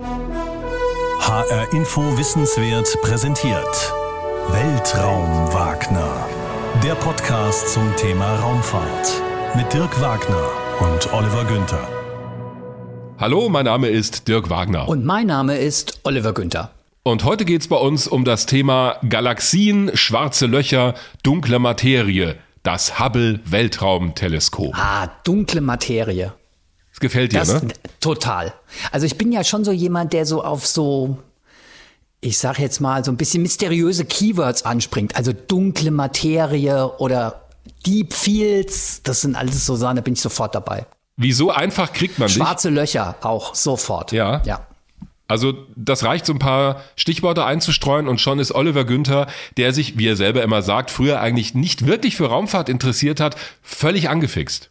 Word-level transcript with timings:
HR 0.00 1.72
Info 1.72 2.16
Wissenswert 2.16 2.96
präsentiert 3.02 3.92
Weltraum 4.48 5.52
Wagner. 5.52 6.28
Der 6.84 6.94
Podcast 6.94 7.70
zum 7.70 7.96
Thema 7.96 8.36
Raumfahrt 8.36 9.20
mit 9.56 9.72
Dirk 9.72 10.00
Wagner 10.00 10.50
und 10.78 11.12
Oliver 11.12 11.44
Günther. 11.44 11.88
Hallo, 13.18 13.48
mein 13.48 13.64
Name 13.64 13.88
ist 13.88 14.28
Dirk 14.28 14.48
Wagner. 14.48 14.88
Und 14.88 15.04
mein 15.04 15.26
Name 15.26 15.58
ist 15.58 15.98
Oliver 16.04 16.32
Günther. 16.32 16.70
Und 17.02 17.24
heute 17.24 17.44
geht 17.44 17.62
es 17.62 17.68
bei 17.68 17.76
uns 17.76 18.06
um 18.06 18.24
das 18.24 18.46
Thema 18.46 18.98
Galaxien, 19.08 19.90
schwarze 19.94 20.46
Löcher, 20.46 20.94
dunkle 21.24 21.58
Materie. 21.58 22.36
Das 22.62 23.00
Hubble 23.00 23.40
Weltraumteleskop. 23.46 24.76
Ah, 24.78 25.08
dunkle 25.24 25.60
Materie. 25.60 26.34
Das 26.98 27.00
gefällt 27.00 27.32
dir, 27.32 27.38
Das, 27.38 27.62
ne? 27.62 27.68
Total. 28.00 28.52
Also 28.90 29.06
ich 29.06 29.16
bin 29.16 29.30
ja 29.30 29.44
schon 29.44 29.64
so 29.64 29.70
jemand, 29.70 30.12
der 30.12 30.26
so 30.26 30.42
auf 30.42 30.66
so, 30.66 31.18
ich 32.20 32.38
sag 32.38 32.58
jetzt 32.58 32.80
mal, 32.80 33.04
so 33.04 33.12
ein 33.12 33.16
bisschen 33.16 33.42
mysteriöse 33.42 34.04
Keywords 34.04 34.64
anspringt. 34.64 35.14
Also 35.14 35.32
dunkle 35.32 35.92
Materie 35.92 36.90
oder 36.98 37.42
Deep 37.86 38.12
Fields, 38.12 39.00
das 39.04 39.20
sind 39.20 39.36
alles 39.36 39.64
so 39.64 39.76
Sachen, 39.76 39.94
da 39.94 40.02
bin 40.02 40.14
ich 40.14 40.20
sofort 40.20 40.56
dabei. 40.56 40.86
Wieso 41.16 41.52
einfach 41.52 41.92
kriegt 41.92 42.18
man 42.18 42.26
dich? 42.26 42.36
Schwarze 42.36 42.68
Löcher 42.68 43.14
auch 43.20 43.54
sofort. 43.54 44.10
Ja. 44.10 44.42
Ja. 44.44 44.66
Also 45.28 45.54
das 45.76 46.02
reicht, 46.02 46.26
so 46.26 46.32
ein 46.32 46.38
paar 46.40 46.82
Stichworte 46.96 47.44
einzustreuen 47.44 48.08
und 48.08 48.20
schon 48.20 48.40
ist 48.40 48.50
Oliver 48.50 48.84
Günther, 48.84 49.28
der 49.56 49.72
sich, 49.72 49.98
wie 49.98 50.08
er 50.08 50.16
selber 50.16 50.42
immer 50.42 50.62
sagt, 50.62 50.90
früher 50.90 51.20
eigentlich 51.20 51.54
nicht 51.54 51.86
wirklich 51.86 52.16
für 52.16 52.26
Raumfahrt 52.26 52.68
interessiert 52.68 53.20
hat, 53.20 53.36
völlig 53.62 54.08
angefixt. 54.08 54.70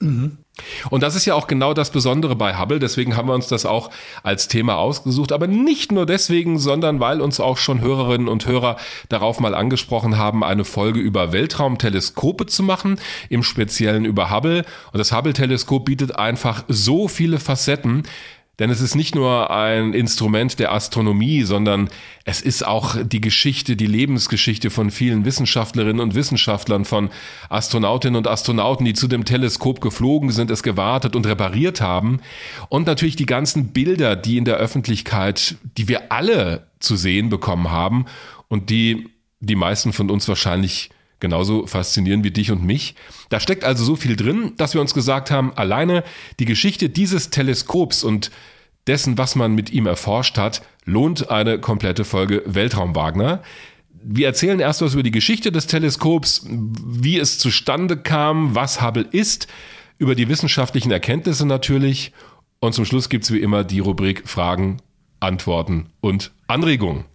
Und 0.89 1.03
das 1.03 1.15
ist 1.15 1.25
ja 1.25 1.35
auch 1.35 1.47
genau 1.47 1.73
das 1.73 1.91
Besondere 1.91 2.35
bei 2.35 2.57
Hubble, 2.57 2.79
deswegen 2.79 3.15
haben 3.15 3.27
wir 3.27 3.35
uns 3.35 3.47
das 3.47 3.65
auch 3.65 3.89
als 4.23 4.47
Thema 4.47 4.77
ausgesucht, 4.77 5.31
aber 5.31 5.47
nicht 5.47 5.91
nur 5.91 6.05
deswegen, 6.05 6.59
sondern 6.59 6.99
weil 6.99 7.21
uns 7.21 7.39
auch 7.39 7.57
schon 7.57 7.81
Hörerinnen 7.81 8.27
und 8.27 8.45
Hörer 8.45 8.77
darauf 9.09 9.39
mal 9.39 9.55
angesprochen 9.55 10.17
haben, 10.17 10.43
eine 10.43 10.65
Folge 10.65 10.99
über 10.99 11.31
Weltraumteleskope 11.31 12.45
zu 12.45 12.63
machen, 12.63 12.99
im 13.29 13.43
Speziellen 13.43 14.05
über 14.05 14.31
Hubble. 14.31 14.65
Und 14.91 14.99
das 14.99 15.11
Hubble-Teleskop 15.11 15.85
bietet 15.85 16.15
einfach 16.15 16.63
so 16.67 17.07
viele 17.07 17.39
Facetten, 17.39 18.03
denn 18.59 18.71
es 18.71 18.81
ist 18.81 18.95
nicht 18.95 19.13
nur 19.13 19.51
ein 19.51 19.93
Instrument 19.93 20.57
der 20.57 20.71
Astronomie, 20.71 21.43
sondern 21.43 21.89
es 22.25 22.41
ist 22.41 22.65
auch 22.65 22.95
die 23.03 23.21
Geschichte, 23.21 23.75
die 23.75 23.85
Lebensgeschichte 23.85 24.69
von 24.69 24.89
vielen 24.89 25.25
Wissenschaftlerinnen 25.25 25.99
und 25.99 26.15
Wissenschaftlern, 26.15 26.83
von 26.83 27.09
Astronautinnen 27.49 28.17
und 28.17 28.27
Astronauten, 28.27 28.85
die 28.85 28.93
zu 28.93 29.07
dem 29.07 29.25
Teleskop 29.25 29.79
geflogen 29.79 30.31
sind, 30.31 30.49
es 30.49 30.63
gewartet 30.63 31.15
und 31.15 31.27
repariert 31.27 31.81
haben. 31.81 32.19
Und 32.69 32.87
natürlich 32.87 33.15
die 33.15 33.27
ganzen 33.27 33.73
Bilder, 33.73 34.15
die 34.15 34.37
in 34.37 34.45
der 34.45 34.57
Öffentlichkeit, 34.57 35.55
die 35.77 35.87
wir 35.87 36.11
alle 36.11 36.67
zu 36.79 36.95
sehen 36.95 37.29
bekommen 37.29 37.69
haben 37.69 38.05
und 38.47 38.69
die 38.69 39.09
die 39.39 39.55
meisten 39.55 39.93
von 39.93 40.09
uns 40.09 40.27
wahrscheinlich 40.27 40.89
genauso 41.19 41.65
faszinieren 41.67 42.23
wie 42.23 42.31
dich 42.31 42.51
und 42.51 42.63
mich. 42.63 42.95
Da 43.29 43.39
steckt 43.39 43.63
also 43.63 43.83
so 43.83 43.95
viel 43.95 44.15
drin, 44.15 44.53
dass 44.57 44.73
wir 44.73 44.81
uns 44.81 44.93
gesagt 44.93 45.31
haben, 45.31 45.53
alleine 45.55 46.03
die 46.39 46.45
Geschichte 46.45 46.89
dieses 46.89 47.29
Teleskops 47.29 48.03
und 48.03 48.31
dessen, 48.87 49.17
was 49.17 49.35
man 49.35 49.53
mit 49.53 49.71
ihm 49.71 49.85
erforscht 49.85 50.37
hat, 50.37 50.61
lohnt 50.85 51.29
eine 51.29 51.59
komplette 51.59 52.05
Folge 52.05 52.43
Weltraum 52.45 52.95
Wagner. 52.95 53.43
Wir 54.03 54.27
erzählen 54.27 54.59
erst 54.59 54.81
was 54.81 54.93
über 54.93 55.03
die 55.03 55.11
Geschichte 55.11 55.51
des 55.51 55.67
Teleskops, 55.67 56.45
wie 56.47 57.17
es 57.17 57.39
zustande 57.39 57.97
kam, 57.97 58.55
was 58.55 58.81
Hubble 58.81 59.07
ist, 59.11 59.47
über 59.97 60.15
die 60.15 60.29
wissenschaftlichen 60.29 60.91
Erkenntnisse 60.91 61.45
natürlich 61.45 62.13
und 62.59 62.73
zum 62.73 62.85
Schluss 62.85 63.09
gibt's 63.09 63.31
wie 63.31 63.39
immer 63.39 63.63
die 63.63 63.79
Rubrik 63.79 64.27
Fragen, 64.27 64.77
Antworten 65.19 65.89
und 65.99 66.31
Anregungen. 66.47 67.05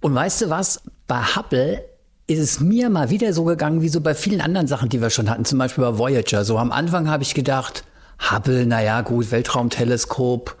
Und 0.00 0.14
weißt 0.14 0.42
du 0.42 0.50
was? 0.50 0.82
Bei 1.06 1.22
Hubble 1.22 1.84
ist 2.30 2.38
es 2.38 2.60
mir 2.60 2.90
mal 2.90 3.10
wieder 3.10 3.32
so 3.32 3.44
gegangen, 3.44 3.82
wie 3.82 3.88
so 3.88 4.00
bei 4.00 4.14
vielen 4.14 4.40
anderen 4.40 4.68
Sachen, 4.68 4.88
die 4.88 5.00
wir 5.00 5.10
schon 5.10 5.28
hatten, 5.28 5.44
zum 5.44 5.58
Beispiel 5.58 5.82
bei 5.82 5.98
Voyager. 5.98 6.44
So 6.44 6.58
am 6.58 6.70
Anfang 6.70 7.10
habe 7.10 7.24
ich 7.24 7.34
gedacht, 7.34 7.82
Hubble, 8.30 8.66
naja, 8.66 9.00
gut, 9.00 9.32
Weltraumteleskop. 9.32 10.56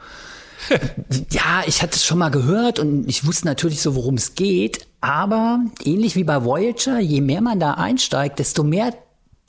ja, 1.30 1.62
ich 1.66 1.80
hatte 1.80 1.94
es 1.94 2.04
schon 2.04 2.18
mal 2.18 2.30
gehört 2.30 2.78
und 2.80 3.08
ich 3.08 3.24
wusste 3.26 3.46
natürlich 3.46 3.82
so, 3.82 3.94
worum 3.94 4.16
es 4.16 4.34
geht. 4.34 4.86
Aber 5.00 5.60
ähnlich 5.84 6.16
wie 6.16 6.24
bei 6.24 6.44
Voyager, 6.44 6.98
je 6.98 7.20
mehr 7.20 7.40
man 7.40 7.60
da 7.60 7.74
einsteigt, 7.74 8.40
desto 8.40 8.64
mehr 8.64 8.92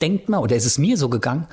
denkt 0.00 0.28
man, 0.28 0.40
oder 0.40 0.56
ist 0.56 0.64
es 0.64 0.78
mir 0.78 0.96
so 0.96 1.08
gegangen, 1.08 1.48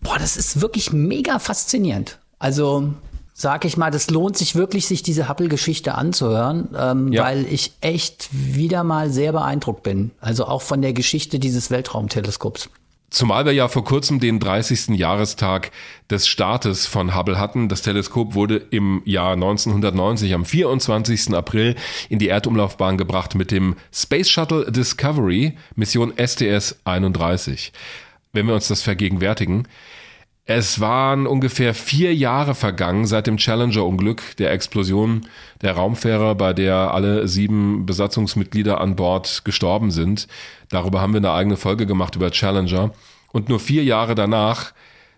boah, 0.00 0.18
das 0.18 0.36
ist 0.36 0.60
wirklich 0.60 0.92
mega 0.92 1.38
faszinierend. 1.38 2.18
Also 2.38 2.94
sag 3.38 3.66
ich 3.66 3.76
mal, 3.76 3.90
das 3.90 4.08
lohnt 4.08 4.38
sich 4.38 4.54
wirklich, 4.54 4.86
sich 4.86 5.02
diese 5.02 5.28
Hubble-Geschichte 5.28 5.94
anzuhören, 5.94 6.68
ähm, 6.76 7.12
Ja. 7.12 7.24
weil 7.24 7.44
ich 7.52 7.72
echt 7.82 8.28
wieder 8.32 8.82
mal 8.82 9.10
sehr 9.10 9.32
beeindruckt 9.32 9.82
bin. 9.82 10.10
Also 10.20 10.46
auch 10.46 10.62
von 10.62 10.80
der 10.80 10.94
Geschichte 10.94 11.38
dieses 11.38 11.70
Weltraumteleskops. 11.70 12.70
Zumal 13.10 13.44
wir 13.44 13.52
ja 13.52 13.68
vor 13.68 13.84
kurzem 13.84 14.20
den 14.20 14.40
30. 14.40 14.96
Jahrestag 14.96 15.70
des 16.10 16.26
Startes 16.26 16.86
von 16.86 17.14
Hubble 17.14 17.38
hatten. 17.38 17.68
Das 17.68 17.82
Teleskop 17.82 18.34
wurde 18.34 18.56
im 18.70 19.02
Jahr 19.04 19.34
1990 19.34 20.32
am 20.34 20.44
24. 20.46 21.34
April 21.34 21.76
in 22.08 22.18
die 22.18 22.28
Erdumlaufbahn 22.28 22.96
gebracht 22.96 23.34
mit 23.34 23.50
dem 23.50 23.76
Space 23.92 24.28
Shuttle 24.30 24.72
Discovery 24.72 25.54
Mission 25.76 26.12
STS-31. 26.16 27.70
Wenn 28.32 28.46
wir 28.46 28.54
uns 28.54 28.68
das 28.68 28.82
vergegenwärtigen, 28.82 29.68
es 30.48 30.78
waren 30.80 31.26
ungefähr 31.26 31.74
vier 31.74 32.14
Jahre 32.14 32.54
vergangen 32.54 33.04
seit 33.04 33.26
dem 33.26 33.36
Challenger-Unglück, 33.36 34.36
der 34.36 34.52
Explosion 34.52 35.26
der 35.60 35.72
Raumfähre, 35.72 36.36
bei 36.36 36.52
der 36.52 36.94
alle 36.94 37.26
sieben 37.26 37.84
Besatzungsmitglieder 37.84 38.80
an 38.80 38.94
Bord 38.94 39.44
gestorben 39.44 39.90
sind. 39.90 40.28
Darüber 40.68 41.00
haben 41.00 41.12
wir 41.12 41.18
eine 41.18 41.32
eigene 41.32 41.56
Folge 41.56 41.84
gemacht 41.84 42.14
über 42.14 42.30
Challenger. 42.30 42.92
Und 43.32 43.48
nur 43.48 43.58
vier 43.58 43.82
Jahre 43.82 44.14
danach 44.14 44.72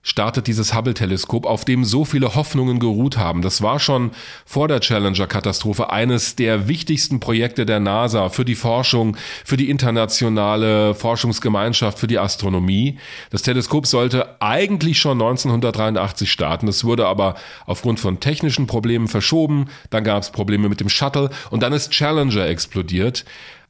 startet 0.09 0.47
dieses 0.47 0.75
Hubble-Teleskop, 0.75 1.45
auf 1.45 1.67
dem 1.67 1.85
so 1.85 2.07
viele 2.07 2.35
Hoffnungen 2.35 2.79
geruht 2.79 3.19
haben. 3.19 3.43
Das 3.43 3.61
war 3.61 3.79
schon 3.79 4.13
vor 4.47 4.67
der 4.67 4.81
Challenger-Katastrophe 4.81 5.91
eines 5.91 6.35
der 6.35 6.67
wichtigsten 6.67 7.21
Projekte 7.21 7.67
der 7.67 7.79
NASA 7.79 8.31
für 8.31 8.47
die 8.47 8.55
Forschung, 8.55 9.19
für 9.45 9.59
die 9.59 9.69
internationale 9.69 10.95
Forschungsgemeinschaft, 10.95 11.99
für 11.99 12.07
die 12.07 12.19
Astronomie. 12.19 12.99
Das 13.31 13.43
Teleskop 13.43 13.87
sollte 13.87 14.41
eigentlich 14.41 14.99
schon 14.99 15.21
1983 15.21 16.33
starten. 16.33 16.69
Es 16.69 16.85
wurde 16.85 17.07
aber 17.07 17.35
aufgrund 17.67 18.01
von 18.01 18.19
technischen 18.19 18.67
Problemen 18.67 19.09
verschoben. 19.09 19.67
Dann 19.91 20.05
gab 20.05 20.23
es 20.23 20.31
Probleme 20.31 20.71
mit 20.71 20.81
dem 20.81 20.89
Shuttle 20.89 21.29
und 21.51 21.63
dann 21.63 21.75
ist 21.75 21.91
Challenger 21.91 22.47
explodiert. 22.47 23.27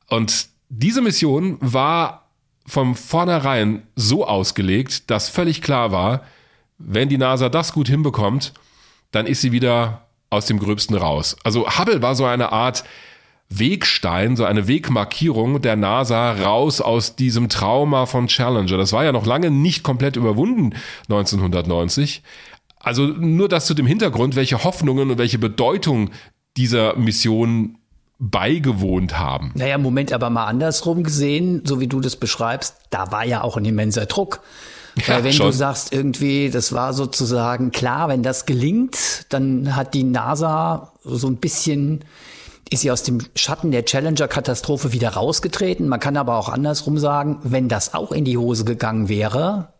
Und 0.09 0.47
diese 0.69 1.03
Mission 1.03 1.57
war 1.61 2.28
von 2.69 2.95
vornherein 2.95 3.83
so 3.97 4.27
ausgelegt, 4.27 5.11
dass 5.11 5.29
völlig 5.29 5.63
klar 5.63 5.91
war, 5.91 6.23
wenn 6.79 7.09
die 7.09 7.19
NASA 7.19 7.49
das 7.49 7.73
gut 7.73 7.89
hinbekommt, 7.89 8.53
dann 9.11 9.27
ist 9.27 9.41
sie 9.41 9.53
wieder 9.53 10.07
aus 10.31 10.47
dem 10.47 10.59
Gröbsten 10.59 10.95
raus. 10.95 11.37
Also 11.43 11.67
Hubble 11.79 12.03
war 12.03 12.15
so 12.15 12.27
eine 12.27 12.53
Art 12.53 12.85
Wegstein, 13.49 14.37
so 14.37 14.45
eine 14.45 14.69
Wegmarkierung 14.69 15.63
der 15.63 15.77
NASA 15.77 16.33
raus 16.33 16.83
aus 16.83 17.17
diesem 17.17 17.49
Trauma 17.49 18.05
von 18.05 18.27
Challenger. 18.27 18.77
Das 18.77 18.93
war 18.93 19.05
ja 19.05 19.13
noch 19.13 19.25
lange 19.25 19.51
nicht 19.51 19.83
komplett 19.83 20.17
überwunden 20.17 20.75
1990. 21.09 22.23
Also 22.79 23.07
nur 23.07 23.49
das 23.49 23.67
zu 23.67 23.73
dem 23.73 23.87
Hintergrund, 23.87 24.37
welche 24.37 24.63
Hoffnungen 24.63 25.11
und 25.11 25.19
welche 25.19 25.39
Bedeutung 25.39 26.11
dieser 26.59 26.97
Mission 26.97 27.78
beigewohnt 28.19 29.19
haben. 29.19 29.53
Naja, 29.55 29.79
Moment, 29.79 30.13
aber 30.13 30.29
mal 30.31 30.47
andersrum 30.47 31.03
gesehen, 31.03 31.63
so 31.65 31.81
wie 31.81 31.87
du 31.87 32.01
das 32.01 32.17
beschreibst, 32.17 32.75
da 32.91 33.13
war 33.13 33.25
ja 33.25 33.43
auch 33.43 33.57
ein 33.57 33.65
immenser 33.65 34.07
Druck. 34.07 34.41
Ja, 35.07 35.15
Weil 35.15 35.25
wenn 35.25 35.33
schon. 35.33 35.47
du 35.47 35.53
sagst, 35.53 35.93
irgendwie, 35.93 36.51
das 36.51 36.73
war 36.73 36.93
sozusagen 36.93 37.71
klar, 37.71 38.09
wenn 38.09 38.25
das 38.25 38.47
gelingt, 38.47 39.27
dann 39.29 39.77
hat 39.77 39.95
die 39.95 40.03
NASA 40.03 40.93
so 41.05 41.29
ein 41.29 41.37
bisschen, 41.37 42.05
ist 42.71 42.81
sie 42.81 42.91
aus 42.91 43.05
dem 43.05 43.21
Schatten 43.37 43.71
der 43.71 43.85
Challenger-Katastrophe 43.85 44.93
wieder 44.93 45.11
rausgetreten. 45.11 45.89
Man 45.89 46.01
kann 46.01 46.17
aber 46.17 46.37
auch 46.37 46.49
andersrum 46.49 46.99
sagen, 46.99 47.39
wenn 47.45 47.69
das 47.69 47.95
auch 47.95 48.11
in 48.11 48.25
die 48.25 48.39
Hose 48.39 48.65
gegangen 48.65 49.09
wäre, 49.09 49.73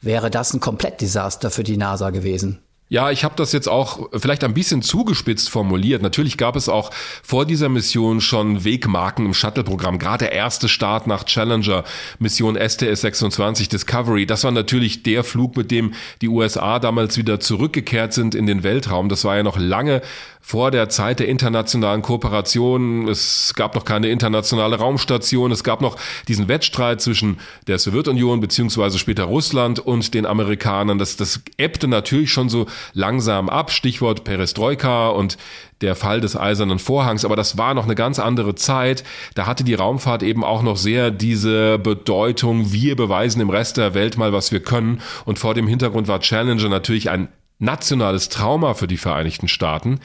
wäre 0.00 0.30
das 0.30 0.54
ein 0.54 0.60
Komplettdesaster 0.60 1.50
für 1.50 1.62
die 1.62 1.76
NASA 1.76 2.08
gewesen. 2.08 2.62
Ja, 2.92 3.12
ich 3.12 3.22
habe 3.22 3.36
das 3.36 3.52
jetzt 3.52 3.68
auch 3.68 4.08
vielleicht 4.18 4.42
ein 4.42 4.52
bisschen 4.52 4.82
zugespitzt 4.82 5.48
formuliert. 5.48 6.02
Natürlich 6.02 6.36
gab 6.36 6.56
es 6.56 6.68
auch 6.68 6.90
vor 7.22 7.46
dieser 7.46 7.68
Mission 7.68 8.20
schon 8.20 8.64
Wegmarken 8.64 9.26
im 9.26 9.32
Shuttle-Programm. 9.32 10.00
Gerade 10.00 10.24
der 10.24 10.32
erste 10.32 10.68
Start 10.68 11.06
nach 11.06 11.22
Challenger, 11.22 11.84
Mission 12.18 12.56
STS-26 12.56 13.70
Discovery. 13.70 14.26
Das 14.26 14.42
war 14.42 14.50
natürlich 14.50 15.04
der 15.04 15.22
Flug, 15.22 15.56
mit 15.56 15.70
dem 15.70 15.94
die 16.20 16.26
USA 16.26 16.80
damals 16.80 17.16
wieder 17.16 17.38
zurückgekehrt 17.38 18.12
sind 18.12 18.34
in 18.34 18.46
den 18.46 18.64
Weltraum. 18.64 19.08
Das 19.08 19.24
war 19.24 19.36
ja 19.36 19.44
noch 19.44 19.56
lange 19.56 20.02
vor 20.40 20.72
der 20.72 20.88
Zeit 20.88 21.20
der 21.20 21.28
internationalen 21.28 22.02
Kooperation. 22.02 23.06
Es 23.06 23.52
gab 23.54 23.76
noch 23.76 23.84
keine 23.84 24.08
internationale 24.08 24.76
Raumstation. 24.76 25.52
Es 25.52 25.62
gab 25.62 25.80
noch 25.80 25.96
diesen 26.26 26.48
Wettstreit 26.48 27.00
zwischen 27.00 27.38
der 27.68 27.78
Sowjetunion 27.78 28.40
beziehungsweise 28.40 28.98
später 28.98 29.24
Russland 29.24 29.78
und 29.78 30.12
den 30.12 30.26
Amerikanern. 30.26 30.98
Das, 30.98 31.16
das 31.16 31.40
ebbte 31.56 31.86
natürlich 31.86 32.32
schon 32.32 32.48
so 32.48 32.66
langsam 32.92 33.48
ab. 33.48 33.70
Stichwort 33.70 34.24
Perestroika 34.24 35.10
und 35.10 35.36
der 35.80 35.96
Fall 35.96 36.20
des 36.20 36.36
Eisernen 36.36 36.78
Vorhangs, 36.78 37.24
aber 37.24 37.36
das 37.36 37.56
war 37.56 37.74
noch 37.74 37.84
eine 37.84 37.94
ganz 37.94 38.18
andere 38.18 38.54
Zeit. 38.54 39.02
Da 39.34 39.46
hatte 39.46 39.64
die 39.64 39.74
Raumfahrt 39.74 40.22
eben 40.22 40.44
auch 40.44 40.62
noch 40.62 40.76
sehr 40.76 41.10
diese 41.10 41.78
Bedeutung, 41.78 42.72
wir 42.72 42.96
beweisen 42.96 43.40
im 43.40 43.50
Rest 43.50 43.78
der 43.78 43.94
Welt 43.94 44.18
mal, 44.18 44.32
was 44.32 44.52
wir 44.52 44.60
können. 44.60 45.00
Und 45.24 45.38
vor 45.38 45.54
dem 45.54 45.66
Hintergrund 45.66 46.08
war 46.08 46.20
Challenger 46.20 46.68
natürlich 46.68 47.10
ein 47.10 47.28
nationales 47.60 48.28
Trauma 48.28 48.74
für 48.74 48.88
die 48.88 48.96
Vereinigten 48.96 49.46
Staaten. 49.46 50.00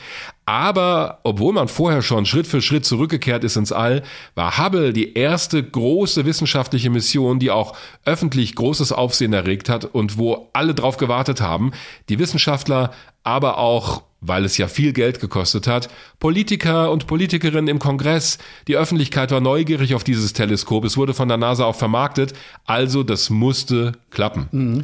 Aber 0.45 1.19
obwohl 1.23 1.53
man 1.53 1.67
vorher 1.67 2.03
schon 2.03 2.27
Schritt 2.27 2.45
für 2.45 2.61
Schritt 2.61 2.85
zurückgekehrt 2.85 3.43
ist 3.43 3.55
ins 3.55 3.71
All, 3.71 4.03
war 4.35 4.59
Hubble 4.59 4.93
die 4.93 5.13
erste 5.13 5.63
große 5.63 6.25
wissenschaftliche 6.25 6.91
Mission, 6.91 7.39
die 7.39 7.49
auch 7.49 7.75
öffentlich 8.05 8.53
großes 8.53 8.91
Aufsehen 8.91 9.33
erregt 9.33 9.69
hat 9.69 9.85
und 9.85 10.19
wo 10.19 10.49
alle 10.53 10.75
drauf 10.75 10.97
gewartet 10.97 11.41
haben. 11.41 11.71
Die 12.09 12.19
Wissenschaftler, 12.19 12.91
aber 13.23 13.57
auch 13.57 14.03
weil 14.27 14.45
es 14.45 14.57
ja 14.57 14.67
viel 14.67 14.91
Geld 14.93 15.19
gekostet 15.19 15.67
hat, 15.67 15.89
Politiker 16.19 16.91
und 16.91 17.05
Politikerinnen 17.05 17.67
im 17.67 17.79
Kongress, 17.79 18.39
die 18.67 18.75
Öffentlichkeit 18.75 19.31
war 19.31 19.39
neugierig 19.39 19.93
auf 19.93 20.03
dieses 20.03 20.33
Teleskop, 20.33 20.83
es 20.85 20.97
wurde 20.97 21.13
von 21.13 21.27
der 21.27 21.37
NASA 21.37 21.65
auch 21.65 21.75
vermarktet, 21.75 22.33
also 22.65 23.03
das 23.03 23.29
musste 23.29 23.93
klappen. 24.09 24.83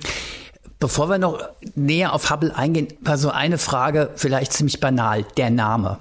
Bevor 0.81 1.09
wir 1.09 1.19
noch 1.19 1.39
näher 1.75 2.11
auf 2.11 2.31
Hubble 2.31 2.55
eingehen, 2.55 2.87
war 3.01 3.19
so 3.19 3.29
eine 3.29 3.59
Frage, 3.59 4.09
vielleicht 4.15 4.51
ziemlich 4.51 4.79
banal, 4.79 5.23
der 5.37 5.51
Name. 5.51 5.99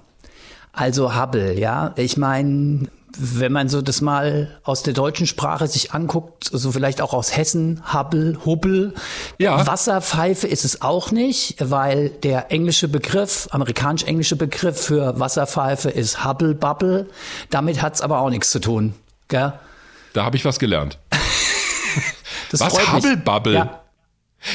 Also 0.73 1.15
Hubble, 1.15 1.59
ja. 1.61 1.93
Ich 1.97 2.17
meine, 2.17 2.89
wenn 3.19 3.53
man 3.53 3.69
so 3.69 3.83
das 3.83 4.01
mal 4.01 4.59
aus 4.65 4.83
der 4.83 4.95
deutschen 4.95 5.27
Sprache 5.27 5.67
sich 5.67 5.93
anguckt, 5.93 6.49
so 6.51 6.73
vielleicht 6.73 7.03
auch 7.03 7.13
aus 7.13 7.37
Hessen, 7.37 7.83
Hubble, 7.93 8.39
Hubbel. 8.47 8.95
Ja. 9.37 9.67
Wasserpfeife 9.67 10.47
ist 10.47 10.65
es 10.65 10.81
auch 10.81 11.11
nicht, 11.11 11.57
weil 11.61 12.09
der 12.09 12.51
englische 12.51 12.89
Begriff, 12.89 13.49
amerikanisch-englische 13.51 14.37
Begriff 14.37 14.81
für 14.81 15.21
Wasserpfeife 15.21 15.91
ist 15.91 16.25
Hubble 16.25 16.55
Bubble. 16.55 17.07
Damit 17.51 17.83
hat's 17.83 18.01
aber 18.01 18.21
auch 18.21 18.31
nichts 18.31 18.51
zu 18.51 18.61
tun. 18.61 18.95
Gell? 19.29 19.53
Da 20.15 20.25
habe 20.25 20.39
ich 20.39 20.47
was 20.47 20.59
gelernt. 20.59 20.97
was 22.53 22.93
Hubble 22.95 23.19
Bubble? 23.19 23.55
Ja. 23.57 23.81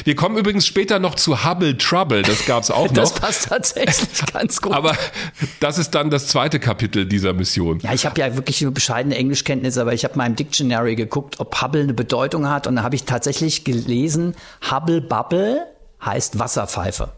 Wir 0.03 0.15
kommen 0.15 0.37
übrigens 0.37 0.65
später 0.65 0.99
noch 0.99 1.15
zu 1.15 1.45
Hubble 1.45 1.77
Trouble, 1.77 2.23
das 2.23 2.45
gab's 2.45 2.71
auch 2.71 2.87
noch. 2.87 2.93
Das 2.95 3.13
passt 3.13 3.49
tatsächlich 3.49 4.25
ganz 4.33 4.61
gut. 4.61 4.73
Aber 4.73 4.97
das 5.59 5.77
ist 5.77 5.91
dann 5.91 6.09
das 6.09 6.27
zweite 6.27 6.59
Kapitel 6.59 7.05
dieser 7.05 7.33
Mission. 7.33 7.79
Ja, 7.79 7.93
ich 7.93 8.05
habe 8.05 8.19
ja 8.19 8.35
wirklich 8.35 8.61
nur 8.61 8.73
bescheidene 8.73 9.15
Englischkenntnisse, 9.15 9.81
aber 9.81 9.93
ich 9.93 10.03
habe 10.03 10.17
mal 10.17 10.25
im 10.25 10.35
Dictionary 10.35 10.95
geguckt, 10.95 11.39
ob 11.39 11.61
Hubble 11.61 11.83
eine 11.83 11.93
Bedeutung 11.93 12.49
hat 12.49 12.67
und 12.67 12.77
da 12.77 12.83
habe 12.83 12.95
ich 12.95 13.03
tatsächlich 13.03 13.63
gelesen, 13.63 14.35
Hubble 14.71 15.01
Bubble 15.01 15.67
heißt 16.03 16.39
Wasserpfeife, 16.39 17.13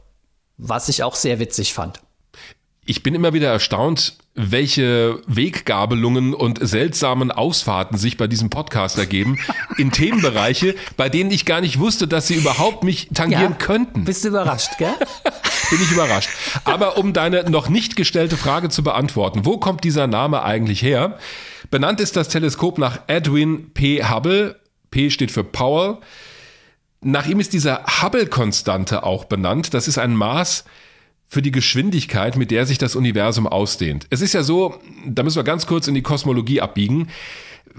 was 0.58 0.90
ich 0.90 1.04
auch 1.04 1.16
sehr 1.16 1.40
witzig 1.40 1.74
fand. 1.74 2.02
Ich 2.86 3.04
bin 3.04 3.16
immer 3.16 3.34
wieder 3.34 3.52
erstaunt, 3.52 4.18
welche 4.38 5.20
Weggabelungen 5.26 6.36
und 6.36 6.60
seltsamen 6.62 7.32
Ausfahrten 7.32 7.98
sich 7.98 8.18
bei 8.18 8.28
diesem 8.28 8.52
Podcast 8.52 9.00
ergeben 9.00 9.40
in 9.78 9.92
Themenbereiche, 9.92 10.76
bei 10.96 11.10
denen 11.10 11.32
ich 11.32 11.46
gar 11.46 11.60
nicht 11.60 11.80
wusste, 11.80 12.08
dass 12.08 12.28
sie 12.28 12.36
überhaupt 12.36 12.84
mich 12.84 13.10
tangieren 13.14 13.56
ja, 13.60 13.66
könnten. 13.66 14.06
Bist 14.06 14.24
du 14.24 14.30
überrascht, 14.30 14.78
gell? 14.78 14.94
Bin 15.72 15.82
ich 15.82 15.92
überrascht. 15.92 16.30
Aber 16.66 16.98
um 16.98 17.14
deine 17.14 17.50
noch 17.50 17.68
nicht 17.68 17.96
gestellte 17.96 18.38
Frage 18.38 18.70
zu 18.70 18.84
beantworten, 18.84 19.44
wo 19.44 19.58
kommt 19.58 19.84
dieser 19.84 20.06
Name 20.06 20.44
eigentlich 20.44 20.84
her? 20.84 21.18
Benannt 21.72 22.00
ist 22.00 22.16
das 22.16 22.30
Teleskop 22.30 22.78
nach 22.78 23.00
Edwin 23.08 23.74
P. 23.74 24.04
Hubble. 24.04 24.60
P 24.92 25.10
steht 25.10 25.32
für 25.32 25.44
Powell. 25.44 25.98
Nach 27.02 27.26
ihm 27.26 27.40
ist 27.40 27.54
dieser 27.54 27.84
Hubble-Konstante 28.02 29.04
auch 29.04 29.26
benannt. 29.26 29.74
Das 29.74 29.88
ist 29.88 29.98
ein 29.98 30.16
Maß, 30.16 30.64
für 31.28 31.42
die 31.42 31.52
Geschwindigkeit, 31.52 32.38
mit 32.38 32.52
der 32.52 32.66
sich 32.66 32.78
das 32.78 32.96
Universum 32.96 33.48
ausdehnt. 33.48 34.08
Es 34.10 34.22
ist 34.22 34.34
ja 34.34 34.44
so, 34.44 34.80
da 35.06 35.24
müssen 35.24 35.36
wir 35.36 35.44
ganz 35.44 35.68
kurz 35.68 35.88
in 35.88 35.96
die 35.96 36.02
Kosmologie 36.02 36.62
abbiegen. 36.62 37.10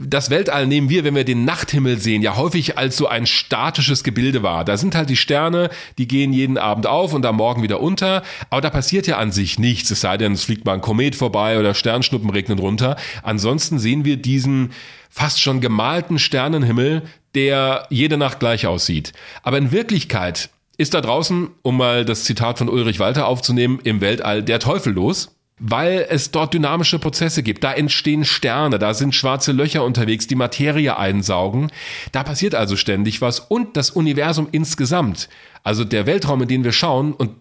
Das 0.00 0.30
Weltall 0.30 0.66
nehmen 0.66 0.90
wir, 0.90 1.02
wenn 1.02 1.16
wir 1.16 1.24
den 1.24 1.44
Nachthimmel 1.44 1.98
sehen, 1.98 2.22
ja 2.22 2.36
häufig 2.36 2.78
als 2.78 2.96
so 2.96 3.08
ein 3.08 3.26
statisches 3.26 4.04
Gebilde 4.04 4.42
wahr. 4.42 4.64
Da 4.64 4.76
sind 4.76 4.94
halt 4.94 5.10
die 5.10 5.16
Sterne, 5.16 5.70
die 5.96 6.06
gehen 6.06 6.32
jeden 6.32 6.56
Abend 6.56 6.86
auf 6.86 7.14
und 7.14 7.26
am 7.26 7.36
Morgen 7.36 7.62
wieder 7.62 7.80
unter. 7.80 8.22
Aber 8.50 8.60
da 8.60 8.70
passiert 8.70 9.06
ja 9.08 9.16
an 9.16 9.32
sich 9.32 9.58
nichts, 9.58 9.90
es 9.90 10.02
sei 10.02 10.16
denn, 10.16 10.32
es 10.32 10.44
fliegt 10.44 10.66
mal 10.66 10.74
ein 10.74 10.82
Komet 10.82 11.16
vorbei 11.16 11.58
oder 11.58 11.74
Sternschnuppen 11.74 12.30
regnen 12.30 12.58
runter. 12.58 12.96
Ansonsten 13.22 13.78
sehen 13.78 14.04
wir 14.04 14.18
diesen 14.18 14.70
fast 15.10 15.40
schon 15.40 15.60
gemalten 15.60 16.18
Sternenhimmel, 16.18 17.02
der 17.34 17.86
jede 17.90 18.18
Nacht 18.18 18.38
gleich 18.40 18.66
aussieht. 18.66 19.12
Aber 19.42 19.58
in 19.58 19.72
Wirklichkeit 19.72 20.50
ist 20.78 20.94
da 20.94 21.00
draußen, 21.00 21.50
um 21.62 21.76
mal 21.76 22.04
das 22.04 22.24
Zitat 22.24 22.58
von 22.58 22.68
Ulrich 22.68 23.00
Walter 23.00 23.26
aufzunehmen, 23.26 23.80
im 23.82 24.00
Weltall 24.00 24.42
der 24.42 24.60
Teufel 24.60 24.94
los, 24.94 25.36
weil 25.58 26.06
es 26.08 26.30
dort 26.30 26.54
dynamische 26.54 27.00
Prozesse 27.00 27.42
gibt. 27.42 27.64
Da 27.64 27.72
entstehen 27.72 28.24
Sterne, 28.24 28.78
da 28.78 28.94
sind 28.94 29.14
schwarze 29.14 29.50
Löcher 29.50 29.84
unterwegs, 29.84 30.28
die 30.28 30.36
Materie 30.36 30.96
einsaugen. 30.96 31.72
Da 32.12 32.22
passiert 32.22 32.54
also 32.54 32.76
ständig 32.76 33.20
was 33.20 33.40
und 33.40 33.76
das 33.76 33.90
Universum 33.90 34.48
insgesamt, 34.52 35.28
also 35.64 35.84
der 35.84 36.06
Weltraum, 36.06 36.42
in 36.42 36.48
den 36.48 36.64
wir 36.64 36.72
schauen 36.72 37.12
und 37.12 37.32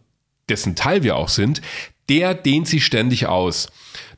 dessen 0.49 0.75
Teil 0.75 1.03
wir 1.03 1.15
auch 1.15 1.29
sind, 1.29 1.61
der 2.09 2.33
dehnt 2.33 2.67
sich 2.67 2.85
ständig 2.85 3.27
aus. 3.27 3.67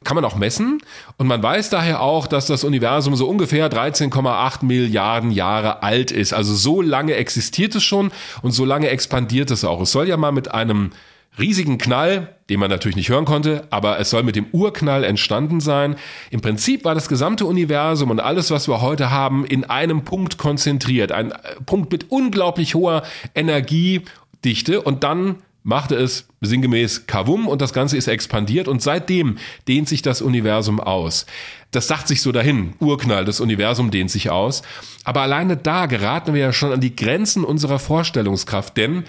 Kann 0.04 0.16
man 0.16 0.24
auch 0.24 0.38
messen 0.38 0.81
und 1.18 1.28
man 1.28 1.44
weiß 1.44 1.69
daher 1.69 2.01
auch, 2.01 2.25
dass 2.25 2.48
das 2.48 2.63
Universum 2.63 3.16
so 3.16 3.28
ungefähr 3.28 3.69
13,8 3.69 4.63
Milliarden 4.63 5.30
Jahre 5.30 5.84
alt 5.84 6.12
ist. 6.12 6.31
Also 6.31 6.56
so 6.56 6.81
lange 6.81 7.16
existiert 7.16 7.75
es 7.75 7.84
schon 7.84 8.12
und 8.42 8.51
so 8.51 8.63
lange 8.63 8.90
expandiert 8.90 9.51
es 9.51 9.66
auch. 9.66 9.81
Es 9.81 9.92
soll 9.92 10.07
ja 10.07 10.16
mal 10.16 10.31
mit 10.31 10.51
einem 10.51 10.92
riesigen 11.38 11.78
Knall, 11.78 12.36
den 12.50 12.60
man 12.60 12.69
natürlich 12.69 12.96
nicht 12.96 13.10
hören 13.10 13.25
konnte, 13.25 13.68
aber 13.69 14.00
es 14.00 14.10
soll 14.10 14.24
mit 14.24 14.36
dem 14.36 14.48
Urknall 14.51 15.04
entstanden 15.04 15.60
sein. 15.60 15.96
Im 16.31 16.42
Prinzip 16.42 16.86
war 16.86 16.95
das 16.95 17.10
gesamte 17.10 17.45
Universum 17.45 18.10
und 18.10 18.19
alles, 18.19 18.52
was 18.52 18.68
wir 18.68 18.81
heute 18.81 19.12
haben, 19.12 19.45
in 19.45 19.66
einem 19.66 20.04
Punkt 20.04 20.38
konzentriert. 20.38 21.12
Ein 21.12 21.34
Punkt 21.66 21.92
mit 21.92 22.10
unglaublich 22.10 22.75
hoher 22.75 23.04
Energiedichte 23.36 24.81
und 24.81 25.04
dann 25.04 25.36
machte 25.64 25.96
es 25.96 26.28
sinngemäß 26.42 27.06
Kavum 27.06 27.48
und 27.48 27.62
das 27.62 27.74
Ganze 27.74 27.98
ist 27.98 28.08
expandiert 28.08 28.68
und 28.68 28.82
seitdem 28.82 29.38
dehnt 29.68 29.90
sich 29.90 30.02
das 30.02 30.22
Universum 30.22 30.80
aus. 30.80 31.26
Das 31.72 31.88
sagt 31.88 32.08
sich 32.08 32.22
so 32.22 32.32
dahin, 32.32 32.74
Urknall, 32.80 33.26
das 33.26 33.40
Universum 33.40 33.92
dehnt 33.92 34.10
sich 34.10 34.30
aus. 34.30 34.62
Aber 35.04 35.22
alleine 35.22 35.58
da 35.58 35.86
geraten 35.86 36.34
wir 36.34 36.42
ja 36.42 36.54
schon 36.54 36.72
an 36.72 36.82
die 36.82 36.96
Grenzen 36.96 37.44
unserer 37.44 37.80
Vorstellungskraft, 37.80 38.78
denn 38.78 39.04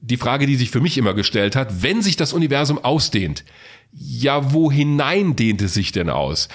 die 0.00 0.16
Frage, 0.16 0.46
die 0.46 0.56
sich 0.56 0.70
für 0.70 0.80
mich 0.80 0.96
immer 0.96 1.14
gestellt 1.14 1.56
hat, 1.56 1.82
wenn 1.82 2.02
sich 2.02 2.16
das 2.16 2.32
Universum 2.32 2.82
ausdehnt, 2.82 3.44
ja, 3.92 4.52
wo 4.52 4.70
hinein 4.70 5.34
dehnt 5.34 5.62
es 5.62 5.74
sich 5.74 5.92
denn 5.92 6.10
aus? 6.10 6.48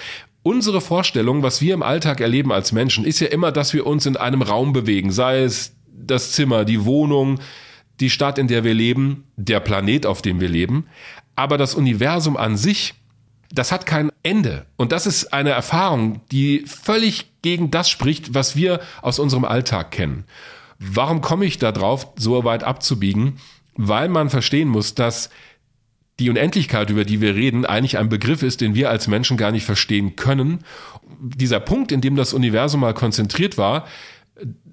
Unsere 0.43 0.81
Vorstellung, 0.81 1.43
was 1.43 1.61
wir 1.61 1.73
im 1.73 1.83
Alltag 1.83 2.19
erleben 2.19 2.51
als 2.51 2.71
Menschen, 2.71 3.05
ist 3.05 3.19
ja 3.19 3.27
immer, 3.27 3.51
dass 3.51 3.73
wir 3.73 3.85
uns 3.85 4.05
in 4.05 4.17
einem 4.17 4.41
Raum 4.41 4.73
bewegen, 4.73 5.11
sei 5.11 5.43
es 5.43 5.73
das 5.87 6.31
Zimmer, 6.31 6.65
die 6.65 6.83
Wohnung, 6.85 7.39
die 8.03 8.09
Stadt, 8.09 8.37
in 8.37 8.49
der 8.49 8.65
wir 8.65 8.73
leben, 8.73 9.23
der 9.37 9.61
Planet, 9.61 10.05
auf 10.05 10.21
dem 10.21 10.41
wir 10.41 10.49
leben. 10.49 10.87
Aber 11.37 11.57
das 11.57 11.73
Universum 11.73 12.35
an 12.35 12.57
sich, 12.57 12.95
das 13.49 13.71
hat 13.71 13.85
kein 13.85 14.11
Ende. 14.23 14.65
Und 14.75 14.91
das 14.91 15.07
ist 15.07 15.31
eine 15.33 15.51
Erfahrung, 15.51 16.19
die 16.29 16.65
völlig 16.67 17.31
gegen 17.41 17.71
das 17.71 17.89
spricht, 17.89 18.33
was 18.33 18.57
wir 18.57 18.81
aus 19.01 19.19
unserem 19.19 19.45
Alltag 19.45 19.91
kennen. 19.91 20.25
Warum 20.79 21.21
komme 21.21 21.45
ich 21.45 21.59
da 21.59 21.71
drauf, 21.71 22.09
so 22.17 22.43
weit 22.43 22.63
abzubiegen? 22.63 23.37
Weil 23.75 24.09
man 24.09 24.29
verstehen 24.29 24.67
muss, 24.67 24.95
dass 24.95 25.29
die 26.19 26.29
Unendlichkeit, 26.29 26.89
über 26.89 27.05
die 27.05 27.21
wir 27.21 27.35
reden, 27.35 27.65
eigentlich 27.65 27.97
ein 27.97 28.09
Begriff 28.09 28.43
ist, 28.43 28.59
den 28.59 28.75
wir 28.75 28.89
als 28.89 29.07
Menschen 29.07 29.37
gar 29.37 29.51
nicht 29.51 29.65
verstehen 29.65 30.17
können. 30.17 30.59
Dieser 31.21 31.61
Punkt, 31.61 31.93
in 31.93 32.01
dem 32.01 32.17
das 32.17 32.33
Universum 32.33 32.81
mal 32.81 32.93
konzentriert 32.93 33.57
war, 33.57 33.87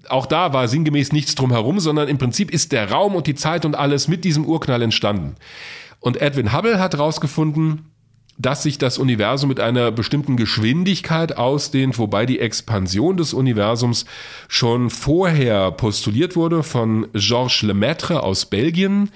auch 0.08 0.26
da 0.26 0.52
war 0.52 0.68
sinngemäß 0.68 1.12
nichts 1.12 1.34
drumherum, 1.34 1.80
sondern 1.80 2.08
im 2.08 2.18
Prinzip 2.18 2.50
ist 2.50 2.72
der 2.72 2.90
Raum 2.90 3.14
und 3.14 3.26
die 3.26 3.34
Zeit 3.34 3.64
und 3.64 3.74
alles 3.74 4.08
mit 4.08 4.24
diesem 4.24 4.44
Urknall 4.44 4.82
entstanden. 4.82 5.36
Und 6.00 6.20
Edwin 6.20 6.52
Hubble 6.52 6.80
hat 6.80 6.94
herausgefunden, 6.94 7.90
dass 8.38 8.62
sich 8.62 8.78
das 8.78 8.96
Universum 8.96 9.48
mit 9.48 9.60
einer 9.60 9.92
bestimmten 9.92 10.38
Geschwindigkeit 10.38 11.36
ausdehnt, 11.36 11.98
wobei 11.98 12.24
die 12.24 12.40
Expansion 12.40 13.18
des 13.18 13.34
Universums 13.34 14.06
schon 14.48 14.88
vorher 14.88 15.70
postuliert 15.72 16.36
wurde 16.36 16.62
von 16.62 17.06
Georges 17.12 17.60
Lemaitre 17.60 18.22
aus 18.22 18.46
Belgien. 18.46 19.10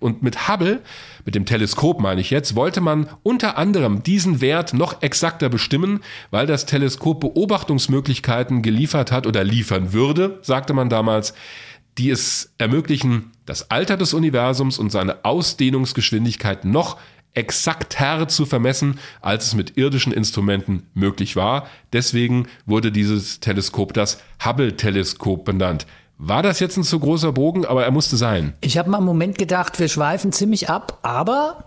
Und 0.00 0.22
mit 0.22 0.48
Hubble, 0.48 0.80
mit 1.24 1.34
dem 1.34 1.46
Teleskop 1.46 2.00
meine 2.00 2.20
ich 2.20 2.30
jetzt, 2.30 2.56
wollte 2.56 2.80
man 2.80 3.08
unter 3.22 3.56
anderem 3.58 4.02
diesen 4.02 4.40
Wert 4.40 4.74
noch 4.74 5.02
exakter 5.02 5.48
bestimmen, 5.48 6.00
weil 6.30 6.46
das 6.46 6.66
Teleskop 6.66 7.20
Beobachtungsmöglichkeiten 7.20 8.62
geliefert 8.62 9.12
hat 9.12 9.26
oder 9.26 9.44
liefern 9.44 9.92
würde, 9.92 10.38
sagte 10.42 10.72
man 10.72 10.88
damals, 10.88 11.34
die 11.98 12.10
es 12.10 12.54
ermöglichen, 12.56 13.32
das 13.44 13.70
Alter 13.70 13.96
des 13.96 14.14
Universums 14.14 14.78
und 14.78 14.90
seine 14.90 15.24
Ausdehnungsgeschwindigkeit 15.24 16.64
noch 16.64 16.96
exakter 17.34 18.26
zu 18.26 18.46
vermessen, 18.46 18.98
als 19.20 19.46
es 19.46 19.54
mit 19.54 19.76
irdischen 19.76 20.12
Instrumenten 20.12 20.86
möglich 20.94 21.36
war. 21.36 21.68
Deswegen 21.92 22.48
wurde 22.66 22.90
dieses 22.90 23.40
Teleskop 23.40 23.92
das 23.92 24.20
Hubble-Teleskop 24.44 25.44
benannt. 25.44 25.86
War 26.22 26.42
das 26.42 26.60
jetzt 26.60 26.76
ein 26.76 26.84
zu 26.84 27.00
großer 27.00 27.32
Bogen, 27.32 27.64
aber 27.64 27.84
er 27.84 27.90
musste 27.90 28.18
sein. 28.18 28.52
Ich 28.60 28.76
habe 28.76 28.90
mal 28.90 28.98
einen 28.98 29.06
Moment 29.06 29.38
gedacht, 29.38 29.80
wir 29.80 29.88
schweifen 29.88 30.32
ziemlich 30.32 30.68
ab, 30.68 30.98
aber 31.00 31.64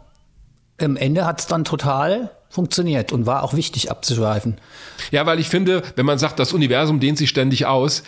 am 0.80 0.96
Ende 0.96 1.26
hat 1.26 1.40
es 1.40 1.48
dann 1.48 1.64
total 1.64 2.30
funktioniert 2.50 3.12
und 3.12 3.26
war 3.26 3.42
auch 3.42 3.56
wichtig 3.56 3.90
abzuschweifen. 3.90 4.62
Ja, 5.10 5.26
weil 5.26 5.40
ich 5.40 5.50
finde, 5.50 5.82
wenn 5.96 6.06
man 6.06 6.20
sagt, 6.20 6.38
das 6.38 6.54
Universum 6.54 7.00
dehnt 7.00 7.18
sich 7.18 7.30
ständig 7.30 7.66
aus, 7.66 8.04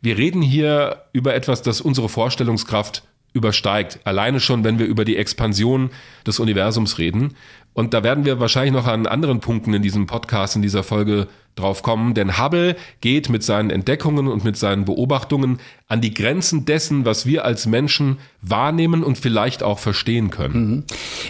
wir 0.00 0.16
reden 0.16 0.40
hier 0.40 1.02
über 1.12 1.34
etwas, 1.34 1.60
das 1.60 1.82
unsere 1.82 2.08
Vorstellungskraft 2.08 3.02
übersteigt. 3.34 4.00
Alleine 4.04 4.40
schon, 4.40 4.64
wenn 4.64 4.78
wir 4.78 4.86
über 4.86 5.04
die 5.04 5.18
Expansion 5.18 5.90
des 6.26 6.40
Universums 6.40 6.96
reden. 6.96 7.36
Und 7.74 7.94
da 7.94 8.02
werden 8.02 8.24
wir 8.24 8.40
wahrscheinlich 8.40 8.72
noch 8.72 8.86
an 8.86 9.06
anderen 9.06 9.40
Punkten 9.40 9.72
in 9.74 9.82
diesem 9.82 10.06
Podcast, 10.06 10.56
in 10.56 10.62
dieser 10.62 10.82
Folge 10.82 11.28
drauf 11.54 11.82
kommen, 11.82 12.14
denn 12.14 12.38
Hubble 12.38 12.76
geht 13.02 13.28
mit 13.28 13.42
seinen 13.42 13.70
Entdeckungen 13.70 14.26
und 14.26 14.42
mit 14.42 14.56
seinen 14.56 14.86
Beobachtungen 14.86 15.58
an 15.86 16.00
die 16.00 16.14
Grenzen 16.14 16.64
dessen, 16.64 17.04
was 17.04 17.26
wir 17.26 17.44
als 17.44 17.66
Menschen 17.66 18.18
wahrnehmen 18.40 19.04
und 19.04 19.18
vielleicht 19.18 19.62
auch 19.62 19.78
verstehen 19.78 20.30
können. 20.30 20.70
Mhm. 20.70 20.84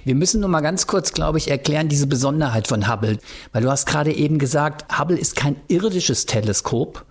Wir 0.05 0.15
müssen 0.15 0.41
nur 0.41 0.49
mal 0.49 0.61
ganz 0.61 0.87
kurz, 0.87 1.13
glaube 1.13 1.39
ich, 1.39 1.51
erklären 1.51 1.89
diese 1.89 2.07
Besonderheit 2.07 2.69
von 2.69 2.89
Hubble, 2.89 3.19
weil 3.53 3.63
du 3.63 3.71
hast 3.71 3.87
gerade 3.87 4.13
eben 4.13 4.39
gesagt, 4.39 4.97
Hubble 4.97 5.19
ist 5.19 5.35
kein 5.35 5.57
irdisches 5.69 6.27
Teleskop, 6.27 7.05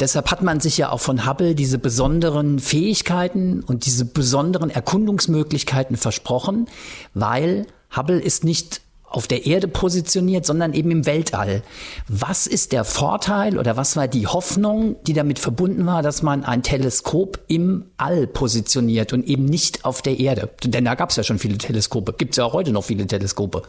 Deshalb 0.00 0.32
hat 0.32 0.42
man 0.42 0.58
sich 0.58 0.78
ja 0.78 0.90
auch 0.90 0.98
von 0.98 1.28
Hubble 1.28 1.54
diese 1.54 1.78
besonderen 1.78 2.58
Fähigkeiten 2.58 3.62
und 3.62 3.86
diese 3.86 4.04
besonderen 4.04 4.68
Erkundungsmöglichkeiten 4.68 5.96
versprochen, 5.96 6.66
weil 7.14 7.66
Hubble 7.96 8.20
ist 8.20 8.44
nicht 8.44 8.80
auf 9.12 9.26
der 9.26 9.46
Erde 9.46 9.68
positioniert, 9.68 10.46
sondern 10.46 10.72
eben 10.72 10.90
im 10.90 11.06
Weltall. 11.06 11.62
Was 12.08 12.46
ist 12.46 12.72
der 12.72 12.84
Vorteil 12.84 13.58
oder 13.58 13.76
was 13.76 13.94
war 13.96 14.08
die 14.08 14.26
Hoffnung, 14.26 14.96
die 15.06 15.12
damit 15.12 15.38
verbunden 15.38 15.84
war, 15.86 16.02
dass 16.02 16.22
man 16.22 16.44
ein 16.44 16.62
Teleskop 16.62 17.38
im 17.46 17.84
All 17.98 18.26
positioniert 18.26 19.12
und 19.12 19.26
eben 19.26 19.44
nicht 19.44 19.84
auf 19.84 20.02
der 20.02 20.18
Erde? 20.18 20.48
Denn 20.64 20.84
da 20.84 20.94
gab 20.94 21.10
es 21.10 21.16
ja 21.16 21.22
schon 21.22 21.38
viele 21.38 21.58
Teleskope. 21.58 22.14
Gibt 22.14 22.32
es 22.32 22.38
ja 22.38 22.44
auch 22.44 22.54
heute 22.54 22.72
noch 22.72 22.84
viele 22.84 23.06
Teleskope. 23.06 23.62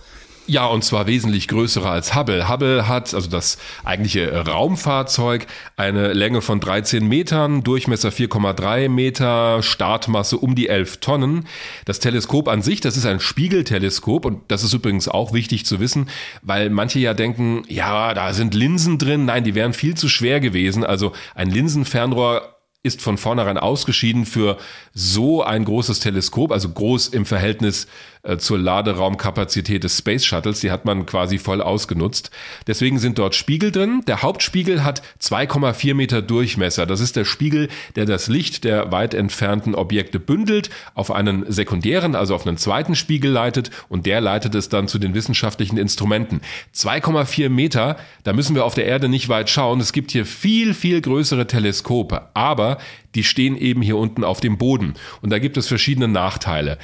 Ja, 0.46 0.66
und 0.66 0.84
zwar 0.84 1.08
wesentlich 1.08 1.48
größere 1.48 1.90
als 1.90 2.16
Hubble. 2.16 2.50
Hubble 2.50 2.90
hat, 2.90 3.14
also 3.14 3.30
das 3.30 3.58
eigentliche 3.86 4.46
Raumfahrzeug, 4.46 5.48
eine 5.78 6.12
Länge 6.12 6.42
von 6.42 6.60
13 6.60 7.08
Metern, 7.08 7.64
Durchmesser 7.64 8.10
4,3 8.10 8.90
Meter, 8.90 9.64
Startmasse 9.64 10.38
um 10.38 10.54
die 10.54 10.68
11 10.68 10.98
Tonnen. 10.98 11.46
Das 11.86 12.00
Teleskop 12.00 12.50
an 12.50 12.62
sich, 12.62 12.82
das 12.82 12.98
ist 12.98 13.06
ein 13.06 13.22
Spiegelteleskop 13.22 14.26
und 14.26 14.42
das 14.50 14.64
ist 14.64 14.74
übrigens 14.74 15.08
auch 15.08 15.32
wichtig 15.32 15.66
zu 15.66 15.80
wissen, 15.80 16.10
weil 16.42 16.70
manche 16.70 17.00
ja 17.00 17.14
denken, 17.14 17.64
ja, 17.70 18.14
da 18.14 18.34
sind 18.34 18.54
Linsen 18.54 18.98
drin. 18.98 19.24
Nein, 19.24 19.46
die 19.46 19.56
wären 19.56 19.72
viel 19.72 19.96
zu 19.96 20.10
schwer 20.10 20.42
gewesen. 20.42 20.84
Also 20.84 21.14
ein 21.36 21.50
Linsenfernrohr 21.50 22.54
ist 22.84 23.02
von 23.02 23.18
vornherein 23.18 23.58
ausgeschieden 23.58 24.26
für 24.26 24.58
so 24.94 25.42
ein 25.42 25.64
großes 25.64 26.02
Teleskop, 26.02 26.52
also 26.52 26.70
groß 26.70 27.08
im 27.08 27.26
Verhältnis 27.26 27.88
äh, 28.24 28.38
zur 28.38 28.58
Laderaumkapazität 28.58 29.84
des 29.84 29.98
Space 29.98 30.24
Shuttles. 30.24 30.62
Die 30.62 30.72
hat 30.72 30.86
man 30.86 31.06
quasi 31.06 31.38
voll 31.38 31.62
ausgenutzt. 31.62 32.32
Deswegen 32.68 32.98
sind 32.98 33.20
dort 33.20 33.36
Spiegel 33.36 33.72
drin. 33.72 34.02
Der 34.08 34.22
Hauptspiegel 34.22 34.86
hat 34.86 35.02
2,4 35.22 35.94
Meter 35.94 36.22
Durchmesser. 36.22 36.86
Das 36.86 37.02
ist 37.02 37.18
der 37.18 37.26
Spiegel, 37.26 37.68
der 37.98 38.06
das 38.06 38.30
Licht 38.30 38.64
der 38.64 38.94
weit 38.94 39.14
entfernten 39.14 39.76
Objekte 39.76 40.22
bündelt, 40.22 40.70
auf 40.96 41.12
einen 41.12 41.52
sekundären, 41.52 42.16
also 42.16 42.34
auf 42.34 42.48
einen 42.48 42.56
zweiten 42.56 42.96
Spiegel 42.96 43.30
leitet 43.30 43.72
und 43.90 44.06
der 44.06 44.22
leitet 44.22 44.56
es 44.56 44.70
dann 44.70 44.88
zu 44.88 45.00
den 45.00 45.14
wissenschaftlichen 45.14 45.78
Instrumenten. 45.78 46.40
2,4 46.74 47.50
Meter, 47.50 47.98
da 48.24 48.32
müssen 48.32 48.56
wir 48.56 48.64
auf 48.64 48.74
der 48.74 48.86
Erde 48.86 49.10
nicht 49.10 49.28
weit 49.28 49.50
schauen. 49.50 49.82
Es 49.82 49.92
gibt 49.92 50.12
hier 50.12 50.26
viel, 50.26 50.74
viel 50.74 51.02
größere 51.02 51.46
Teleskope, 51.46 52.30
aber 52.34 52.78
die 53.16 53.24
stehen 53.24 53.58
eben 53.58 53.82
hier 53.82 53.98
unten 53.98 54.24
auf 54.24 54.40
dem 54.40 54.58
Boden. 54.58 54.94
Und 55.22 55.30
da 55.30 55.40
gibt 55.40 55.58
es 55.58 55.68
verschiedene 55.68 56.08
Nachteile. 56.08 56.78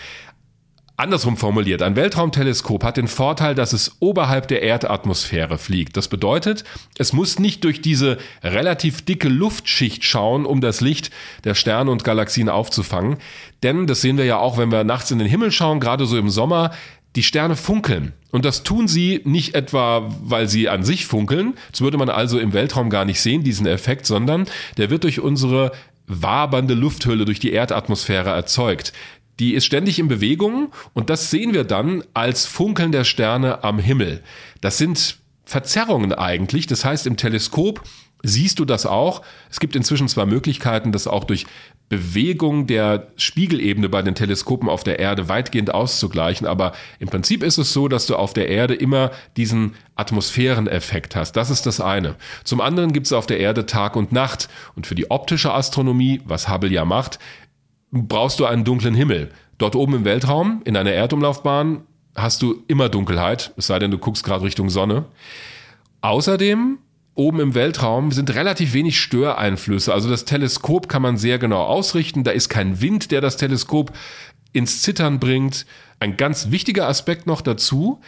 Andersrum 1.00 1.38
formuliert, 1.38 1.82
ein 1.82 1.96
Weltraumteleskop 1.96 2.84
hat 2.84 2.98
den 2.98 3.08
Vorteil, 3.08 3.56
dass 3.56 3.72
es 3.72 3.96
oberhalb 4.02 4.50
der 4.50 4.64
Erdatmosphäre 4.64 5.58
fliegt. 5.58 5.96
Das 5.96 6.10
bedeutet, 6.10 6.66
es 6.98 7.14
muss 7.14 7.40
nicht 7.40 7.64
durch 7.64 7.82
diese 7.82 8.18
relativ 8.44 9.06
dicke 9.06 9.30
Luftschicht 9.30 10.04
schauen, 10.04 10.46
um 10.46 10.60
das 10.60 10.82
Licht 10.82 11.10
der 11.46 11.56
Sterne 11.56 11.90
und 11.90 12.04
Galaxien 12.04 12.50
aufzufangen. 12.50 13.16
Denn, 13.64 13.88
das 13.88 14.02
sehen 14.02 14.18
wir 14.18 14.26
ja 14.26 14.40
auch, 14.40 14.58
wenn 14.58 14.74
wir 14.74 14.84
nachts 14.84 15.10
in 15.10 15.20
den 15.20 15.30
Himmel 15.30 15.54
schauen, 15.54 15.80
gerade 15.80 16.06
so 16.06 16.18
im 16.18 16.30
Sommer, 16.30 16.72
die 17.16 17.24
Sterne 17.24 17.56
funkeln. 17.56 18.12
Und 18.32 18.44
das 18.44 18.64
tun 18.64 18.90
sie 18.90 19.22
nicht 19.24 19.56
etwa, 19.56 20.14
weil 20.22 20.50
sie 20.50 20.68
an 20.68 20.84
sich 20.84 21.06
funkeln. 21.06 21.54
Das 21.72 21.80
würde 21.80 21.98
man 21.98 22.10
also 22.10 22.40
im 22.40 22.52
Weltraum 22.52 22.90
gar 22.90 23.06
nicht 23.06 23.22
sehen, 23.22 23.46
diesen 23.46 23.68
Effekt, 23.68 24.06
sondern 24.06 24.48
der 24.76 24.90
wird 24.90 25.06
durch 25.06 25.22
unsere 25.22 25.72
wabernde 26.10 26.74
Lufthülle 26.74 27.24
durch 27.24 27.40
die 27.40 27.54
Erdatmosphäre 27.54 28.32
erzeugt. 28.32 28.92
Die 29.40 29.54
ist 29.54 29.66
ständig 29.66 30.00
in 30.00 30.08
Bewegung 30.08 30.72
und 30.94 31.10
das 31.10 31.32
sehen 31.32 31.54
wir 31.54 31.64
dann 31.64 32.04
als 32.14 32.46
Funkeln 32.46 32.92
der 32.92 33.06
Sterne 33.06 33.64
am 33.64 33.80
Himmel. 33.80 34.22
Das 34.62 34.78
sind 34.78 35.18
Verzerrungen 35.46 36.14
eigentlich. 36.14 36.68
Das 36.68 36.86
heißt, 36.86 37.08
im 37.08 37.18
Teleskop 37.18 37.82
siehst 38.22 38.60
du 38.60 38.66
das 38.66 38.86
auch. 38.86 39.22
Es 39.50 39.60
gibt 39.60 39.76
inzwischen 39.76 40.08
zwar 40.08 40.26
Möglichkeiten, 40.26 40.92
das 40.92 41.08
auch 41.08 41.24
durch 41.24 41.46
Bewegung 41.88 42.68
der 42.68 43.08
Spiegelebene 43.16 43.90
bei 43.90 44.04
den 44.04 44.14
Teleskopen 44.14 44.70
auf 44.70 44.84
der 44.84 45.00
Erde 45.00 45.28
weitgehend 45.28 45.74
auszugleichen, 45.74 46.46
aber 46.46 46.74
im 47.00 47.10
Prinzip 47.10 47.42
ist 47.42 47.58
es 47.58 47.74
so, 47.74 47.88
dass 47.88 48.06
du 48.06 48.16
auf 48.16 48.34
der 48.34 48.48
Erde 48.48 48.76
immer 48.76 49.10
diesen 49.38 49.74
Atmosphäreneffekt 49.96 51.16
hast. 51.16 51.32
Das 51.32 51.50
ist 51.50 51.66
das 51.66 51.82
eine. 51.82 52.16
Zum 52.44 52.62
anderen 52.62 52.94
gibt 52.94 53.08
es 53.08 53.14
auf 53.14 53.26
der 53.26 53.40
Erde 53.40 53.66
Tag 53.66 53.96
und 53.96 54.12
Nacht 54.12 54.50
und 54.76 54.86
für 54.86 54.96
die 54.96 55.10
optische 55.10 55.52
Astronomie, 55.52 56.22
was 56.26 56.48
Hubble 56.48 56.70
ja 56.70 56.86
macht, 56.86 57.18
brauchst 57.92 58.40
du 58.40 58.46
einen 58.46 58.64
dunklen 58.64 58.96
Himmel. 58.96 59.32
Dort 59.58 59.76
oben 59.76 59.96
im 59.96 60.06
Weltraum, 60.06 60.62
in 60.66 60.78
einer 60.78 60.92
Erdumlaufbahn, 60.92 61.82
hast 62.16 62.42
du 62.42 62.64
immer 62.68 62.90
Dunkelheit, 62.90 63.54
es 63.58 63.68
sei 63.68 63.80
denn, 63.80 63.92
du 63.92 63.98
guckst 63.98 64.24
gerade 64.24 64.44
Richtung 64.44 64.70
Sonne. 64.70 65.06
Außerdem, 66.02 66.80
oben 67.16 67.40
im 67.42 67.54
Weltraum 67.56 68.12
sind 68.12 68.34
relativ 68.34 68.74
wenig 68.74 69.00
Störeinflüsse. 69.00 69.94
Also 69.94 70.10
das 70.10 70.26
Teleskop 70.26 70.88
kann 70.88 71.02
man 71.02 71.18
sehr 71.18 71.38
genau 71.38 71.64
ausrichten. 71.64 72.24
Da 72.24 72.32
ist 72.32 72.48
kein 72.48 72.82
Wind, 72.82 73.12
der 73.12 73.20
das 73.20 73.36
Teleskop 73.36 73.92
ins 74.54 74.82
Zittern 74.82 75.20
bringt. 75.20 75.66
Ein 76.00 76.16
ganz 76.16 76.52
wichtiger 76.52 76.88
Aspekt 76.88 77.28
noch 77.28 77.42
dazu. 77.42 78.00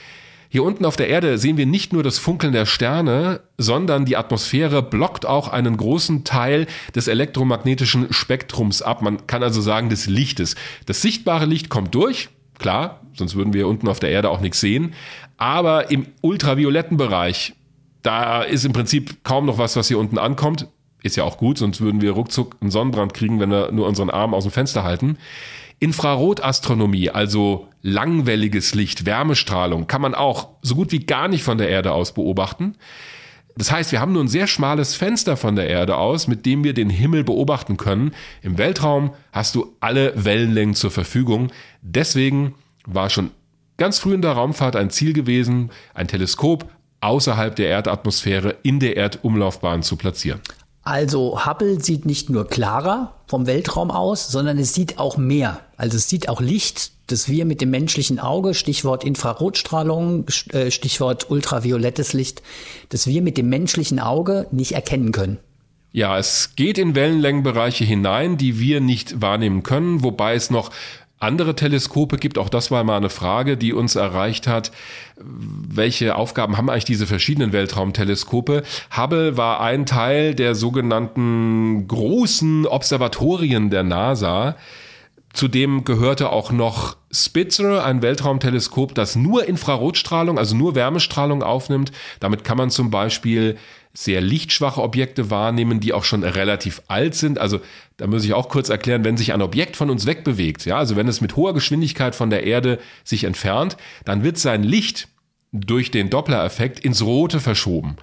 Hier 0.53 0.65
unten 0.65 0.83
auf 0.83 0.97
der 0.97 1.07
Erde 1.07 1.37
sehen 1.37 1.55
wir 1.55 1.65
nicht 1.65 1.93
nur 1.93 2.03
das 2.03 2.19
Funkeln 2.19 2.51
der 2.51 2.65
Sterne, 2.65 3.39
sondern 3.57 4.03
die 4.03 4.17
Atmosphäre 4.17 4.83
blockt 4.83 5.25
auch 5.25 5.47
einen 5.47 5.77
großen 5.77 6.25
Teil 6.25 6.67
des 6.93 7.07
elektromagnetischen 7.07 8.11
Spektrums 8.11 8.81
ab. 8.81 9.01
Man 9.01 9.27
kann 9.27 9.43
also 9.43 9.61
sagen 9.61 9.87
des 9.87 10.07
Lichtes. 10.07 10.57
Das 10.87 11.01
sichtbare 11.01 11.45
Licht 11.45 11.69
kommt 11.69 11.95
durch, 11.95 12.27
klar, 12.59 12.99
sonst 13.13 13.35
würden 13.35 13.53
wir 13.53 13.65
unten 13.65 13.87
auf 13.87 14.01
der 14.01 14.09
Erde 14.09 14.29
auch 14.29 14.41
nichts 14.41 14.59
sehen. 14.59 14.93
Aber 15.37 15.89
im 15.89 16.07
ultravioletten 16.19 16.97
Bereich, 16.97 17.53
da 18.01 18.41
ist 18.41 18.65
im 18.65 18.73
Prinzip 18.73 19.23
kaum 19.23 19.45
noch 19.45 19.57
was, 19.57 19.77
was 19.77 19.87
hier 19.87 19.99
unten 19.99 20.17
ankommt. 20.17 20.67
Ist 21.01 21.15
ja 21.15 21.23
auch 21.23 21.37
gut, 21.37 21.59
sonst 21.59 21.79
würden 21.79 22.01
wir 22.01 22.11
ruckzuck 22.11 22.57
einen 22.59 22.71
Sonnenbrand 22.71 23.13
kriegen, 23.13 23.39
wenn 23.39 23.51
wir 23.51 23.71
nur 23.71 23.87
unseren 23.87 24.09
Arm 24.09 24.33
aus 24.33 24.43
dem 24.43 24.51
Fenster 24.51 24.83
halten. 24.83 25.17
Infrarotastronomie, 25.81 27.09
also 27.09 27.67
langwelliges 27.81 28.75
Licht, 28.75 29.07
Wärmestrahlung, 29.07 29.87
kann 29.87 30.01
man 30.01 30.13
auch 30.13 30.49
so 30.61 30.75
gut 30.75 30.91
wie 30.91 30.99
gar 30.99 31.27
nicht 31.27 31.43
von 31.43 31.57
der 31.57 31.69
Erde 31.69 31.91
aus 31.91 32.13
beobachten. 32.13 32.75
Das 33.57 33.71
heißt, 33.71 33.91
wir 33.91 33.99
haben 33.99 34.13
nur 34.13 34.23
ein 34.23 34.27
sehr 34.27 34.45
schmales 34.45 34.95
Fenster 34.95 35.35
von 35.35 35.55
der 35.55 35.67
Erde 35.67 35.97
aus, 35.97 36.27
mit 36.27 36.45
dem 36.45 36.63
wir 36.63 36.75
den 36.75 36.91
Himmel 36.91 37.23
beobachten 37.23 37.77
können. 37.77 38.11
Im 38.43 38.59
Weltraum 38.59 39.15
hast 39.33 39.55
du 39.55 39.75
alle 39.79 40.13
Wellenlängen 40.15 40.75
zur 40.75 40.91
Verfügung. 40.91 41.51
Deswegen 41.81 42.53
war 42.85 43.09
schon 43.09 43.31
ganz 43.77 43.97
früh 43.97 44.13
in 44.13 44.21
der 44.21 44.33
Raumfahrt 44.33 44.75
ein 44.75 44.91
Ziel 44.91 45.13
gewesen, 45.13 45.71
ein 45.95 46.07
Teleskop 46.07 46.69
außerhalb 47.01 47.55
der 47.55 47.69
Erdatmosphäre 47.69 48.57
in 48.61 48.79
der 48.79 48.97
Erdumlaufbahn 48.97 49.81
zu 49.81 49.95
platzieren. 49.95 50.41
Also 50.83 51.45
Hubble 51.45 51.81
sieht 51.81 52.05
nicht 52.05 52.29
nur 52.29 52.47
klarer 52.47 53.15
vom 53.31 53.47
Weltraum 53.47 53.91
aus, 53.91 54.27
sondern 54.27 54.57
es 54.57 54.73
sieht 54.73 54.99
auch 54.99 55.15
mehr. 55.15 55.61
Also 55.77 55.95
es 55.95 56.09
sieht 56.09 56.27
auch 56.27 56.41
Licht, 56.41 56.91
das 57.07 57.29
wir 57.29 57.45
mit 57.45 57.61
dem 57.61 57.69
menschlichen 57.69 58.19
Auge, 58.19 58.53
Stichwort 58.53 59.05
Infrarotstrahlung, 59.05 60.25
äh, 60.51 60.69
Stichwort 60.69 61.31
ultraviolettes 61.31 62.11
Licht, 62.11 62.41
das 62.89 63.07
wir 63.07 63.21
mit 63.21 63.37
dem 63.37 63.47
menschlichen 63.47 64.01
Auge 64.01 64.47
nicht 64.51 64.73
erkennen 64.73 65.13
können. 65.13 65.37
Ja, 65.93 66.17
es 66.17 66.57
geht 66.57 66.77
in 66.77 66.93
Wellenlängenbereiche 66.93 67.85
hinein, 67.85 68.37
die 68.37 68.59
wir 68.59 68.81
nicht 68.81 69.21
wahrnehmen 69.21 69.63
können, 69.63 70.03
wobei 70.03 70.35
es 70.35 70.49
noch 70.49 70.69
andere 71.21 71.55
Teleskope 71.55 72.17
gibt. 72.17 72.37
Auch 72.37 72.49
das 72.49 72.71
war 72.71 72.83
mal 72.83 72.97
eine 72.97 73.09
Frage, 73.09 73.57
die 73.57 73.73
uns 73.73 73.95
erreicht 73.95 74.47
hat. 74.47 74.71
Welche 75.17 76.15
Aufgaben 76.15 76.57
haben 76.57 76.69
eigentlich 76.69 76.85
diese 76.85 77.07
verschiedenen 77.07 77.53
Weltraumteleskope? 77.53 78.63
Hubble 78.95 79.37
war 79.37 79.61
ein 79.61 79.85
Teil 79.85 80.35
der 80.35 80.55
sogenannten 80.55 81.87
großen 81.87 82.65
Observatorien 82.65 83.69
der 83.69 83.83
NASA. 83.83 84.55
Zudem 85.33 85.85
gehörte 85.85 86.31
auch 86.31 86.51
noch 86.51 86.97
Spitzer, 87.09 87.85
ein 87.85 88.01
Weltraumteleskop, 88.01 88.93
das 88.95 89.15
nur 89.15 89.47
Infrarotstrahlung, 89.47 90.37
also 90.37 90.55
nur 90.55 90.75
Wärmestrahlung 90.75 91.41
aufnimmt. 91.41 91.91
Damit 92.19 92.43
kann 92.43 92.57
man 92.57 92.69
zum 92.69 92.89
Beispiel 92.89 93.57
sehr 93.93 94.21
lichtschwache 94.21 94.81
Objekte 94.81 95.29
wahrnehmen, 95.29 95.79
die 95.79 95.93
auch 95.93 96.03
schon 96.03 96.23
relativ 96.23 96.81
alt 96.87 97.15
sind. 97.15 97.39
Also 97.39 97.59
da 97.97 98.07
muss 98.07 98.23
ich 98.23 98.33
auch 98.33 98.49
kurz 98.49 98.69
erklären, 98.69 99.03
wenn 99.03 99.17
sich 99.17 99.33
ein 99.33 99.41
Objekt 99.41 99.75
von 99.75 99.89
uns 99.89 100.05
wegbewegt, 100.05 100.65
ja, 100.65 100.77
also 100.77 100.95
wenn 100.95 101.07
es 101.07 101.21
mit 101.21 101.35
hoher 101.35 101.53
Geschwindigkeit 101.53 102.15
von 102.15 102.29
der 102.29 102.43
Erde 102.43 102.79
sich 103.03 103.25
entfernt, 103.25 103.77
dann 104.05 104.23
wird 104.23 104.37
sein 104.37 104.63
Licht 104.63 105.07
durch 105.51 105.91
den 105.91 106.09
Doppler-Effekt 106.09 106.79
ins 106.79 107.01
Rote 107.01 107.39
verschoben 107.39 107.97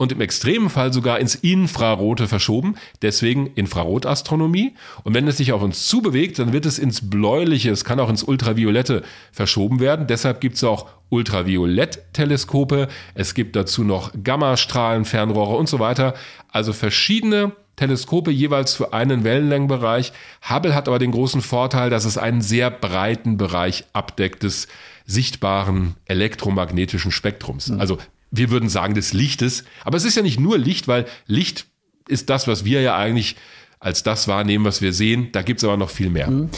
und 0.00 0.12
im 0.12 0.22
extremen 0.22 0.70
Fall 0.70 0.94
sogar 0.94 1.18
ins 1.18 1.34
Infrarote 1.34 2.26
verschoben, 2.26 2.76
deswegen 3.02 3.48
Infrarotastronomie. 3.48 4.72
Und 5.04 5.12
wenn 5.12 5.28
es 5.28 5.36
sich 5.36 5.52
auf 5.52 5.60
uns 5.60 5.88
zubewegt, 5.88 6.38
dann 6.38 6.54
wird 6.54 6.64
es 6.64 6.78
ins 6.78 7.10
Bläuliche, 7.10 7.70
es 7.70 7.84
kann 7.84 8.00
auch 8.00 8.08
ins 8.08 8.22
Ultraviolette 8.22 9.02
verschoben 9.30 9.78
werden. 9.78 10.06
Deshalb 10.06 10.40
gibt 10.40 10.56
es 10.56 10.64
auch 10.64 10.88
Ultraviolett-Teleskope, 11.10 12.88
es 13.12 13.34
gibt 13.34 13.54
dazu 13.56 13.84
noch 13.84 14.12
Gammastrahlen, 14.24 15.04
Fernrohre 15.04 15.56
und 15.56 15.68
so 15.68 15.80
weiter. 15.80 16.14
Also 16.48 16.72
verschiedene 16.72 17.52
Teleskope 17.76 18.30
jeweils 18.30 18.72
für 18.72 18.94
einen 18.94 19.22
Wellenlängenbereich. 19.22 20.14
Hubble 20.48 20.74
hat 20.74 20.88
aber 20.88 20.98
den 20.98 21.10
großen 21.12 21.42
Vorteil, 21.42 21.90
dass 21.90 22.06
es 22.06 22.16
einen 22.16 22.40
sehr 22.40 22.70
breiten 22.70 23.36
Bereich 23.36 23.84
abdeckt 23.92 24.44
des 24.44 24.66
sichtbaren 25.04 25.96
elektromagnetischen 26.06 27.10
Spektrums. 27.10 27.68
Mhm. 27.68 27.80
Also 27.80 27.98
wir 28.30 28.50
würden 28.50 28.68
sagen 28.68 28.94
des 28.94 29.12
Lichtes. 29.12 29.64
Aber 29.84 29.96
es 29.96 30.04
ist 30.04 30.16
ja 30.16 30.22
nicht 30.22 30.40
nur 30.40 30.58
Licht, 30.58 30.88
weil 30.88 31.06
Licht 31.26 31.66
ist 32.08 32.30
das, 32.30 32.48
was 32.48 32.64
wir 32.64 32.80
ja 32.80 32.96
eigentlich 32.96 33.36
als 33.78 34.02
das 34.02 34.28
wahrnehmen, 34.28 34.64
was 34.64 34.82
wir 34.82 34.92
sehen. 34.92 35.28
Da 35.32 35.42
gibt 35.42 35.60
es 35.60 35.64
aber 35.64 35.76
noch 35.76 35.90
viel 35.90 36.10
mehr. 36.10 36.30
Mhm. 36.30 36.50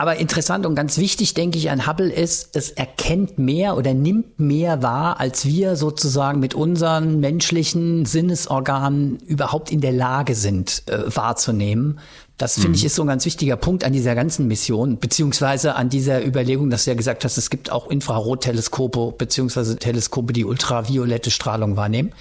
Aber 0.00 0.16
interessant 0.16 0.64
und 0.64 0.74
ganz 0.74 0.96
wichtig, 0.96 1.34
denke 1.34 1.58
ich, 1.58 1.70
an 1.70 1.86
Hubble 1.86 2.10
ist, 2.10 2.56
es 2.56 2.70
erkennt 2.70 3.38
mehr 3.38 3.76
oder 3.76 3.92
nimmt 3.92 4.40
mehr 4.40 4.82
wahr, 4.82 5.20
als 5.20 5.44
wir 5.44 5.76
sozusagen 5.76 6.40
mit 6.40 6.54
unseren 6.54 7.20
menschlichen 7.20 8.06
Sinnesorganen 8.06 9.18
überhaupt 9.18 9.70
in 9.70 9.82
der 9.82 9.92
Lage 9.92 10.34
sind 10.34 10.84
äh, 10.86 11.14
wahrzunehmen. 11.14 12.00
Das 12.40 12.54
finde 12.54 12.70
mhm. 12.70 12.74
ich 12.76 12.84
ist 12.86 12.94
so 12.94 13.02
ein 13.02 13.08
ganz 13.08 13.26
wichtiger 13.26 13.56
Punkt 13.56 13.84
an 13.84 13.92
dieser 13.92 14.14
ganzen 14.14 14.48
Mission, 14.48 14.98
beziehungsweise 14.98 15.74
an 15.74 15.90
dieser 15.90 16.24
Überlegung, 16.24 16.70
dass 16.70 16.84
du 16.84 16.90
ja 16.90 16.96
gesagt 16.96 17.22
hast, 17.22 17.36
es 17.36 17.50
gibt 17.50 17.70
auch 17.70 17.90
Infrarotteleskope, 17.90 19.14
beziehungsweise 19.18 19.76
Teleskope, 19.76 20.32
die 20.32 20.46
ultraviolette 20.46 21.30
Strahlung 21.30 21.76
wahrnehmen. 21.76 22.14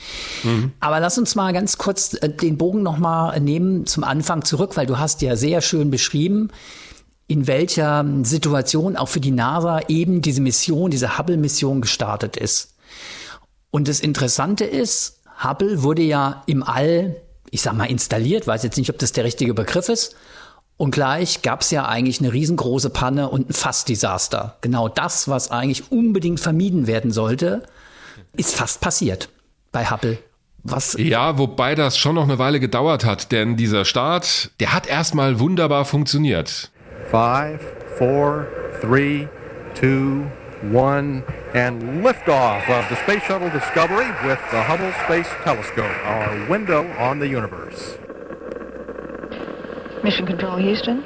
Mhm. 0.43 0.73
Aber 0.81 0.99
lass 0.99 1.17
uns 1.17 1.35
mal 1.35 1.53
ganz 1.53 1.77
kurz 1.77 2.15
äh, 2.15 2.27
den 2.27 2.57
Bogen 2.57 2.83
nochmal 2.83 3.39
nehmen 3.39 3.85
zum 3.85 4.03
Anfang 4.03 4.43
zurück, 4.43 4.75
weil 4.75 4.85
du 4.85 4.99
hast 4.99 5.21
ja 5.21 5.37
sehr 5.37 5.61
schön 5.61 5.89
beschrieben, 5.89 6.49
in 7.27 7.47
welcher 7.47 8.05
Situation 8.23 8.97
auch 8.97 9.07
für 9.07 9.21
die 9.21 9.31
NASA 9.31 9.79
eben 9.87 10.21
diese 10.21 10.41
Mission, 10.41 10.91
diese 10.91 11.17
Hubble-Mission 11.17 11.79
gestartet 11.79 12.35
ist. 12.35 12.73
Und 13.71 13.87
das 13.87 14.01
Interessante 14.01 14.65
ist, 14.65 15.21
Hubble 15.41 15.81
wurde 15.81 16.01
ja 16.01 16.43
im 16.45 16.61
All 16.61 17.15
ich 17.51 17.61
sag 17.61 17.73
mal, 17.73 17.85
installiert, 17.85 18.47
weiß 18.47 18.63
jetzt 18.63 18.77
nicht, 18.77 18.89
ob 18.89 18.97
das 18.99 19.11
der 19.11 19.23
richtige 19.23 19.53
Begriff 19.53 19.89
ist. 19.89 20.15
Und 20.77 20.91
gleich 20.91 21.41
gab 21.41 21.61
es 21.61 21.71
ja 21.71 21.85
eigentlich 21.85 22.19
eine 22.21 22.31
riesengroße 22.31 22.89
Panne 22.89 23.29
und 23.29 23.49
ein 23.49 23.53
Fassdesaster. 23.53 24.57
Genau 24.61 24.87
das, 24.87 25.27
was 25.27 25.51
eigentlich 25.51 25.91
unbedingt 25.91 26.39
vermieden 26.39 26.87
werden 26.87 27.11
sollte, 27.11 27.63
ist 28.37 28.55
fast 28.55 28.79
passiert 28.79 29.29
bei 29.71 29.89
Hubble. 29.89 30.19
Was? 30.63 30.95
Ja, 30.97 31.37
wobei 31.37 31.75
das 31.75 31.97
schon 31.97 32.15
noch 32.15 32.23
eine 32.23 32.39
Weile 32.39 32.59
gedauert 32.59 33.05
hat, 33.05 33.31
denn 33.31 33.57
dieser 33.57 33.85
Start, 33.85 34.51
der 34.59 34.73
hat 34.73 34.87
erstmal 34.87 35.39
wunderbar 35.39 35.85
funktioniert. 35.85 36.71
Five, 37.09 37.61
four, 37.97 38.45
three, 38.81 39.27
two, 39.79 40.23
one, 40.63 41.23
and 41.53 42.03
liftoff 42.03 42.67
of 42.69 42.87
the 42.89 42.95
Space 43.03 43.23
Shuttle 43.23 43.49
Discovery 43.49 44.07
with 44.25 44.39
the 44.51 44.61
Hubble 44.61 44.91
Space 45.05 45.27
Telescope, 45.43 46.05
our 46.05 46.49
window 46.49 46.85
on 46.97 47.19
the 47.19 47.27
universe. 47.27 47.97
Mission 50.03 50.25
Control 50.25 50.57
Houston. 50.57 51.03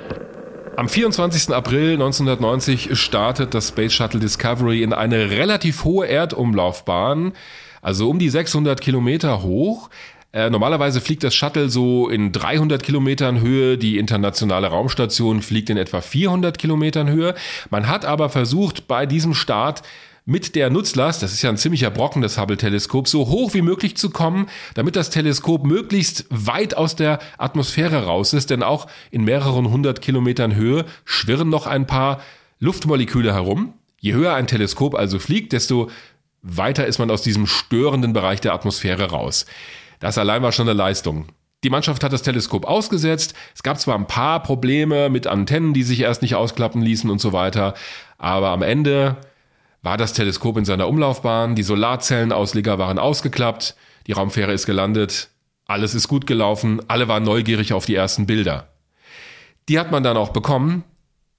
Am 0.75 0.88
24. 0.88 1.55
April 1.55 2.01
1990 2.01 2.95
startet 2.95 3.53
das 3.53 3.67
Space 3.67 3.93
Shuttle 3.93 4.19
Discovery 4.19 4.81
in 4.81 4.91
eine 4.91 5.29
relativ 5.29 5.83
hohe 5.83 6.07
Erdumlaufbahn, 6.07 7.33
also 7.81 8.10
um 8.10 8.17
die 8.17 8.29
600 8.29 8.81
Kilometer 8.81 9.43
hoch. 9.43 9.89
Äh, 10.33 10.49
normalerweise 10.49 10.99
fliegt 10.99 11.23
das 11.23 11.36
Shuttle 11.36 11.69
so 11.69 12.10
in 12.10 12.31
300 12.31 12.81
Kilometern 12.81 13.39
Höhe, 13.39 13.77
die 13.77 13.99
internationale 13.99 14.67
Raumstation 14.67 15.43
fliegt 15.43 15.69
in 15.69 15.77
etwa 15.77 16.01
400 16.01 16.58
Kilometern 16.58 17.08
Höhe. 17.08 17.36
Man 17.69 17.88
hat 17.88 18.03
aber 18.03 18.29
versucht, 18.29 18.88
bei 18.88 19.05
diesem 19.05 19.36
Start 19.36 19.84
mit 20.25 20.55
der 20.55 20.71
Nutzlast, 20.71 21.21
das 21.21 21.34
ist 21.34 21.43
ja 21.43 21.49
ein 21.49 21.58
ziemlicher 21.58 21.91
Brocken 21.91 22.23
des 22.23 22.39
Hubble-Teleskops, 22.39 23.12
so 23.12 23.27
hoch 23.27 23.53
wie 23.53 23.62
möglich 23.62 23.95
zu 23.95 24.10
kommen, 24.10 24.47
damit 24.73 24.95
das 24.95 25.12
Teleskop 25.12 25.65
möglichst 25.65 26.25
weit 26.29 26.75
aus 26.75 26.95
der 26.95 27.19
Atmosphäre 27.38 28.05
raus 28.05 28.34
ist, 28.34 28.49
denn 28.49 28.63
auch 28.63 28.88
in 29.12 29.25
mehreren 29.25 29.69
hundert 29.69 30.01
Kilometern 30.01 30.55
Höhe 30.55 30.86
schwirren 31.05 31.49
noch 31.49 31.67
ein 31.67 31.86
paar 31.86 32.21
Luftmoleküle 32.60 33.34
herum. 33.34 33.73
Je 33.99 34.13
höher 34.13 34.34
ein 34.34 34.47
Teleskop 34.47 34.95
also 34.95 35.19
fliegt, 35.19 35.53
desto 35.53 35.91
weiter 36.41 36.88
ist 36.88 36.97
man 36.97 37.12
aus 37.12 37.21
diesem 37.21 37.45
störenden 37.45 38.13
Bereich 38.13 38.41
der 38.41 38.53
Atmosphäre 38.53 39.12
raus. 39.12 39.45
Das 40.03 40.17
allein 40.17 40.43
war 40.43 40.51
schon 40.51 40.67
eine 40.67 40.77
Leistung. 40.77 41.27
Die 41.63 41.69
Mannschaft 41.69 42.03
hat 42.03 42.11
das 42.11 42.23
Teleskop 42.23 42.65
ausgesetzt. 42.65 43.35
Es 43.55 43.63
gab 43.63 43.79
zwar 43.79 43.95
ein 43.95 44.05
paar 44.05 44.43
Probleme 44.43 45.09
mit 45.09 45.27
Antennen, 45.27 45.73
die 45.73 45.83
sich 45.83 46.01
erst 46.01 46.21
nicht 46.21 46.35
ausklappen 46.35 46.81
ließen 46.81 47.09
und 47.09 47.21
so 47.21 47.31
weiter, 47.31 47.73
aber 48.17 48.49
am 48.49 48.63
Ende 48.63 49.15
war 49.81 49.95
das 49.95 50.11
Teleskop 50.11 50.57
in 50.57 50.65
seiner 50.65 50.89
Umlaufbahn, 50.89 51.55
die 51.55 51.63
Solarzellenausleger 51.63 52.79
waren 52.79 52.99
ausgeklappt, 52.99 53.77
die 54.05 54.11
Raumfähre 54.11 54.51
ist 54.51 54.65
gelandet, 54.65 55.29
alles 55.65 55.95
ist 55.95 56.09
gut 56.09 56.27
gelaufen, 56.27 56.81
alle 56.89 57.07
waren 57.07 57.23
neugierig 57.23 57.71
auf 57.71 57.85
die 57.85 57.95
ersten 57.95 58.25
Bilder. 58.25 58.73
Die 59.69 59.79
hat 59.79 59.89
man 59.89 60.03
dann 60.03 60.17
auch 60.17 60.33
bekommen 60.33 60.83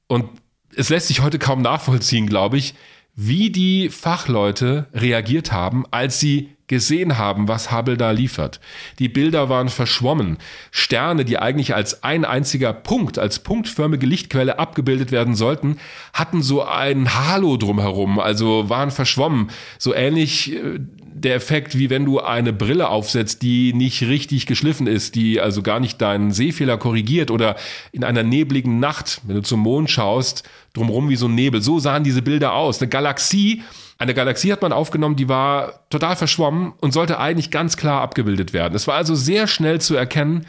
und 0.08 0.30
es 0.74 0.88
lässt 0.88 1.08
sich 1.08 1.20
heute 1.20 1.38
kaum 1.38 1.60
nachvollziehen, 1.60 2.26
glaube 2.26 2.56
ich, 2.56 2.74
wie 3.14 3.50
die 3.50 3.90
Fachleute 3.90 4.86
reagiert 4.94 5.52
haben, 5.52 5.84
als 5.90 6.18
sie 6.18 6.53
gesehen 6.66 7.18
haben, 7.18 7.46
was 7.48 7.70
Hubble 7.70 7.96
da 7.96 8.10
liefert. 8.10 8.60
Die 8.98 9.08
Bilder 9.08 9.48
waren 9.48 9.68
verschwommen. 9.68 10.38
Sterne, 10.70 11.24
die 11.24 11.38
eigentlich 11.38 11.74
als 11.74 12.02
ein 12.02 12.24
einziger 12.24 12.72
Punkt, 12.72 13.18
als 13.18 13.38
punktförmige 13.40 14.06
Lichtquelle 14.06 14.58
abgebildet 14.58 15.12
werden 15.12 15.34
sollten, 15.34 15.76
hatten 16.12 16.42
so 16.42 16.62
ein 16.62 17.14
Halo 17.14 17.56
drumherum, 17.56 18.18
also 18.18 18.68
waren 18.70 18.90
verschwommen. 18.90 19.50
So 19.78 19.94
ähnlich 19.94 20.54
äh, 20.54 20.78
der 21.14 21.34
Effekt, 21.36 21.78
wie 21.78 21.90
wenn 21.90 22.04
du 22.04 22.20
eine 22.20 22.52
Brille 22.52 22.88
aufsetzt, 22.88 23.42
die 23.42 23.72
nicht 23.72 24.02
richtig 24.02 24.46
geschliffen 24.46 24.86
ist, 24.86 25.14
die 25.14 25.40
also 25.40 25.62
gar 25.62 25.80
nicht 25.80 26.00
deinen 26.00 26.32
Sehfehler 26.32 26.76
korrigiert 26.76 27.30
oder 27.30 27.56
in 27.92 28.04
einer 28.04 28.22
nebligen 28.22 28.80
Nacht, 28.80 29.20
wenn 29.24 29.36
du 29.36 29.42
zum 29.42 29.60
Mond 29.60 29.90
schaust, 29.90 30.42
drumherum 30.72 31.08
wie 31.08 31.16
so 31.16 31.26
ein 31.26 31.34
Nebel. 31.34 31.62
So 31.62 31.78
sahen 31.78 32.04
diese 32.04 32.22
Bilder 32.22 32.54
aus. 32.54 32.80
Eine 32.80 32.88
Galaxie, 32.88 33.62
eine 33.98 34.14
Galaxie 34.14 34.52
hat 34.52 34.62
man 34.62 34.72
aufgenommen, 34.72 35.16
die 35.16 35.28
war 35.28 35.88
total 35.88 36.16
verschwommen 36.16 36.72
und 36.80 36.92
sollte 36.92 37.18
eigentlich 37.18 37.50
ganz 37.50 37.76
klar 37.76 38.02
abgebildet 38.02 38.52
werden. 38.52 38.74
Es 38.74 38.86
war 38.86 38.96
also 38.96 39.14
sehr 39.14 39.46
schnell 39.46 39.80
zu 39.80 39.94
erkennen, 39.94 40.46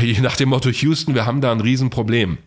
nach 0.20 0.36
dem 0.36 0.50
Motto 0.50 0.70
Houston, 0.70 1.14
wir 1.14 1.26
haben 1.26 1.40
da 1.40 1.52
ein 1.52 1.60
Riesenproblem. 1.60 2.38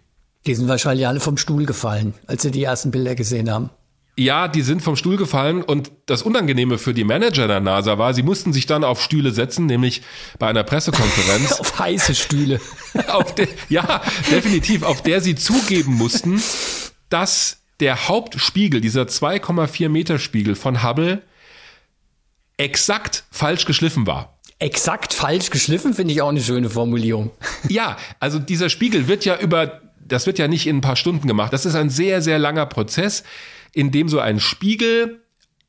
Die 0.45 0.53
sind 0.53 0.67
wahrscheinlich 0.67 1.07
alle 1.07 1.19
vom 1.19 1.37
Stuhl 1.37 1.65
gefallen, 1.65 2.13
als 2.27 2.43
sie 2.43 2.51
die 2.51 2.63
ersten 2.63 2.91
Bilder 2.91 3.15
gesehen 3.15 3.49
haben. 3.49 3.71
Ja, 4.17 4.47
die 4.47 4.61
sind 4.61 4.81
vom 4.81 4.95
Stuhl 4.95 5.17
gefallen 5.17 5.61
und 5.61 5.91
das 6.05 6.21
Unangenehme 6.21 6.77
für 6.77 6.93
die 6.93 7.03
Manager 7.03 7.47
der 7.47 7.59
NASA 7.59 7.97
war, 7.97 8.13
sie 8.13 8.23
mussten 8.23 8.53
sich 8.53 8.65
dann 8.65 8.85
auf 8.85 9.01
Stühle 9.01 9.31
setzen, 9.31 9.65
nämlich 9.65 10.03
bei 10.39 10.47
einer 10.47 10.63
Pressekonferenz. 10.63 11.51
auf 11.59 11.79
heiße 11.79 12.15
Stühle. 12.15 12.61
auf 13.09 13.35
der, 13.35 13.49
ja, 13.67 14.01
definitiv, 14.31 14.83
auf 14.83 15.01
der 15.01 15.19
sie 15.19 15.35
zugeben 15.35 15.95
mussten, 15.95 16.41
dass 17.09 17.64
der 17.79 18.07
Hauptspiegel, 18.07 18.81
dieser 18.81 19.03
2,4 19.03 19.89
Meter 19.89 20.19
Spiegel 20.19 20.55
von 20.55 20.83
Hubble, 20.83 21.21
exakt 22.57 23.23
falsch 23.31 23.65
geschliffen 23.65 24.07
war. 24.07 24.37
Exakt 24.59 25.13
falsch 25.13 25.49
geschliffen 25.49 25.93
finde 25.93 26.13
ich 26.13 26.21
auch 26.21 26.29
eine 26.29 26.41
schöne 26.41 26.69
Formulierung. 26.69 27.31
Ja, 27.69 27.97
also 28.19 28.39
dieser 28.39 28.69
Spiegel 28.69 29.07
wird 29.07 29.25
ja 29.25 29.37
über, 29.39 29.81
das 29.99 30.27
wird 30.27 30.37
ja 30.37 30.47
nicht 30.47 30.67
in 30.67 30.77
ein 30.77 30.81
paar 30.81 30.95
Stunden 30.95 31.27
gemacht. 31.27 31.51
Das 31.51 31.65
ist 31.65 31.75
ein 31.75 31.89
sehr, 31.89 32.21
sehr 32.21 32.39
langer 32.39 32.67
Prozess, 32.67 33.23
in 33.73 33.91
dem 33.91 34.07
so 34.07 34.19
ein 34.19 34.39
Spiegel 34.39 35.21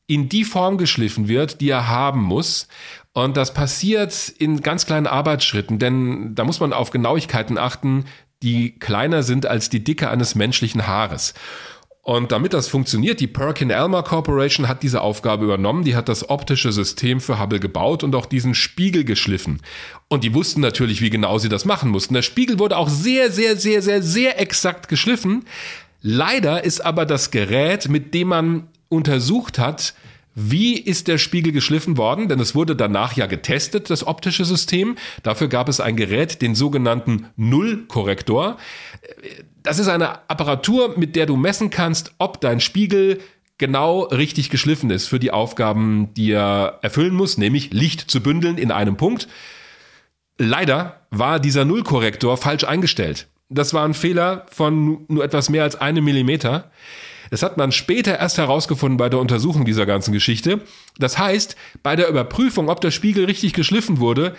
in 0.06 0.28
die 0.28 0.44
Form 0.44 0.78
geschliffen 0.78 1.26
wird, 1.26 1.60
die 1.60 1.70
er 1.70 1.88
haben 1.88 2.22
muss. 2.22 2.68
Und 3.12 3.36
das 3.36 3.54
passiert 3.54 4.28
in 4.28 4.60
ganz 4.60 4.86
kleinen 4.86 5.06
Arbeitsschritten, 5.06 5.78
denn 5.78 6.34
da 6.34 6.44
muss 6.44 6.60
man 6.60 6.72
auf 6.72 6.90
Genauigkeiten 6.90 7.58
achten, 7.58 8.04
die 8.42 8.78
kleiner 8.78 9.22
sind 9.22 9.46
als 9.46 9.70
die 9.70 9.82
Dicke 9.82 10.10
eines 10.10 10.34
menschlichen 10.34 10.86
Haares. 10.86 11.34
Und 12.08 12.30
damit 12.30 12.52
das 12.52 12.68
funktioniert, 12.68 13.18
die 13.18 13.26
Perkin-Elmer 13.26 14.04
Corporation 14.04 14.68
hat 14.68 14.84
diese 14.84 15.00
Aufgabe 15.00 15.44
übernommen. 15.44 15.82
Die 15.82 15.96
hat 15.96 16.08
das 16.08 16.30
optische 16.30 16.70
System 16.70 17.20
für 17.20 17.40
Hubble 17.40 17.58
gebaut 17.58 18.04
und 18.04 18.14
auch 18.14 18.26
diesen 18.26 18.54
Spiegel 18.54 19.02
geschliffen. 19.02 19.60
Und 20.06 20.22
die 20.22 20.32
wussten 20.32 20.60
natürlich, 20.60 21.00
wie 21.00 21.10
genau 21.10 21.38
sie 21.38 21.48
das 21.48 21.64
machen 21.64 21.90
mussten. 21.90 22.14
Der 22.14 22.22
Spiegel 22.22 22.60
wurde 22.60 22.76
auch 22.76 22.88
sehr, 22.88 23.32
sehr, 23.32 23.56
sehr, 23.56 23.82
sehr, 23.82 24.02
sehr 24.02 24.40
exakt 24.40 24.86
geschliffen. 24.86 25.46
Leider 26.00 26.62
ist 26.62 26.78
aber 26.78 27.06
das 27.06 27.32
Gerät, 27.32 27.88
mit 27.88 28.14
dem 28.14 28.28
man 28.28 28.68
untersucht 28.88 29.58
hat, 29.58 29.92
Wie 30.38 30.78
ist 30.78 31.08
der 31.08 31.16
Spiegel 31.16 31.50
geschliffen 31.50 31.96
worden? 31.96 32.28
Denn 32.28 32.38
es 32.40 32.54
wurde 32.54 32.76
danach 32.76 33.16
ja 33.16 33.24
getestet, 33.24 33.88
das 33.88 34.06
optische 34.06 34.44
System. 34.44 34.96
Dafür 35.22 35.48
gab 35.48 35.66
es 35.66 35.80
ein 35.80 35.96
Gerät, 35.96 36.42
den 36.42 36.54
sogenannten 36.54 37.28
Nullkorrektor. 37.36 38.58
Das 39.66 39.80
ist 39.80 39.88
eine 39.88 40.30
Apparatur, 40.30 40.94
mit 40.96 41.16
der 41.16 41.26
du 41.26 41.36
messen 41.36 41.70
kannst, 41.70 42.14
ob 42.18 42.40
dein 42.40 42.60
Spiegel 42.60 43.20
genau 43.58 44.02
richtig 44.02 44.48
geschliffen 44.48 44.90
ist 44.90 45.08
für 45.08 45.18
die 45.18 45.32
Aufgaben, 45.32 46.14
die 46.14 46.30
er 46.30 46.78
erfüllen 46.82 47.14
muss, 47.14 47.36
nämlich 47.36 47.72
Licht 47.72 48.08
zu 48.08 48.22
bündeln 48.22 48.58
in 48.58 48.70
einem 48.70 48.96
Punkt. 48.96 49.26
Leider 50.38 51.00
war 51.10 51.40
dieser 51.40 51.64
Nullkorrektor 51.64 52.36
falsch 52.36 52.62
eingestellt. 52.62 53.26
Das 53.48 53.74
war 53.74 53.84
ein 53.84 53.94
Fehler 53.94 54.46
von 54.52 55.04
nur 55.08 55.24
etwas 55.24 55.50
mehr 55.50 55.64
als 55.64 55.74
einem 55.74 56.04
Millimeter. 56.04 56.70
Das 57.30 57.42
hat 57.42 57.56
man 57.56 57.72
später 57.72 58.20
erst 58.20 58.38
herausgefunden 58.38 58.98
bei 58.98 59.08
der 59.08 59.18
Untersuchung 59.18 59.64
dieser 59.64 59.84
ganzen 59.84 60.12
Geschichte. 60.12 60.60
Das 60.96 61.18
heißt, 61.18 61.56
bei 61.82 61.96
der 61.96 62.08
Überprüfung, 62.08 62.68
ob 62.68 62.80
der 62.80 62.92
Spiegel 62.92 63.24
richtig 63.24 63.52
geschliffen 63.52 63.98
wurde, 63.98 64.36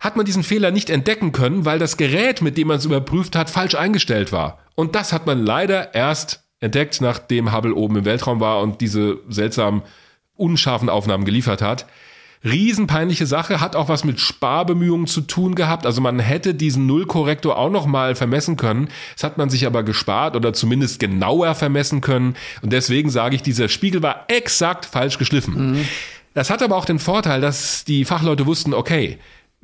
hat 0.00 0.16
man 0.16 0.26
diesen 0.26 0.42
Fehler 0.42 0.70
nicht 0.70 0.90
entdecken 0.90 1.32
können, 1.32 1.64
weil 1.64 1.78
das 1.78 1.96
Gerät, 1.96 2.42
mit 2.42 2.56
dem 2.56 2.68
man 2.68 2.78
es 2.78 2.84
überprüft 2.84 3.36
hat, 3.36 3.50
falsch 3.50 3.74
eingestellt 3.74 4.32
war. 4.32 4.58
Und 4.74 4.94
das 4.94 5.12
hat 5.12 5.26
man 5.26 5.44
leider 5.44 5.94
erst 5.94 6.44
entdeckt, 6.60 7.00
nachdem 7.00 7.54
Hubble 7.54 7.74
oben 7.74 7.96
im 7.96 8.04
Weltraum 8.04 8.40
war 8.40 8.60
und 8.60 8.80
diese 8.80 9.18
seltsamen, 9.28 9.82
unscharfen 10.34 10.88
Aufnahmen 10.88 11.24
geliefert 11.24 11.62
hat. 11.62 11.86
Riesenpeinliche 12.44 13.26
Sache, 13.26 13.60
hat 13.60 13.74
auch 13.74 13.88
was 13.88 14.04
mit 14.04 14.20
Sparbemühungen 14.20 15.06
zu 15.06 15.22
tun 15.22 15.54
gehabt. 15.54 15.86
Also 15.86 16.00
man 16.00 16.18
hätte 16.18 16.54
diesen 16.54 16.86
Nullkorrektor 16.86 17.56
auch 17.56 17.70
noch 17.70 17.86
mal 17.86 18.14
vermessen 18.14 18.56
können. 18.56 18.88
Das 19.14 19.24
hat 19.24 19.38
man 19.38 19.50
sich 19.50 19.66
aber 19.66 19.82
gespart 19.82 20.36
oder 20.36 20.52
zumindest 20.52 21.00
genauer 21.00 21.54
vermessen 21.54 22.02
können. 22.02 22.36
Und 22.62 22.72
deswegen 22.72 23.10
sage 23.10 23.34
ich, 23.34 23.42
dieser 23.42 23.68
Spiegel 23.68 24.02
war 24.02 24.26
exakt 24.28 24.84
falsch 24.84 25.18
geschliffen. 25.18 25.72
Mhm. 25.72 25.88
Das 26.34 26.50
hat 26.50 26.62
aber 26.62 26.76
auch 26.76 26.84
den 26.84 26.98
Vorteil, 26.98 27.40
dass 27.40 27.84
die 27.84 28.04
Fachleute 28.04 28.46
wussten, 28.46 28.74
okay, 28.74 29.18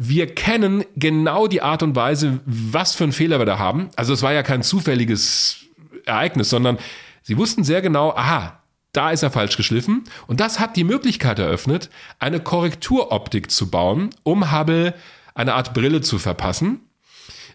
wir 0.09 0.35
kennen 0.35 0.85
genau 0.97 1.47
die 1.47 1.63
Art 1.63 1.83
und 1.83 1.95
Weise, 1.95 2.41
was 2.45 2.95
für 2.95 3.05
einen 3.05 3.13
Fehler 3.13 3.39
wir 3.39 3.47
da 3.47 3.59
haben. 3.59 3.91
Also 3.97 4.13
es 4.13 4.23
war 4.23 4.33
ja 4.33 4.43
kein 4.43 4.63
zufälliges 4.63 5.67
Ereignis, 6.05 6.51
sondern 6.51 6.79
sie 7.23 7.39
wussten 7.39 7.65
sehr 7.65 7.83
genau, 7.83 8.11
aha, 8.11 8.61
da 8.93 9.11
ist 9.11 9.23
er 9.23 9.31
falsch 9.31 9.57
geschliffen. 9.57 10.05
Und 10.27 10.41
das 10.41 10.61
hat 10.61 10.77
die 10.77 10.85
Möglichkeit 10.85 11.39
eröffnet, 11.39 11.89
eine 12.19 12.41
Korrekturoptik 12.41 13.51
zu 13.51 13.71
bauen, 13.71 14.11
um 14.23 14.53
Hubble 14.53 14.95
eine 15.35 15.55
Art 15.55 15.73
Brille 15.73 16.01
zu 16.01 16.19
verpassen. 16.19 16.81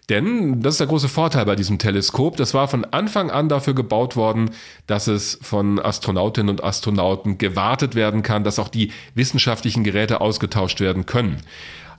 Denn 0.08 0.62
das 0.62 0.74
ist 0.74 0.80
der 0.80 0.86
große 0.86 1.08
Vorteil 1.08 1.44
bei 1.44 1.54
diesem 1.54 1.78
Teleskop. 1.78 2.38
Das 2.38 2.54
war 2.54 2.66
von 2.66 2.86
Anfang 2.86 3.30
an 3.30 3.50
dafür 3.50 3.74
gebaut 3.74 4.16
worden, 4.16 4.50
dass 4.86 5.06
es 5.06 5.38
von 5.42 5.78
Astronautinnen 5.78 6.48
und 6.48 6.64
Astronauten 6.64 7.36
gewartet 7.36 7.94
werden 7.94 8.22
kann, 8.22 8.42
dass 8.42 8.58
auch 8.58 8.68
die 8.68 8.90
wissenschaftlichen 9.14 9.84
Geräte 9.84 10.22
ausgetauscht 10.22 10.80
werden 10.80 11.04
können. 11.04 11.42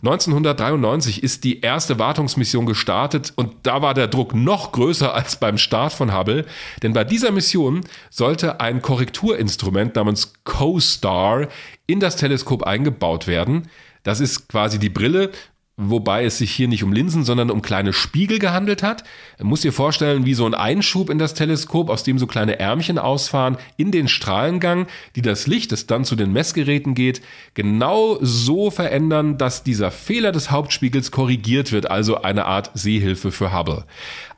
1993 0.02 1.24
ist 1.24 1.44
die 1.44 1.60
erste 1.60 2.00
Wartungsmission 2.00 2.66
gestartet 2.66 3.34
und 3.36 3.56
da 3.64 3.82
war 3.82 3.94
der 3.94 4.08
Druck 4.08 4.34
noch 4.34 4.72
größer 4.72 5.14
als 5.14 5.38
beim 5.38 5.58
Start 5.58 5.92
von 5.92 6.18
Hubble, 6.18 6.46
denn 6.82 6.94
bei 6.94 7.04
dieser 7.04 7.32
Mission 7.32 7.82
sollte 8.10 8.62
ein 8.62 8.82
Korrekturinstrument 8.82 9.96
namens 9.96 10.34
CoStar 10.46 11.50
in 11.86 12.00
das 12.00 12.16
Teleskop 12.16 12.64
eingebaut 12.64 13.28
werden. 13.28 13.68
Das 14.04 14.22
ist 14.22 14.48
quasi 14.48 14.80
die 14.80 14.90
Brille, 14.90 15.32
wobei 15.80 16.26
es 16.26 16.38
sich 16.38 16.52
hier 16.52 16.68
nicht 16.68 16.84
um 16.84 16.92
Linsen, 16.92 17.24
sondern 17.24 17.50
um 17.50 17.62
kleine 17.62 17.94
Spiegel 17.94 18.38
gehandelt 18.38 18.84
hat. 18.84 19.04
Muss 19.42 19.62
dir 19.62 19.72
vorstellen, 19.72 20.26
wie 20.26 20.34
so 20.34 20.46
ein 20.46 20.54
Einschub 20.54 21.10
in 21.10 21.18
das 21.18 21.34
Teleskop, 21.34 21.90
aus 21.90 22.04
dem 22.04 22.20
so 22.20 22.28
kleine 22.28 22.60
Ärmchen 22.60 23.00
ausfahren 23.00 23.58
in 23.78 23.92
den 23.92 24.10
Strahlengang, 24.10 24.88
die 25.16 25.22
das 25.22 25.48
Licht, 25.48 25.72
das 25.72 25.88
dann 25.88 26.04
zu 26.04 26.16
den 26.18 26.34
Messgeräten 26.34 26.96
geht, 26.96 27.22
genau 27.54 28.18
so 28.22 28.70
verändern, 28.72 29.38
dass 29.38 29.64
dieser 29.64 29.90
Fehler 29.90 30.34
des 30.34 30.52
Hauptspiegels 30.52 31.12
korrigiert 31.12 31.72
wird, 31.72 31.90
also 31.90 32.22
eine 32.22 32.46
Art 32.46 32.72
Sehhilfe 32.74 33.32
für 33.32 33.58
Hubble. 33.58 33.86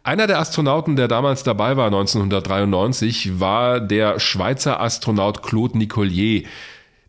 Einer 0.03 0.25
der 0.25 0.39
Astronauten, 0.39 0.95
der 0.95 1.07
damals 1.07 1.43
dabei 1.43 1.77
war, 1.77 1.85
1993, 1.85 3.39
war 3.39 3.79
der 3.79 4.19
Schweizer 4.19 4.79
Astronaut 4.81 5.43
Claude 5.43 5.77
Nicollier. 5.77 6.43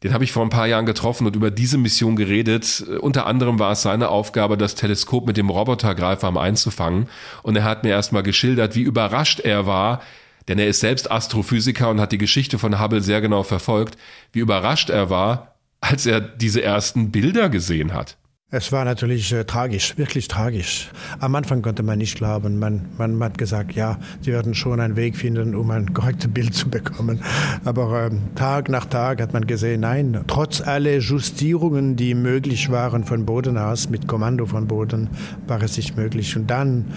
Den 0.02 0.12
habe 0.12 0.24
ich 0.24 0.32
vor 0.32 0.42
ein 0.42 0.50
paar 0.50 0.66
Jahren 0.66 0.86
getroffen 0.86 1.26
und 1.26 1.36
über 1.36 1.50
diese 1.50 1.78
Mission 1.78 2.16
geredet. 2.16 2.84
Unter 3.00 3.26
anderem 3.26 3.58
war 3.58 3.72
es 3.72 3.82
seine 3.82 4.08
Aufgabe, 4.08 4.56
das 4.56 4.74
Teleskop 4.74 5.26
mit 5.26 5.36
dem 5.36 5.48
Robotergreifarm 5.48 6.36
einzufangen. 6.36 7.08
Und 7.42 7.56
er 7.56 7.64
hat 7.64 7.84
mir 7.84 7.90
erstmal 7.90 8.24
geschildert, 8.24 8.74
wie 8.74 8.82
überrascht 8.82 9.40
er 9.40 9.66
war, 9.66 10.02
denn 10.48 10.58
er 10.58 10.66
ist 10.66 10.80
selbst 10.80 11.10
Astrophysiker 11.10 11.88
und 11.88 12.00
hat 12.00 12.10
die 12.10 12.18
Geschichte 12.18 12.58
von 12.58 12.80
Hubble 12.80 13.00
sehr 13.00 13.20
genau 13.20 13.44
verfolgt, 13.44 13.96
wie 14.32 14.40
überrascht 14.40 14.90
er 14.90 15.08
war, 15.08 15.54
als 15.80 16.04
er 16.06 16.20
diese 16.20 16.62
ersten 16.62 17.12
Bilder 17.12 17.48
gesehen 17.48 17.94
hat. 17.94 18.16
Es 18.54 18.70
war 18.70 18.84
natürlich 18.84 19.32
äh, 19.32 19.44
tragisch, 19.44 19.96
wirklich 19.96 20.28
tragisch. 20.28 20.90
Am 21.20 21.34
Anfang 21.34 21.62
konnte 21.62 21.82
man 21.82 21.96
nicht 21.96 22.18
glauben. 22.18 22.58
Man, 22.58 22.82
man, 22.98 23.18
hat 23.24 23.38
gesagt, 23.38 23.72
ja, 23.72 23.98
sie 24.20 24.30
werden 24.30 24.54
schon 24.54 24.78
einen 24.78 24.94
Weg 24.94 25.16
finden, 25.16 25.54
um 25.54 25.70
ein 25.70 25.94
korrektes 25.94 26.30
Bild 26.30 26.52
zu 26.52 26.68
bekommen. 26.68 27.22
Aber 27.64 28.08
ähm, 28.08 28.20
Tag 28.34 28.68
nach 28.68 28.84
Tag 28.84 29.22
hat 29.22 29.32
man 29.32 29.46
gesehen, 29.46 29.80
nein, 29.80 30.22
trotz 30.26 30.60
aller 30.60 30.98
Justierungen, 30.98 31.96
die 31.96 32.14
möglich 32.14 32.70
waren 32.70 33.04
von 33.04 33.24
Boden 33.24 33.56
aus, 33.56 33.88
mit 33.88 34.06
Kommando 34.06 34.44
von 34.44 34.68
Boden, 34.68 35.08
war 35.46 35.62
es 35.62 35.78
nicht 35.78 35.96
möglich. 35.96 36.36
Und 36.36 36.50
dann 36.50 36.92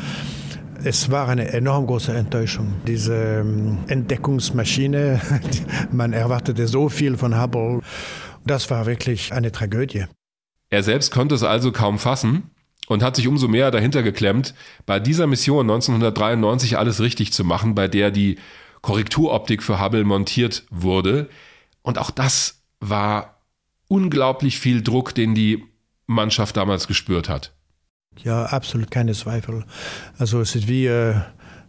es 0.84 1.10
war 1.10 1.30
eine 1.30 1.54
enorm 1.54 1.88
große 1.88 2.14
Enttäuschung. 2.14 2.74
Diese 2.86 3.16
ähm, 3.16 3.78
Entdeckungsmaschine, 3.88 5.22
man 5.94 6.12
erwartete 6.12 6.68
so 6.68 6.90
viel 6.90 7.16
von 7.16 7.42
Hubble. 7.42 7.80
Das 8.46 8.70
war 8.70 8.86
wirklich 8.86 9.32
eine 9.32 9.54
Tragödie. 9.54 10.06
Er 10.70 10.84
selbst 10.84 11.12
konnte 11.12 11.36
es 11.36 11.44
also 11.44 11.72
kaum 11.72 12.00
fassen 12.00 12.52
und 12.88 13.04
hat 13.04 13.16
sich 13.16 13.28
umso 13.28 13.48
mehr 13.48 13.72
dahinter 13.72 14.04
geklemmt, 14.04 14.54
bei 14.86 15.00
dieser 15.00 15.28
Mission 15.28 15.70
1993 15.70 16.78
alles 16.78 17.02
richtig 17.02 17.34
zu 17.34 17.44
machen, 17.44 17.76
bei 17.76 17.88
der 17.88 18.12
die 18.12 18.38
Korrekturoptik 18.82 19.64
für 19.64 19.82
Hubble 19.82 20.04
montiert 20.04 20.66
wurde. 20.70 21.30
Und 21.82 21.98
auch 21.98 22.12
das 22.12 22.62
war 22.80 23.42
unglaublich 23.88 24.60
viel 24.60 24.82
Druck, 24.84 25.16
den 25.16 25.34
die 25.36 25.64
Mannschaft 26.08 26.58
damals 26.58 26.88
gespürt 26.88 27.30
hat. 27.30 27.54
Ja, 28.24 28.46
absolut 28.46 28.92
keine 28.92 29.14
Zweifel. 29.14 29.66
Also 30.18 30.40
es 30.40 30.56
ist 30.56 30.68
wie 30.68 30.86
äh, 30.86 31.16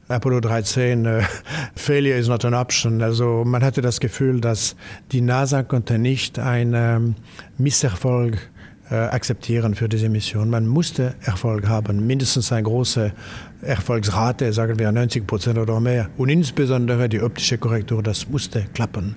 Apollo 0.09 0.41
13, 0.41 1.07
äh, 1.07 1.23
Failure 1.75 2.19
is 2.19 2.29
not 2.29 2.45
an 2.45 2.55
option. 2.55 3.03
Also 3.03 3.45
man 3.45 3.65
hatte 3.65 3.81
das 3.81 4.01
Gefühl, 4.01 4.41
dass 4.41 4.77
die 5.13 5.21
NASA 5.21 5.63
konnte 5.63 5.99
nicht 5.99 6.39
einen 6.39 6.75
ähm, 6.75 7.15
Misserfolg 7.59 8.51
akzeptieren 8.95 9.75
für 9.75 9.89
diese 9.89 10.09
Mission. 10.09 10.49
Man 10.49 10.67
musste 10.67 11.15
Erfolg 11.23 11.69
haben, 11.69 12.07
mindestens 12.07 12.53
eine 12.53 12.63
große 12.63 13.13
Erfolgsrate, 13.63 14.53
sagen 14.53 14.79
wir 14.79 14.93
90 14.93 15.27
Prozent 15.27 15.59
oder 15.59 15.81
mehr. 15.81 16.09
Und 16.17 16.29
insbesondere 16.29 17.09
die 17.09 17.21
optische 17.21 17.59
Korrektur, 17.59 18.03
das 18.03 18.29
musste 18.29 18.65
klappen. 18.75 19.17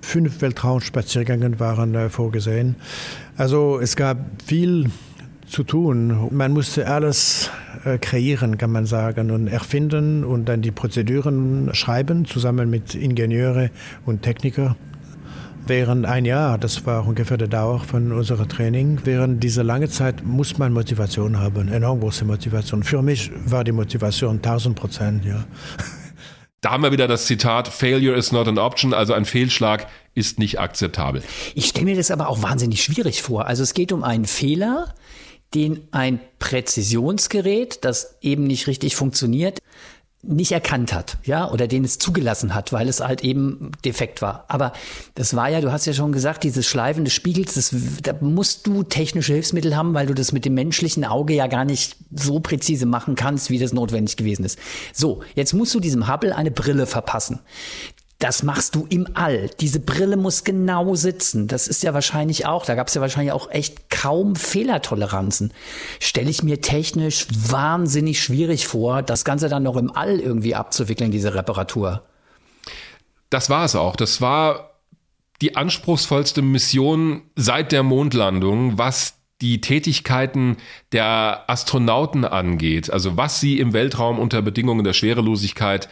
Fünf 0.00 0.40
Weltraumspaziergänge 0.40 1.58
waren 1.60 1.94
äh, 1.94 2.08
vorgesehen. 2.08 2.76
Also 3.36 3.80
es 3.80 3.96
gab 3.96 4.18
viel 4.44 4.90
zu 5.46 5.62
tun. 5.62 6.28
Man 6.30 6.52
musste 6.52 6.86
alles 6.86 7.50
äh, 7.84 7.98
kreieren, 7.98 8.58
kann 8.58 8.70
man 8.70 8.86
sagen, 8.86 9.30
und 9.30 9.48
erfinden 9.48 10.24
und 10.24 10.46
dann 10.46 10.62
die 10.62 10.70
Prozeduren 10.70 11.70
schreiben, 11.74 12.24
zusammen 12.24 12.70
mit 12.70 12.94
Ingenieure 12.94 13.70
und 14.04 14.22
Techniker 14.22 14.76
während 15.66 16.06
ein 16.06 16.24
Jahr, 16.24 16.58
das 16.58 16.84
war 16.86 17.06
ungefähr 17.06 17.36
der 17.36 17.48
Dauer 17.48 17.80
von 17.80 18.12
unserem 18.12 18.48
Training, 18.48 19.00
während 19.04 19.42
dieser 19.42 19.64
lange 19.64 19.88
Zeit 19.88 20.24
muss 20.24 20.58
man 20.58 20.72
Motivation 20.72 21.38
haben, 21.38 21.68
enorm 21.68 22.00
große 22.00 22.24
Motivation. 22.24 22.82
Für 22.82 23.02
mich 23.02 23.30
war 23.46 23.64
die 23.64 23.72
Motivation 23.72 24.36
1000 24.36 24.76
Prozent, 24.76 25.24
ja. 25.24 25.44
Da 26.60 26.70
haben 26.70 26.82
wir 26.82 26.92
wieder 26.92 27.06
das 27.06 27.26
Zitat, 27.26 27.68
Failure 27.68 28.16
is 28.16 28.32
not 28.32 28.48
an 28.48 28.56
option, 28.56 28.94
also 28.94 29.12
ein 29.12 29.26
Fehlschlag 29.26 29.86
ist 30.14 30.38
nicht 30.38 30.58
akzeptabel. 30.58 31.22
Ich 31.54 31.66
stelle 31.66 31.84
mir 31.84 31.96
das 31.96 32.10
aber 32.10 32.30
auch 32.30 32.42
wahnsinnig 32.42 32.82
schwierig 32.82 33.20
vor. 33.20 33.46
Also 33.46 33.62
es 33.62 33.74
geht 33.74 33.92
um 33.92 34.02
einen 34.02 34.24
Fehler, 34.24 34.94
den 35.54 35.86
ein 35.90 36.20
Präzisionsgerät, 36.38 37.84
das 37.84 38.16
eben 38.22 38.44
nicht 38.44 38.66
richtig 38.66 38.96
funktioniert, 38.96 39.58
nicht 40.26 40.52
erkannt 40.52 40.92
hat, 40.92 41.18
ja, 41.24 41.50
oder 41.50 41.66
den 41.66 41.84
es 41.84 41.98
zugelassen 41.98 42.54
hat, 42.54 42.72
weil 42.72 42.88
es 42.88 43.00
halt 43.00 43.22
eben 43.22 43.72
defekt 43.84 44.22
war. 44.22 44.44
Aber 44.48 44.72
das 45.14 45.34
war 45.36 45.48
ja, 45.48 45.60
du 45.60 45.72
hast 45.72 45.86
ja 45.86 45.92
schon 45.92 46.12
gesagt, 46.12 46.44
dieses 46.44 46.66
Schleifen 46.66 47.04
des 47.04 47.12
Spiegels, 47.12 47.54
das, 47.54 47.74
da 48.02 48.14
musst 48.20 48.66
du 48.66 48.82
technische 48.82 49.32
Hilfsmittel 49.32 49.76
haben, 49.76 49.94
weil 49.94 50.06
du 50.06 50.14
das 50.14 50.32
mit 50.32 50.44
dem 50.44 50.54
menschlichen 50.54 51.04
Auge 51.04 51.34
ja 51.34 51.46
gar 51.46 51.64
nicht 51.64 51.96
so 52.14 52.40
präzise 52.40 52.86
machen 52.86 53.14
kannst, 53.14 53.50
wie 53.50 53.58
das 53.58 53.72
notwendig 53.72 54.16
gewesen 54.16 54.44
ist. 54.44 54.58
So, 54.92 55.22
jetzt 55.34 55.52
musst 55.52 55.74
du 55.74 55.80
diesem 55.80 56.08
Hubble 56.08 56.34
eine 56.34 56.50
Brille 56.50 56.86
verpassen. 56.86 57.40
Das 58.24 58.42
machst 58.42 58.74
du 58.74 58.86
im 58.88 59.06
All. 59.12 59.50
Diese 59.60 59.80
Brille 59.80 60.16
muss 60.16 60.44
genau 60.44 60.94
sitzen. 60.94 61.46
Das 61.46 61.68
ist 61.68 61.82
ja 61.82 61.92
wahrscheinlich 61.92 62.46
auch, 62.46 62.64
da 62.64 62.74
gab 62.74 62.88
es 62.88 62.94
ja 62.94 63.02
wahrscheinlich 63.02 63.32
auch 63.32 63.50
echt 63.50 63.90
kaum 63.90 64.34
Fehlertoleranzen. 64.34 65.52
Stelle 66.00 66.30
ich 66.30 66.42
mir 66.42 66.62
technisch 66.62 67.26
wahnsinnig 67.30 68.22
schwierig 68.22 68.66
vor, 68.66 69.02
das 69.02 69.26
Ganze 69.26 69.50
dann 69.50 69.62
noch 69.62 69.76
im 69.76 69.94
All 69.94 70.20
irgendwie 70.20 70.54
abzuwickeln, 70.54 71.10
diese 71.10 71.34
Reparatur. 71.34 72.02
Das 73.28 73.50
war 73.50 73.66
es 73.66 73.76
auch. 73.76 73.94
Das 73.94 74.22
war 74.22 74.70
die 75.42 75.56
anspruchsvollste 75.56 76.40
Mission 76.40 77.24
seit 77.36 77.72
der 77.72 77.82
Mondlandung, 77.82 78.78
was 78.78 79.16
die 79.42 79.60
Tätigkeiten 79.60 80.56
der 80.92 81.44
Astronauten 81.46 82.24
angeht, 82.24 82.90
also 82.90 83.18
was 83.18 83.40
sie 83.40 83.58
im 83.58 83.74
Weltraum 83.74 84.18
unter 84.18 84.40
Bedingungen 84.40 84.82
der 84.82 84.94
Schwerelosigkeit 84.94 85.90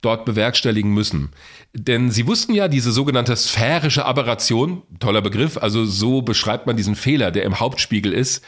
dort 0.00 0.24
bewerkstelligen 0.24 0.92
müssen. 0.92 1.30
Denn 1.72 2.10
sie 2.10 2.26
wussten 2.26 2.54
ja, 2.54 2.68
diese 2.68 2.92
sogenannte 2.92 3.34
sphärische 3.36 4.04
Aberration, 4.04 4.82
toller 5.00 5.22
Begriff, 5.22 5.56
also 5.56 5.84
so 5.84 6.22
beschreibt 6.22 6.66
man 6.66 6.76
diesen 6.76 6.94
Fehler, 6.94 7.30
der 7.30 7.44
im 7.44 7.60
Hauptspiegel 7.60 8.12
ist, 8.12 8.44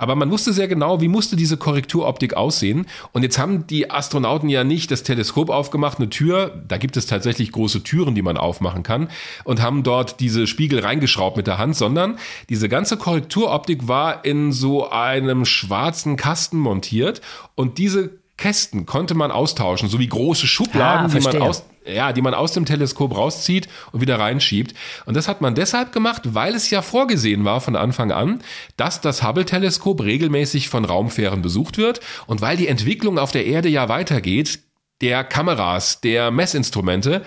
aber 0.00 0.14
man 0.14 0.30
wusste 0.30 0.54
sehr 0.54 0.66
genau, 0.66 1.02
wie 1.02 1.08
musste 1.08 1.36
diese 1.36 1.58
Korrekturoptik 1.58 2.32
aussehen. 2.32 2.86
Und 3.12 3.22
jetzt 3.22 3.38
haben 3.38 3.66
die 3.66 3.90
Astronauten 3.90 4.48
ja 4.48 4.64
nicht 4.64 4.90
das 4.90 5.02
Teleskop 5.02 5.50
aufgemacht, 5.50 5.98
eine 5.98 6.08
Tür, 6.08 6.64
da 6.66 6.78
gibt 6.78 6.96
es 6.96 7.04
tatsächlich 7.04 7.52
große 7.52 7.82
Türen, 7.82 8.14
die 8.14 8.22
man 8.22 8.38
aufmachen 8.38 8.82
kann, 8.82 9.10
und 9.44 9.60
haben 9.60 9.82
dort 9.82 10.18
diese 10.20 10.46
Spiegel 10.46 10.80
reingeschraubt 10.80 11.36
mit 11.36 11.46
der 11.46 11.58
Hand, 11.58 11.76
sondern 11.76 12.16
diese 12.48 12.70
ganze 12.70 12.96
Korrekturoptik 12.96 13.88
war 13.88 14.24
in 14.24 14.52
so 14.52 14.88
einem 14.88 15.44
schwarzen 15.44 16.16
Kasten 16.16 16.56
montiert 16.56 17.20
und 17.54 17.76
diese 17.76 18.19
Kästen 18.40 18.86
konnte 18.86 19.14
man 19.14 19.30
austauschen, 19.30 19.88
so 19.88 19.98
wie 19.98 20.08
große 20.08 20.46
Schubladen, 20.46 21.06
Ah, 21.06 21.14
die 21.14 21.20
man 21.20 21.42
aus 21.42 21.64
ja, 21.86 22.12
die 22.12 22.22
man 22.22 22.34
aus 22.34 22.52
dem 22.52 22.66
Teleskop 22.66 23.16
rauszieht 23.16 23.68
und 23.92 24.00
wieder 24.00 24.18
reinschiebt. 24.18 24.74
Und 25.06 25.16
das 25.16 25.28
hat 25.28 25.40
man 25.40 25.54
deshalb 25.54 25.92
gemacht, 25.92 26.34
weil 26.34 26.54
es 26.54 26.68
ja 26.70 26.82
vorgesehen 26.82 27.44
war 27.44 27.60
von 27.60 27.74
Anfang 27.74 28.12
an, 28.12 28.42
dass 28.76 29.00
das 29.00 29.22
Hubble-Teleskop 29.22 30.02
regelmäßig 30.02 30.68
von 30.68 30.84
Raumfähren 30.84 31.40
besucht 31.40 31.78
wird 31.78 32.00
und 32.26 32.42
weil 32.42 32.58
die 32.58 32.68
Entwicklung 32.68 33.18
auf 33.18 33.32
der 33.32 33.46
Erde 33.46 33.68
ja 33.68 33.88
weitergeht, 33.88 34.60
der 35.00 35.24
Kameras, 35.24 36.02
der 36.02 36.30
Messinstrumente, 36.30 37.24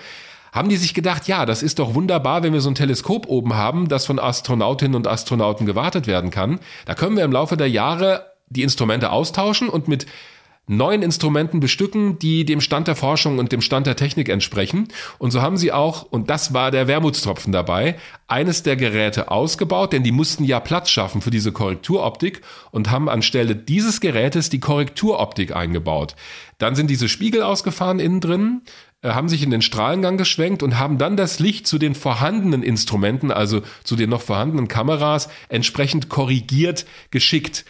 haben 0.52 0.68
die 0.68 0.76
sich 0.76 0.94
gedacht, 0.94 1.26
ja, 1.26 1.46
das 1.46 1.64
ist 1.64 1.80
doch 1.80 1.94
wunderbar, 1.94 2.44
wenn 2.44 2.52
wir 2.52 2.60
so 2.60 2.70
ein 2.70 2.76
Teleskop 2.76 3.26
oben 3.26 3.54
haben, 3.54 3.88
das 3.88 4.06
von 4.06 4.20
Astronautinnen 4.20 4.94
und 4.94 5.08
Astronauten 5.08 5.66
gewartet 5.66 6.06
werden 6.06 6.30
kann. 6.30 6.60
Da 6.86 6.94
können 6.94 7.16
wir 7.16 7.24
im 7.24 7.32
Laufe 7.32 7.56
der 7.56 7.68
Jahre 7.68 8.34
die 8.46 8.62
Instrumente 8.62 9.10
austauschen 9.10 9.68
und 9.68 9.88
mit 9.88 10.06
neuen 10.66 11.02
Instrumenten 11.02 11.60
bestücken, 11.60 12.18
die 12.18 12.44
dem 12.44 12.60
Stand 12.60 12.88
der 12.88 12.96
Forschung 12.96 13.38
und 13.38 13.52
dem 13.52 13.60
Stand 13.60 13.86
der 13.86 13.96
Technik 13.96 14.28
entsprechen. 14.28 14.88
Und 15.18 15.30
so 15.30 15.42
haben 15.42 15.56
sie 15.56 15.72
auch, 15.72 16.04
und 16.10 16.30
das 16.30 16.54
war 16.54 16.70
der 16.70 16.88
Wermutstropfen 16.88 17.52
dabei, 17.52 17.96
eines 18.28 18.62
der 18.62 18.76
Geräte 18.76 19.30
ausgebaut, 19.30 19.92
denn 19.92 20.02
die 20.02 20.12
mussten 20.12 20.44
ja 20.44 20.60
Platz 20.60 20.90
schaffen 20.90 21.20
für 21.20 21.30
diese 21.30 21.52
Korrekturoptik 21.52 22.40
und 22.70 22.90
haben 22.90 23.08
anstelle 23.08 23.54
dieses 23.54 24.00
Gerätes 24.00 24.48
die 24.48 24.60
Korrekturoptik 24.60 25.54
eingebaut. 25.54 26.16
Dann 26.58 26.74
sind 26.74 26.88
diese 26.88 27.08
Spiegel 27.08 27.42
ausgefahren 27.42 28.00
innen 28.00 28.20
drin, 28.20 28.62
äh, 29.02 29.10
haben 29.10 29.28
sich 29.28 29.42
in 29.42 29.50
den 29.50 29.60
Strahlengang 29.62 30.16
geschwenkt 30.16 30.62
und 30.62 30.78
haben 30.78 30.96
dann 30.96 31.16
das 31.16 31.38
Licht 31.38 31.66
zu 31.66 31.78
den 31.78 31.94
vorhandenen 31.94 32.62
Instrumenten, 32.62 33.30
also 33.30 33.60
zu 33.84 33.96
den 33.96 34.08
noch 34.08 34.22
vorhandenen 34.22 34.66
Kameras, 34.66 35.28
entsprechend 35.50 36.08
korrigiert 36.08 36.86
geschickt. 37.10 37.66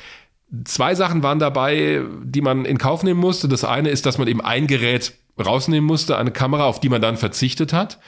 Zwei 0.64 0.94
Sachen 0.94 1.22
waren 1.22 1.38
dabei, 1.38 2.02
die 2.22 2.40
man 2.40 2.64
in 2.64 2.78
Kauf 2.78 3.02
nehmen 3.02 3.20
musste. 3.20 3.48
Das 3.48 3.64
eine 3.64 3.90
ist, 3.90 4.06
dass 4.06 4.18
man 4.18 4.28
eben 4.28 4.40
ein 4.40 4.66
Gerät 4.66 5.14
rausnehmen 5.42 5.86
musste, 5.86 6.16
eine 6.16 6.30
Kamera, 6.30 6.64
auf 6.64 6.80
die 6.80 6.88
man 6.88 7.02
dann 7.02 7.16
verzichtet 7.16 7.72
hat. 7.72 7.98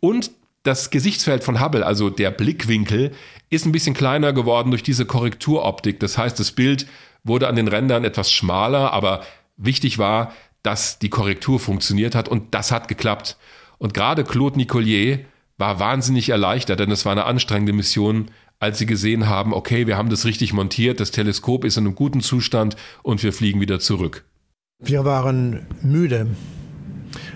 Und 0.00 0.30
das 0.62 0.90
Gesichtsfeld 0.90 1.44
von 1.44 1.60
Hubble, 1.60 1.84
also 1.84 2.10
der 2.10 2.30
Blickwinkel, 2.30 3.12
ist 3.50 3.66
ein 3.66 3.72
bisschen 3.72 3.94
kleiner 3.94 4.32
geworden 4.32 4.70
durch 4.70 4.82
diese 4.82 5.06
Korrekturoptik. 5.06 6.00
Das 6.00 6.18
heißt, 6.18 6.38
das 6.38 6.52
Bild 6.52 6.86
wurde 7.24 7.48
an 7.48 7.56
den 7.56 7.68
Rändern 7.68 8.04
etwas 8.04 8.32
schmaler, 8.32 8.92
aber 8.92 9.22
wichtig 9.56 9.98
war, 9.98 10.32
dass 10.62 10.98
die 10.98 11.10
Korrektur 11.10 11.58
funktioniert 11.58 12.14
hat 12.14 12.28
und 12.28 12.54
das 12.54 12.70
hat 12.70 12.88
geklappt. 12.88 13.36
Und 13.78 13.94
gerade 13.94 14.24
Claude 14.24 14.56
Nicollier 14.56 15.20
war 15.58 15.80
wahnsinnig 15.80 16.28
erleichtert, 16.28 16.80
denn 16.80 16.90
es 16.90 17.04
war 17.04 17.12
eine 17.12 17.24
anstrengende 17.24 17.72
Mission, 17.72 18.30
als 18.62 18.78
sie 18.78 18.86
gesehen 18.86 19.28
haben, 19.28 19.52
okay, 19.52 19.88
wir 19.88 19.96
haben 19.96 20.08
das 20.08 20.24
richtig 20.24 20.52
montiert, 20.52 21.00
das 21.00 21.10
Teleskop 21.10 21.64
ist 21.64 21.76
in 21.76 21.84
einem 21.84 21.96
guten 21.96 22.20
Zustand 22.20 22.76
und 23.02 23.22
wir 23.24 23.32
fliegen 23.32 23.60
wieder 23.60 23.80
zurück. 23.80 24.24
Wir 24.78 25.04
waren 25.04 25.66
müde. 25.82 26.28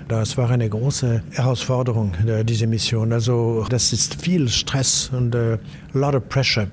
Das 0.07 0.37
war 0.37 0.51
eine 0.51 0.69
große 0.69 1.25
Herausforderung, 1.33 2.15
äh, 2.27 2.45
diese 2.45 2.69
Mission. 2.69 3.12
Also 3.12 3.67
das 3.69 3.93
ist 3.93 4.23
viel 4.23 4.49
Stress 4.49 5.11
und 5.12 5.35
äh, 5.35 5.59
lot 5.93 6.15
of 6.15 6.29
pressure, 6.29 6.69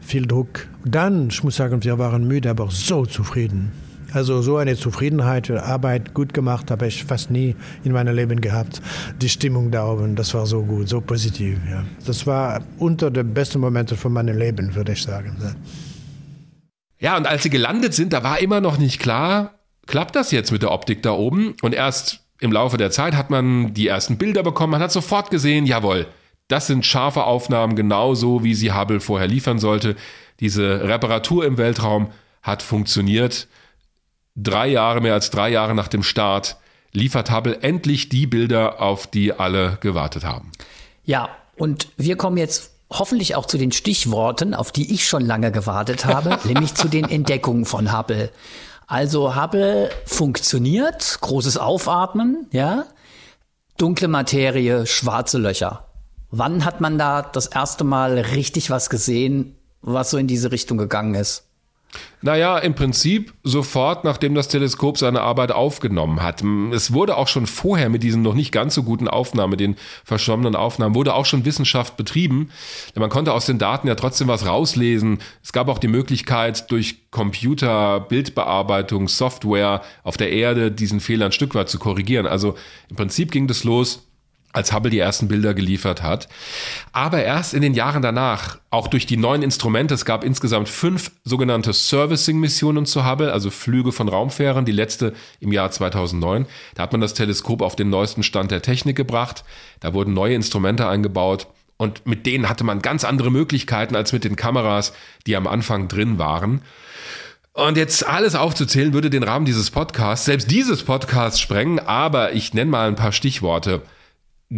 viel 0.00 0.26
Druck. 0.26 0.66
Dann, 0.86 1.28
ich 1.28 1.44
muss 1.44 1.56
sagen, 1.56 1.84
wir 1.84 1.98
waren 1.98 2.26
müde, 2.26 2.48
aber 2.48 2.70
so 2.70 3.04
zufrieden. 3.04 3.72
Also 4.12 4.40
so 4.40 4.56
eine 4.56 4.76
Zufriedenheit, 4.76 5.50
Arbeit 5.50 6.14
gut 6.14 6.32
gemacht, 6.32 6.70
habe 6.70 6.86
ich 6.86 7.04
fast 7.04 7.30
nie 7.30 7.54
in 7.84 7.92
meinem 7.92 8.14
Leben 8.14 8.40
gehabt. 8.40 8.80
Die 9.20 9.28
Stimmung 9.28 9.70
da 9.70 9.86
oben, 9.86 10.16
das 10.16 10.32
war 10.32 10.46
so 10.46 10.62
gut, 10.62 10.88
so 10.88 11.00
positiv. 11.00 11.58
Ja. 11.70 11.84
Das 12.06 12.26
war 12.26 12.62
unter 12.78 13.10
den 13.10 13.34
besten 13.34 13.60
Momenten 13.60 13.96
von 13.96 14.12
meinem 14.12 14.38
Leben, 14.38 14.74
würde 14.74 14.92
ich 14.92 15.02
sagen. 15.02 15.36
Ja, 16.98 17.16
und 17.16 17.26
als 17.26 17.42
sie 17.42 17.50
gelandet 17.50 17.94
sind, 17.94 18.12
da 18.12 18.24
war 18.24 18.40
immer 18.40 18.60
noch 18.60 18.78
nicht 18.78 18.98
klar, 18.98 19.58
klappt 19.86 20.16
das 20.16 20.30
jetzt 20.30 20.52
mit 20.52 20.62
der 20.62 20.72
Optik 20.72 21.02
da 21.02 21.12
oben? 21.12 21.54
Und 21.62 21.74
erst 21.74 22.20
im 22.40 22.50
Laufe 22.50 22.76
der 22.76 22.90
Zeit 22.90 23.14
hat 23.14 23.30
man 23.30 23.74
die 23.74 23.88
ersten 23.88 24.16
Bilder 24.16 24.42
bekommen, 24.42 24.72
man 24.72 24.80
hat 24.82 24.92
sofort 24.92 25.30
gesehen, 25.30 25.66
jawohl, 25.66 26.06
das 26.48 26.66
sind 26.66 26.86
scharfe 26.86 27.24
Aufnahmen, 27.24 27.76
genauso 27.76 28.42
wie 28.42 28.54
sie 28.54 28.72
Hubble 28.72 29.00
vorher 29.00 29.28
liefern 29.28 29.58
sollte. 29.58 29.96
Diese 30.40 30.84
Reparatur 30.84 31.44
im 31.44 31.58
Weltraum 31.58 32.10
hat 32.42 32.62
funktioniert. 32.62 33.48
Drei 34.40 34.68
Jahre, 34.68 35.00
mehr 35.00 35.14
als 35.14 35.30
drei 35.30 35.48
Jahre 35.50 35.74
nach 35.74 35.88
dem 35.88 36.04
Start, 36.04 36.58
liefert 36.92 37.32
Hubble 37.32 37.60
endlich 37.60 38.08
die 38.08 38.28
Bilder, 38.28 38.80
auf 38.80 39.08
die 39.08 39.32
alle 39.32 39.78
gewartet 39.80 40.24
haben. 40.24 40.52
Ja, 41.04 41.28
und 41.56 41.88
wir 41.96 42.16
kommen 42.16 42.36
jetzt 42.36 42.70
hoffentlich 42.88 43.34
auch 43.34 43.46
zu 43.46 43.58
den 43.58 43.72
Stichworten, 43.72 44.54
auf 44.54 44.70
die 44.70 44.94
ich 44.94 45.08
schon 45.08 45.26
lange 45.26 45.50
gewartet 45.50 46.04
habe, 46.04 46.38
nämlich 46.44 46.74
zu 46.74 46.88
den 46.88 47.04
Entdeckungen 47.04 47.64
von 47.64 47.96
Hubble. 47.96 48.30
Also 48.86 49.34
Hubble 49.34 49.90
funktioniert, 50.06 51.18
großes 51.20 51.58
Aufatmen, 51.58 52.46
ja, 52.52 52.84
dunkle 53.76 54.06
Materie, 54.06 54.86
schwarze 54.86 55.38
Löcher. 55.38 55.88
Wann 56.30 56.64
hat 56.64 56.80
man 56.80 56.96
da 56.96 57.22
das 57.22 57.48
erste 57.48 57.82
Mal 57.82 58.18
richtig 58.18 58.70
was 58.70 58.88
gesehen, 58.88 59.56
was 59.82 60.10
so 60.10 60.16
in 60.16 60.28
diese 60.28 60.52
Richtung 60.52 60.78
gegangen 60.78 61.16
ist? 61.16 61.47
Naja, 62.20 62.58
im 62.58 62.74
Prinzip 62.74 63.32
sofort, 63.44 64.02
nachdem 64.02 64.34
das 64.34 64.48
Teleskop 64.48 64.98
seine 64.98 65.20
Arbeit 65.20 65.52
aufgenommen 65.52 66.20
hat. 66.20 66.42
Es 66.72 66.92
wurde 66.92 67.16
auch 67.16 67.28
schon 67.28 67.46
vorher 67.46 67.88
mit 67.88 68.02
diesen 68.02 68.22
noch 68.22 68.34
nicht 68.34 68.50
ganz 68.50 68.74
so 68.74 68.82
guten 68.82 69.06
Aufnahmen, 69.06 69.56
den 69.56 69.76
verschwommenen 70.04 70.56
Aufnahmen, 70.56 70.96
wurde 70.96 71.14
auch 71.14 71.26
schon 71.26 71.44
Wissenschaft 71.44 71.96
betrieben. 71.96 72.50
Denn 72.94 73.00
man 73.00 73.10
konnte 73.10 73.32
aus 73.32 73.46
den 73.46 73.58
Daten 73.58 73.86
ja 73.86 73.94
trotzdem 73.94 74.26
was 74.26 74.46
rauslesen. 74.46 75.20
Es 75.44 75.52
gab 75.52 75.68
auch 75.68 75.78
die 75.78 75.88
Möglichkeit, 75.88 76.70
durch 76.72 77.10
Computer, 77.10 78.00
Bildbearbeitung, 78.00 79.06
Software 79.06 79.82
auf 80.02 80.16
der 80.16 80.32
Erde 80.32 80.72
diesen 80.72 80.98
Fehler 81.00 81.26
ein 81.26 81.32
Stück 81.32 81.54
weit 81.54 81.68
zu 81.68 81.78
korrigieren. 81.78 82.26
Also 82.26 82.56
im 82.90 82.96
Prinzip 82.96 83.30
ging 83.30 83.46
das 83.46 83.62
los 83.62 84.07
als 84.52 84.72
Hubble 84.72 84.90
die 84.90 84.98
ersten 84.98 85.28
Bilder 85.28 85.54
geliefert 85.54 86.02
hat. 86.02 86.28
Aber 86.92 87.22
erst 87.22 87.54
in 87.54 87.62
den 87.62 87.74
Jahren 87.74 88.02
danach, 88.02 88.58
auch 88.70 88.88
durch 88.88 89.06
die 89.06 89.16
neuen 89.16 89.42
Instrumente, 89.42 89.94
es 89.94 90.04
gab 90.04 90.24
insgesamt 90.24 90.68
fünf 90.68 91.12
sogenannte 91.24 91.72
Servicing-Missionen 91.72 92.86
zu 92.86 93.08
Hubble, 93.08 93.32
also 93.32 93.50
Flüge 93.50 93.92
von 93.92 94.08
Raumfähren, 94.08 94.64
die 94.64 94.72
letzte 94.72 95.12
im 95.40 95.52
Jahr 95.52 95.70
2009. 95.70 96.46
Da 96.74 96.82
hat 96.82 96.92
man 96.92 97.00
das 97.00 97.14
Teleskop 97.14 97.62
auf 97.62 97.76
den 97.76 97.90
neuesten 97.90 98.22
Stand 98.22 98.50
der 98.50 98.62
Technik 98.62 98.96
gebracht. 98.96 99.44
Da 99.80 99.92
wurden 99.92 100.14
neue 100.14 100.34
Instrumente 100.34 100.88
eingebaut. 100.88 101.46
Und 101.76 102.06
mit 102.06 102.26
denen 102.26 102.48
hatte 102.48 102.64
man 102.64 102.82
ganz 102.82 103.04
andere 103.04 103.30
Möglichkeiten 103.30 103.94
als 103.94 104.12
mit 104.12 104.24
den 104.24 104.34
Kameras, 104.34 104.92
die 105.26 105.36
am 105.36 105.46
Anfang 105.46 105.88
drin 105.88 106.18
waren. 106.18 106.62
Und 107.52 107.76
jetzt 107.76 108.06
alles 108.06 108.34
aufzuzählen, 108.34 108.92
würde 108.92 109.10
den 109.10 109.22
Rahmen 109.22 109.44
dieses 109.44 109.70
Podcasts, 109.70 110.26
selbst 110.26 110.50
dieses 110.50 110.84
Podcasts 110.84 111.40
sprengen, 111.40 111.80
aber 111.80 112.32
ich 112.32 112.54
nenne 112.54 112.70
mal 112.70 112.88
ein 112.88 112.94
paar 112.94 113.12
Stichworte. 113.12 113.82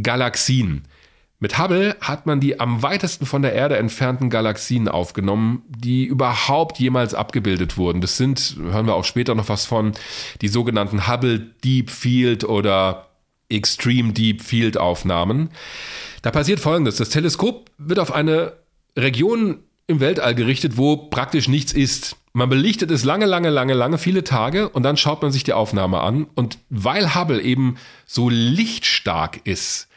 Galaxien. 0.02 0.84
Mit 1.42 1.58
Hubble 1.58 1.96
hat 2.02 2.26
man 2.26 2.38
die 2.38 2.60
am 2.60 2.82
weitesten 2.82 3.24
von 3.24 3.40
der 3.40 3.54
Erde 3.54 3.78
entfernten 3.78 4.28
Galaxien 4.28 4.88
aufgenommen, 4.88 5.62
die 5.68 6.04
überhaupt 6.04 6.78
jemals 6.78 7.14
abgebildet 7.14 7.78
wurden. 7.78 8.02
Das 8.02 8.18
sind, 8.18 8.56
hören 8.60 8.86
wir 8.86 8.94
auch 8.94 9.04
später 9.04 9.34
noch 9.34 9.48
was 9.48 9.64
von, 9.64 9.92
die 10.42 10.48
sogenannten 10.48 11.08
Hubble 11.08 11.40
Deep 11.64 11.90
Field 11.90 12.44
oder 12.44 13.08
Extreme 13.48 14.12
Deep 14.12 14.42
Field 14.42 14.76
Aufnahmen. 14.76 15.48
Da 16.20 16.30
passiert 16.30 16.60
Folgendes. 16.60 16.96
Das 16.96 17.08
Teleskop 17.08 17.70
wird 17.78 17.98
auf 17.98 18.12
eine 18.12 18.52
Region 18.96 19.60
im 19.90 20.00
Weltall 20.00 20.34
gerichtet, 20.34 20.76
wo 20.76 20.96
praktisch 20.96 21.48
nichts 21.48 21.72
ist. 21.72 22.16
Man 22.32 22.48
belichtet 22.48 22.90
es 22.90 23.04
lange, 23.04 23.26
lange, 23.26 23.50
lange, 23.50 23.74
lange, 23.74 23.98
viele 23.98 24.24
Tage 24.24 24.68
und 24.68 24.84
dann 24.84 24.96
schaut 24.96 25.20
man 25.20 25.32
sich 25.32 25.44
die 25.44 25.52
Aufnahme 25.52 26.00
an. 26.00 26.26
Und 26.34 26.58
weil 26.70 27.14
Hubble 27.14 27.42
eben 27.42 27.76
so 28.06 28.28
lichtstark 28.28 29.40
ist, 29.44 29.88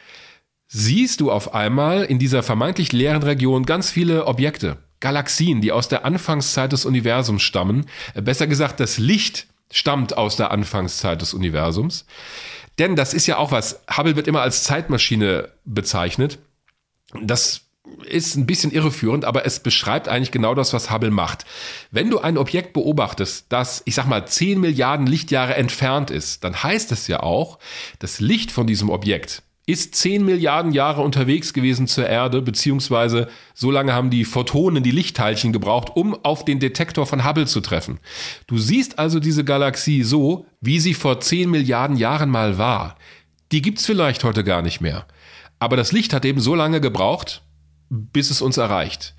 siehst 0.66 1.20
du 1.20 1.30
auf 1.30 1.54
einmal 1.54 2.02
in 2.04 2.18
dieser 2.18 2.42
vermeintlich 2.42 2.92
leeren 2.92 3.22
Region 3.22 3.64
ganz 3.64 3.90
viele 3.90 4.26
Objekte, 4.26 4.78
Galaxien, 4.98 5.60
die 5.60 5.70
aus 5.70 5.88
der 5.88 6.04
Anfangszeit 6.04 6.72
des 6.72 6.84
Universums 6.84 7.42
stammen. 7.42 7.86
Besser 8.14 8.48
gesagt, 8.48 8.80
das 8.80 8.98
Licht 8.98 9.46
stammt 9.70 10.16
aus 10.16 10.36
der 10.36 10.50
Anfangszeit 10.50 11.20
des 11.20 11.34
Universums. 11.34 12.06
Denn 12.78 12.96
das 12.96 13.14
ist 13.14 13.26
ja 13.26 13.36
auch 13.36 13.52
was, 13.52 13.80
Hubble 13.96 14.16
wird 14.16 14.26
immer 14.26 14.42
als 14.42 14.64
Zeitmaschine 14.64 15.50
bezeichnet. 15.64 16.38
Das 17.22 17.60
ist 18.06 18.36
ein 18.36 18.46
bisschen 18.46 18.72
irreführend, 18.72 19.24
aber 19.24 19.44
es 19.46 19.60
beschreibt 19.60 20.08
eigentlich 20.08 20.30
genau 20.30 20.54
das, 20.54 20.72
was 20.72 20.90
Hubble 20.90 21.10
macht. 21.10 21.44
Wenn 21.90 22.10
du 22.10 22.18
ein 22.18 22.38
Objekt 22.38 22.72
beobachtest, 22.72 23.46
das, 23.50 23.82
ich 23.84 23.94
sag 23.94 24.06
mal, 24.06 24.26
10 24.26 24.60
Milliarden 24.60 25.06
Lichtjahre 25.06 25.54
entfernt 25.54 26.10
ist, 26.10 26.44
dann 26.44 26.62
heißt 26.62 26.92
es 26.92 27.06
ja 27.08 27.20
auch, 27.20 27.58
das 27.98 28.20
Licht 28.20 28.52
von 28.52 28.66
diesem 28.66 28.90
Objekt 28.90 29.42
ist 29.66 29.94
10 29.94 30.24
Milliarden 30.24 30.72
Jahre 30.72 31.00
unterwegs 31.00 31.54
gewesen 31.54 31.86
zur 31.86 32.06
Erde, 32.06 32.42
beziehungsweise 32.42 33.28
so 33.54 33.70
lange 33.70 33.94
haben 33.94 34.10
die 34.10 34.26
Photonen, 34.26 34.82
die 34.82 34.90
Lichtteilchen 34.90 35.54
gebraucht, 35.54 35.90
um 35.94 36.14
auf 36.22 36.44
den 36.44 36.60
Detektor 36.60 37.06
von 37.06 37.24
Hubble 37.26 37.46
zu 37.46 37.62
treffen. 37.62 37.98
Du 38.46 38.58
siehst 38.58 38.98
also 38.98 39.20
diese 39.20 39.42
Galaxie 39.42 40.02
so, 40.02 40.44
wie 40.60 40.80
sie 40.80 40.92
vor 40.92 41.20
10 41.20 41.50
Milliarden 41.50 41.96
Jahren 41.96 42.28
mal 42.28 42.58
war. 42.58 42.96
Die 43.52 43.62
gibt's 43.62 43.86
vielleicht 43.86 44.22
heute 44.24 44.44
gar 44.44 44.60
nicht 44.60 44.82
mehr. 44.82 45.06
Aber 45.58 45.76
das 45.78 45.92
Licht 45.92 46.12
hat 46.12 46.26
eben 46.26 46.40
so 46.40 46.54
lange 46.54 46.82
gebraucht, 46.82 47.42
bis 47.88 48.30
es 48.30 48.42
uns 48.42 48.56
erreicht. 48.56 49.14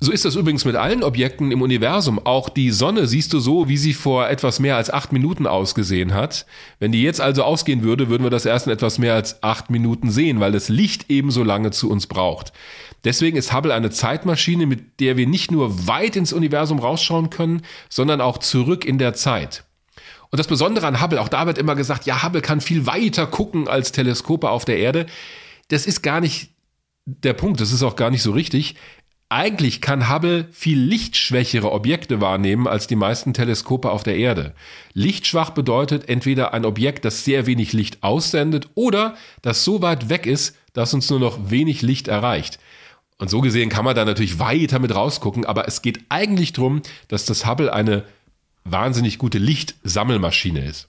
So 0.00 0.12
ist 0.12 0.24
das 0.24 0.36
übrigens 0.36 0.64
mit 0.64 0.76
allen 0.76 1.02
Objekten 1.02 1.50
im 1.50 1.60
Universum. 1.60 2.24
Auch 2.24 2.48
die 2.48 2.70
Sonne 2.70 3.08
siehst 3.08 3.32
du 3.32 3.40
so, 3.40 3.68
wie 3.68 3.76
sie 3.76 3.94
vor 3.94 4.28
etwas 4.28 4.60
mehr 4.60 4.76
als 4.76 4.90
acht 4.90 5.12
Minuten 5.12 5.48
ausgesehen 5.48 6.14
hat. 6.14 6.46
Wenn 6.78 6.92
die 6.92 7.02
jetzt 7.02 7.20
also 7.20 7.42
ausgehen 7.42 7.82
würde, 7.82 8.08
würden 8.08 8.22
wir 8.22 8.30
das 8.30 8.46
erst 8.46 8.68
in 8.68 8.72
etwas 8.72 9.00
mehr 9.00 9.14
als 9.14 9.42
acht 9.42 9.70
Minuten 9.70 10.12
sehen, 10.12 10.38
weil 10.38 10.52
das 10.52 10.68
Licht 10.68 11.06
ebenso 11.08 11.42
lange 11.42 11.72
zu 11.72 11.90
uns 11.90 12.06
braucht. 12.06 12.52
Deswegen 13.02 13.36
ist 13.36 13.52
Hubble 13.52 13.74
eine 13.74 13.90
Zeitmaschine, 13.90 14.66
mit 14.66 15.00
der 15.00 15.16
wir 15.16 15.26
nicht 15.26 15.50
nur 15.50 15.88
weit 15.88 16.14
ins 16.14 16.32
Universum 16.32 16.78
rausschauen 16.78 17.30
können, 17.30 17.62
sondern 17.88 18.20
auch 18.20 18.38
zurück 18.38 18.84
in 18.84 18.98
der 18.98 19.14
Zeit. 19.14 19.64
Und 20.30 20.38
das 20.38 20.46
Besondere 20.46 20.86
an 20.86 21.00
Hubble, 21.02 21.20
auch 21.20 21.28
da 21.28 21.46
wird 21.46 21.58
immer 21.58 21.74
gesagt, 21.74 22.06
ja, 22.06 22.22
Hubble 22.22 22.42
kann 22.42 22.60
viel 22.60 22.86
weiter 22.86 23.26
gucken 23.26 23.66
als 23.66 23.90
Teleskope 23.90 24.48
auf 24.48 24.64
der 24.64 24.78
Erde. 24.78 25.06
Das 25.68 25.86
ist 25.86 26.02
gar 26.02 26.20
nicht 26.20 26.50
der 27.08 27.32
Punkt, 27.32 27.60
das 27.60 27.72
ist 27.72 27.82
auch 27.82 27.96
gar 27.96 28.10
nicht 28.10 28.22
so 28.22 28.32
richtig. 28.32 28.76
Eigentlich 29.30 29.82
kann 29.82 30.10
Hubble 30.10 30.48
viel 30.52 30.78
lichtschwächere 30.78 31.70
Objekte 31.70 32.20
wahrnehmen 32.20 32.66
als 32.66 32.86
die 32.86 32.96
meisten 32.96 33.34
Teleskope 33.34 33.90
auf 33.90 34.02
der 34.02 34.16
Erde. 34.16 34.54
Lichtschwach 34.94 35.50
bedeutet 35.50 36.08
entweder 36.08 36.54
ein 36.54 36.64
Objekt, 36.64 37.04
das 37.04 37.24
sehr 37.24 37.46
wenig 37.46 37.72
Licht 37.74 38.02
aussendet 38.02 38.68
oder 38.74 39.16
das 39.42 39.64
so 39.64 39.82
weit 39.82 40.08
weg 40.08 40.26
ist, 40.26 40.56
dass 40.72 40.94
uns 40.94 41.10
nur 41.10 41.20
noch 41.20 41.50
wenig 41.50 41.82
Licht 41.82 42.08
erreicht. 42.08 42.58
Und 43.18 43.28
so 43.28 43.40
gesehen 43.40 43.68
kann 43.68 43.84
man 43.84 43.96
da 43.96 44.04
natürlich 44.04 44.38
weiter 44.38 44.78
mit 44.78 44.94
rausgucken, 44.94 45.44
aber 45.44 45.66
es 45.66 45.82
geht 45.82 46.00
eigentlich 46.08 46.52
darum, 46.52 46.82
dass 47.08 47.24
das 47.24 47.46
Hubble 47.46 47.72
eine 47.72 48.04
wahnsinnig 48.64 49.18
gute 49.18 49.38
Lichtsammelmaschine 49.38 50.64
ist. 50.64 50.88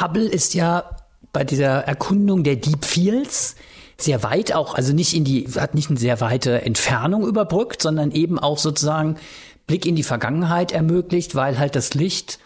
Hubble 0.00 0.26
ist 0.28 0.54
ja 0.54 0.84
bei 1.32 1.44
dieser 1.44 1.80
Erkundung 1.80 2.44
der 2.44 2.56
Deep 2.56 2.84
Fields 2.84 3.56
sehr 3.98 4.22
weit 4.22 4.54
auch, 4.54 4.74
also 4.74 4.92
nicht 4.92 5.14
in 5.14 5.24
die, 5.24 5.48
hat 5.56 5.74
nicht 5.74 5.90
eine 5.90 5.98
sehr 5.98 6.20
weite 6.20 6.62
Entfernung 6.62 7.26
überbrückt, 7.26 7.82
sondern 7.82 8.10
eben 8.12 8.38
auch 8.38 8.58
sozusagen 8.58 9.16
Blick 9.66 9.86
in 9.86 9.96
die 9.96 10.02
Vergangenheit 10.02 10.72
ermöglicht, 10.72 11.34
weil 11.34 11.58
halt 11.58 11.76
das 11.76 11.94
Licht 11.94 12.38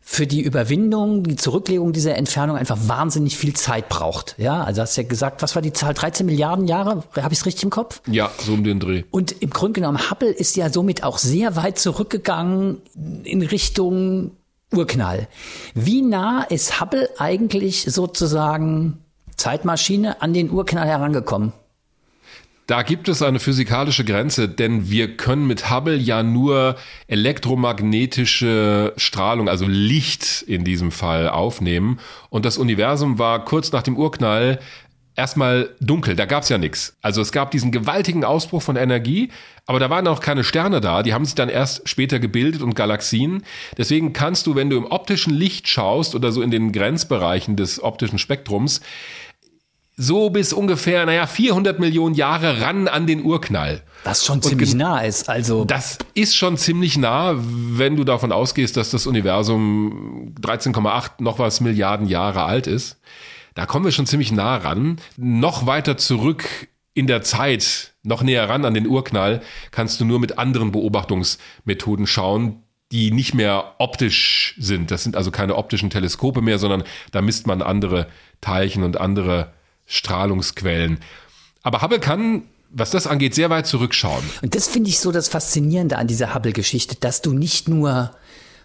für 0.00 0.26
die 0.26 0.40
Überwindung, 0.40 1.22
die 1.22 1.36
Zurücklegung 1.36 1.92
dieser 1.92 2.14
Entfernung 2.16 2.56
einfach 2.56 2.78
wahnsinnig 2.86 3.36
viel 3.36 3.52
Zeit 3.54 3.90
braucht. 3.90 4.36
Ja, 4.38 4.64
also 4.64 4.80
hast 4.80 4.96
ja 4.96 5.02
gesagt, 5.02 5.42
was 5.42 5.54
war 5.54 5.60
die 5.60 5.74
Zahl? 5.74 5.92
13 5.92 6.24
Milliarden 6.24 6.66
Jahre? 6.66 7.04
Habe 7.16 7.32
ich 7.34 7.40
es 7.40 7.46
richtig 7.46 7.64
im 7.64 7.70
Kopf? 7.70 8.00
Ja, 8.06 8.30
so 8.38 8.54
um 8.54 8.64
den 8.64 8.80
Dreh. 8.80 9.04
Und 9.10 9.42
im 9.42 9.50
Grunde 9.50 9.80
genommen, 9.80 10.10
Hubble 10.10 10.30
ist 10.30 10.56
ja 10.56 10.70
somit 10.70 11.02
auch 11.02 11.18
sehr 11.18 11.56
weit 11.56 11.78
zurückgegangen 11.78 12.80
in 13.24 13.42
Richtung 13.42 14.30
Urknall. 14.74 15.28
Wie 15.74 16.00
nah 16.00 16.42
ist 16.42 16.80
Hubble 16.80 17.10
eigentlich 17.18 17.84
sozusagen 17.88 19.04
Zeitmaschine 19.38 20.20
an 20.20 20.34
den 20.34 20.50
Urknall 20.50 20.86
herangekommen? 20.86 21.52
Da 22.68 22.82
gibt 22.82 23.08
es 23.08 23.22
eine 23.22 23.40
physikalische 23.40 24.04
Grenze, 24.04 24.46
denn 24.46 24.90
wir 24.90 25.16
können 25.16 25.46
mit 25.46 25.70
Hubble 25.70 25.96
ja 25.96 26.22
nur 26.22 26.76
elektromagnetische 27.06 28.92
Strahlung, 28.98 29.48
also 29.48 29.64
Licht 29.66 30.42
in 30.42 30.64
diesem 30.64 30.90
Fall, 30.90 31.30
aufnehmen. 31.30 31.98
Und 32.28 32.44
das 32.44 32.58
Universum 32.58 33.18
war 33.18 33.42
kurz 33.46 33.72
nach 33.72 33.82
dem 33.82 33.96
Urknall 33.96 34.58
erstmal 35.18 35.74
dunkel, 35.80 36.14
da 36.14 36.26
gab 36.26 36.42
es 36.44 36.50
ja 36.50 36.58
nichts. 36.58 36.96
Also 37.02 37.22
es 37.22 37.32
gab 37.32 37.50
diesen 37.50 37.72
gewaltigen 37.72 38.24
Ausbruch 38.24 38.62
von 38.62 38.76
Energie, 38.76 39.30
aber 39.66 39.80
da 39.80 39.90
waren 39.90 40.06
auch 40.06 40.20
keine 40.20 40.44
Sterne 40.44 40.80
da, 40.80 41.02
die 41.02 41.12
haben 41.12 41.24
sich 41.24 41.34
dann 41.34 41.48
erst 41.48 41.88
später 41.88 42.20
gebildet 42.20 42.62
und 42.62 42.74
Galaxien. 42.74 43.42
Deswegen 43.76 44.12
kannst 44.12 44.46
du, 44.46 44.54
wenn 44.54 44.70
du 44.70 44.76
im 44.76 44.84
optischen 44.84 45.34
Licht 45.34 45.68
schaust 45.68 46.14
oder 46.14 46.32
so 46.32 46.40
in 46.40 46.50
den 46.50 46.70
Grenzbereichen 46.70 47.56
des 47.56 47.82
optischen 47.82 48.18
Spektrums, 48.18 48.80
so 50.00 50.30
bis 50.30 50.52
ungefähr, 50.52 51.04
naja, 51.06 51.26
400 51.26 51.80
Millionen 51.80 52.14
Jahre 52.14 52.60
ran 52.60 52.86
an 52.86 53.08
den 53.08 53.24
Urknall. 53.24 53.82
Was 54.04 54.24
schon 54.24 54.40
ziemlich 54.40 54.72
nah 54.74 55.00
ist, 55.00 55.28
also. 55.28 55.64
Das 55.64 55.98
ist 56.14 56.36
schon 56.36 56.56
ziemlich 56.56 56.96
nah, 56.96 57.34
wenn 57.36 57.96
du 57.96 58.04
davon 58.04 58.30
ausgehst, 58.30 58.76
dass 58.76 58.90
das 58.90 59.08
Universum 59.08 60.34
13,8 60.40 61.14
noch 61.18 61.40
was 61.40 61.60
Milliarden 61.60 62.06
Jahre 62.06 62.44
alt 62.44 62.68
ist. 62.68 63.00
Da 63.56 63.66
kommen 63.66 63.84
wir 63.84 63.90
schon 63.90 64.06
ziemlich 64.06 64.30
nah 64.30 64.56
ran. 64.58 65.00
Noch 65.16 65.66
weiter 65.66 65.96
zurück 65.96 66.44
in 66.94 67.08
der 67.08 67.22
Zeit, 67.22 67.94
noch 68.04 68.22
näher 68.22 68.48
ran 68.48 68.64
an 68.64 68.74
den 68.74 68.86
Urknall, 68.86 69.42
kannst 69.72 70.00
du 70.00 70.04
nur 70.04 70.20
mit 70.20 70.38
anderen 70.38 70.70
Beobachtungsmethoden 70.70 72.06
schauen, 72.06 72.62
die 72.92 73.10
nicht 73.10 73.34
mehr 73.34 73.74
optisch 73.78 74.54
sind. 74.58 74.92
Das 74.92 75.02
sind 75.02 75.16
also 75.16 75.32
keine 75.32 75.56
optischen 75.56 75.90
Teleskope 75.90 76.40
mehr, 76.40 76.60
sondern 76.60 76.84
da 77.10 77.20
misst 77.20 77.48
man 77.48 77.62
andere 77.62 78.06
Teilchen 78.40 78.84
und 78.84 79.00
andere 79.00 79.52
Strahlungsquellen. 79.88 81.00
Aber 81.62 81.82
Hubble 81.82 81.98
kann 81.98 82.44
was 82.70 82.90
das 82.90 83.06
angeht, 83.06 83.34
sehr 83.34 83.50
weit 83.50 83.66
zurückschauen. 83.66 84.22
Und 84.42 84.54
das 84.54 84.68
finde 84.68 84.90
ich 84.90 85.00
so 85.00 85.12
das 85.12 85.28
Faszinierende 85.28 85.96
an 85.96 86.06
dieser 86.06 86.34
Hubble-Geschichte, 86.34 86.96
dass 86.96 87.22
du 87.22 87.32
nicht 87.32 87.68
nur 87.68 88.10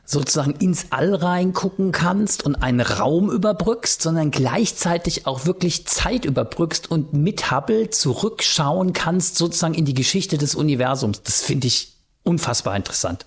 sozusagen 0.05 0.51
ins 0.55 0.87
All 0.89 1.15
reingucken 1.15 1.93
kannst 1.93 2.43
und 2.43 2.55
einen 2.55 2.81
Raum 2.81 3.31
überbrückst, 3.31 4.01
sondern 4.01 4.31
gleichzeitig 4.31 5.25
auch 5.25 5.45
wirklich 5.45 5.85
Zeit 5.87 6.25
überbrückst 6.25 6.91
und 6.91 7.13
mit 7.13 7.51
Hubble 7.51 7.89
zurückschauen 7.89 8.91
kannst, 8.91 9.37
sozusagen 9.37 9.73
in 9.73 9.85
die 9.85 9.93
Geschichte 9.93 10.37
des 10.37 10.55
Universums. 10.55 11.23
Das 11.23 11.41
finde 11.41 11.67
ich 11.67 11.93
unfassbar 12.23 12.75
interessant. 12.75 13.25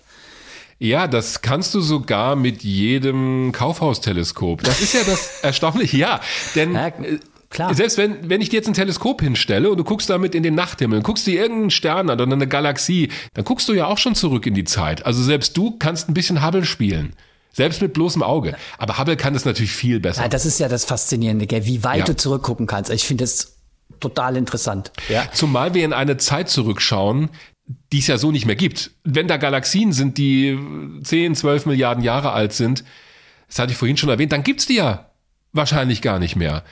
Ja, 0.79 1.07
das 1.07 1.41
kannst 1.41 1.73
du 1.73 1.81
sogar 1.81 2.35
mit 2.35 2.61
jedem 2.61 3.51
Kaufhausteleskop. 3.51 4.61
Das 4.61 4.79
ist 4.79 4.93
ja 4.93 5.03
das 5.03 5.39
Erstaunliche, 5.41 5.97
ja. 5.97 6.21
Denn 6.53 6.75
äh, 6.75 7.17
Klar. 7.49 7.73
Selbst 7.73 7.97
wenn, 7.97 8.29
wenn 8.29 8.41
ich 8.41 8.49
dir 8.49 8.57
jetzt 8.57 8.67
ein 8.67 8.73
Teleskop 8.73 9.21
hinstelle 9.21 9.69
und 9.69 9.77
du 9.77 9.83
guckst 9.83 10.09
damit 10.09 10.35
in 10.35 10.43
den 10.43 10.55
Nachthimmel, 10.55 11.01
guckst 11.01 11.25
dir 11.27 11.39
irgendeinen 11.39 11.71
Stern 11.71 12.09
an 12.09 12.19
oder 12.19 12.31
eine 12.31 12.47
Galaxie, 12.47 13.09
dann 13.33 13.45
guckst 13.45 13.69
du 13.69 13.73
ja 13.73 13.87
auch 13.87 13.97
schon 13.97 14.15
zurück 14.15 14.45
in 14.45 14.53
die 14.53 14.65
Zeit. 14.65 15.05
Also 15.05 15.23
selbst 15.23 15.55
du 15.55 15.77
kannst 15.77 16.09
ein 16.09 16.13
bisschen 16.13 16.45
Hubble 16.45 16.65
spielen. 16.65 17.13
Selbst 17.53 17.81
mit 17.81 17.93
bloßem 17.93 18.21
Auge. 18.21 18.55
Aber 18.77 18.99
Hubble 18.99 19.17
kann 19.17 19.33
das 19.33 19.45
natürlich 19.45 19.71
viel 19.71 19.99
besser. 19.99 20.21
Ja, 20.21 20.27
das 20.27 20.45
ist 20.45 20.59
ja 20.59 20.67
das 20.67 20.85
Faszinierende, 20.85 21.47
gell? 21.47 21.65
wie 21.65 21.83
weit 21.83 21.99
ja. 21.99 22.05
du 22.05 22.15
zurückgucken 22.15 22.67
kannst. 22.67 22.91
Ich 22.91 23.05
finde 23.05 23.23
das 23.23 23.57
total 23.99 24.37
interessant. 24.37 24.91
Ja. 25.09 25.27
Zumal 25.33 25.73
wir 25.73 25.83
in 25.83 25.93
eine 25.93 26.17
Zeit 26.17 26.49
zurückschauen, 26.49 27.29
die 27.91 27.99
es 27.99 28.07
ja 28.07 28.17
so 28.17 28.31
nicht 28.31 28.45
mehr 28.45 28.55
gibt. 28.55 28.91
Wenn 29.03 29.27
da 29.27 29.37
Galaxien 29.37 29.91
sind, 29.91 30.17
die 30.17 30.57
10, 31.03 31.35
12 31.35 31.65
Milliarden 31.65 32.03
Jahre 32.03 32.31
alt 32.31 32.53
sind, 32.53 32.83
das 33.47 33.59
hatte 33.59 33.71
ich 33.71 33.77
vorhin 33.77 33.97
schon 33.97 34.09
erwähnt, 34.09 34.31
dann 34.31 34.43
gibt's 34.43 34.65
die 34.65 34.75
ja 34.75 35.09
wahrscheinlich 35.53 36.01
gar 36.01 36.19
nicht 36.19 36.35
mehr. 36.35 36.63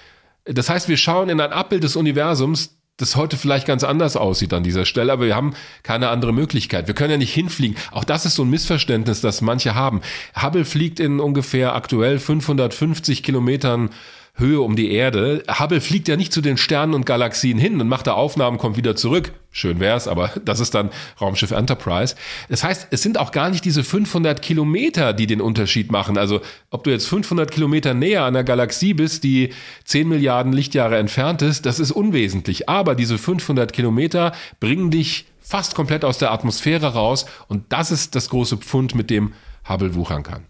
Das 0.45 0.69
heißt, 0.69 0.87
wir 0.87 0.97
schauen 0.97 1.29
in 1.29 1.41
ein 1.41 1.51
Abbild 1.51 1.83
des 1.83 1.95
Universums, 1.95 2.77
das 2.97 3.15
heute 3.17 3.35
vielleicht 3.35 3.67
ganz 3.67 3.83
anders 3.83 4.15
aussieht 4.15 4.53
an 4.53 4.63
dieser 4.63 4.85
Stelle, 4.85 5.11
aber 5.11 5.25
wir 5.25 5.35
haben 5.35 5.53
keine 5.83 6.09
andere 6.09 6.31
Möglichkeit. 6.31 6.87
Wir 6.87 6.93
können 6.93 7.11
ja 7.11 7.17
nicht 7.17 7.33
hinfliegen. 7.33 7.75
Auch 7.91 8.05
das 8.05 8.25
ist 8.25 8.35
so 8.35 8.43
ein 8.43 8.49
Missverständnis, 8.49 9.19
das 9.19 9.41
manche 9.41 9.75
haben. 9.75 10.01
Hubble 10.41 10.63
fliegt 10.63 11.01
in 11.01 11.19
ungefähr 11.19 11.75
aktuell 11.75 12.19
550 12.19 13.21
Kilometern 13.21 13.89
Höhe 14.37 14.59
um 14.59 14.75
die 14.75 14.91
Erde. 14.91 15.43
Hubble 15.47 15.79
fliegt 15.79 16.09
ja 16.09 16.17
nicht 16.17 16.33
zu 16.33 16.41
den 16.41 16.57
Sternen 16.57 16.93
und 16.93 17.05
Galaxien 17.05 17.57
hin 17.57 17.79
und 17.79 17.87
macht 17.87 18.07
da 18.07 18.13
Aufnahmen, 18.13 18.57
kommt 18.57 18.75
wieder 18.75 18.95
zurück. 18.95 19.31
Schön 19.51 19.79
wär's, 19.79 20.09
aber 20.09 20.31
das 20.45 20.59
ist 20.59 20.75
dann 20.75 20.89
Raumschiff 21.21 21.51
Enterprise. 21.51 22.15
Das 22.49 22.63
heißt, 22.63 22.87
es 22.91 23.01
sind 23.01 23.17
auch 23.17 23.31
gar 23.31 23.49
nicht 23.49 23.63
diese 23.63 23.83
500 23.83 24.41
Kilometer, 24.41 25.13
die 25.13 25.25
den 25.25 25.39
Unterschied 25.39 25.89
machen. 25.91 26.17
Also, 26.17 26.41
ob 26.69 26.83
du 26.83 26.91
jetzt 26.91 27.07
500 27.07 27.49
Kilometer 27.49 27.93
näher 27.93 28.23
an 28.23 28.33
der 28.33 28.43
Galaxie 28.43 28.93
bist, 28.93 29.23
die 29.23 29.53
10 29.85 30.09
Milliarden 30.09 30.51
Lichtjahre 30.51 30.97
entfernt 30.97 31.41
ist, 31.41 31.65
das 31.65 31.79
ist 31.79 31.91
unwesentlich. 31.91 32.67
Aber 32.67 32.95
diese 32.95 33.17
500 33.17 33.71
Kilometer 33.71 34.33
bringen 34.59 34.91
dich 34.91 35.25
fast 35.39 35.75
komplett 35.75 36.03
aus 36.03 36.17
der 36.17 36.31
Atmosphäre 36.31 36.87
raus 36.87 37.25
und 37.47 37.71
das 37.71 37.91
ist 37.91 38.15
das 38.15 38.29
große 38.29 38.57
Pfund, 38.57 38.95
mit 38.95 39.09
dem 39.09 39.33
Hubble 39.69 39.95
wuchern 39.95 40.23
kann. 40.23 40.43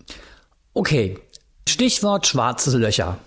Okay, 0.74 1.18
Stichwort 1.68 2.26
schwarze 2.28 2.78
Löcher. 2.78 3.18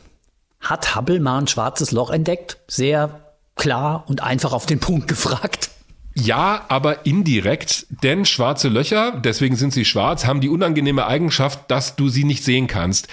Hat 0.61 0.96
Hubble 0.96 1.20
mal 1.20 1.38
ein 1.38 1.46
schwarzes 1.46 1.92
Loch 1.92 2.11
entdeckt? 2.11 2.59
Sehr 2.68 3.20
klar 3.56 4.04
und 4.06 4.22
einfach 4.22 4.52
auf 4.52 4.66
den 4.66 4.80
Punkt 4.80 5.09
gefragt. 5.09 5.70
Ja, 6.14 6.64
aber 6.68 7.06
indirekt, 7.06 7.86
denn 8.02 8.24
schwarze 8.24 8.68
Löcher, 8.68 9.12
deswegen 9.12 9.54
sind 9.54 9.72
sie 9.72 9.84
schwarz, 9.84 10.26
haben 10.26 10.40
die 10.40 10.48
unangenehme 10.48 11.06
Eigenschaft, 11.06 11.70
dass 11.70 11.94
du 11.94 12.09
sie 12.09 12.24
nicht 12.24 12.44
sehen 12.44 12.66
kannst. 12.66 13.06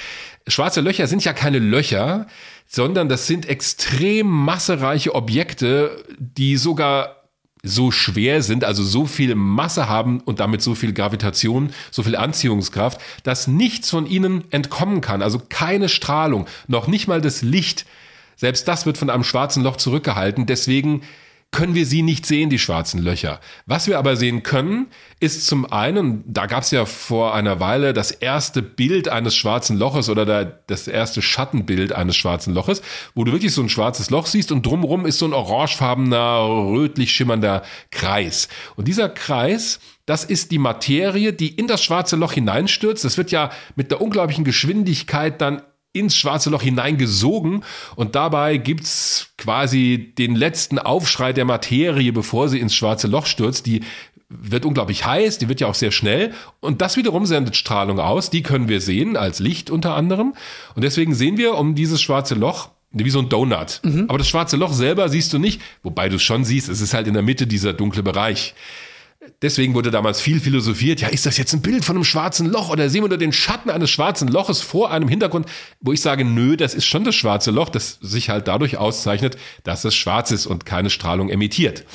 Schwarze 0.47 0.81
Löcher 0.81 1.05
sind 1.05 1.23
ja 1.23 1.33
keine 1.33 1.59
Löcher, 1.59 2.25
sondern 2.67 3.07
das 3.07 3.27
sind 3.27 3.47
extrem 3.47 4.27
massereiche 4.27 5.13
Objekte, 5.13 6.03
die 6.17 6.57
sogar 6.57 7.24
so 7.66 7.91
schwer 7.91 8.41
sind, 8.41 8.63
also 8.63 8.84
so 8.84 9.05
viel 9.05 9.36
Masse 9.36 9.89
haben 9.89 10.22
und 10.22 10.39
damit 10.39 10.61
so 10.61 10.76
viel 10.76 10.93
Gravitation, 10.93 11.72
so 11.91 12.03
viel 12.03 12.16
Anziehungskraft, 12.16 13.01
dass 13.24 13.47
nichts 13.47 13.89
von 13.89 14.05
ihnen 14.05 14.45
entkommen 14.51 15.01
kann. 15.01 15.22
Also 15.22 15.41
keine 15.49 15.89
Strahlung, 15.89 16.45
noch 16.68 16.88
nicht 16.88 17.07
mal 17.07 17.22
das 17.22 17.41
Licht. 17.41 17.86
Selbst 18.38 18.68
das 18.68 18.86
wird 18.86 18.97
von 18.97 19.09
einem 19.09 19.24
schwarzen 19.24 19.63
Loch 19.63 19.78
zurückgehalten. 19.78 20.45
Deswegen 20.45 21.01
können 21.51 21.73
wir 21.73 21.85
sie 21.85 22.01
nicht 22.01 22.25
sehen, 22.25 22.49
die 22.49 22.59
schwarzen 22.59 23.01
Löcher. 23.01 23.39
Was 23.65 23.87
wir 23.87 23.97
aber 23.97 24.17
sehen 24.17 24.43
können, 24.43 24.87
ist 25.21 25.47
zum 25.47 25.71
einen, 25.71 26.21
da 26.27 26.47
gab 26.47 26.63
es 26.63 26.71
ja 26.71 26.85
vor 26.85 27.33
einer 27.33 27.61
Weile 27.61 27.93
das 27.93 28.11
erste 28.11 28.61
Bild 28.61 29.07
eines 29.07 29.37
schwarzen 29.37 29.77
Loches 29.77 30.09
oder 30.09 30.25
der, 30.25 30.43
das 30.43 30.89
erste 30.89 31.21
Schattenbild 31.21 31.93
eines 31.93 32.17
schwarzen 32.17 32.53
Loches, 32.53 32.81
wo 33.13 33.23
du 33.23 33.31
wirklich 33.31 33.53
so 33.53 33.61
ein 33.61 33.69
schwarzes 33.69 34.09
Loch 34.09 34.25
siehst 34.25 34.51
und 34.51 34.65
drumherum 34.65 35.05
ist 35.05 35.19
so 35.19 35.25
ein 35.25 35.33
orangefarbener, 35.33 36.41
rötlich 36.71 37.13
schimmernder 37.13 37.63
Kreis. 37.89 38.49
Und 38.75 38.89
dieser 38.89 39.07
Kreis, 39.07 39.79
das 40.05 40.25
ist 40.25 40.51
die 40.51 40.59
Materie, 40.59 41.31
die 41.31 41.55
in 41.55 41.67
das 41.67 41.81
schwarze 41.81 42.17
Loch 42.17 42.33
hineinstürzt. 42.33 43.05
Das 43.05 43.17
wird 43.17 43.31
ja 43.31 43.49
mit 43.75 43.91
der 43.91 44.01
unglaublichen 44.01 44.43
Geschwindigkeit 44.43 45.39
dann 45.39 45.61
ins 45.95 46.15
schwarze 46.15 46.49
Loch 46.49 46.61
hineingesogen 46.61 47.63
und 47.95 48.15
dabei 48.15 48.57
gibt's 48.57 49.33
quasi 49.37 50.13
den 50.17 50.35
letzten 50.35 50.77
Aufschrei 50.79 51.33
der 51.33 51.45
Materie, 51.45 52.11
bevor 52.11 52.49
sie 52.49 52.59
ins 52.59 52.75
schwarze 52.75 53.07
Loch 53.07 53.25
stürzt. 53.25 53.65
Die 53.65 53.81
wird 54.29 54.65
unglaublich 54.65 55.05
heiß, 55.05 55.37
die 55.37 55.47
wird 55.49 55.61
ja 55.61 55.67
auch 55.67 55.75
sehr 55.75 55.91
schnell 55.91 56.33
und 56.59 56.81
das 56.81 56.97
wiederum 56.97 57.25
sendet 57.25 57.55
Strahlung 57.55 57.99
aus, 57.99 58.29
die 58.29 58.41
können 58.41 58.67
wir 58.67 58.81
sehen 58.81 59.17
als 59.17 59.39
Licht 59.39 59.69
unter 59.69 59.95
anderem 59.95 60.33
und 60.75 60.83
deswegen 60.83 61.13
sehen 61.13 61.37
wir 61.37 61.55
um 61.55 61.75
dieses 61.75 62.01
schwarze 62.01 62.35
Loch 62.35 62.69
wie 62.91 63.09
so 63.09 63.19
ein 63.19 63.29
Donut. 63.29 63.81
Mhm. 63.83 64.05
Aber 64.07 64.17
das 64.17 64.27
schwarze 64.27 64.57
Loch 64.57 64.73
selber 64.73 65.09
siehst 65.09 65.33
du 65.33 65.39
nicht, 65.39 65.61
wobei 65.83 66.09
du 66.09 66.15
es 66.15 66.23
schon 66.23 66.43
siehst, 66.43 66.69
es 66.69 66.81
ist 66.81 66.93
halt 66.93 67.07
in 67.07 67.13
der 67.13 67.23
Mitte 67.23 67.45
dieser 67.45 67.73
dunkle 67.73 68.03
Bereich 68.03 68.55
deswegen 69.41 69.73
wurde 69.73 69.91
damals 69.91 70.21
viel 70.21 70.39
philosophiert, 70.39 71.01
ja, 71.01 71.07
ist 71.07 71.26
das 71.26 71.38
jetzt 71.38 71.53
ein 71.53 71.61
Bild 71.61 71.86
von 71.86 71.95
einem 71.95 72.03
schwarzen 72.03 72.47
Loch 72.47 72.69
oder 72.69 72.89
sehen 72.89 73.03
wir 73.03 73.09
nur 73.09 73.17
den 73.17 73.34
Schatten 73.34 73.69
eines 73.69 73.89
schwarzen 73.89 74.28
Loches 74.28 74.61
vor 74.61 74.91
einem 74.91 75.07
Hintergrund, 75.07 75.47
wo 75.82 75.93
ich 75.93 76.01
sage, 76.01 76.26
nö, 76.26 76.57
das 76.57 76.73
ist 76.73 76.86
schon 76.86 77.03
das 77.03 77.15
schwarze 77.15 77.51
Loch, 77.51 77.69
das 77.69 77.99
sich 78.01 78.30
halt 78.30 78.47
dadurch 78.47 78.78
auszeichnet, 78.78 79.38
dass 79.63 79.86
es 79.86 79.95
schwarz 79.95 80.32
ist 80.32 80.45
und 80.45 80.65
keine 80.65 80.89
Strahlung 80.89 81.30
emittiert. 81.30 81.86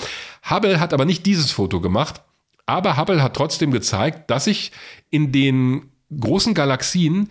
Hubble 0.48 0.80
hat 0.80 0.94
aber 0.94 1.04
nicht 1.04 1.26
dieses 1.26 1.50
Foto 1.50 1.80
gemacht, 1.80 2.22
aber 2.66 2.96
Hubble 2.96 3.22
hat 3.22 3.34
trotzdem 3.34 3.70
gezeigt, 3.70 4.30
dass 4.30 4.44
sich 4.44 4.72
in 5.10 5.32
den 5.32 5.90
großen 6.18 6.54
Galaxien 6.54 7.28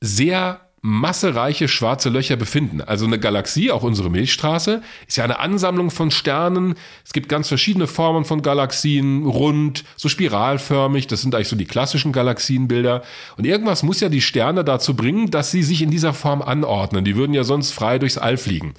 sehr 0.00 0.67
massereiche 0.80 1.68
schwarze 1.68 2.08
Löcher 2.08 2.36
befinden. 2.36 2.80
Also 2.80 3.04
eine 3.06 3.18
Galaxie, 3.18 3.70
auch 3.70 3.82
unsere 3.82 4.10
Milchstraße, 4.10 4.82
ist 5.06 5.16
ja 5.16 5.24
eine 5.24 5.40
Ansammlung 5.40 5.90
von 5.90 6.10
Sternen. 6.10 6.74
Es 7.04 7.12
gibt 7.12 7.28
ganz 7.28 7.48
verschiedene 7.48 7.86
Formen 7.86 8.24
von 8.24 8.42
Galaxien, 8.42 9.26
rund, 9.26 9.84
so 9.96 10.08
spiralförmig. 10.08 11.06
Das 11.06 11.22
sind 11.22 11.34
eigentlich 11.34 11.48
so 11.48 11.56
die 11.56 11.64
klassischen 11.64 12.12
Galaxienbilder. 12.12 13.02
Und 13.36 13.46
irgendwas 13.46 13.82
muss 13.82 14.00
ja 14.00 14.08
die 14.08 14.20
Sterne 14.20 14.64
dazu 14.64 14.94
bringen, 14.94 15.30
dass 15.30 15.50
sie 15.50 15.62
sich 15.62 15.82
in 15.82 15.90
dieser 15.90 16.14
Form 16.14 16.42
anordnen. 16.42 17.04
Die 17.04 17.16
würden 17.16 17.34
ja 17.34 17.44
sonst 17.44 17.72
frei 17.72 17.98
durchs 17.98 18.18
All 18.18 18.36
fliegen. 18.36 18.74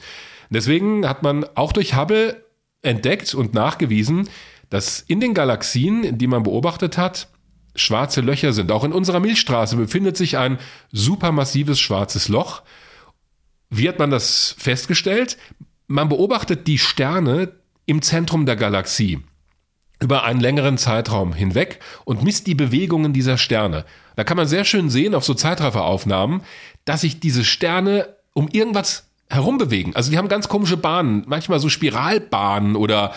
Deswegen 0.49 1.07
hat 1.07 1.21
man 1.21 1.45
auch 1.55 1.73
durch 1.73 1.95
Hubble 1.95 2.43
entdeckt 2.81 3.33
und 3.33 3.53
nachgewiesen, 3.53 4.29
dass 4.69 5.01
in 5.01 5.19
den 5.19 5.33
Galaxien, 5.33 6.17
die 6.17 6.27
man 6.27 6.43
beobachtet 6.43 6.97
hat, 6.97 7.27
schwarze 7.79 8.21
Löcher 8.21 8.53
sind. 8.53 8.71
Auch 8.71 8.83
in 8.83 8.93
unserer 8.93 9.19
Milchstraße 9.19 9.75
befindet 9.75 10.17
sich 10.17 10.37
ein 10.37 10.59
supermassives 10.91 11.79
schwarzes 11.79 12.27
Loch. 12.27 12.61
Wie 13.69 13.87
hat 13.87 13.99
man 13.99 14.11
das 14.11 14.55
festgestellt? 14.57 15.37
Man 15.87 16.09
beobachtet 16.09 16.67
die 16.67 16.77
Sterne 16.77 17.53
im 17.85 18.01
Zentrum 18.01 18.45
der 18.45 18.55
Galaxie 18.55 19.19
über 20.01 20.23
einen 20.23 20.39
längeren 20.39 20.77
Zeitraum 20.77 21.33
hinweg 21.33 21.79
und 22.05 22.23
misst 22.23 22.47
die 22.47 22.55
Bewegungen 22.55 23.11
dieser 23.11 23.37
Sterne. 23.37 23.85
Da 24.15 24.23
kann 24.23 24.37
man 24.37 24.47
sehr 24.47 24.63
schön 24.63 24.89
sehen 24.89 25.13
auf 25.13 25.25
so 25.25 25.33
Zeitrafferaufnahmen, 25.33 26.41
dass 26.85 27.01
sich 27.01 27.19
diese 27.19 27.43
Sterne 27.43 28.15
um 28.33 28.47
irgendwas 28.47 29.08
herumbewegen. 29.29 29.95
Also 29.95 30.09
die 30.09 30.17
haben 30.17 30.27
ganz 30.27 30.49
komische 30.49 30.77
Bahnen, 30.77 31.23
manchmal 31.27 31.59
so 31.59 31.69
Spiralbahnen 31.69 32.75
oder 32.75 33.13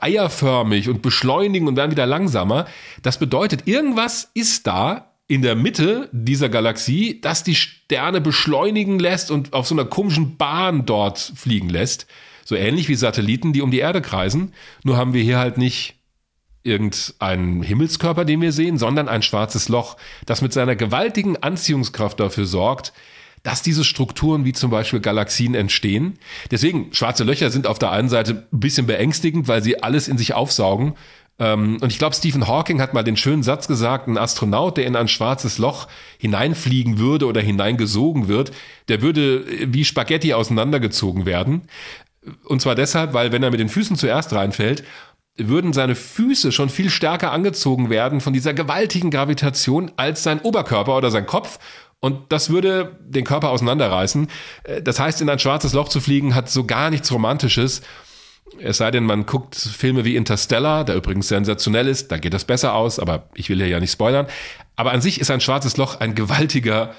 eierförmig 0.00 0.88
und 0.88 1.00
beschleunigen 1.00 1.68
und 1.68 1.76
werden 1.76 1.90
wieder 1.90 2.06
langsamer. 2.06 2.66
Das 3.02 3.18
bedeutet, 3.18 3.66
irgendwas 3.66 4.30
ist 4.34 4.66
da 4.66 5.12
in 5.26 5.40
der 5.40 5.54
Mitte 5.56 6.10
dieser 6.12 6.50
Galaxie, 6.50 7.18
das 7.20 7.42
die 7.44 7.54
Sterne 7.54 8.20
beschleunigen 8.20 8.98
lässt 8.98 9.30
und 9.30 9.54
auf 9.54 9.66
so 9.66 9.74
einer 9.74 9.86
komischen 9.86 10.36
Bahn 10.36 10.84
dort 10.84 11.32
fliegen 11.34 11.70
lässt. 11.70 12.06
So 12.44 12.56
ähnlich 12.56 12.90
wie 12.90 12.94
Satelliten, 12.94 13.54
die 13.54 13.62
um 13.62 13.70
die 13.70 13.78
Erde 13.78 14.02
kreisen. 14.02 14.52
Nur 14.82 14.98
haben 14.98 15.14
wir 15.14 15.22
hier 15.22 15.38
halt 15.38 15.56
nicht 15.56 15.94
irgendeinen 16.62 17.62
Himmelskörper, 17.62 18.26
den 18.26 18.42
wir 18.42 18.52
sehen, 18.52 18.76
sondern 18.76 19.08
ein 19.08 19.22
schwarzes 19.22 19.68
Loch, 19.68 19.96
das 20.26 20.42
mit 20.42 20.52
seiner 20.52 20.76
gewaltigen 20.76 21.36
Anziehungskraft 21.36 22.20
dafür 22.20 22.46
sorgt, 22.46 22.92
dass 23.44 23.62
diese 23.62 23.84
Strukturen 23.84 24.44
wie 24.44 24.54
zum 24.54 24.70
Beispiel 24.70 25.00
Galaxien 25.00 25.54
entstehen. 25.54 26.18
Deswegen, 26.50 26.92
schwarze 26.92 27.24
Löcher 27.24 27.50
sind 27.50 27.66
auf 27.68 27.78
der 27.78 27.92
einen 27.92 28.08
Seite 28.08 28.46
ein 28.50 28.60
bisschen 28.60 28.86
beängstigend, 28.86 29.46
weil 29.46 29.62
sie 29.62 29.82
alles 29.82 30.08
in 30.08 30.18
sich 30.18 30.34
aufsaugen. 30.34 30.94
Ähm, 31.38 31.76
und 31.80 31.92
ich 31.92 31.98
glaube, 31.98 32.16
Stephen 32.16 32.48
Hawking 32.48 32.80
hat 32.80 32.94
mal 32.94 33.02
den 33.02 33.18
schönen 33.18 33.42
Satz 33.42 33.68
gesagt, 33.68 34.08
ein 34.08 34.16
Astronaut, 34.16 34.78
der 34.78 34.86
in 34.86 34.96
ein 34.96 35.08
schwarzes 35.08 35.58
Loch 35.58 35.88
hineinfliegen 36.18 36.98
würde 36.98 37.26
oder 37.26 37.42
hineingesogen 37.42 38.28
wird, 38.28 38.50
der 38.88 39.02
würde 39.02 39.44
wie 39.72 39.84
Spaghetti 39.84 40.32
auseinandergezogen 40.32 41.26
werden. 41.26 41.68
Und 42.44 42.62
zwar 42.62 42.74
deshalb, 42.74 43.12
weil 43.12 43.30
wenn 43.30 43.42
er 43.42 43.50
mit 43.50 43.60
den 43.60 43.68
Füßen 43.68 43.96
zuerst 43.96 44.32
reinfällt, 44.32 44.84
würden 45.36 45.72
seine 45.72 45.96
Füße 45.96 46.52
schon 46.52 46.68
viel 46.68 46.90
stärker 46.90 47.32
angezogen 47.32 47.90
werden 47.90 48.20
von 48.20 48.32
dieser 48.32 48.54
gewaltigen 48.54 49.10
Gravitation 49.10 49.90
als 49.96 50.22
sein 50.22 50.40
Oberkörper 50.40 50.96
oder 50.96 51.10
sein 51.10 51.26
Kopf. 51.26 51.58
Und 52.04 52.32
das 52.32 52.50
würde 52.50 52.98
den 53.00 53.24
Körper 53.24 53.48
auseinanderreißen. 53.48 54.28
Äh, 54.64 54.82
das 54.82 55.00
heißt, 55.00 55.22
in 55.22 55.30
ein 55.30 55.38
schwarzes 55.38 55.72
Loch 55.72 55.88
zu 55.88 56.02
fliegen 56.02 56.34
hat 56.34 56.50
so 56.50 56.64
gar 56.64 56.90
nichts 56.90 57.10
Romantisches. 57.10 57.80
Es 58.58 58.76
sei 58.76 58.90
denn, 58.90 59.04
man 59.04 59.24
guckt 59.24 59.54
Filme 59.56 60.04
wie 60.04 60.14
Interstellar, 60.14 60.84
der 60.84 60.96
übrigens 60.96 61.28
sensationell 61.28 61.88
ist, 61.88 62.12
da 62.12 62.18
geht 62.18 62.34
das 62.34 62.44
besser 62.44 62.74
aus, 62.74 62.98
aber 62.98 63.30
ich 63.34 63.48
will 63.48 63.56
hier 63.56 63.68
ja 63.68 63.80
nicht 63.80 63.92
spoilern. 63.92 64.26
Aber 64.76 64.92
an 64.92 65.00
sich 65.00 65.18
ist 65.18 65.30
ein 65.30 65.40
schwarzes 65.40 65.78
Loch 65.78 65.98
ein 65.98 66.14
gewaltiger 66.14 66.92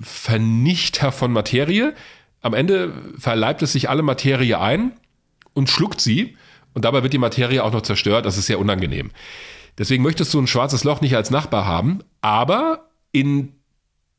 Vernichter 0.00 1.10
von 1.10 1.32
Materie. 1.32 1.92
Am 2.40 2.54
Ende 2.54 2.92
verleibt 3.18 3.60
es 3.62 3.72
sich 3.72 3.90
alle 3.90 4.02
Materie 4.02 4.60
ein 4.60 4.92
und 5.52 5.68
schluckt 5.68 6.00
sie. 6.00 6.36
Und 6.74 6.84
dabei 6.84 7.02
wird 7.02 7.12
die 7.12 7.18
Materie 7.18 7.64
auch 7.64 7.72
noch 7.72 7.82
zerstört. 7.82 8.24
Das 8.24 8.38
ist 8.38 8.46
sehr 8.46 8.60
unangenehm. 8.60 9.10
Deswegen 9.78 10.04
möchtest 10.04 10.32
du 10.32 10.40
ein 10.40 10.46
schwarzes 10.46 10.84
Loch 10.84 11.00
nicht 11.00 11.16
als 11.16 11.32
Nachbar 11.32 11.66
haben. 11.66 12.04
Aber 12.20 12.88
in 13.10 13.52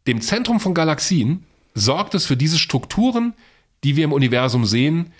dem 0.07 0.21
Zentrum 0.21 0.59
von 0.59 0.73
Galaxien 0.73 1.43
sorgt 1.73 2.15
es 2.15 2.25
für 2.25 2.37
diese 2.37 2.57
Strukturen, 2.57 3.33
die 3.83 3.95
wir 3.95 4.05
im 4.05 4.13
Universum 4.13 4.65
sehen. 4.65 5.11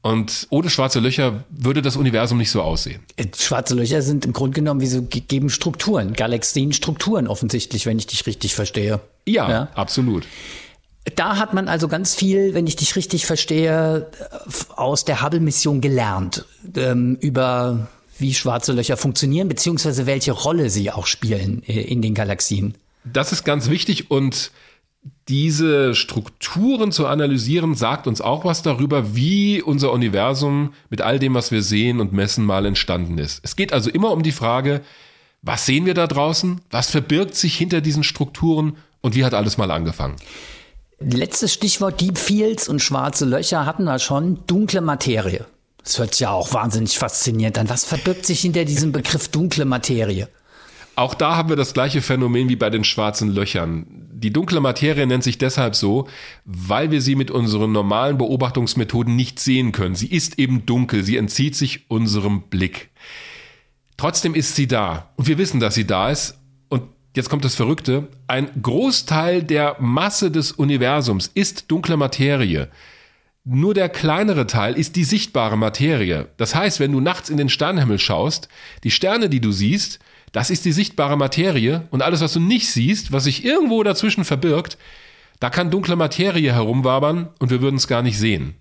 Und 0.00 0.46
ohne 0.50 0.70
schwarze 0.70 1.00
Löcher 1.00 1.44
würde 1.50 1.82
das 1.82 1.96
Universum 1.96 2.38
nicht 2.38 2.50
so 2.50 2.62
aussehen. 2.62 3.00
Äh, 3.16 3.26
schwarze 3.36 3.74
Löcher 3.74 4.00
sind 4.00 4.24
im 4.24 4.32
Grunde 4.32 4.54
genommen 4.54 4.80
wie 4.80 4.86
so 4.86 5.02
gegeben 5.02 5.50
Strukturen, 5.50 6.12
Galaxien 6.12 6.72
Strukturen 6.72 7.26
offensichtlich, 7.26 7.84
wenn 7.84 7.98
ich 7.98 8.06
dich 8.06 8.24
richtig 8.26 8.54
verstehe. 8.54 9.00
Ja, 9.26 9.50
ja, 9.50 9.68
absolut. 9.74 10.24
Da 11.16 11.36
hat 11.36 11.52
man 11.52 11.68
also 11.68 11.88
ganz 11.88 12.14
viel, 12.14 12.54
wenn 12.54 12.66
ich 12.66 12.76
dich 12.76 12.94
richtig 12.94 13.26
verstehe, 13.26 14.06
aus 14.76 15.04
der 15.04 15.22
Hubble-Mission 15.22 15.80
gelernt 15.80 16.44
ähm, 16.76 17.16
über 17.20 17.88
wie 18.18 18.34
schwarze 18.34 18.72
Löcher 18.72 18.96
funktionieren, 18.96 19.48
beziehungsweise 19.48 20.06
welche 20.06 20.32
Rolle 20.32 20.70
sie 20.70 20.90
auch 20.90 21.06
spielen 21.06 21.62
äh, 21.66 21.80
in 21.80 22.02
den 22.02 22.14
Galaxien. 22.14 22.74
Das 23.04 23.32
ist 23.32 23.44
ganz 23.44 23.70
wichtig 23.70 24.10
und 24.10 24.50
diese 25.28 25.94
Strukturen 25.94 26.92
zu 26.92 27.06
analysieren, 27.06 27.74
sagt 27.74 28.06
uns 28.06 28.20
auch 28.20 28.44
was 28.44 28.62
darüber, 28.62 29.14
wie 29.14 29.62
unser 29.62 29.92
Universum 29.92 30.72
mit 30.90 31.02
all 31.02 31.18
dem, 31.18 31.34
was 31.34 31.50
wir 31.50 31.62
sehen 31.62 32.00
und 32.00 32.12
messen, 32.12 32.44
mal 32.44 32.66
entstanden 32.66 33.18
ist. 33.18 33.40
Es 33.42 33.56
geht 33.56 33.72
also 33.72 33.90
immer 33.90 34.10
um 34.10 34.22
die 34.22 34.32
Frage, 34.32 34.80
was 35.42 35.66
sehen 35.66 35.86
wir 35.86 35.94
da 35.94 36.06
draußen? 36.06 36.60
Was 36.70 36.90
verbirgt 36.90 37.34
sich 37.34 37.56
hinter 37.56 37.80
diesen 37.80 38.02
Strukturen? 38.02 38.76
Und 39.00 39.14
wie 39.14 39.24
hat 39.24 39.34
alles 39.34 39.56
mal 39.56 39.70
angefangen? 39.70 40.16
Letztes 40.98 41.52
Stichwort 41.52 42.00
Deep 42.00 42.18
Fields 42.18 42.68
und 42.68 42.80
schwarze 42.80 43.24
Löcher 43.24 43.64
hatten 43.64 43.84
wir 43.84 44.00
schon. 44.00 44.44
Dunkle 44.46 44.80
Materie. 44.80 45.46
Das 45.84 45.98
hört 45.98 46.14
sich 46.14 46.20
ja 46.20 46.32
auch 46.32 46.52
wahnsinnig 46.52 46.98
faszinierend 46.98 47.56
an. 47.56 47.68
Was 47.68 47.84
verbirgt 47.84 48.26
sich 48.26 48.40
hinter 48.40 48.64
diesem 48.64 48.90
Begriff 48.90 49.28
dunkle 49.28 49.64
Materie? 49.64 50.28
Auch 50.98 51.14
da 51.14 51.36
haben 51.36 51.48
wir 51.48 51.54
das 51.54 51.74
gleiche 51.74 52.02
Phänomen 52.02 52.48
wie 52.48 52.56
bei 52.56 52.70
den 52.70 52.82
schwarzen 52.82 53.28
Löchern. 53.28 53.86
Die 54.12 54.32
dunkle 54.32 54.58
Materie 54.58 55.06
nennt 55.06 55.22
sich 55.22 55.38
deshalb 55.38 55.76
so, 55.76 56.08
weil 56.44 56.90
wir 56.90 57.00
sie 57.00 57.14
mit 57.14 57.30
unseren 57.30 57.70
normalen 57.70 58.18
Beobachtungsmethoden 58.18 59.14
nicht 59.14 59.38
sehen 59.38 59.70
können. 59.70 59.94
Sie 59.94 60.08
ist 60.08 60.40
eben 60.40 60.66
dunkel, 60.66 61.04
sie 61.04 61.16
entzieht 61.16 61.54
sich 61.54 61.88
unserem 61.88 62.42
Blick. 62.50 62.90
Trotzdem 63.96 64.34
ist 64.34 64.56
sie 64.56 64.66
da 64.66 65.10
und 65.14 65.28
wir 65.28 65.38
wissen, 65.38 65.60
dass 65.60 65.76
sie 65.76 65.86
da 65.86 66.10
ist. 66.10 66.36
Und 66.68 66.82
jetzt 67.14 67.30
kommt 67.30 67.44
das 67.44 67.54
Verrückte, 67.54 68.08
ein 68.26 68.50
Großteil 68.60 69.44
der 69.44 69.76
Masse 69.78 70.32
des 70.32 70.50
Universums 70.50 71.30
ist 71.32 71.70
dunkle 71.70 71.96
Materie. 71.96 72.70
Nur 73.44 73.72
der 73.72 73.88
kleinere 73.88 74.48
Teil 74.48 74.74
ist 74.74 74.96
die 74.96 75.04
sichtbare 75.04 75.56
Materie. 75.56 76.26
Das 76.38 76.56
heißt, 76.56 76.80
wenn 76.80 76.90
du 76.90 76.98
nachts 76.98 77.30
in 77.30 77.36
den 77.36 77.50
Sternenhimmel 77.50 78.00
schaust, 78.00 78.48
die 78.82 78.90
Sterne, 78.90 79.28
die 79.28 79.40
du 79.40 79.52
siehst, 79.52 80.00
das 80.32 80.50
ist 80.50 80.64
die 80.64 80.72
sichtbare 80.72 81.16
Materie 81.16 81.86
und 81.90 82.02
alles, 82.02 82.20
was 82.20 82.32
du 82.32 82.40
nicht 82.40 82.70
siehst, 82.70 83.12
was 83.12 83.24
sich 83.24 83.44
irgendwo 83.44 83.82
dazwischen 83.82 84.24
verbirgt, 84.24 84.78
da 85.40 85.50
kann 85.50 85.70
dunkle 85.70 85.96
Materie 85.96 86.52
herumwabern 86.52 87.28
und 87.38 87.50
wir 87.50 87.62
würden 87.62 87.76
es 87.76 87.88
gar 87.88 88.02
nicht 88.02 88.18
sehen. 88.18 88.54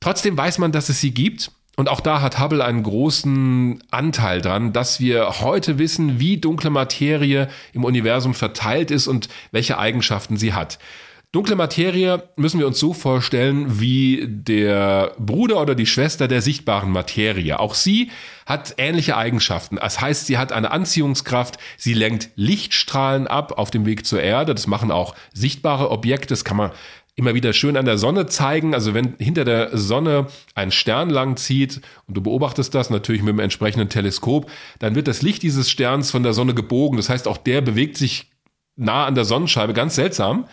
Trotzdem 0.00 0.36
weiß 0.36 0.58
man, 0.58 0.72
dass 0.72 0.88
es 0.88 1.00
sie 1.00 1.12
gibt 1.12 1.50
und 1.76 1.88
auch 1.88 2.00
da 2.00 2.20
hat 2.20 2.38
Hubble 2.38 2.64
einen 2.64 2.82
großen 2.82 3.82
Anteil 3.90 4.42
dran, 4.42 4.72
dass 4.72 5.00
wir 5.00 5.40
heute 5.40 5.78
wissen, 5.78 6.20
wie 6.20 6.36
dunkle 6.36 6.68
Materie 6.70 7.48
im 7.72 7.84
Universum 7.84 8.34
verteilt 8.34 8.90
ist 8.90 9.08
und 9.08 9.28
welche 9.50 9.78
Eigenschaften 9.78 10.36
sie 10.36 10.52
hat. 10.52 10.78
Dunkle 11.32 11.54
Materie 11.54 12.24
müssen 12.34 12.58
wir 12.58 12.66
uns 12.66 12.80
so 12.80 12.92
vorstellen 12.92 13.78
wie 13.80 14.26
der 14.26 15.12
Bruder 15.16 15.60
oder 15.60 15.76
die 15.76 15.86
Schwester 15.86 16.26
der 16.26 16.42
sichtbaren 16.42 16.90
Materie. 16.90 17.60
Auch 17.60 17.74
sie 17.74 18.10
hat 18.46 18.74
ähnliche 18.78 19.16
Eigenschaften. 19.16 19.76
Das 19.76 20.00
heißt, 20.00 20.26
sie 20.26 20.38
hat 20.38 20.50
eine 20.50 20.72
Anziehungskraft, 20.72 21.58
sie 21.76 21.94
lenkt 21.94 22.30
Lichtstrahlen 22.34 23.28
ab 23.28 23.58
auf 23.58 23.70
dem 23.70 23.86
Weg 23.86 24.06
zur 24.06 24.20
Erde. 24.20 24.56
Das 24.56 24.66
machen 24.66 24.90
auch 24.90 25.14
sichtbare 25.32 25.92
Objekte. 25.92 26.26
Das 26.26 26.44
kann 26.44 26.56
man 26.56 26.72
immer 27.14 27.32
wieder 27.32 27.52
schön 27.52 27.76
an 27.76 27.84
der 27.84 27.98
Sonne 27.98 28.26
zeigen. 28.26 28.74
Also 28.74 28.92
wenn 28.94 29.14
hinter 29.18 29.44
der 29.44 29.78
Sonne 29.78 30.26
ein 30.56 30.72
Stern 30.72 31.10
lang 31.10 31.36
zieht 31.36 31.80
und 32.08 32.16
du 32.16 32.22
beobachtest 32.22 32.74
das 32.74 32.90
natürlich 32.90 33.22
mit 33.22 33.34
dem 33.34 33.38
entsprechenden 33.38 33.88
Teleskop, 33.88 34.50
dann 34.80 34.96
wird 34.96 35.06
das 35.06 35.22
Licht 35.22 35.44
dieses 35.44 35.70
Sterns 35.70 36.10
von 36.10 36.24
der 36.24 36.32
Sonne 36.32 36.54
gebogen. 36.54 36.96
Das 36.96 37.08
heißt, 37.08 37.28
auch 37.28 37.36
der 37.36 37.60
bewegt 37.60 37.96
sich 37.96 38.29
nah 38.76 39.06
an 39.06 39.14
der 39.14 39.24
Sonnenscheibe, 39.24 39.72
ganz 39.72 39.94
seltsam, 39.94 40.46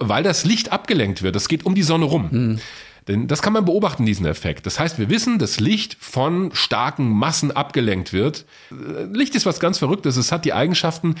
weil 0.00 0.22
das 0.22 0.44
Licht 0.44 0.72
abgelenkt 0.72 1.22
wird. 1.22 1.36
Das 1.36 1.48
geht 1.48 1.66
um 1.66 1.74
die 1.74 1.82
Sonne 1.82 2.06
rum. 2.06 2.28
Mhm. 2.30 2.60
Denn 3.08 3.26
das 3.26 3.40
kann 3.40 3.54
man 3.54 3.64
beobachten, 3.64 4.04
diesen 4.04 4.26
Effekt. 4.26 4.66
Das 4.66 4.78
heißt, 4.78 4.98
wir 4.98 5.08
wissen, 5.08 5.38
dass 5.38 5.60
Licht 5.60 5.96
von 5.98 6.50
starken 6.52 7.08
Massen 7.08 7.50
abgelenkt 7.50 8.12
wird. 8.12 8.44
Licht 8.70 9.34
ist 9.34 9.46
was 9.46 9.60
ganz 9.60 9.78
Verrücktes. 9.78 10.18
Es 10.18 10.30
hat 10.30 10.44
die 10.44 10.52
Eigenschaften 10.52 11.14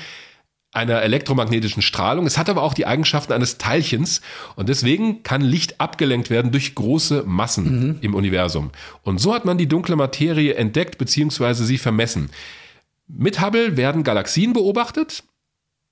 einer 0.72 1.00
elektromagnetischen 1.00 1.80
Strahlung. 1.80 2.26
Es 2.26 2.36
hat 2.36 2.50
aber 2.50 2.62
auch 2.62 2.74
die 2.74 2.86
Eigenschaften 2.86 3.32
eines 3.32 3.56
Teilchens. 3.56 4.20
Und 4.54 4.68
deswegen 4.68 5.22
kann 5.22 5.40
Licht 5.40 5.80
abgelenkt 5.80 6.28
werden 6.28 6.52
durch 6.52 6.74
große 6.74 7.24
Massen 7.26 7.64
mhm. 7.64 7.98
im 8.02 8.14
Universum. 8.14 8.70
Und 9.02 9.18
so 9.18 9.34
hat 9.34 9.46
man 9.46 9.56
die 9.56 9.68
dunkle 9.68 9.96
Materie 9.96 10.54
entdeckt 10.54 10.98
bzw. 10.98 11.54
sie 11.54 11.78
vermessen. 11.78 12.28
Mit 13.06 13.40
Hubble 13.40 13.78
werden 13.78 14.04
Galaxien 14.04 14.52
beobachtet. 14.52 15.24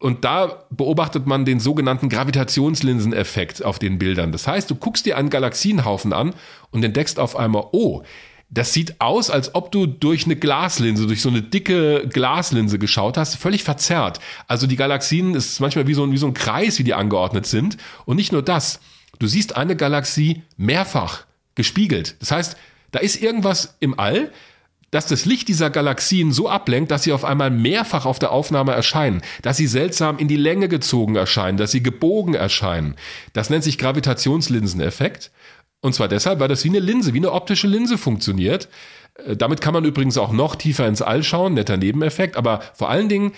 Und 0.06 0.24
da 0.24 0.62
beobachtet 0.70 1.26
man 1.26 1.44
den 1.44 1.58
sogenannten 1.58 2.08
Gravitationslinseneffekt 2.08 3.64
auf 3.64 3.80
den 3.80 3.98
Bildern. 3.98 4.30
Das 4.30 4.46
heißt, 4.46 4.70
du 4.70 4.76
guckst 4.76 5.04
dir 5.04 5.16
einen 5.16 5.30
Galaxienhaufen 5.30 6.12
an 6.12 6.32
und 6.70 6.84
entdeckst 6.84 7.18
auf 7.18 7.34
einmal, 7.34 7.64
oh, 7.72 8.04
das 8.48 8.72
sieht 8.72 9.00
aus, 9.00 9.30
als 9.30 9.56
ob 9.56 9.72
du 9.72 9.86
durch 9.86 10.26
eine 10.26 10.36
Glaslinse, 10.36 11.08
durch 11.08 11.22
so 11.22 11.28
eine 11.28 11.42
dicke 11.42 12.06
Glaslinse 12.06 12.78
geschaut 12.78 13.16
hast, 13.16 13.34
völlig 13.34 13.64
verzerrt. 13.64 14.20
Also 14.46 14.68
die 14.68 14.76
Galaxien 14.76 15.34
ist 15.34 15.58
manchmal 15.58 15.88
wie 15.88 15.94
so, 15.94 16.04
ein, 16.04 16.12
wie 16.12 16.18
so 16.18 16.28
ein 16.28 16.34
Kreis, 16.34 16.78
wie 16.78 16.84
die 16.84 16.94
angeordnet 16.94 17.46
sind. 17.46 17.76
Und 18.04 18.14
nicht 18.14 18.30
nur 18.30 18.42
das, 18.42 18.78
du 19.18 19.26
siehst 19.26 19.56
eine 19.56 19.74
Galaxie 19.74 20.44
mehrfach 20.56 21.24
gespiegelt. 21.56 22.14
Das 22.20 22.30
heißt, 22.30 22.56
da 22.92 23.00
ist 23.00 23.20
irgendwas 23.20 23.76
im 23.80 23.98
All, 23.98 24.30
dass 24.90 25.06
das 25.06 25.24
Licht 25.24 25.48
dieser 25.48 25.70
Galaxien 25.70 26.32
so 26.32 26.48
ablenkt, 26.48 26.90
dass 26.90 27.02
sie 27.02 27.12
auf 27.12 27.24
einmal 27.24 27.50
mehrfach 27.50 28.06
auf 28.06 28.18
der 28.18 28.32
Aufnahme 28.32 28.72
erscheinen, 28.72 29.22
dass 29.42 29.56
sie 29.56 29.66
seltsam 29.66 30.18
in 30.18 30.28
die 30.28 30.36
Länge 30.36 30.68
gezogen 30.68 31.16
erscheinen, 31.16 31.58
dass 31.58 31.72
sie 31.72 31.82
gebogen 31.82 32.34
erscheinen. 32.34 32.94
Das 33.32 33.50
nennt 33.50 33.64
sich 33.64 33.78
Gravitationslinseneffekt. 33.78 35.32
Und 35.80 35.94
zwar 35.94 36.08
deshalb, 36.08 36.40
weil 36.40 36.48
das 36.48 36.64
wie 36.64 36.68
eine 36.68 36.80
Linse, 36.80 37.12
wie 37.14 37.18
eine 37.18 37.32
optische 37.32 37.66
Linse 37.66 37.98
funktioniert. 37.98 38.68
Äh, 39.24 39.36
damit 39.36 39.60
kann 39.60 39.74
man 39.74 39.84
übrigens 39.84 40.18
auch 40.18 40.32
noch 40.32 40.56
tiefer 40.56 40.86
ins 40.86 41.02
All 41.02 41.22
schauen, 41.22 41.54
netter 41.54 41.76
Nebeneffekt, 41.76 42.36
aber 42.36 42.60
vor 42.74 42.90
allen 42.90 43.08
Dingen 43.08 43.32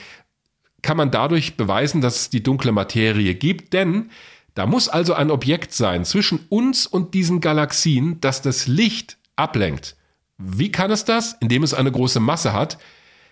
kann 0.82 0.96
man 0.96 1.10
dadurch 1.10 1.56
beweisen, 1.56 2.00
dass 2.00 2.16
es 2.16 2.30
die 2.30 2.42
dunkle 2.42 2.72
Materie 2.72 3.34
gibt, 3.34 3.72
denn 3.72 4.10
da 4.54 4.66
muss 4.66 4.88
also 4.88 5.14
ein 5.14 5.30
Objekt 5.30 5.72
sein 5.72 6.04
zwischen 6.04 6.40
uns 6.48 6.86
und 6.86 7.14
diesen 7.14 7.40
Galaxien, 7.40 8.20
das 8.20 8.42
das 8.42 8.66
Licht 8.66 9.18
ablenkt. 9.36 9.97
Wie 10.38 10.70
kann 10.70 10.90
es 10.90 11.04
das? 11.04 11.36
Indem 11.40 11.64
es 11.64 11.74
eine 11.74 11.90
große 11.90 12.20
Masse 12.20 12.52
hat. 12.52 12.78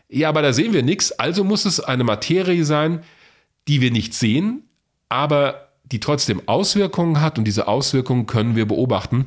Ja, 0.08 0.28
aber 0.28 0.42
da 0.42 0.52
sehen 0.52 0.72
wir 0.72 0.82
nichts. 0.82 1.12
Also 1.12 1.44
muss 1.44 1.64
es 1.64 1.80
eine 1.80 2.04
Materie 2.04 2.64
sein, 2.64 3.02
die 3.68 3.80
wir 3.80 3.90
nicht 3.90 4.14
sehen, 4.14 4.68
aber 5.08 5.68
die 5.84 6.00
trotzdem 6.00 6.42
Auswirkungen 6.46 7.20
hat 7.20 7.38
und 7.38 7.44
diese 7.44 7.68
Auswirkungen 7.68 8.26
können 8.26 8.56
wir 8.56 8.66
beobachten. 8.66 9.26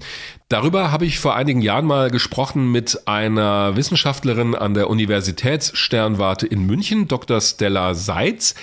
Darüber 0.49 0.91
habe 0.91 1.05
ich 1.05 1.19
vor 1.19 1.35
einigen 1.35 1.61
Jahren 1.61 1.85
mal 1.85 2.11
gesprochen 2.11 2.69
mit 2.69 3.07
einer 3.07 3.77
Wissenschaftlerin 3.77 4.55
an 4.55 4.73
der 4.73 4.89
Universitätssternwarte 4.89 6.47
in 6.47 6.65
München, 6.65 7.07
Dr. 7.07 7.39
Stella 7.39 7.93
Seitz, 7.93 8.55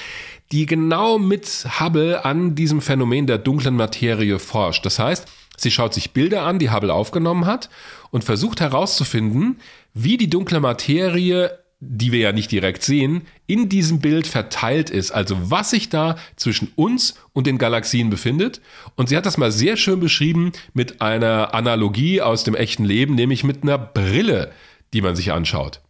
die 0.52 0.66
genau 0.66 1.18
mit 1.18 1.66
Hubble 1.80 2.24
an 2.24 2.54
diesem 2.54 2.82
Phänomen 2.82 3.26
der 3.26 3.38
dunklen 3.38 3.76
Materie 3.76 4.38
forscht. 4.38 4.84
Das 4.84 4.98
heißt, 4.98 5.26
sie 5.56 5.70
schaut 5.70 5.94
sich 5.94 6.12
Bilder 6.12 6.42
an, 6.42 6.58
die 6.58 6.70
Hubble 6.70 6.92
aufgenommen 6.92 7.46
hat 7.46 7.70
und 8.10 8.24
versucht 8.24 8.60
herauszufinden, 8.60 9.56
wie 9.94 10.16
die 10.16 10.30
dunkle 10.30 10.60
Materie, 10.60 11.58
die 11.80 12.10
wir 12.12 12.20
ja 12.20 12.32
nicht 12.32 12.50
direkt 12.50 12.82
sehen, 12.82 13.22
in 13.46 13.68
diesem 13.68 14.00
Bild 14.00 14.26
verteilt 14.26 14.90
ist. 14.90 15.10
Also 15.10 15.36
was 15.50 15.70
sich 15.70 15.88
da 15.88 16.16
zwischen 16.36 16.72
uns 16.74 17.14
und 17.32 17.46
den 17.46 17.58
Galaxien 17.58 18.10
befindet. 18.10 18.60
Und 18.96 19.08
sie 19.08 19.16
hat 19.16 19.26
das 19.26 19.36
mal 19.36 19.52
sehr 19.52 19.76
schön 19.76 20.00
beschrieben 20.00 20.52
mit 20.72 21.00
einer 21.00 21.54
Analogie 21.54 22.22
aus 22.22 22.44
dem 22.44 22.54
echten 22.54 22.84
Leben, 22.84 23.14
nämlich 23.14 23.44
mit 23.44 23.62
einer 23.62 23.78
Brille, 23.78 24.52
die 24.94 25.02
man 25.02 25.16
sich 25.16 25.32
anschaut. 25.32 25.80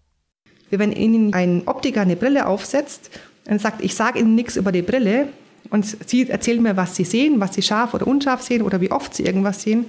Wenn 0.70 0.92
Ihnen 0.92 1.32
ein 1.32 1.62
Optiker 1.66 2.00
eine 2.00 2.16
Brille 2.16 2.46
aufsetzt 2.46 3.10
und 3.44 3.60
sagt, 3.60 3.82
ich 3.82 3.94
sage 3.94 4.18
Ihnen 4.18 4.34
nichts 4.34 4.56
über 4.56 4.72
die 4.72 4.82
Brille, 4.82 5.28
und 5.70 5.84
Sie 6.08 6.28
erzählen 6.28 6.62
mir, 6.62 6.76
was 6.76 6.96
Sie 6.96 7.04
sehen, 7.04 7.40
was 7.40 7.54
Sie 7.54 7.62
scharf 7.62 7.94
oder 7.94 8.06
unscharf 8.06 8.42
sehen 8.42 8.62
oder 8.62 8.80
wie 8.80 8.90
oft 8.90 9.14
Sie 9.14 9.24
irgendwas 9.24 9.62
sehen, 9.62 9.86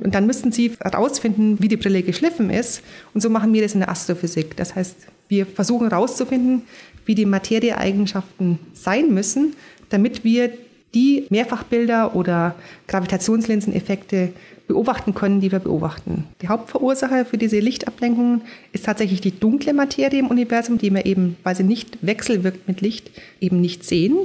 und 0.00 0.14
dann 0.14 0.26
müssten 0.26 0.52
Sie 0.52 0.72
herausfinden, 0.80 1.58
wie 1.60 1.68
die 1.68 1.76
Brille 1.76 2.02
geschliffen 2.02 2.50
ist. 2.50 2.82
Und 3.14 3.20
so 3.20 3.30
machen 3.30 3.52
wir 3.52 3.62
das 3.62 3.74
in 3.74 3.80
der 3.80 3.90
Astrophysik. 3.90 4.56
Das 4.56 4.74
heißt, 4.74 4.96
wir 5.28 5.46
versuchen 5.46 5.88
herauszufinden, 5.88 6.62
wie 7.04 7.14
die 7.14 7.26
Materieeigenschaften 7.26 8.58
sein 8.74 9.12
müssen, 9.12 9.54
damit 9.88 10.24
wir 10.24 10.52
die 10.94 11.26
Mehrfachbilder 11.30 12.14
oder 12.14 12.54
Gravitationslinseneffekte 12.86 14.32
beobachten 14.68 15.14
können, 15.14 15.40
die 15.40 15.50
wir 15.50 15.58
beobachten. 15.58 16.24
Die 16.42 16.48
Hauptverursacher 16.48 17.24
für 17.24 17.38
diese 17.38 17.58
Lichtablenkungen 17.58 18.42
ist 18.72 18.84
tatsächlich 18.84 19.20
die 19.20 19.38
dunkle 19.38 19.72
Materie 19.72 20.20
im 20.20 20.28
Universum, 20.28 20.78
die 20.78 20.92
wir 20.92 21.06
eben, 21.06 21.36
weil 21.42 21.56
sie 21.56 21.64
nicht 21.64 21.98
wechselwirkt 22.02 22.68
mit 22.68 22.80
Licht, 22.80 23.10
eben 23.40 23.60
nicht 23.60 23.84
sehen. 23.84 24.16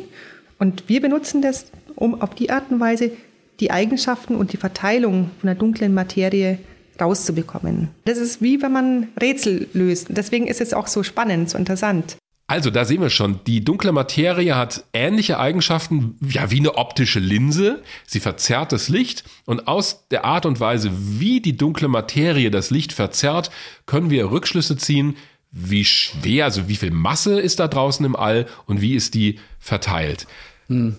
Und 0.59 0.83
wir 0.87 1.01
benutzen 1.01 1.41
das, 1.41 1.67
um 1.95 2.21
auf 2.21 2.35
die 2.35 2.49
Art 2.49 2.69
und 2.69 2.79
Weise 2.79 3.11
die 3.59 3.71
Eigenschaften 3.71 4.35
und 4.35 4.53
die 4.53 4.57
Verteilung 4.57 5.31
von 5.39 5.47
der 5.47 5.55
dunklen 5.55 5.93
Materie 5.93 6.59
rauszubekommen. 6.99 7.89
Das 8.05 8.17
ist 8.17 8.41
wie 8.41 8.61
wenn 8.61 8.71
man 8.71 9.07
Rätsel 9.19 9.67
löst. 9.73 10.07
Deswegen 10.09 10.47
ist 10.47 10.61
es 10.61 10.73
auch 10.73 10.87
so 10.87 11.03
spannend, 11.03 11.49
so 11.49 11.57
interessant. 11.57 12.17
Also, 12.49 12.69
da 12.69 12.85
sehen 12.85 13.01
wir 13.01 13.09
schon, 13.09 13.41
die 13.45 13.65
dunkle 13.65 13.91
Materie 13.91 14.55
hat 14.55 14.85
ähnliche 14.93 15.37
Eigenschaften, 15.37 16.17
ja, 16.21 16.49
wie 16.49 16.59
eine 16.59 16.75
optische 16.75 17.19
Linse. 17.19 17.83
Sie 18.05 18.21
verzerrt 18.21 18.71
das 18.71 18.87
Licht 18.87 19.25
und 19.43 19.67
aus 19.67 20.07
der 20.11 20.23
Art 20.23 20.45
und 20.45 20.61
Weise, 20.61 20.89
wie 20.93 21.41
die 21.41 21.57
dunkle 21.57 21.89
Materie 21.89 22.49
das 22.49 22.69
Licht 22.69 22.93
verzerrt, 22.93 23.51
können 23.85 24.09
wir 24.09 24.31
Rückschlüsse 24.31 24.77
ziehen, 24.77 25.17
wie 25.51 25.83
schwer, 25.83 26.45
also 26.45 26.69
wie 26.69 26.77
viel 26.77 26.91
Masse 26.91 27.37
ist 27.37 27.59
da 27.59 27.67
draußen 27.67 28.05
im 28.05 28.15
All 28.15 28.45
und 28.65 28.79
wie 28.79 28.95
ist 28.95 29.13
die 29.13 29.39
verteilt. 29.59 30.25
Hm. 30.67 30.95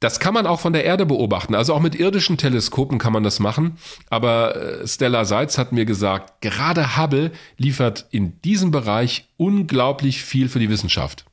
Das 0.00 0.20
kann 0.20 0.32
man 0.34 0.46
auch 0.46 0.60
von 0.60 0.72
der 0.72 0.84
Erde 0.84 1.06
beobachten. 1.06 1.54
Also 1.54 1.74
auch 1.74 1.80
mit 1.80 1.96
irdischen 1.96 2.36
Teleskopen 2.36 2.98
kann 2.98 3.12
man 3.12 3.24
das 3.24 3.40
machen. 3.40 3.78
Aber 4.10 4.56
äh, 4.56 4.86
Stella 4.86 5.24
Seitz 5.24 5.58
hat 5.58 5.72
mir 5.72 5.84
gesagt, 5.84 6.40
gerade 6.40 6.96
Hubble 6.96 7.32
liefert 7.56 8.06
in 8.10 8.40
diesem 8.42 8.70
Bereich 8.70 9.28
unglaublich 9.36 10.22
viel 10.22 10.48
für 10.48 10.60
die 10.60 10.70
Wissenschaft. 10.70 11.24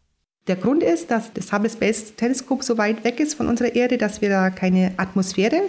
Der 0.47 0.55
Grund 0.55 0.83
ist, 0.83 1.11
dass 1.11 1.33
das 1.33 1.51
Hubble 1.51 1.69
Space 1.69 2.15
Teleskop 2.15 2.63
so 2.63 2.77
weit 2.77 3.03
weg 3.03 3.19
ist 3.19 3.35
von 3.35 3.47
unserer 3.47 3.75
Erde, 3.75 3.97
dass 3.97 4.21
wir 4.21 4.29
da 4.29 4.49
keine 4.49 4.93
Atmosphäre 4.97 5.61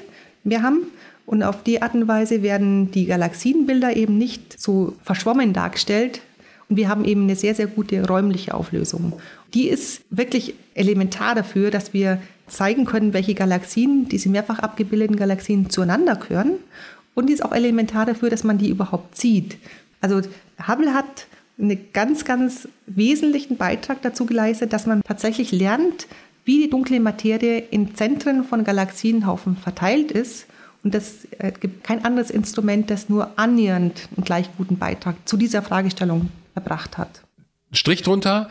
mehr 0.44 0.62
haben. 0.62 0.86
Und 1.26 1.42
auf 1.42 1.62
die 1.62 1.82
Art 1.82 1.94
und 1.94 2.08
Weise 2.08 2.42
werden 2.42 2.90
die 2.92 3.06
Galaxienbilder 3.06 3.96
eben 3.96 4.16
nicht 4.16 4.58
so 4.60 4.94
verschwommen 5.02 5.52
dargestellt. 5.52 6.20
Und 6.68 6.76
wir 6.76 6.88
haben 6.88 7.04
eben 7.04 7.22
eine 7.22 7.36
sehr, 7.36 7.54
sehr 7.54 7.66
gute 7.66 8.06
räumliche 8.06 8.54
Auflösung. 8.54 9.14
Die 9.54 9.68
ist 9.68 10.02
wirklich 10.10 10.54
elementar 10.74 11.34
dafür, 11.34 11.70
dass 11.70 11.92
wir 11.92 12.20
zeigen 12.46 12.84
können, 12.84 13.12
welche 13.12 13.34
Galaxien, 13.34 14.08
diese 14.08 14.28
mehrfach 14.28 14.58
abgebildeten 14.58 15.16
Galaxien 15.16 15.70
zueinander 15.70 16.16
gehören. 16.16 16.52
Und 17.14 17.28
die 17.28 17.32
ist 17.32 17.44
auch 17.44 17.52
elementar 17.52 18.06
dafür, 18.06 18.30
dass 18.30 18.44
man 18.44 18.58
die 18.58 18.68
überhaupt 18.68 19.16
sieht. 19.16 19.58
Also 20.00 20.20
Hubble 20.66 20.92
hat 20.92 21.26
einen 21.58 21.78
ganz, 21.92 22.24
ganz 22.24 22.68
wesentlichen 22.86 23.56
Beitrag 23.56 24.02
dazu 24.02 24.26
geleistet, 24.26 24.72
dass 24.72 24.86
man 24.86 25.02
tatsächlich 25.02 25.52
lernt, 25.52 26.06
wie 26.44 26.62
die 26.62 26.70
dunkle 26.70 27.00
Materie 27.00 27.58
in 27.58 27.94
Zentren 27.94 28.44
von 28.44 28.64
Galaxienhaufen 28.64 29.56
verteilt 29.56 30.12
ist 30.12 30.46
Und 30.86 30.94
es 30.94 31.26
äh, 31.38 31.50
gibt 31.50 31.82
kein 31.82 32.04
anderes 32.04 32.30
Instrument, 32.30 32.90
das 32.90 33.08
nur 33.08 33.32
annähernd 33.36 34.08
einen 34.16 34.24
gleich 34.24 34.48
guten 34.56 34.78
Beitrag 34.78 35.16
zu 35.24 35.36
dieser 35.36 35.60
Fragestellung 35.62 36.28
erbracht 36.54 36.96
hat. 36.96 37.22
Strich 37.72 38.02
drunter, 38.02 38.48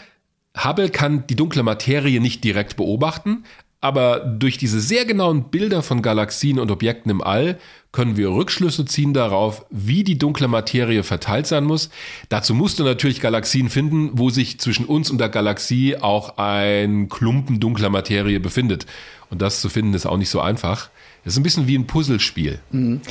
Hubble 0.57 0.89
kann 0.89 1.25
die 1.27 1.37
dunkle 1.37 1.63
Materie 1.63 2.19
nicht 2.19 2.43
direkt 2.43 2.75
beobachten, 2.75 3.45
aber 3.85 4.21
durch 4.21 4.57
diese 4.57 4.81
sehr 4.81 5.05
genauen 5.05 5.51
Bilder 5.51 5.83
von 5.83 6.01
Galaxien 6.01 6.57
und 6.57 6.71
Objekten 6.71 7.11
im 7.11 7.21
All 7.21 7.59
können 7.91 8.17
wir 8.17 8.31
Rückschlüsse 8.31 8.83
ziehen 8.85 9.13
darauf, 9.13 9.63
wie 9.69 10.03
die 10.03 10.17
dunkle 10.17 10.47
Materie 10.47 11.03
verteilt 11.03 11.45
sein 11.45 11.65
muss. 11.65 11.91
Dazu 12.29 12.55
musst 12.55 12.79
du 12.79 12.83
natürlich 12.83 13.21
Galaxien 13.21 13.69
finden, 13.69 14.09
wo 14.13 14.31
sich 14.31 14.59
zwischen 14.59 14.85
uns 14.85 15.11
und 15.11 15.19
der 15.19 15.29
Galaxie 15.29 15.97
auch 15.97 16.39
ein 16.39 17.09
Klumpen 17.09 17.59
dunkler 17.59 17.91
Materie 17.91 18.39
befindet. 18.39 18.87
Und 19.29 19.43
das 19.43 19.61
zu 19.61 19.69
finden 19.69 19.93
ist 19.93 20.07
auch 20.07 20.17
nicht 20.17 20.31
so 20.31 20.41
einfach. 20.41 20.89
Das 21.23 21.33
ist 21.33 21.39
ein 21.39 21.43
bisschen 21.43 21.67
wie 21.67 21.77
ein 21.77 21.85
Puzzlespiel. 21.85 22.57
Mhm. 22.71 23.01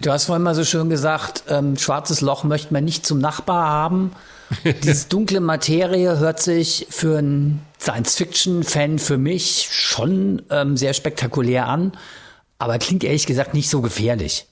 Du 0.00 0.10
hast 0.10 0.24
vorhin 0.24 0.42
mal 0.42 0.56
so 0.56 0.64
schön 0.64 0.90
gesagt, 0.90 1.44
ähm, 1.48 1.76
schwarzes 1.78 2.20
Loch 2.20 2.42
möchte 2.42 2.72
man 2.72 2.84
nicht 2.84 3.06
zum 3.06 3.20
Nachbar 3.20 3.68
haben. 3.68 4.10
Diese 4.82 5.08
dunkle 5.08 5.38
Materie 5.38 6.18
hört 6.18 6.40
sich 6.40 6.88
für 6.90 7.18
einen 7.18 7.62
Science-Fiction-Fan 7.86 8.98
für 8.98 9.16
mich 9.16 9.68
schon 9.70 10.42
ähm, 10.50 10.76
sehr 10.76 10.92
spektakulär 10.92 11.68
an, 11.68 11.92
aber 12.58 12.78
klingt 12.78 13.04
ehrlich 13.04 13.26
gesagt 13.26 13.54
nicht 13.54 13.70
so 13.70 13.80
gefährlich. 13.80 14.46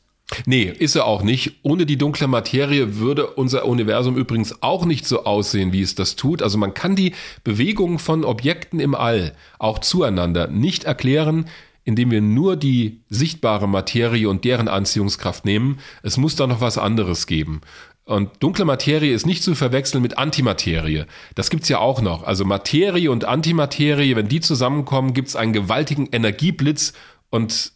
Nee, 0.47 0.65
ist 0.65 0.95
er 0.95 1.07
auch 1.07 1.23
nicht. 1.23 1.59
Ohne 1.63 1.85
die 1.85 1.99
dunkle 1.99 2.29
Materie 2.29 2.97
würde 2.97 3.27
unser 3.27 3.67
Universum 3.67 4.17
übrigens 4.17 4.63
auch 4.63 4.85
nicht 4.87 5.07
so 5.07 5.25
aussehen, 5.25 5.73
wie 5.73 5.83
es 5.83 5.97
das 5.97 6.17
tut. 6.17 6.43
Also 6.43 6.59
man 6.59 6.75
kann 6.75 6.97
die 6.97 7.13
Bewegungen 7.43 7.99
von 7.99 8.25
Objekten 8.25 8.81
im 8.81 8.95
All 8.95 9.35
auch 9.59 9.81
zueinander 9.81 10.47
nicht 10.47 10.85
erklären, 10.85 11.47
indem 11.85 12.11
wir 12.11 12.23
nur 12.23 12.57
die 12.57 13.01
sichtbare 13.11 13.69
Materie 13.69 14.29
und 14.29 14.45
deren 14.45 14.69
Anziehungskraft 14.69 15.45
nehmen. 15.45 15.81
Es 16.03 16.17
muss 16.17 16.37
da 16.37 16.47
noch 16.47 16.61
was 16.61 16.79
anderes 16.79 17.27
geben. 17.27 17.61
Und 18.07 18.31
dunkle 18.41 18.67
Materie 18.67 19.15
ist 19.15 19.25
nicht 19.25 19.43
zu 19.43 19.55
verwechseln 19.55 20.03
mit 20.03 20.19
Antimaterie. 20.19 21.05
Das 21.35 21.49
gibt's 21.49 21.71
ja 21.71 21.79
auch 21.79 22.03
noch. 22.03 22.23
Also 22.23 22.45
Materie 22.45 23.11
und 23.11 23.25
Antimaterie, 23.25 24.15
wenn 24.15 24.29
die 24.29 24.41
zusammenkommen, 24.41 25.15
gibt's 25.15 25.37
einen 25.37 25.55
gewaltigen 25.55 26.09
Energieblitz 26.13 26.93
und 27.31 27.73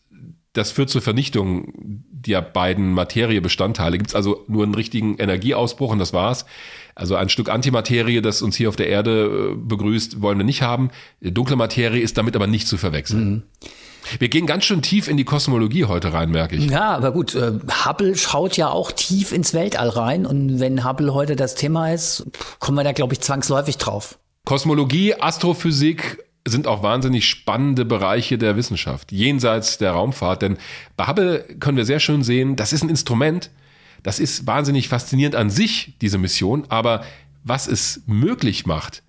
das 0.53 0.71
führt 0.71 0.91
zur 0.91 1.01
Vernichtung 1.01 1.73
der 1.75 2.43
beiden 2.43 2.93
Materiebestandteile. 2.93 3.97
Gibt's 3.97 4.15
also 4.15 4.45
nur 4.49 4.65
einen 4.65 4.75
richtigen 4.75 5.17
Energieausbruch 5.17 5.93
und 5.93 5.99
das 5.99 6.13
war's. 6.13 6.45
Also 6.95 7.15
ein 7.15 7.29
Stück 7.29 7.49
Antimaterie, 7.49 8.21
das 8.21 8.43
uns 8.43 8.57
hier 8.57 8.69
auf 8.69 8.77
der 8.77 8.89
Erde 8.89 9.53
äh, 9.53 9.55
begrüßt, 9.57 10.21
wollen 10.21 10.37
wir 10.37 10.45
nicht 10.45 10.63
haben. 10.63 10.91
Dunkle 11.21 11.57
Materie 11.57 12.03
ist 12.03 12.19
damit 12.19 12.35
aber 12.37 12.49
nicht 12.49 12.67
zu 12.67 12.77
verwechseln. 12.77 13.31
Mhm. 13.31 13.43
Wir 14.19 14.29
gehen 14.29 14.47
ganz 14.47 14.65
schön 14.65 14.83
tief 14.83 15.09
in 15.09 15.17
die 15.17 15.25
Kosmologie 15.25 15.85
heute 15.85 16.13
rein, 16.13 16.31
merke 16.31 16.57
ich. 16.57 16.71
Ja, 16.71 16.91
aber 16.97 17.13
gut, 17.13 17.35
äh, 17.35 17.53
Hubble 17.85 18.17
schaut 18.17 18.57
ja 18.57 18.69
auch 18.69 18.93
tief 18.93 19.33
ins 19.33 19.55
Weltall 19.55 19.89
rein 19.89 20.27
und 20.27 20.61
wenn 20.61 20.85
Hubble 20.85 21.15
heute 21.15 21.37
das 21.37 21.55
Thema 21.55 21.93
ist, 21.93 22.27
kommen 22.59 22.77
wir 22.77 22.85
da, 22.85 22.93
glaube 22.93 23.15
ich, 23.15 23.21
zwangsläufig 23.21 23.79
drauf. 23.79 24.19
Kosmologie, 24.45 25.15
Astrophysik, 25.15 26.19
sind 26.47 26.67
auch 26.67 26.83
wahnsinnig 26.83 27.29
spannende 27.29 27.85
Bereiche 27.85 28.39
der 28.39 28.57
Wissenschaft, 28.57 29.13
jenseits 29.13 29.79
der 29.79 29.93
Raumfahrt. 29.93 30.43
Denn 30.43 30.59
bei 30.97 31.07
Hubble 31.07 31.45
können 31.61 31.77
wir 31.77 31.85
sehr 31.85 32.01
schön 32.01 32.23
sehen, 32.23 32.57
das 32.57 32.73
ist 32.73 32.83
ein 32.83 32.89
Instrument, 32.89 33.51
das 34.03 34.19
ist 34.19 34.47
wahnsinnig 34.47 34.89
faszinierend 34.89 35.37
an 35.37 35.51
sich, 35.51 35.95
diese 36.01 36.19
Mission, 36.19 36.65
aber 36.69 37.03
was 37.45 37.67
es 37.67 38.03
möglich 38.07 38.67
macht, 38.67 39.03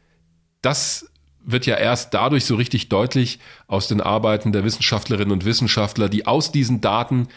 das 0.61 1.08
wird 1.51 1.65
ja 1.65 1.75
erst 1.75 2.13
dadurch 2.13 2.45
so 2.45 2.55
richtig 2.55 2.89
deutlich 2.89 3.39
aus 3.67 3.87
den 3.87 4.01
Arbeiten 4.01 4.51
der 4.51 4.63
Wissenschaftlerinnen 4.63 5.31
und 5.31 5.45
Wissenschaftler, 5.45 6.09
die 6.09 6.27
aus 6.27 6.51
diesen 6.51 6.81
Daten 6.81 7.27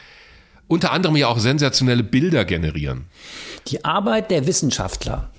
unter 0.68 0.92
anderem 0.92 1.16
ja 1.16 1.28
auch 1.28 1.38
sensationelle 1.38 2.02
Bilder 2.02 2.44
generieren. 2.44 3.06
Die 3.68 3.84
Arbeit 3.84 4.30
der 4.30 4.46
Wissenschaftler. 4.46 5.30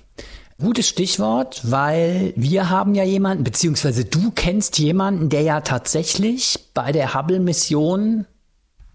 Gutes 0.60 0.88
Stichwort, 0.88 1.62
weil 1.64 2.32
wir 2.36 2.70
haben 2.70 2.94
ja 2.94 3.02
jemanden, 3.02 3.42
beziehungsweise 3.42 4.04
du 4.04 4.30
kennst 4.30 4.78
jemanden, 4.78 5.28
der 5.28 5.42
ja 5.42 5.60
tatsächlich 5.62 6.58
bei 6.74 6.92
der 6.92 7.14
Hubble-Mission 7.14 8.26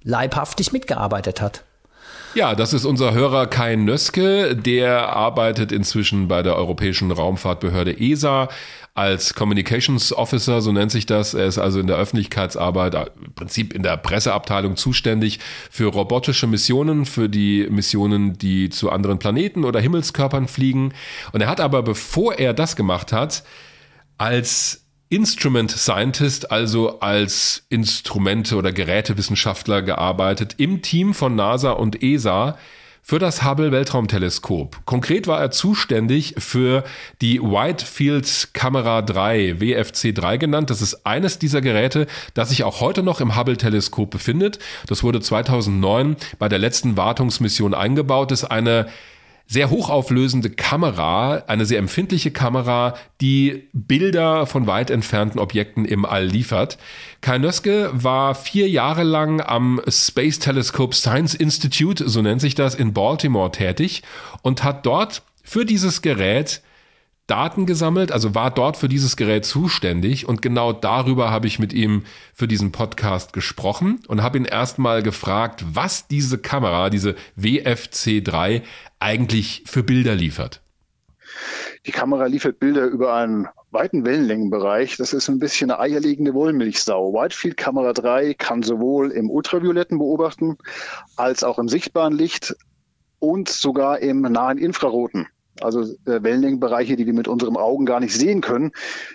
leibhaftig 0.04 0.72
mitgearbeitet 0.72 1.42
hat. 1.42 1.66
Ja, 2.36 2.54
das 2.54 2.74
ist 2.74 2.86
unser 2.86 3.14
Hörer 3.14 3.48
Kai 3.48 3.76
Nöske. 3.76 4.56
Der 4.56 5.16
arbeitet 5.16 5.72
inzwischen 5.72 6.28
bei 6.28 6.44
der 6.44 6.56
Europäischen 6.56 7.12
Raumfahrtbehörde 7.12 8.00
ESA 8.00 8.50
als 8.94 9.34
Communications 9.34 10.14
Officer, 10.14 10.62
so 10.62 10.72
nennt 10.72 10.92
sich 10.92 11.08
das. 11.08 11.34
Er 11.34 11.48
ist 11.48 11.58
also 11.58 11.80
in 11.80 11.88
der 11.88 11.96
Öffentlichkeitsarbeit, 11.96 12.94
äh, 12.94 13.06
im 13.26 13.34
Prinzip 13.34 13.74
in 13.74 13.82
der 13.82 13.98
Presseabteilung 13.98 14.76
zuständig 14.76 15.40
für 15.72 15.88
robotische 15.88 16.46
Missionen, 16.46 17.06
für 17.06 17.30
die 17.30 17.66
Missionen, 17.70 18.38
die 18.38 18.70
zu 18.70 18.92
anderen 18.92 19.18
Planeten 19.18 19.64
oder 19.64 19.80
Himmelskörpern 19.80 20.48
fliegen. 20.48 20.94
Und 21.32 21.42
er 21.42 21.48
hat 21.48 21.60
aber, 21.60 21.82
bevor 21.82 22.36
er 22.36 22.54
das 22.54 22.76
gemacht 22.76 23.12
hat, 23.12 23.44
als 24.20 24.86
Instrument 25.10 25.72
Scientist, 25.72 26.52
also 26.52 27.00
als 27.00 27.64
Instrumente- 27.70 28.56
oder 28.56 28.72
Gerätewissenschaftler 28.72 29.82
gearbeitet 29.82 30.56
im 30.58 30.84
Team 30.84 31.16
von 31.16 31.36
NASA 31.36 31.72
und 31.72 32.04
ESA 32.04 32.58
für 33.02 33.18
das 33.18 33.44
Hubble 33.44 33.72
Weltraumteleskop. 33.72 34.86
Konkret 34.86 35.26
war 35.26 35.42
er 35.42 35.50
zuständig 35.50 36.36
für 36.38 36.84
die 37.22 37.42
Wide 37.42 37.84
Field 37.84 38.50
Kamera 38.54 39.02
3, 39.02 39.60
WFC 39.60 40.14
3 40.14 40.38
genannt. 40.38 40.70
Das 40.70 40.84
ist 40.84 41.08
eines 41.08 41.40
dieser 41.40 41.62
Geräte, 41.62 42.06
das 42.36 42.50
sich 42.50 42.64
auch 42.64 42.80
heute 42.80 43.02
noch 43.02 43.20
im 43.20 43.36
Hubble 43.36 43.58
Teleskop 43.58 44.12
befindet. 44.12 44.60
Das 44.86 45.02
wurde 45.02 45.22
2009 45.22 46.18
bei 46.38 46.50
der 46.50 46.60
letzten 46.60 46.98
Wartungsmission 46.98 47.74
eingebaut. 47.74 48.30
Das 48.30 48.44
ist 48.44 48.52
eine 48.52 48.86
sehr 49.52 49.72
hochauflösende 49.72 50.52
Kamera, 50.52 51.44
eine 51.48 51.66
sehr 51.66 51.80
empfindliche 51.80 52.30
Kamera, 52.30 52.94
die 53.20 53.68
Bilder 53.74 54.46
von 54.46 54.68
weit 54.68 54.92
entfernten 54.92 55.40
Objekten 55.40 55.86
im 55.86 56.06
All 56.06 56.26
liefert. 56.26 56.78
Kai 57.22 57.40
Nöske 57.40 57.90
war 57.92 58.36
vier 58.36 58.70
Jahre 58.70 59.02
lang 59.02 59.42
am 59.42 59.82
Space 59.88 60.38
Telescope 60.38 60.96
Science 60.96 61.34
Institute, 61.34 62.08
so 62.08 62.22
nennt 62.22 62.42
sich 62.42 62.54
das, 62.54 62.76
in 62.76 62.94
Baltimore 62.94 63.52
tätig 63.52 64.04
und 64.44 64.64
hat 64.64 64.86
dort 64.86 65.24
für 65.44 65.66
dieses 65.66 66.04
Gerät 66.04 66.62
Daten 67.30 67.66
gesammelt, 67.66 68.12
also 68.12 68.34
war 68.34 68.52
dort 68.52 68.76
für 68.76 68.90
dieses 68.90 69.16
Gerät 69.16 69.46
zuständig 69.46 70.28
und 70.28 70.42
genau 70.42 70.74
darüber 70.74 71.30
habe 71.30 71.48
ich 71.48 71.60
mit 71.60 71.74
ihm 71.74 72.04
für 72.34 72.48
diesen 72.48 72.72
Podcast 72.72 73.34
gesprochen 73.34 74.00
und 74.08 74.24
habe 74.24 74.38
ihn 74.38 74.46
erstmal 74.46 75.04
gefragt, 75.04 75.64
was 75.72 76.08
diese 76.08 76.40
Kamera, 76.40 76.90
diese 76.90 77.16
WFC3 77.38 78.64
eigentlich 79.00 79.64
für 79.68 79.84
Bilder 79.84 80.16
liefert. 80.16 80.62
Die 81.86 81.92
Kamera 81.92 82.26
liefert 82.26 82.60
Bilder 82.60 82.86
über 82.86 83.14
einen 83.14 83.48
weiten 83.72 84.06
Wellenlängenbereich. 84.06 84.98
Das 84.98 85.14
ist 85.14 85.30
ein 85.30 85.40
bisschen 85.40 85.70
eine 85.70 85.80
eierlegende 85.80 86.34
Wollmilchsau. 86.34 87.14
Whitefield 87.14 87.58
Kamera 87.58 87.94
3 87.94 88.34
kann 88.34 88.64
sowohl 88.64 89.12
im 89.12 89.30
Ultravioletten 89.30 90.00
beobachten 90.00 90.58
als 91.16 91.44
auch 91.44 91.60
im 91.60 91.70
sichtbaren 91.70 92.14
Licht 92.14 92.56
und 93.20 93.50
sogar 93.50 94.00
im 94.00 94.22
nahen 94.22 94.58
Infraroten 94.58 95.28
also 95.62 95.82
äh, 95.82 96.24
Wellenlängenbereiche, 96.24 96.96
die 96.96 97.06
wir 97.06 97.14
mit 97.14 97.28
unseren 97.28 97.58
Augen 97.58 97.86
gar 97.86 98.00
nicht 98.00 98.14
sehen 98.14 98.42
können, 98.42 98.72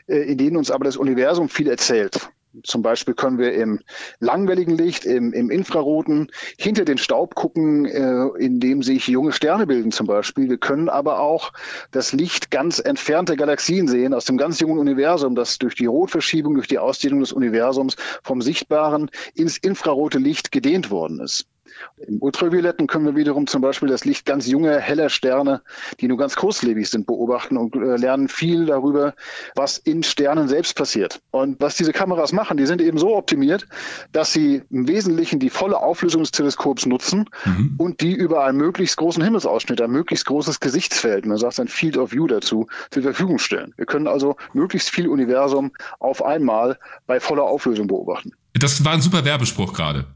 äh, 0.07 0.31
in 0.31 0.39
denen 0.39 0.57
uns 0.57 0.71
aber 0.71 0.85
das 0.85 0.97
Universum 0.97 1.49
viel 1.49 1.69
erzählt. 1.69 2.29
Zum 2.63 2.83
Beispiel 2.83 3.15
können 3.15 3.39
wir 3.39 3.53
im 3.55 3.81
langwelligen 4.21 4.77
Licht, 4.77 5.05
im, 5.05 5.33
im 5.33 5.51
Infraroten 5.51 6.31
hinter 6.57 6.85
den 6.85 6.99
Staub 6.99 7.35
gucken, 7.35 7.85
äh, 7.87 8.27
in 8.39 8.61
dem 8.61 8.83
sich 8.83 9.09
junge 9.09 9.33
Sterne 9.33 9.67
bilden 9.67 9.91
zum 9.91 10.07
Beispiel. 10.07 10.49
Wir 10.49 10.59
können 10.59 10.89
aber 10.89 11.19
auch 11.21 11.53
das 11.91 12.13
Licht 12.13 12.51
ganz 12.51 12.79
entfernter 12.79 13.37
Galaxien 13.37 13.89
sehen, 13.89 14.15
aus 14.15 14.27
dem 14.27 14.37
ganz 14.37 14.61
jungen 14.61 14.79
Universum, 14.79 15.35
das 15.35 15.59
durch 15.59 15.75
die 15.75 15.87
Rotverschiebung, 15.87 16.55
durch 16.55 16.69
die 16.69 16.79
Ausdehnung 16.79 17.21
des 17.21 17.33
Universums 17.33 17.97
vom 18.23 18.41
Sichtbaren 18.41 19.11
ins 19.35 19.57
infrarote 19.59 20.19
Licht 20.19 20.53
gedehnt 20.53 20.91
worden 20.91 21.21
ist. 21.21 21.47
Im 21.97 22.21
Ultravioletten 22.21 22.87
können 22.87 23.07
wir 23.07 23.17
wiederum 23.17 23.47
zum 23.47 23.63
Beispiel 23.63 23.89
das 23.89 24.05
Licht 24.05 24.27
ganz 24.27 24.47
junger, 24.47 24.79
heller 24.79 25.09
Sterne, 25.09 25.63
die 26.01 26.09
nur 26.09 26.19
ganz 26.19 26.37
kurzlebig 26.37 26.89
sind, 26.89 27.07
beobachten 27.07 27.57
und 27.57 27.75
äh, 27.77 27.97
lernen 27.97 28.29
viel 28.29 28.67
darüber, 28.67 29.15
was 29.55 29.79
in 29.79 30.03
Sternen 30.03 30.49
selbst 30.49 30.77
passiert. 30.77 31.21
Und 31.31 31.61
was 31.61 31.77
diese 31.77 31.93
Kameras 31.93 32.33
machen, 32.33 32.57
die 32.57 32.67
sind 32.67 32.81
eben 32.81 32.99
so 32.99 33.17
optimiert, 33.17 33.67
dass 34.13 34.33
sie 34.33 34.63
im 34.71 34.89
Wesentlichen 34.89 35.39
die 35.39 35.51
volle 35.51 35.79
Auflösung 35.79 36.23
des 36.23 36.33
Teleskops 36.33 36.87
nutzen 36.87 37.31
mhm. 37.45 37.75
und 37.79 38.01
die 38.01 38.15
über 38.15 38.45
einen 38.45 38.59
möglichst 38.59 38.97
großen 38.97 39.23
Himmelsausschnitt, 39.23 39.81
ein 39.81 39.91
möglichst 39.91 40.27
großes 40.27 40.61
Gesichtsfeld, 40.61 41.27
man 41.27 41.39
sagt 41.39 41.61
ein 41.61 41.69
Field 41.69 41.97
of 41.97 42.13
View 42.13 42.27
dazu, 42.27 42.67
zur 42.91 43.03
Verfügung 43.03 43.39
stellen. 43.39 43.73
Wir 43.77 43.87
können 43.87 44.07
also 44.07 44.37
möglichst 44.53 44.91
viel 44.91 45.09
Universum 45.09 45.73
auf 45.99 46.25
einmal 46.25 46.79
bei 47.07 47.21
voller 47.21 47.45
Auflösung 47.45 47.87
beobachten. 47.87 48.33
Das 48.55 48.85
war 48.85 48.93
ein 48.93 49.01
super 49.01 49.25
Werbespruch 49.25 49.73
gerade. 49.73 50.07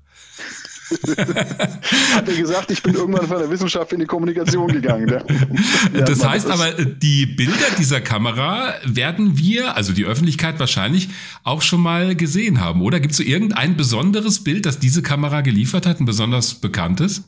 Hat 2.14 2.28
er 2.28 2.34
gesagt, 2.34 2.70
ich 2.70 2.82
bin 2.82 2.94
irgendwann 2.94 3.26
von 3.26 3.38
der 3.38 3.50
Wissenschaft 3.50 3.92
in 3.92 4.00
die 4.00 4.06
Kommunikation 4.06 4.68
gegangen. 4.68 5.08
Ja. 5.08 6.02
Das 6.02 6.26
heißt 6.26 6.50
aber, 6.50 6.78
äh, 6.78 6.86
die 7.00 7.26
Bilder 7.26 7.66
dieser 7.78 8.00
Kamera 8.00 8.74
werden 8.84 9.36
wir, 9.36 9.76
also 9.76 9.92
die 9.92 10.04
Öffentlichkeit 10.04 10.58
wahrscheinlich, 10.58 11.10
auch 11.44 11.62
schon 11.62 11.80
mal 11.80 12.14
gesehen 12.16 12.60
haben, 12.60 12.82
oder? 12.82 13.00
Gibt 13.00 13.12
es 13.12 13.18
so 13.18 13.24
irgendein 13.24 13.76
besonderes 13.76 14.44
Bild, 14.44 14.66
das 14.66 14.78
diese 14.78 15.02
Kamera 15.02 15.42
geliefert 15.42 15.86
hat, 15.86 16.00
ein 16.00 16.06
besonders 16.06 16.54
bekanntes? 16.54 17.24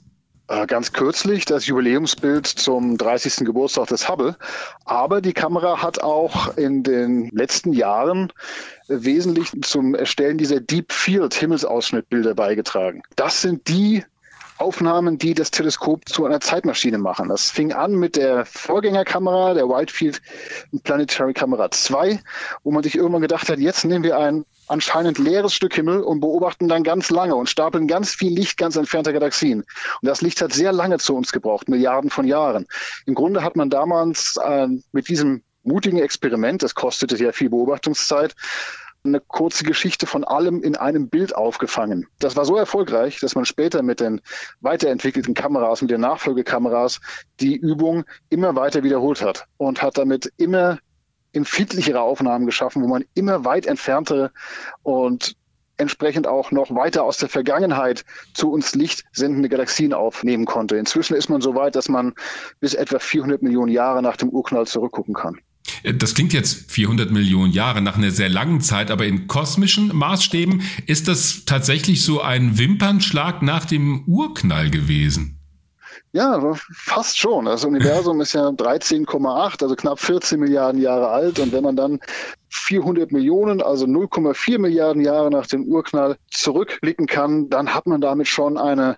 Äh, 0.51 0.67
ganz 0.67 0.93
kürzlich 0.93 1.45
das 1.45 1.67
Jubiläumsbild 1.67 2.45
zum 2.45 2.99
30. 2.99 3.47
Geburtstag 3.47 3.87
des 3.87 4.09
Hubble. 4.09 4.37
Aber 4.85 5.21
die 5.21 5.33
Kamera 5.33 5.81
hat 5.81 6.03
auch 6.03 6.57
in 6.57 6.83
den 6.83 7.31
letzten 7.31 7.73
Jahren 7.73 8.33
wesentlich 8.89 9.53
zum 9.63 9.95
Erstellen 9.95 10.39
dieser 10.39 10.59
Deep 10.59 10.93
Field 10.93 11.35
Himmelsausschnittbilder 11.35 12.35
beigetragen. 12.35 13.03
Das 13.15 13.43
sind 13.43 13.69
die 13.69 14.05
Aufnahmen, 14.61 15.19
die 15.19 15.35
das 15.35 15.51
Teleskop 15.51 16.09
zu 16.09 16.27
einer 16.27 16.41
Zeitmaschine 16.41 16.99
machen. 16.99 17.29
Das 17.29 17.51
fing 17.51 17.73
an 17.73 17.95
mit 17.95 18.17
der 18.17 18.45
Vorgängerkamera, 18.45 19.55
der 19.55 19.69
Whitefield 19.69 20.21
Planetary 20.85 21.33
Camera 21.33 21.71
2, 21.71 22.21
wo 22.63 22.71
man 22.71 22.83
sich 22.83 22.97
irgendwann 22.97 23.23
gedacht 23.23 23.49
hat, 23.49 23.59
jetzt 23.59 23.85
nehmen 23.85 24.05
wir 24.05 24.19
ein 24.19 24.45
anscheinend 24.69 25.19
leeres 25.19 25.53
Stück 25.53 25.75
Himmel 25.75 26.03
und 26.03 26.21
beobachten 26.21 26.69
dann 26.69 26.85
ganz 26.85 27.11
lange 27.11 27.35
und 27.35 27.49
stapeln 27.49 27.89
ganz 27.89 28.15
viel 28.15 28.33
Licht 28.33 28.57
ganz 28.57 28.77
entfernter 28.77 29.13
Galaxien. 29.13 29.61
Und 29.61 30.09
das 30.09 30.21
Licht 30.21 30.41
hat 30.43 30.53
sehr 30.53 30.73
lange 30.73 30.99
zu 30.99 31.17
uns 31.17 31.33
gebraucht, 31.33 31.69
Milliarden 31.69 32.11
von 32.11 32.27
Jahren. 32.27 32.67
Im 33.07 33.15
Grunde 33.15 33.43
hat 33.43 33.57
man 33.57 33.71
damals 33.71 34.39
äh, 34.43 34.69
mit 34.93 35.09
diesem 35.09 35.43
mutigen 35.63 35.99
Experiment, 35.99 36.63
das 36.63 36.75
kostete 36.75 37.17
sehr 37.17 37.33
viel 37.33 37.51
Beobachtungszeit, 37.51 38.35
eine 39.05 39.21
kurze 39.21 39.65
Geschichte 39.65 40.07
von 40.07 40.25
allem 40.25 40.63
in 40.63 40.77
einem 40.77 41.09
Bild 41.09 41.35
aufgefangen. 41.35 42.07
Das 42.19 42.37
war 42.37 42.45
so 42.45 42.57
erfolgreich, 42.57 43.19
dass 43.21 43.35
man 43.35 43.47
später 43.47 43.83
mit 43.83 44.01
den 44.01 44.21
weiterentwickelten 44.61 45.35
Kameras, 45.35 45.81
mit 45.81 45.91
den 45.91 46.03
Nachfolgekameras 46.03 47.01
die 47.41 47.57
Übung 47.57 48.05
immer 48.29 48.57
weiter 48.57 48.83
wiederholt 48.83 49.23
hat 49.23 49.47
und 49.57 49.81
hat 49.83 49.97
damit 49.97 50.33
immer 50.37 50.79
empfindlichere 51.33 52.01
Aufnahmen 52.01 52.45
geschaffen, 52.45 52.83
wo 52.83 52.89
man 52.89 53.05
immer 53.15 53.45
weit 53.45 53.67
entferntere 53.67 54.33
und 54.83 55.37
entsprechend 55.79 56.27
auch 56.27 56.51
noch 56.51 56.75
weiter 56.75 57.05
aus 57.05 57.17
der 57.17 57.31
Vergangenheit 57.31 58.05
zu 58.35 58.53
uns 58.53 58.75
Licht 58.75 59.05
sendende 59.13 59.49
Galaxien 59.49 59.95
aufnehmen 59.95 60.45
konnte. 60.45 60.77
Inzwischen 60.77 61.17
ist 61.17 61.31
man 61.31 61.41
so 61.41 61.55
weit, 61.55 61.75
dass 61.75 61.89
man 61.89 62.13
bis 62.59 62.75
etwa 62.75 62.99
400 62.99 63.41
Millionen 63.41 63.73
Jahre 63.73 64.03
nach 64.03 64.19
dem 64.19 64.29
Urknall 64.29 64.67
zurückgucken 64.67 65.15
kann. 65.15 65.41
Äh, 65.83 65.95
das 65.95 66.15
klingt 66.15 66.33
jetzt 66.33 66.71
400 66.71 67.11
Millionen 67.11 67.53
Jahre 67.53 67.81
nach 67.81 67.97
einer 67.97 68.11
sehr 68.11 68.29
langen 68.29 68.61
Zeit, 68.61 68.91
aber 68.91 69.07
in 69.07 69.27
kosmischen 69.27 69.95
Maßstäben 69.95 70.63
ist 70.87 71.09
das 71.09 71.45
tatsächlich 71.45 72.05
so 72.05 72.21
ein 72.21 72.59
Wimpernschlag 72.59 73.43
nach 73.43 73.65
dem 73.65 74.05
Urknall 74.07 74.71
gewesen. 74.71 75.37
Ja, 76.13 76.55
fast 76.73 77.19
schon. 77.19 77.45
Das 77.45 77.65
Universum 77.65 78.21
ist 78.21 78.33
ja 78.33 78.49
13,8, 78.49 79.63
also 79.63 79.77
knapp 79.77 80.01
14 80.01 80.41
Milliarden 80.41 80.81
Jahre 80.81 81.09
alt. 81.09 81.39
Und 81.39 81.53
wenn 81.53 81.63
man 81.63 81.77
dann 81.77 82.01
400 82.49 83.13
Millionen, 83.13 83.63
also 83.63 83.87
0,4 83.87 84.59
Milliarden 84.59 85.03
Jahre 85.03 85.31
nach 85.31 85.47
dem 85.47 85.65
Urknall 85.67 86.17
zurückblicken 86.33 87.07
kann, 87.07 87.49
dann 87.49 87.75
hat 87.75 87.87
man 87.87 88.01
damit 88.01 88.27
schon 88.27 88.59
eine 88.59 88.97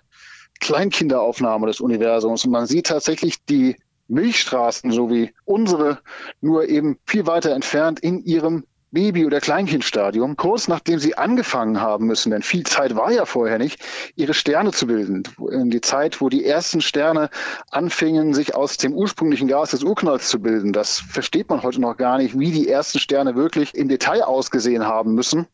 Kleinkinderaufnahme 0.59 1.67
des 1.67 1.81
Universums. 1.81 2.45
Und 2.45 2.51
man 2.51 2.65
sieht 2.65 2.87
tatsächlich 2.87 3.45
die 3.45 3.75
Milchstraßen, 4.07 4.91
so 4.91 5.09
wie 5.09 5.33
unsere, 5.45 5.99
nur 6.41 6.67
eben 6.69 6.97
viel 7.05 7.25
weiter 7.27 7.51
entfernt 7.51 7.99
in 7.99 8.23
ihrem 8.23 8.65
Baby- 8.93 9.25
oder 9.25 9.41
Kleinkindstadium, 9.41 10.37
kurz 10.37 10.67
nachdem 10.67 10.99
sie 10.99 11.17
angefangen 11.17 11.81
haben 11.81 12.05
müssen, 12.05 12.29
denn 12.29 12.43
viel 12.43 12.63
Zeit 12.63 12.95
war 12.95 13.11
ja 13.11 13.25
vorher 13.25 13.57
nicht, 13.57 13.79
ihre 14.15 14.35
Sterne 14.35 14.71
zu 14.71 14.85
bilden. 14.85 15.23
Die 15.71 15.81
Zeit, 15.81 16.21
wo 16.21 16.29
die 16.29 16.45
ersten 16.45 16.79
Sterne 16.79 17.31
anfingen, 17.71 18.35
sich 18.35 18.53
aus 18.53 18.77
dem 18.77 18.93
ursprünglichen 18.93 19.47
Gas 19.47 19.71
des 19.71 19.83
Urknalls 19.83 20.29
zu 20.29 20.39
bilden. 20.39 20.73
Das 20.73 20.99
versteht 20.99 21.49
man 21.49 21.63
heute 21.63 21.81
noch 21.81 21.97
gar 21.97 22.19
nicht, 22.19 22.37
wie 22.37 22.51
die 22.51 22.69
ersten 22.69 22.99
Sterne 22.99 23.35
wirklich 23.35 23.73
im 23.73 23.87
Detail 23.87 24.25
ausgesehen 24.25 24.85
haben 24.85 25.15
müssen 25.15 25.47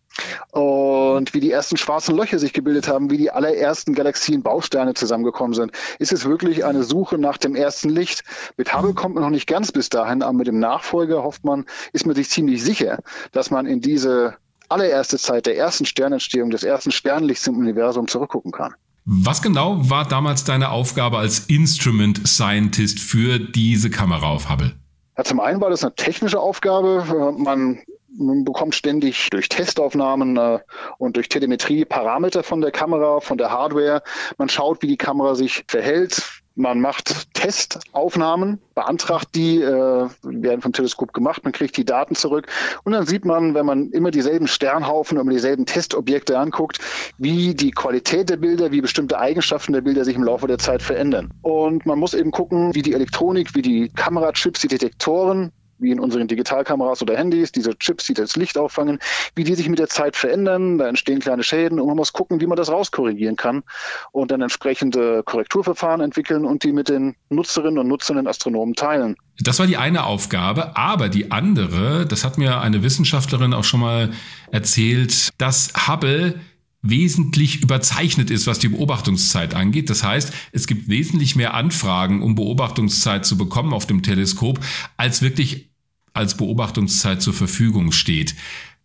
und 0.51 1.33
wie 1.33 1.39
die 1.39 1.51
ersten 1.51 1.77
schwarzen 1.77 2.15
Löcher 2.15 2.39
sich 2.39 2.53
gebildet 2.53 2.87
haben, 2.87 3.09
wie 3.09 3.17
die 3.17 3.31
allerersten 3.31 3.93
Galaxien-Bausterne 3.93 4.93
zusammengekommen 4.93 5.53
sind, 5.53 5.71
ist 5.99 6.11
es 6.11 6.25
wirklich 6.25 6.65
eine 6.65 6.83
Suche 6.83 7.17
nach 7.17 7.37
dem 7.37 7.55
ersten 7.55 7.89
Licht. 7.89 8.23
Mit 8.57 8.75
Hubble 8.75 8.93
kommt 8.93 9.15
man 9.15 9.23
noch 9.23 9.29
nicht 9.29 9.47
ganz 9.47 9.71
bis 9.71 9.89
dahin, 9.89 10.21
aber 10.21 10.33
mit 10.33 10.47
dem 10.47 10.59
Nachfolger 10.59 11.23
hofft 11.23 11.43
man, 11.43 11.65
ist 11.93 12.05
man 12.05 12.15
sich 12.15 12.29
ziemlich 12.29 12.63
sicher, 12.63 12.99
dass 13.31 13.51
man 13.51 13.65
in 13.65 13.81
diese 13.81 14.35
allererste 14.69 15.17
Zeit 15.17 15.45
der 15.45 15.57
ersten 15.57 15.85
Sternentstehung, 15.85 16.51
des 16.51 16.63
ersten 16.63 16.91
Sternlichts 16.91 17.47
im 17.47 17.57
Universum 17.57 18.07
zurückgucken 18.07 18.51
kann. 18.51 18.73
Was 19.05 19.41
genau 19.41 19.89
war 19.89 20.07
damals 20.07 20.43
deine 20.43 20.69
Aufgabe 20.69 21.17
als 21.17 21.39
Instrument 21.39 22.27
Scientist 22.27 22.99
für 22.99 23.39
diese 23.39 23.89
Kamera 23.89 24.27
auf 24.27 24.49
Hubble? 24.49 24.73
Ja, 25.17 25.23
zum 25.23 25.39
einen 25.39 25.59
war 25.61 25.71
das 25.71 25.83
eine 25.83 25.95
technische 25.95 26.39
Aufgabe. 26.39 27.33
Man 27.37 27.79
man 28.17 28.43
bekommt 28.43 28.75
ständig 28.75 29.29
durch 29.29 29.49
Testaufnahmen 29.49 30.37
äh, 30.37 30.59
und 30.97 31.15
durch 31.15 31.29
Telemetrie 31.29 31.85
Parameter 31.85 32.43
von 32.43 32.61
der 32.61 32.71
Kamera, 32.71 33.19
von 33.19 33.37
der 33.37 33.51
Hardware. 33.51 34.01
Man 34.37 34.49
schaut, 34.49 34.81
wie 34.81 34.87
die 34.87 34.97
Kamera 34.97 35.35
sich 35.35 35.63
verhält. 35.67 36.23
Man 36.55 36.81
macht 36.81 37.33
Testaufnahmen, 37.33 38.59
beantragt 38.75 39.29
die, 39.33 39.61
äh, 39.61 40.09
werden 40.23 40.61
vom 40.61 40.73
Teleskop 40.73 41.13
gemacht, 41.13 41.45
man 41.45 41.53
kriegt 41.53 41.77
die 41.77 41.85
Daten 41.85 42.15
zurück 42.15 42.47
und 42.83 42.91
dann 42.91 43.05
sieht 43.05 43.23
man, 43.23 43.53
wenn 43.53 43.65
man 43.65 43.91
immer 43.91 44.11
dieselben 44.11 44.45
Sternhaufen, 44.45 45.17
immer 45.17 45.31
dieselben 45.31 45.65
Testobjekte 45.65 46.37
anguckt, 46.37 46.79
wie 47.17 47.53
die 47.55 47.71
Qualität 47.71 48.29
der 48.29 48.35
Bilder, 48.35 48.73
wie 48.73 48.81
bestimmte 48.81 49.19
Eigenschaften 49.19 49.71
der 49.71 49.81
Bilder 49.81 50.03
sich 50.03 50.17
im 50.17 50.23
Laufe 50.23 50.47
der 50.47 50.57
Zeit 50.57 50.81
verändern. 50.81 51.31
Und 51.43 51.85
man 51.85 51.97
muss 51.97 52.13
eben 52.13 52.31
gucken, 52.31 52.75
wie 52.75 52.81
die 52.81 52.93
Elektronik, 52.93 53.55
wie 53.55 53.61
die 53.61 53.87
Kamerachips, 53.87 54.59
die 54.59 54.67
Detektoren 54.67 55.53
wie 55.79 55.91
in 55.91 55.99
unseren 55.99 56.27
Digitalkameras 56.27 57.01
oder 57.01 57.17
Handys, 57.17 57.51
diese 57.51 57.77
Chips, 57.77 58.05
die 58.05 58.13
das 58.13 58.35
Licht 58.35 58.57
auffangen, 58.57 58.99
wie 59.35 59.43
die 59.43 59.55
sich 59.55 59.69
mit 59.69 59.79
der 59.79 59.87
Zeit 59.87 60.15
verändern. 60.15 60.77
Da 60.77 60.87
entstehen 60.87 61.19
kleine 61.19 61.43
Schäden 61.43 61.79
und 61.79 61.87
man 61.87 61.95
muss 61.95 62.13
gucken, 62.13 62.41
wie 62.41 62.47
man 62.47 62.57
das 62.57 62.69
rauskorrigieren 62.69 63.35
kann 63.35 63.63
und 64.11 64.31
dann 64.31 64.41
entsprechende 64.41 65.23
Korrekturverfahren 65.23 66.01
entwickeln 66.01 66.45
und 66.45 66.63
die 66.63 66.73
mit 66.73 66.89
den 66.89 67.15
Nutzerinnen 67.29 67.79
und 67.79 67.87
Nutzern, 67.87 68.17
den 68.17 68.27
Astronomen 68.27 68.75
teilen. 68.75 69.15
Das 69.39 69.59
war 69.59 69.67
die 69.67 69.77
eine 69.77 70.03
Aufgabe, 70.03 70.75
aber 70.75 71.07
die 71.09 71.31
andere, 71.31 72.05
das 72.05 72.25
hat 72.25 72.37
mir 72.37 72.59
eine 72.59 72.83
Wissenschaftlerin 72.83 73.53
auch 73.53 73.63
schon 73.63 73.79
mal 73.79 74.11
erzählt, 74.51 75.29
dass 75.37 75.71
Hubble 75.87 76.35
wesentlich 76.81 77.61
überzeichnet 77.61 78.31
ist, 78.31 78.47
was 78.47 78.59
die 78.59 78.69
Beobachtungszeit 78.69 79.53
angeht. 79.53 79.89
Das 79.89 80.03
heißt, 80.03 80.31
es 80.51 80.67
gibt 80.67 80.87
wesentlich 80.87 81.35
mehr 81.35 81.53
Anfragen, 81.53 82.21
um 82.21 82.35
Beobachtungszeit 82.35 83.25
zu 83.25 83.37
bekommen 83.37 83.73
auf 83.73 83.85
dem 83.85 84.01
Teleskop, 84.01 84.59
als 84.95 85.21
wirklich 85.21 85.68
als 86.13 86.35
Beobachtungszeit 86.37 87.21
zur 87.21 87.33
Verfügung 87.33 87.91
steht. 87.91 88.35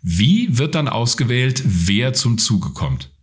Wie 0.03 0.59
wird 0.59 0.75
dann 0.75 0.89
ausgewählt, 0.89 1.63
wer 1.65 2.13
zum 2.13 2.39
Zuge 2.39 2.71
kommt? 2.71 3.14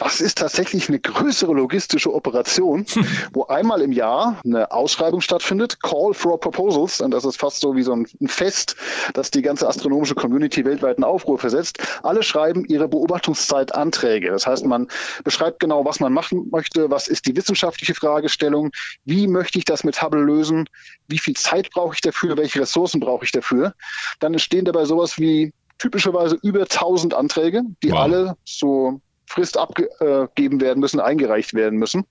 Das 0.00 0.22
ist 0.22 0.38
tatsächlich 0.38 0.88
eine 0.88 0.98
größere 0.98 1.52
logistische 1.52 2.14
Operation, 2.14 2.86
wo 3.34 3.44
einmal 3.44 3.82
im 3.82 3.92
Jahr 3.92 4.40
eine 4.46 4.72
Ausschreibung 4.72 5.20
stattfindet, 5.20 5.82
Call 5.82 6.14
for 6.14 6.40
Proposals, 6.40 7.02
und 7.02 7.10
das 7.10 7.26
ist 7.26 7.38
fast 7.38 7.60
so 7.60 7.76
wie 7.76 7.82
so 7.82 7.92
ein 7.92 8.06
Fest, 8.26 8.76
das 9.12 9.30
die 9.30 9.42
ganze 9.42 9.68
astronomische 9.68 10.14
Community 10.14 10.64
weltweit 10.64 10.96
in 10.96 11.04
Aufruhr 11.04 11.38
versetzt. 11.38 11.82
Alle 12.02 12.22
schreiben 12.22 12.64
ihre 12.64 12.88
Beobachtungszeitanträge. 12.88 14.30
Das 14.30 14.46
heißt, 14.46 14.64
man 14.64 14.88
beschreibt 15.22 15.60
genau, 15.60 15.84
was 15.84 16.00
man 16.00 16.14
machen 16.14 16.48
möchte, 16.50 16.90
was 16.90 17.06
ist 17.06 17.26
die 17.26 17.36
wissenschaftliche 17.36 17.94
Fragestellung, 17.94 18.70
wie 19.04 19.26
möchte 19.26 19.58
ich 19.58 19.66
das 19.66 19.84
mit 19.84 20.00
Hubble 20.00 20.22
lösen, 20.22 20.64
wie 21.08 21.18
viel 21.18 21.36
Zeit 21.36 21.70
brauche 21.72 21.92
ich 21.94 22.00
dafür, 22.00 22.38
welche 22.38 22.60
Ressourcen 22.60 23.00
brauche 23.00 23.26
ich 23.26 23.32
dafür. 23.32 23.74
Dann 24.18 24.32
entstehen 24.32 24.64
dabei 24.64 24.86
sowas 24.86 25.18
wie 25.18 25.52
typischerweise 25.76 26.38
über 26.42 26.60
1000 26.60 27.12
Anträge, 27.12 27.64
die 27.82 27.92
wow. 27.92 27.98
alle 27.98 28.36
so 28.44 29.02
Frist 29.30 29.56
abgegeben 29.56 30.60
werden 30.60 30.80
müssen, 30.80 30.98
eingereicht 30.98 31.54
werden 31.54 31.78
müssen. 31.78 32.04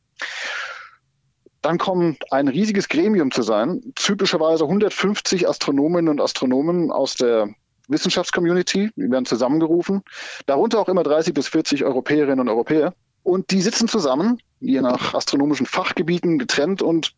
Dann 1.62 1.78
kommt 1.78 2.32
ein 2.32 2.48
riesiges 2.48 2.88
Gremium 2.88 3.32
zu 3.32 3.42
sein, 3.42 3.92
typischerweise 3.96 4.64
150 4.64 5.50
Astronominnen 5.50 6.08
und 6.08 6.22
Astronomen 6.22 6.92
aus 6.92 7.16
der 7.16 7.50
Wissenschaftscommunity, 7.90 8.92
die 8.96 9.12
werden 9.12 9.26
zusammengerufen, 9.26 10.04
darunter 10.46 10.80
auch 10.80 10.88
immer 10.88 11.04
30 11.04 11.34
bis 11.34 11.50
40 11.50 11.84
Europäerinnen 11.84 12.40
und 12.40 12.48
Europäer. 12.48 12.94
Und 13.24 13.52
die 13.52 13.62
sitzen 13.62 13.90
zusammen, 13.90 14.42
je 14.62 14.80
nach 14.80 15.14
astronomischen 15.14 15.66
Fachgebieten 15.66 16.40
getrennt 16.40 16.82
und 16.82 17.16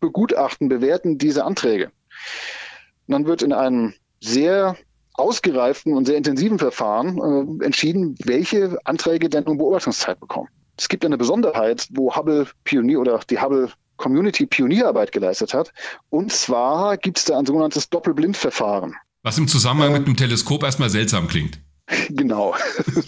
begutachten, 0.00 0.68
bewerten 0.68 1.16
diese 1.16 1.44
Anträge. 1.44 1.92
Und 3.06 3.12
dann 3.12 3.26
wird 3.26 3.42
in 3.42 3.52
einem 3.52 3.94
sehr 4.20 4.76
ausgereiften 5.14 5.94
und 5.94 6.06
sehr 6.06 6.16
intensiven 6.16 6.58
Verfahren 6.58 7.58
äh, 7.60 7.64
entschieden, 7.64 8.16
welche 8.24 8.78
Anträge 8.84 9.28
denn 9.28 9.44
um 9.44 9.58
Beobachtungszeit 9.58 10.20
bekommen. 10.20 10.48
Es 10.76 10.88
gibt 10.88 11.04
eine 11.04 11.16
Besonderheit, 11.16 11.86
wo 11.90 12.14
Hubble 12.14 12.48
Pionier 12.64 13.00
oder 13.00 13.20
die 13.30 13.40
Hubble 13.40 13.70
Community 13.96 14.46
Pionierarbeit 14.46 15.12
geleistet 15.12 15.54
hat. 15.54 15.72
Und 16.10 16.32
zwar 16.32 16.96
gibt 16.96 17.18
es 17.18 17.26
da 17.26 17.38
ein 17.38 17.46
sogenanntes 17.46 17.88
Doppelblindverfahren. 17.90 18.94
Was 19.22 19.38
im 19.38 19.48
Zusammenhang 19.48 19.92
ähm, 19.92 19.98
mit 19.98 20.06
dem 20.08 20.16
Teleskop 20.16 20.64
erstmal 20.64 20.90
seltsam 20.90 21.28
klingt. 21.28 21.60
Genau. 22.10 22.54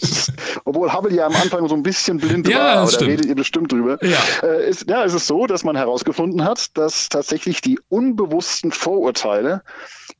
Obwohl 0.64 0.92
Hubble 0.92 1.14
ja 1.14 1.26
am 1.26 1.34
Anfang 1.34 1.68
so 1.68 1.74
ein 1.74 1.82
bisschen 1.82 2.18
blind 2.18 2.48
ja, 2.48 2.76
war, 2.76 2.88
oder 2.88 3.06
redet 3.06 3.26
ihr 3.26 3.34
bestimmt 3.34 3.72
drüber. 3.72 3.98
Ja. 4.04 4.18
Äh, 4.42 4.68
ist, 4.68 4.88
ja, 4.88 5.04
es 5.04 5.14
ist 5.14 5.26
so, 5.26 5.46
dass 5.46 5.64
man 5.64 5.76
herausgefunden 5.76 6.44
hat, 6.44 6.76
dass 6.76 7.08
tatsächlich 7.08 7.60
die 7.60 7.78
unbewussten 7.88 8.72
Vorurteile 8.72 9.62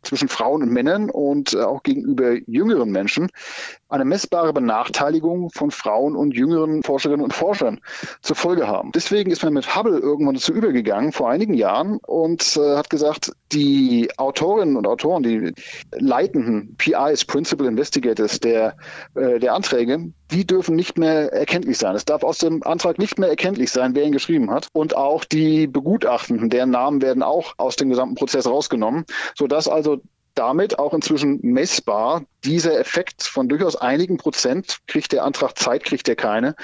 zwischen 0.03 0.29
Frauen 0.29 0.63
und 0.63 0.71
Männern 0.71 1.11
und 1.11 1.55
äh, 1.55 1.63
auch 1.63 1.83
gegenüber 1.83 2.35
jüngeren 2.47 2.91
Menschen 2.91 3.29
eine 3.89 4.05
messbare 4.05 4.53
Benachteiligung 4.53 5.51
von 5.51 5.71
Frauen 5.71 6.17
und 6.17 6.35
jüngeren 6.35 6.83
Forscherinnen 6.83 7.23
und 7.23 7.33
Forschern 7.33 7.81
zur 8.21 8.37
Folge 8.37 8.67
haben. 8.67 8.91
Deswegen 8.93 9.31
ist 9.31 9.45
man 9.45 9.53
mit 9.53 9.77
Hubble 9.77 9.99
irgendwann 9.99 10.35
dazu 10.35 10.53
übergegangen, 10.53 11.13
vor 11.13 11.31
einigen 11.31 11.55
Jahren, 11.55 11.99
und 11.99 12.57
äh, 12.57 12.77
hat 12.77 12.91
gesagt, 12.91 13.33
die 13.53 14.09
Autorinnen 14.17 14.77
und 14.77 14.87
Autoren, 14.87 15.23
die 15.23 15.53
leitenden 15.93 16.75
PIs, 16.77 17.25
Principal 17.25 17.67
Investigators 17.67 18.41
der, 18.47 18.77
äh, 19.15 19.39
der 19.39 19.55
Anträge, 19.55 20.13
die 20.31 20.47
dürfen 20.47 20.77
nicht 20.77 20.99
mehr 20.99 21.33
erkenntlich 21.33 21.79
sein. 21.79 21.95
Es 21.95 22.05
darf 22.05 22.23
aus 22.23 22.39
dem 22.39 22.63
Antrag 22.63 22.99
nicht 22.99 23.19
mehr 23.19 23.29
erkenntlich 23.29 23.71
sein, 23.71 23.95
wer 23.95 24.05
ihn 24.05 24.13
geschrieben 24.13 24.51
hat. 24.51 24.69
Und 24.73 24.97
auch 24.97 25.25
die 25.25 25.67
Begutachtenden, 25.67 26.51
deren 26.51 26.71
Namen 26.71 27.03
werden 27.03 27.23
auch 27.23 27.55
aus 27.59 27.77
dem 27.77 27.89
gesamten 27.89 28.15
Prozess 28.15 28.47
rausgenommen, 28.47 29.05
sodass 29.37 29.69
also 29.69 30.01
damit 30.35 30.79
auch 30.79 30.93
inzwischen 30.93 31.41
messbar 31.43 32.23
dieser 32.45 32.79
Effekt 32.79 33.23
von 33.23 33.49
durchaus 33.49 33.75
einigen 33.75 34.19
Prozent, 34.19 34.79
kriegt 34.87 35.13
der 35.13 35.25
Antrag 35.25 35.59
Zeit, 35.59 35.85
kriegt 35.85 36.09
er 36.09 36.17
keine, 36.17 36.55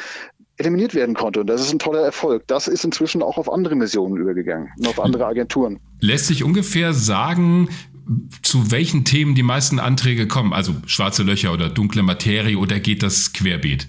eliminiert 0.59 0.95
werden 0.95 1.15
konnte. 1.15 1.41
Und 1.41 1.47
das 1.47 1.61
ist 1.61 1.73
ein 1.73 1.79
toller 1.79 2.03
Erfolg. 2.03 2.47
Das 2.47 2.69
ist 2.69 2.85
inzwischen 2.85 3.23
auch 3.23 3.39
auf 3.39 3.51
andere 3.51 3.75
Missionen 3.75 4.17
übergegangen 4.17 4.69
und 4.79 4.89
auf 4.89 5.01
andere 5.01 5.27
Agenturen. 5.27 5.81
Lässt 6.01 6.27
sich 6.27 6.45
ungefähr 6.45 6.93
sagen, 6.93 7.69
zu 8.43 8.71
welchen 8.71 9.05
Themen 9.05 9.35
die 9.35 9.43
meisten 9.43 9.79
Anträge 9.79 10.27
kommen? 10.27 10.53
Also 10.53 10.75
schwarze 10.87 11.23
Löcher 11.23 11.53
oder 11.53 11.69
dunkle 11.69 12.03
Materie 12.03 12.57
oder 12.57 12.81
geht 12.81 13.03
das 13.03 13.33
querbeet? 13.33 13.89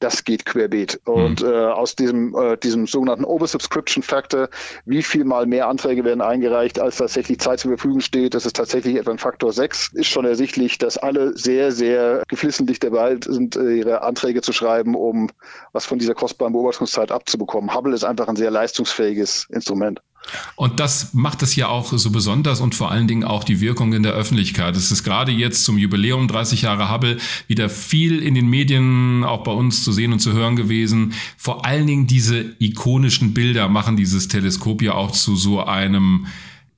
das 0.00 0.24
geht 0.24 0.44
querbeet. 0.44 1.00
Und 1.04 1.42
mhm. 1.42 1.48
äh, 1.48 1.66
aus 1.66 1.96
diesem, 1.96 2.34
äh, 2.34 2.56
diesem 2.56 2.86
sogenannten 2.86 3.24
Oversubscription 3.24 4.02
Factor, 4.02 4.48
wie 4.84 5.02
viel 5.02 5.24
mal 5.24 5.46
mehr 5.46 5.68
Anträge 5.68 6.04
werden 6.04 6.20
eingereicht, 6.20 6.78
als 6.78 6.96
tatsächlich 6.96 7.40
Zeit 7.40 7.60
zur 7.60 7.72
Verfügung 7.72 8.00
steht, 8.00 8.34
das 8.34 8.46
ist 8.46 8.56
tatsächlich 8.56 8.96
etwa 8.96 9.10
ein 9.10 9.18
Faktor 9.18 9.52
6, 9.52 9.92
ist 9.94 10.06
schon 10.06 10.24
ersichtlich, 10.24 10.78
dass 10.78 10.98
alle 10.98 11.36
sehr, 11.36 11.72
sehr 11.72 12.22
geflissentlich 12.28 12.78
dabei 12.78 13.18
sind, 13.24 13.56
äh, 13.56 13.76
ihre 13.76 14.02
Anträge 14.02 14.42
zu 14.42 14.52
schreiben, 14.52 14.94
um 14.94 15.30
was 15.72 15.86
von 15.86 15.98
dieser 15.98 16.14
kostbaren 16.14 16.52
Beobachtungszeit 16.52 17.10
abzubekommen. 17.10 17.74
Hubble 17.74 17.94
ist 17.94 18.04
einfach 18.04 18.28
ein 18.28 18.36
sehr 18.36 18.50
leistungsfähiges 18.50 19.46
Instrument. 19.50 20.00
Und 20.56 20.80
das 20.80 21.14
macht 21.14 21.42
es 21.42 21.56
ja 21.56 21.68
auch 21.68 21.92
so 21.92 22.10
besonders 22.10 22.60
und 22.60 22.74
vor 22.74 22.90
allen 22.90 23.08
Dingen 23.08 23.24
auch 23.24 23.44
die 23.44 23.60
Wirkung 23.60 23.92
in 23.92 24.02
der 24.02 24.12
Öffentlichkeit. 24.12 24.76
Es 24.76 24.90
ist 24.90 25.04
gerade 25.04 25.32
jetzt 25.32 25.64
zum 25.64 25.78
Jubiläum 25.78 26.28
30 26.28 26.62
Jahre 26.62 26.92
Hubble 26.92 27.18
wieder 27.46 27.68
viel 27.68 28.22
in 28.22 28.34
den 28.34 28.48
Medien, 28.48 29.24
auch 29.24 29.42
bei 29.44 29.52
uns 29.52 29.84
zu 29.84 29.92
sehen 29.92 30.12
und 30.12 30.20
zu 30.20 30.32
hören 30.32 30.56
gewesen. 30.56 31.12
Vor 31.36 31.64
allen 31.64 31.86
Dingen 31.86 32.06
diese 32.06 32.44
ikonischen 32.58 33.34
Bilder 33.34 33.68
machen 33.68 33.96
dieses 33.96 34.28
Teleskop 34.28 34.82
ja 34.82 34.94
auch 34.94 35.12
zu 35.12 35.36
so 35.36 35.64
einem 35.64 36.26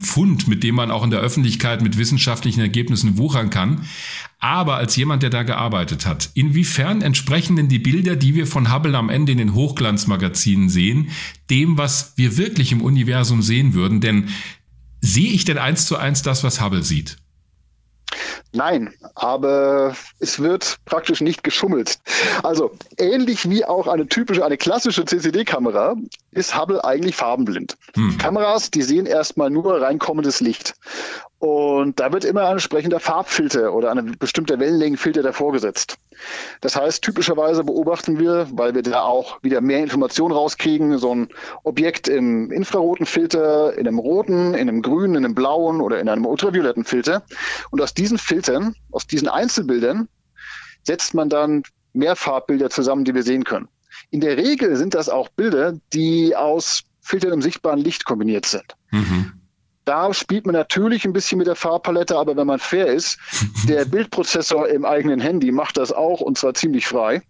Fund, 0.03 0.48
mit 0.48 0.64
dem 0.64 0.74
man 0.74 0.90
auch 0.90 1.05
in 1.05 1.11
der 1.11 1.20
Öffentlichkeit 1.20 1.82
mit 1.82 1.98
wissenschaftlichen 1.98 2.61
Ergebnissen 2.61 3.18
wuchern 3.18 3.51
kann. 3.51 3.82
Aber 4.38 4.76
als 4.76 4.96
jemand, 4.96 5.22
der 5.22 5.28
da 5.30 5.42
gearbeitet 5.42 6.07
hat, 6.07 6.30
inwiefern 6.34 7.03
entsprechen 7.03 7.57
denn 7.57 7.68
die 7.68 7.78
Bilder, 7.78 8.16
die 8.16 8.34
wir 8.34 8.46
von 8.46 8.72
Hubble 8.72 8.96
am 8.96 9.11
Ende 9.11 9.32
in 9.32 9.38
den 9.38 9.55
Hochglanzmagazinen 9.55 10.70
sehen, 10.70 11.11
dem, 11.51 11.76
was 11.76 12.14
wir 12.16 12.38
wirklich 12.38 12.72
im 12.72 12.80
Universum 12.80 13.42
sehen 13.42 13.74
würden? 13.74 14.01
Denn 14.01 14.30
sehe 15.03 15.30
ich 15.30 15.44
denn 15.44 15.59
eins 15.59 15.86
zu 15.86 15.96
eins 15.96 16.22
das, 16.22 16.42
was 16.42 16.62
Hubble 16.62 16.82
sieht? 16.82 17.18
Nein, 18.53 18.93
aber 19.15 19.95
es 20.19 20.41
wird 20.41 20.79
praktisch 20.85 21.21
nicht 21.21 21.45
geschummelt. 21.45 21.99
Also 22.43 22.73
ähnlich 22.99 23.49
wie 23.49 23.65
auch 23.65 23.87
eine 23.87 24.07
typische, 24.09 24.45
eine 24.45 24.57
klassische 24.57 25.05
CCD-Kamera 25.05 25.95
ist 26.33 26.59
Hubble 26.59 26.85
eigentlich 26.85 27.17
farbenblind. 27.17 27.77
Hm. 27.95 28.19
Kameras, 28.19 28.71
die 28.71 28.83
sehen 28.83 29.07
erstmal 29.07 29.51
nur 29.51 29.81
reinkommendes 29.81 30.41
Licht. 30.41 30.75
Und 31.41 31.99
da 32.01 32.12
wird 32.12 32.26
immer 32.26 32.45
ein 32.45 32.53
entsprechender 32.53 33.01
Farbfilter 33.01 33.72
oder 33.72 33.91
ein 33.91 34.18
bestimmter 34.18 34.61
Wellenlängenfilter 34.61 35.22
davor 35.22 35.53
gesetzt. 35.53 35.97
Das 36.61 36.76
heißt, 36.76 37.03
typischerweise 37.03 37.64
beobachten 37.64 38.18
wir, 38.18 38.47
weil 38.53 38.74
wir 38.74 38.82
da 38.82 39.01
auch 39.01 39.43
wieder 39.43 39.62
mehr 39.62 39.78
Informationen 39.78 40.34
rauskriegen, 40.34 40.99
so 40.99 41.14
ein 41.14 41.28
Objekt 41.62 42.09
im 42.09 42.53
infraroten 42.53 43.07
Filter, 43.07 43.72
in 43.78 43.88
einem 43.88 43.99
roten, 43.99 44.53
in 44.53 44.68
einem 44.68 44.82
grünen, 44.82 45.14
in 45.14 45.24
einem 45.24 45.34
blauen 45.34 45.80
oder 45.80 45.99
in 45.99 46.11
einem 46.11 46.26
ultravioletten 46.26 46.84
Filter. 46.84 47.22
Und 47.70 47.80
aus 47.80 47.95
diesen 47.95 48.18
Filtern, 48.18 48.74
aus 48.91 49.07
diesen 49.07 49.28
Einzelbildern, 49.28 50.09
setzt 50.82 51.14
man 51.14 51.30
dann 51.30 51.62
mehr 51.95 52.16
Farbbilder 52.16 52.68
zusammen, 52.68 53.07
die 53.07 53.14
wir 53.14 53.22
sehen 53.22 53.45
können. 53.45 53.68
In 54.11 54.20
der 54.20 54.36
Regel 54.36 54.76
sind 54.76 54.93
das 54.93 55.09
auch 55.09 55.30
Bilder, 55.30 55.72
die 55.95 56.36
aus 56.36 56.82
Filtern 57.01 57.32
im 57.32 57.41
sichtbaren 57.41 57.80
Licht 57.80 58.05
kombiniert 58.05 58.45
sind. 58.45 58.76
Mhm. 58.91 59.39
Da 59.85 60.12
spielt 60.12 60.47
man 60.47 60.55
natürlich 60.55 61.05
ein 61.05 61.12
bisschen 61.12 61.39
mit 61.39 61.47
der 61.47 61.57
Farbpalette, 61.57 62.16
aber 62.16 62.37
wenn 62.37 62.47
man 62.47 62.59
fair 62.59 62.87
ist, 62.87 63.18
der 63.68 63.85
Bildprozessor 63.85 64.68
im 64.68 64.85
eigenen 64.85 65.20
Handy 65.20 65.53
macht 65.53 65.76
das 65.76 65.93
auch 65.93 66.20
und 66.20 66.39
zwar 66.39 66.55
ziemlich 66.55 66.87
frei. 66.87 67.22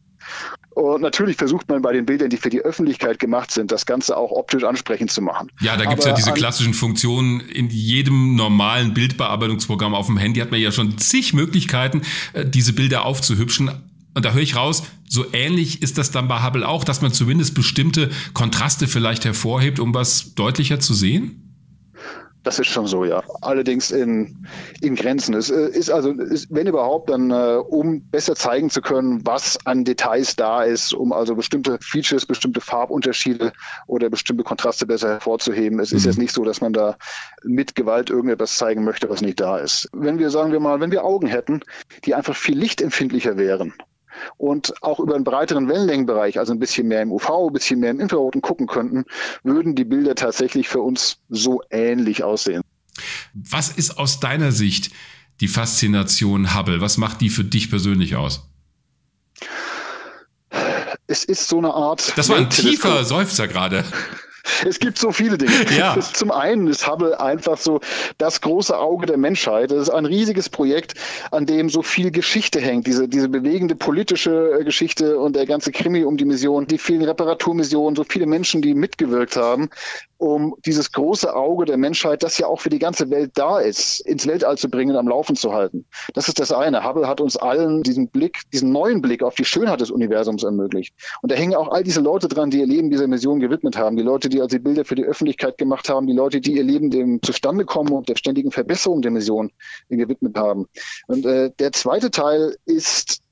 Und 0.71 1.03
natürlich 1.03 1.37
versucht 1.37 1.69
man 1.69 1.83
bei 1.83 1.93
den 1.93 2.07
Bildern, 2.07 2.31
die 2.31 2.37
für 2.37 2.51
die 2.51 2.61
Öffentlichkeit 2.61 3.19
gemacht 3.19 3.51
sind, 3.51 3.73
das 3.73 3.87
Ganze 3.87 4.17
auch 4.17 4.31
optisch 4.31 4.65
ansprechend 4.65 5.11
zu 5.11 5.21
machen. 5.21 5.49
Ja, 5.61 5.77
da 5.77 5.85
gibt 5.85 6.01
es 6.01 6.07
ja 6.07 6.13
diese 6.13 6.33
klassischen 6.33 6.75
Funktionen. 6.75 7.41
In 7.41 7.69
jedem 7.69 8.37
normalen 8.37 8.95
Bildbearbeitungsprogramm 8.95 9.95
auf 9.95 10.07
dem 10.07 10.17
Handy 10.17 10.41
hat 10.41 10.51
man 10.51 10.61
ja 10.61 10.71
schon 10.71 10.97
zig 10.99 11.35
Möglichkeiten, 11.35 12.03
äh, 12.35 12.47
diese 12.47 12.73
Bilder 12.73 13.05
aufzuhübschen. 13.05 13.71
Und 14.15 14.25
da 14.25 14.33
höre 14.33 14.43
ich 14.43 14.57
raus, 14.57 14.85
so 15.09 15.25
ähnlich 15.33 15.83
ist 15.83 15.99
das 15.99 16.11
dann 16.11 16.29
bei 16.29 16.45
Hubble 16.45 16.67
auch, 16.67 16.85
dass 16.85 17.03
man 17.03 17.13
zumindest 17.13 17.55
bestimmte 17.55 18.11
Kontraste 18.33 18.87
vielleicht 18.87 19.25
hervorhebt, 19.25 19.81
um 19.81 19.95
was 19.95 20.35
deutlicher 20.35 20.81
zu 20.81 20.95
sehen? 20.95 21.50
Das 22.43 22.59
ist 22.59 22.69
schon 22.69 22.87
so, 22.87 23.05
ja. 23.05 23.23
Allerdings 23.43 23.91
in, 23.91 24.47
in 24.81 24.95
Grenzen. 24.95 25.35
Es 25.35 25.51
äh, 25.51 25.69
ist 25.69 25.91
also, 25.91 26.13
ist, 26.13 26.49
wenn 26.51 26.67
überhaupt, 26.67 27.11
dann 27.11 27.31
äh, 27.31 27.57
um 27.57 28.01
besser 28.03 28.35
zeigen 28.35 28.71
zu 28.71 28.81
können, 28.81 29.27
was 29.27 29.59
an 29.67 29.85
Details 29.85 30.37
da 30.37 30.63
ist, 30.63 30.95
um 30.95 31.13
also 31.13 31.35
bestimmte 31.35 31.79
Features, 31.83 32.25
bestimmte 32.25 32.61
Farbunterschiede 32.61 33.53
oder 33.87 34.09
bestimmte 34.09 34.43
Kontraste 34.43 34.87
besser 34.87 35.09
hervorzuheben. 35.09 35.81
Es 35.81 35.93
mhm. 35.93 35.99
ist 35.99 36.07
jetzt 36.07 36.19
nicht 36.19 36.33
so, 36.33 36.45
dass 36.45 36.61
man 36.61 36.73
da 36.73 36.97
mit 37.45 37.75
Gewalt 37.75 38.09
irgendetwas 38.09 38.57
zeigen 38.57 38.85
möchte, 38.85 39.11
was 39.11 39.21
nicht 39.21 39.41
da 39.41 39.59
ist. 39.59 39.89
Wenn 39.93 40.19
wir, 40.19 40.31
sagen 40.31 40.53
wir 40.53 40.61
mal, 40.61 40.81
wenn 40.81 40.93
wir 40.93 41.05
Augen 41.05 41.27
hätten, 41.27 41.61
die 42.05 42.15
einfach 42.15 42.37
viel 42.37 42.59
lichtempfindlicher 42.59 43.37
wären, 43.37 43.75
und 44.37 44.75
auch 44.83 45.01
über 45.01 45.15
einen 45.15 45.25
breiteren 45.25 45.69
Wellenlängenbereich, 45.69 46.39
also 46.39 46.53
ein 46.53 46.59
bisschen 46.59 46.89
mehr 46.89 47.03
im 47.03 47.13
UV, 47.13 47.49
ein 47.49 47.53
bisschen 47.53 47.81
mehr 47.81 47.91
im 47.91 48.01
Infraroten 48.01 48.43
gucken 48.43 48.67
könnten, 48.67 49.05
würden 49.43 49.75
die 49.75 49.85
Bilder 49.85 50.15
tatsächlich 50.15 50.69
für 50.69 50.81
uns 50.81 51.19
so 51.29 51.63
ähnlich 51.71 52.23
aussehen. 52.25 52.63
Was 53.35 53.71
ist 53.71 53.99
aus 53.99 54.21
deiner 54.21 54.53
Sicht 54.53 54.91
die 55.41 55.49
Faszination 55.49 56.55
Hubble? 56.55 56.81
Was 56.81 56.99
macht 56.99 57.21
die 57.21 57.31
für 57.31 57.45
dich 57.45 57.71
persönlich 57.71 58.17
aus? 58.17 58.47
Es 61.07 61.25
ist 61.25 61.49
so 61.49 61.59
eine 61.59 61.75
Art. 61.75 62.13
Das 62.17 62.29
war 62.29 62.37
ein 62.37 62.51
tiefer 62.51 63.05
Seufzer 63.05 63.49
gerade. 63.49 63.85
Es 64.67 64.79
gibt 64.79 64.99
so 64.99 65.13
viele 65.13 65.39
Dinge. 65.39 65.53
Ja. 65.77 65.97
Zum 66.01 66.31
einen 66.31 66.67
ist 66.67 66.87
Hubble 66.87 67.19
einfach 67.21 67.59
so 67.59 67.81
das 68.19 68.41
große 68.41 68.77
Auge 68.77 69.07
der 69.07 69.17
Menschheit. 69.17 69.71
Es 69.71 69.83
ist 69.83 69.91
ein 69.91 70.07
riesiges 70.07 70.49
Projekt, 70.49 70.95
an 71.31 71.47
dem 71.47 71.69
so 71.71 71.83
viel 71.83 72.11
Geschichte 72.11 72.61
hängt. 72.61 72.87
Diese, 72.87 73.09
diese 73.09 73.29
bewegende 73.29 73.75
politische 73.75 74.59
äh, 74.61 74.65
Geschichte 74.65 75.19
und 75.19 75.37
der 75.37 75.47
ganze 75.47 75.73
Krimi 75.73 76.05
um 76.05 76.17
die 76.17 76.25
Mission, 76.25 76.67
die 76.67 76.79
vielen 76.79 77.03
Reparaturmissionen, 77.03 77.97
so 77.97 78.05
viele 78.05 78.27
Menschen, 78.27 78.63
die 78.63 78.75
mitgewirkt 78.75 79.37
haben 79.37 79.71
um 80.21 80.55
dieses 80.67 80.93
große 80.93 81.35
Auge 81.35 81.65
der 81.65 81.79
Menschheit, 81.79 82.23
das 82.23 82.37
ja 82.37 82.47
auch 82.47 82.61
für 82.61 82.69
die 82.69 82.79
ganze 82.79 83.09
Welt 83.09 83.33
da 83.35 83.59
ist, 83.59 84.01
ins 84.01 84.27
Weltall 84.27 84.59
zu 84.59 84.69
bringen, 84.69 84.95
am 84.95 85.09
Laufen 85.09 85.35
zu 85.35 85.55
halten. 85.55 85.87
Das 86.13 86.29
ist 86.29 86.39
das 86.39 86.53
eine. 86.53 86.85
Hubble 86.85 87.09
hat 87.09 87.23
uns 87.23 87.39
allen 87.39 87.83
diesen 87.83 88.09
Blick, 88.09 88.43
diesen 88.53 88.71
neuen 88.71 89.01
Blick 89.01 89.23
auf 89.23 89.35
die 89.35 89.47
Schönheit 89.47 89.81
des 89.81 89.91
Universums 89.91 90.45
ermöglicht. 90.45 90.95
Und 91.23 91.33
da 91.33 91.37
hängen 91.37 91.55
auch 91.55 91.69
all 91.69 91.83
diese 91.83 92.03
Leute 92.03 92.29
dran, 92.29 92.51
die 92.51 92.59
ihr 92.59 92.67
Leben 92.67 92.91
dieser 92.91 93.07
Mission 93.07 93.41
gewidmet 93.41 93.79
haben. 93.79 93.97
Die 93.97 94.03
Leute, 94.03 94.29
die 94.29 94.43
also 94.43 94.59
die 94.59 94.63
Bilder 94.63 94.85
für 94.85 94.95
die 94.95 95.05
Öffentlichkeit 95.05 95.57
gemacht 95.57 95.89
haben, 95.89 96.07
die 96.07 96.13
Leute, 96.13 96.43
die 96.43 96.53
ihr 96.53 96.65
Leben 96.65 96.91
dem 96.91 97.23
Zustandekommen 97.23 97.95
und 97.95 98.11
der 98.11 98.17
ständigen 98.17 98.51
Verbesserung 98.51 99.01
der 99.01 99.13
Mission 99.13 99.51
gewidmet 99.89 100.37
haben. 100.37 100.67
Und 101.07 101.25
äh, 101.25 101.51
der 101.59 101.73
zweite 101.73 102.11
Teil 102.11 102.57
ist, 102.67 103.23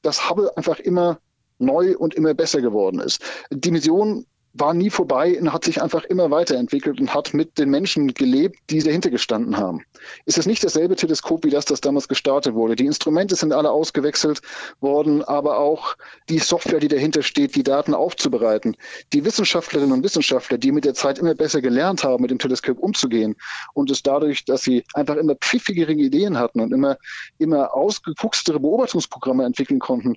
dass 0.00 0.30
Hubble 0.30 0.56
einfach 0.56 0.78
immer 0.78 1.18
neu 1.58 1.94
und 1.98 2.14
immer 2.14 2.32
besser 2.32 2.62
geworden 2.62 3.00
ist. 3.00 3.20
Die 3.50 3.70
Mission 3.70 4.24
war 4.58 4.74
nie 4.74 4.90
vorbei 4.90 5.38
und 5.40 5.52
hat 5.52 5.64
sich 5.64 5.82
einfach 5.82 6.04
immer 6.04 6.30
weiterentwickelt 6.30 7.00
und 7.00 7.14
hat 7.14 7.34
mit 7.34 7.58
den 7.58 7.70
Menschen 7.70 8.14
gelebt, 8.14 8.58
die 8.70 8.82
dahinter 8.82 9.10
gestanden 9.10 9.56
haben. 9.56 9.82
Ist 10.24 10.38
es 10.38 10.46
nicht 10.46 10.64
dasselbe 10.64 10.96
Teleskop 10.96 11.44
wie 11.44 11.50
das, 11.50 11.64
das 11.64 11.80
damals 11.80 12.08
gestartet 12.08 12.54
wurde? 12.54 12.76
Die 12.76 12.86
Instrumente 12.86 13.36
sind 13.36 13.52
alle 13.52 13.70
ausgewechselt 13.70 14.40
worden, 14.80 15.22
aber 15.22 15.58
auch 15.58 15.96
die 16.28 16.38
Software, 16.38 16.80
die 16.80 16.88
dahinter 16.88 17.22
steht, 17.22 17.54
die 17.54 17.62
Daten 17.62 17.94
aufzubereiten. 17.94 18.76
Die 19.12 19.24
Wissenschaftlerinnen 19.24 19.92
und 19.92 20.04
Wissenschaftler, 20.04 20.58
die 20.58 20.72
mit 20.72 20.84
der 20.84 20.94
Zeit 20.94 21.18
immer 21.18 21.34
besser 21.34 21.60
gelernt 21.60 22.04
haben, 22.04 22.22
mit 22.22 22.30
dem 22.30 22.38
Teleskop 22.38 22.78
umzugehen 22.78 23.36
und 23.74 23.90
es 23.90 24.02
dadurch, 24.02 24.44
dass 24.44 24.62
sie 24.62 24.84
einfach 24.94 25.16
immer 25.16 25.34
pfiffigere 25.34 25.92
Ideen 25.92 26.38
hatten 26.38 26.60
und 26.60 26.72
immer, 26.72 26.96
immer 27.38 27.74
ausgefuchstere 27.74 28.60
Beobachtungsprogramme 28.60 29.44
entwickeln 29.44 29.78
konnten, 29.78 30.16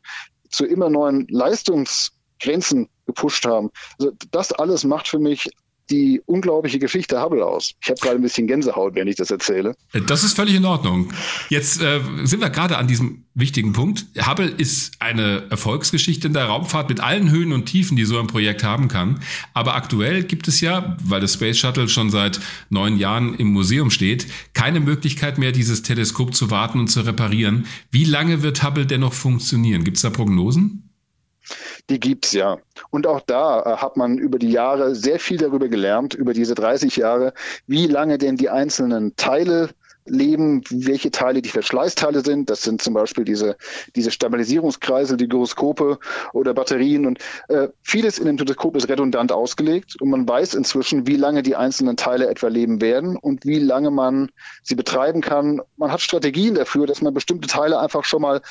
zu 0.50 0.66
immer 0.66 0.89
neuen 0.89 1.28
Leistungsgrenzen 1.30 2.89
gepusht 3.12 3.45
haben. 3.45 3.70
Also 3.99 4.12
das 4.32 4.51
alles 4.51 4.84
macht 4.84 5.07
für 5.07 5.20
mich 5.20 5.49
die 5.91 6.22
unglaubliche 6.26 6.80
Geschichte 6.80 7.22
Hubble 7.22 7.45
aus. 7.45 7.74
Ich 7.82 7.89
habe 7.89 7.99
gerade 7.99 8.16
ein 8.16 8.22
bisschen 8.22 8.47
Gänsehaut, 8.47 8.95
wenn 8.95 9.07
ich 9.07 9.16
das 9.16 9.30
erzähle. 9.30 9.76
Das 10.07 10.24
ist 10.24 10.36
völlig 10.36 10.55
in 10.55 10.66
Ordnung. 10.66 11.12
Jetzt 11.49 11.82
äh, 11.82 11.99
sind 12.24 12.39
wir 12.39 12.49
gerade 12.49 12.78
an 12.78 12.88
diesem 12.88 13.26
wichtigen 13.34 13.74
Punkt. 13.74 14.05
Hubble 14.26 14.47
ist 14.47 14.93
eine 14.99 15.47
Erfolgsgeschichte 15.49 16.28
in 16.28 16.34
der 16.34 16.45
Raumfahrt 16.45 16.89
mit 16.89 17.01
allen 17.01 17.30
Höhen 17.30 17.51
und 17.51 17.66
Tiefen, 17.66 17.97
die 17.97 18.05
so 18.05 18.20
ein 18.20 18.28
Projekt 18.28 18.64
haben 18.64 18.88
kann. 18.88 19.20
Aber 19.53 19.76
aktuell 19.76 20.24
gibt 20.24 20.47
es 20.47 20.62
ja, 20.62 20.97
weil 21.03 21.20
das 21.20 21.34
Space 21.34 21.57
Shuttle 21.57 21.89
schon 21.89 22.09
seit 22.09 22.39
neun 22.70 22.97
Jahren 22.97 23.36
im 23.36 23.47
Museum 23.47 23.91
steht, 23.91 24.28
keine 24.53 24.80
Möglichkeit 24.80 25.38
mehr, 25.38 25.51
dieses 25.51 25.84
Teleskop 25.84 26.34
zu 26.34 26.49
warten 26.49 26.80
und 26.80 26.88
zu 26.88 27.01
reparieren. 27.01 27.66
Wie 27.91 28.05
lange 28.05 28.43
wird 28.43 28.64
Hubble 28.64 28.86
dennoch 28.86 29.14
funktionieren? 29.14 29.84
Gibt 29.84 29.97
es 29.97 30.03
da 30.03 30.09
Prognosen? 30.09 30.91
Die 31.92 32.00
gibt's 32.00 32.32
ja. 32.32 32.58
Und 32.89 33.06
auch 33.06 33.20
da 33.20 33.64
äh, 33.64 33.78
hat 33.78 33.98
man 33.98 34.18
über 34.18 34.39
die 34.39 34.50
Jahre 34.50 34.96
sehr 34.96 35.20
viel 35.20 35.36
darüber 35.36 35.68
gelernt, 35.68 36.14
über 36.14 36.34
diese 36.34 36.56
30 36.56 36.96
Jahre, 36.96 37.34
wie 37.68 37.86
lange 37.86 38.18
denn 38.18 38.38
die 38.38 38.50
einzelnen 38.50 39.18
Teile 39.18 39.72
leben, 40.06 40.62
welche 40.70 41.12
Teile 41.12 41.42
die 41.42 41.50
Verschleißteile 41.50 42.24
sind. 42.24 42.50
Das 42.50 42.64
sind 42.64 42.82
zum 42.82 42.94
Beispiel 42.94 43.26
diese, 43.26 43.58
diese 43.98 44.10
Stabilisierungskreisel, 44.10 45.18
die 45.18 45.28
Gyroskope 45.28 46.00
oder 46.32 46.54
Batterien. 46.54 47.06
Und 47.06 47.20
äh, 47.50 47.68
vieles 47.84 48.20
in 48.20 48.26
dem 48.26 48.38
Teleskop 48.38 48.78
ist 48.78 48.88
redundant 48.88 49.34
ausgelegt 49.34 50.02
und 50.02 50.10
man 50.10 50.26
weiß 50.26 50.54
inzwischen, 50.54 51.08
wie 51.08 51.18
lange 51.18 51.44
die 51.44 51.58
einzelnen 51.58 51.98
Teile 51.98 52.30
etwa 52.30 52.48
leben 52.48 52.80
werden 52.80 53.18
und 53.18 53.46
wie 53.46 53.60
lange 53.60 53.92
man 53.92 54.30
sie 54.64 54.76
betreiben 54.76 55.20
kann. 55.20 55.62
Man 55.76 55.92
hat 55.92 56.00
Strategien 56.00 56.56
dafür, 56.56 56.88
dass 56.88 57.02
man 57.02 57.14
bestimmte 57.14 57.50
Teile 57.50 57.80
einfach 57.80 58.06
schon 58.06 58.22
mal 58.22 58.42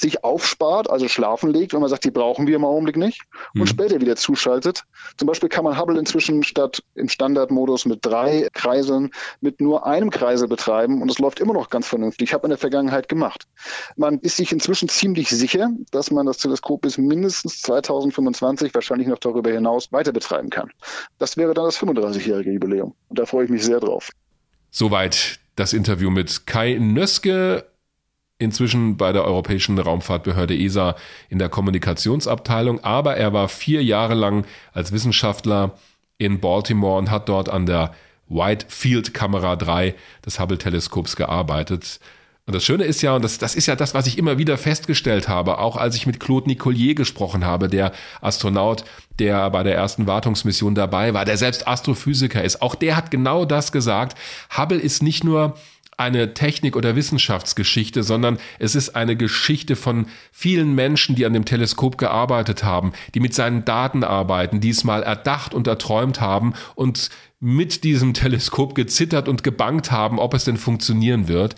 sich 0.00 0.24
aufspart, 0.24 0.88
also 0.90 1.08
schlafen 1.08 1.50
legt, 1.50 1.72
wenn 1.72 1.80
man 1.80 1.88
sagt, 1.88 2.04
die 2.04 2.10
brauchen 2.10 2.46
wir 2.46 2.56
im 2.56 2.64
Augenblick 2.64 2.96
nicht 2.96 3.22
und 3.54 3.62
mhm. 3.62 3.66
später 3.66 4.00
wieder 4.00 4.16
zuschaltet. 4.16 4.84
Zum 5.16 5.26
Beispiel 5.26 5.48
kann 5.48 5.64
man 5.64 5.78
Hubble 5.78 5.98
inzwischen 5.98 6.42
statt 6.42 6.82
im 6.94 7.08
Standardmodus 7.08 7.86
mit 7.86 8.04
drei 8.04 8.48
Kreiseln 8.52 9.10
mit 9.40 9.60
nur 9.60 9.86
einem 9.86 10.10
Kreisel 10.10 10.48
betreiben 10.48 11.02
und 11.02 11.10
es 11.10 11.18
läuft 11.18 11.40
immer 11.40 11.52
noch 11.52 11.70
ganz 11.70 11.86
vernünftig. 11.86 12.28
Ich 12.28 12.34
habe 12.34 12.46
in 12.46 12.50
der 12.50 12.58
Vergangenheit 12.58 13.08
gemacht. 13.08 13.46
Man 13.96 14.18
ist 14.20 14.36
sich 14.36 14.52
inzwischen 14.52 14.88
ziemlich 14.88 15.28
sicher, 15.28 15.70
dass 15.90 16.10
man 16.10 16.26
das 16.26 16.38
Teleskop 16.38 16.82
bis 16.82 16.98
mindestens 16.98 17.62
2025, 17.62 18.74
wahrscheinlich 18.74 19.08
noch 19.08 19.18
darüber 19.18 19.50
hinaus, 19.50 19.92
weiter 19.92 20.12
betreiben 20.12 20.50
kann. 20.50 20.70
Das 21.18 21.36
wäre 21.36 21.54
dann 21.54 21.66
das 21.66 21.78
35-jährige 21.78 22.52
Jubiläum 22.52 22.94
und 23.08 23.18
da 23.18 23.26
freue 23.26 23.44
ich 23.44 23.50
mich 23.50 23.64
sehr 23.64 23.80
drauf. 23.80 24.10
Soweit 24.70 25.40
das 25.56 25.72
Interview 25.72 26.10
mit 26.10 26.46
Kai 26.46 26.78
Nöske 26.80 27.69
inzwischen 28.40 28.96
bei 28.96 29.12
der 29.12 29.24
Europäischen 29.24 29.78
Raumfahrtbehörde 29.78 30.58
ESA 30.58 30.96
in 31.28 31.38
der 31.38 31.48
Kommunikationsabteilung, 31.48 32.82
aber 32.82 33.16
er 33.16 33.32
war 33.32 33.48
vier 33.48 33.84
Jahre 33.84 34.14
lang 34.14 34.46
als 34.72 34.92
Wissenschaftler 34.92 35.72
in 36.18 36.40
Baltimore 36.40 36.98
und 36.98 37.10
hat 37.10 37.28
dort 37.28 37.48
an 37.48 37.66
der 37.66 37.92
Wide 38.28 38.64
Field 38.68 39.12
Kamera 39.12 39.56
3 39.56 39.94
des 40.24 40.40
Hubble 40.40 40.58
Teleskops 40.58 41.16
gearbeitet. 41.16 42.00
Und 42.46 42.54
das 42.54 42.64
Schöne 42.64 42.84
ist 42.84 43.02
ja, 43.02 43.14
und 43.14 43.22
das, 43.22 43.38
das 43.38 43.54
ist 43.54 43.66
ja 43.66 43.76
das, 43.76 43.94
was 43.94 44.06
ich 44.06 44.18
immer 44.18 44.38
wieder 44.38 44.56
festgestellt 44.56 45.28
habe, 45.28 45.58
auch 45.58 45.76
als 45.76 45.94
ich 45.94 46.06
mit 46.06 46.18
Claude 46.18 46.48
Nicollier 46.48 46.94
gesprochen 46.94 47.44
habe, 47.44 47.68
der 47.68 47.92
Astronaut, 48.20 48.84
der 49.18 49.50
bei 49.50 49.62
der 49.62 49.76
ersten 49.76 50.06
Wartungsmission 50.06 50.74
dabei 50.74 51.12
war, 51.14 51.24
der 51.24 51.36
selbst 51.36 51.68
Astrophysiker 51.68 52.42
ist, 52.42 52.62
auch 52.62 52.74
der 52.74 52.96
hat 52.96 53.10
genau 53.10 53.44
das 53.44 53.70
gesagt. 53.70 54.18
Hubble 54.56 54.78
ist 54.78 55.02
nicht 55.02 55.22
nur 55.22 55.54
eine 56.00 56.32
Technik- 56.32 56.76
oder 56.76 56.96
Wissenschaftsgeschichte, 56.96 58.02
sondern 58.02 58.38
es 58.58 58.74
ist 58.74 58.96
eine 58.96 59.16
Geschichte 59.16 59.76
von 59.76 60.06
vielen 60.32 60.74
Menschen, 60.74 61.14
die 61.14 61.26
an 61.26 61.34
dem 61.34 61.44
Teleskop 61.44 61.98
gearbeitet 61.98 62.64
haben, 62.64 62.92
die 63.14 63.20
mit 63.20 63.34
seinen 63.34 63.66
Daten 63.66 64.02
arbeiten, 64.02 64.60
die 64.60 64.70
es 64.70 64.82
mal 64.82 65.02
erdacht 65.02 65.52
und 65.52 65.66
erträumt 65.66 66.20
haben 66.20 66.54
und 66.74 67.10
mit 67.38 67.84
diesem 67.84 68.14
Teleskop 68.14 68.74
gezittert 68.74 69.28
und 69.28 69.44
gebankt 69.44 69.90
haben, 69.90 70.18
ob 70.18 70.32
es 70.32 70.44
denn 70.44 70.56
funktionieren 70.56 71.28
wird. 71.28 71.54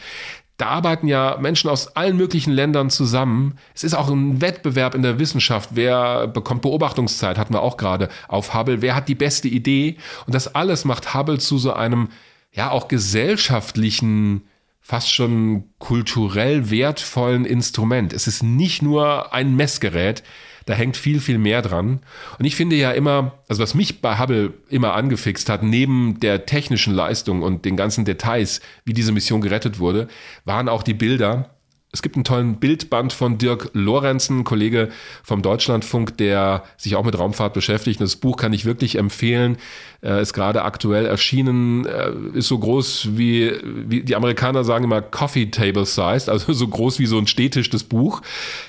Da 0.57 0.67
arbeiten 0.67 1.09
ja 1.09 1.39
Menschen 1.41 1.71
aus 1.71 1.97
allen 1.97 2.17
möglichen 2.17 2.53
Ländern 2.53 2.91
zusammen. 2.91 3.59
Es 3.75 3.85
ist 3.85 3.95
auch 3.95 4.11
ein 4.11 4.41
Wettbewerb 4.41 4.95
in 4.95 5.03
der 5.03 5.19
Wissenschaft. 5.19 5.71
Wer 5.73 6.27
bekommt 6.27 6.63
Beobachtungszeit, 6.63 7.39
hatten 7.39 7.55
wir 7.55 7.63
auch 7.63 7.77
gerade 7.77 8.09
auf 8.29 8.55
Hubble. 8.55 8.83
Wer 8.83 8.95
hat 8.95 9.09
die 9.09 9.15
beste 9.15 9.49
Idee? 9.49 9.97
Und 10.27 10.35
das 10.35 10.55
alles 10.55 10.85
macht 10.85 11.15
Hubble 11.15 11.39
zu 11.39 11.59
so 11.59 11.73
einem 11.73 12.09
ja 12.53 12.71
auch 12.71 12.89
gesellschaftlichen, 12.89 14.43
fast 14.81 15.13
schon 15.13 15.65
kulturell 15.79 16.71
wertvollen 16.71 17.45
Instrument. 17.45 18.13
Es 18.13 18.27
ist 18.27 18.43
nicht 18.43 18.83
nur 18.83 19.33
ein 19.33 19.55
Messgerät, 19.55 20.23
da 20.67 20.75
hängt 20.75 20.97
viel, 20.97 21.21
viel 21.21 21.39
mehr 21.39 21.63
dran. 21.63 22.01
Und 22.39 22.45
ich 22.45 22.57
finde 22.57 22.77
ja 22.77 22.93
immer, 22.93 23.39
also 23.49 23.63
was 23.63 23.75
mich 23.75 24.01
bei 24.01 24.19
Hubble 24.19 24.55
immer 24.69 24.95
angefixt 24.95 25.49
hat, 25.49 25.63
neben 25.63 26.21
der 26.21 26.47
technischen 26.47 26.95
Leistung 26.95 27.43
und 27.43 27.65
den 27.65 27.77
ganzen 27.77 28.05
Details, 28.05 28.61
wie 28.85 28.93
diese 28.93 29.13
Mission 29.13 29.41
gerettet 29.41 29.79
wurde, 29.79 30.09
waren 30.45 30.69
auch 30.69 30.83
die 30.83 30.95
Bilder, 30.95 31.51
es 31.93 32.01
gibt 32.01 32.17
einen 32.17 32.25
tollen 32.25 32.57
Bildband 32.57 33.13
von 33.13 33.37
Dirk 33.37 33.69
Lorenzen, 33.75 34.45
Kollege 34.45 34.89
vom 35.23 35.43
Deutschlandfunk, 35.43 36.17
der 36.17 36.65
sich 36.79 36.97
auch 36.97 37.05
mit 37.05 37.19
Raumfahrt 37.19 37.53
beschäftigt. 37.53 38.01
Das 38.01 38.17
Buch 38.17 38.39
kann 38.39 38.55
ich 38.55 38.65
wirklich 38.65 38.97
empfehlen. 38.97 39.59
Ist 40.01 40.33
gerade 40.33 40.63
aktuell 40.63 41.05
erschienen, 41.07 41.85
äh, 41.87 42.11
ist 42.33 42.49
so 42.49 42.59
groß 42.59 43.11
wie, 43.13 43.53
wie 43.63 44.03
die 44.03 44.17
Amerikaner 44.17 44.65
sagen 44.65 44.85
immer 44.85 45.01
Coffee 45.01 45.47
Table 45.47 45.87
Sized, 45.87 46.29
also 46.29 46.53
so 46.53 46.67
groß 46.67 46.99
wie 46.99 47.07
so 47.07 47.19
ein 47.19 47.29
Stehtisch 47.29 47.71
das 47.71 47.85
Buch. 47.85 48.23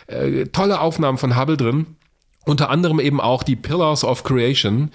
Äh, 0.08 0.46
tolle 0.48 0.80
Aufnahmen 0.80 1.18
von 1.18 1.40
Hubble 1.40 1.58
drin. 1.58 1.88
Unter 2.46 2.70
anderem 2.70 3.00
eben 3.00 3.22
auch 3.22 3.44
die 3.44 3.56
Pillars 3.56 4.04
of 4.04 4.24
Creation 4.24 4.92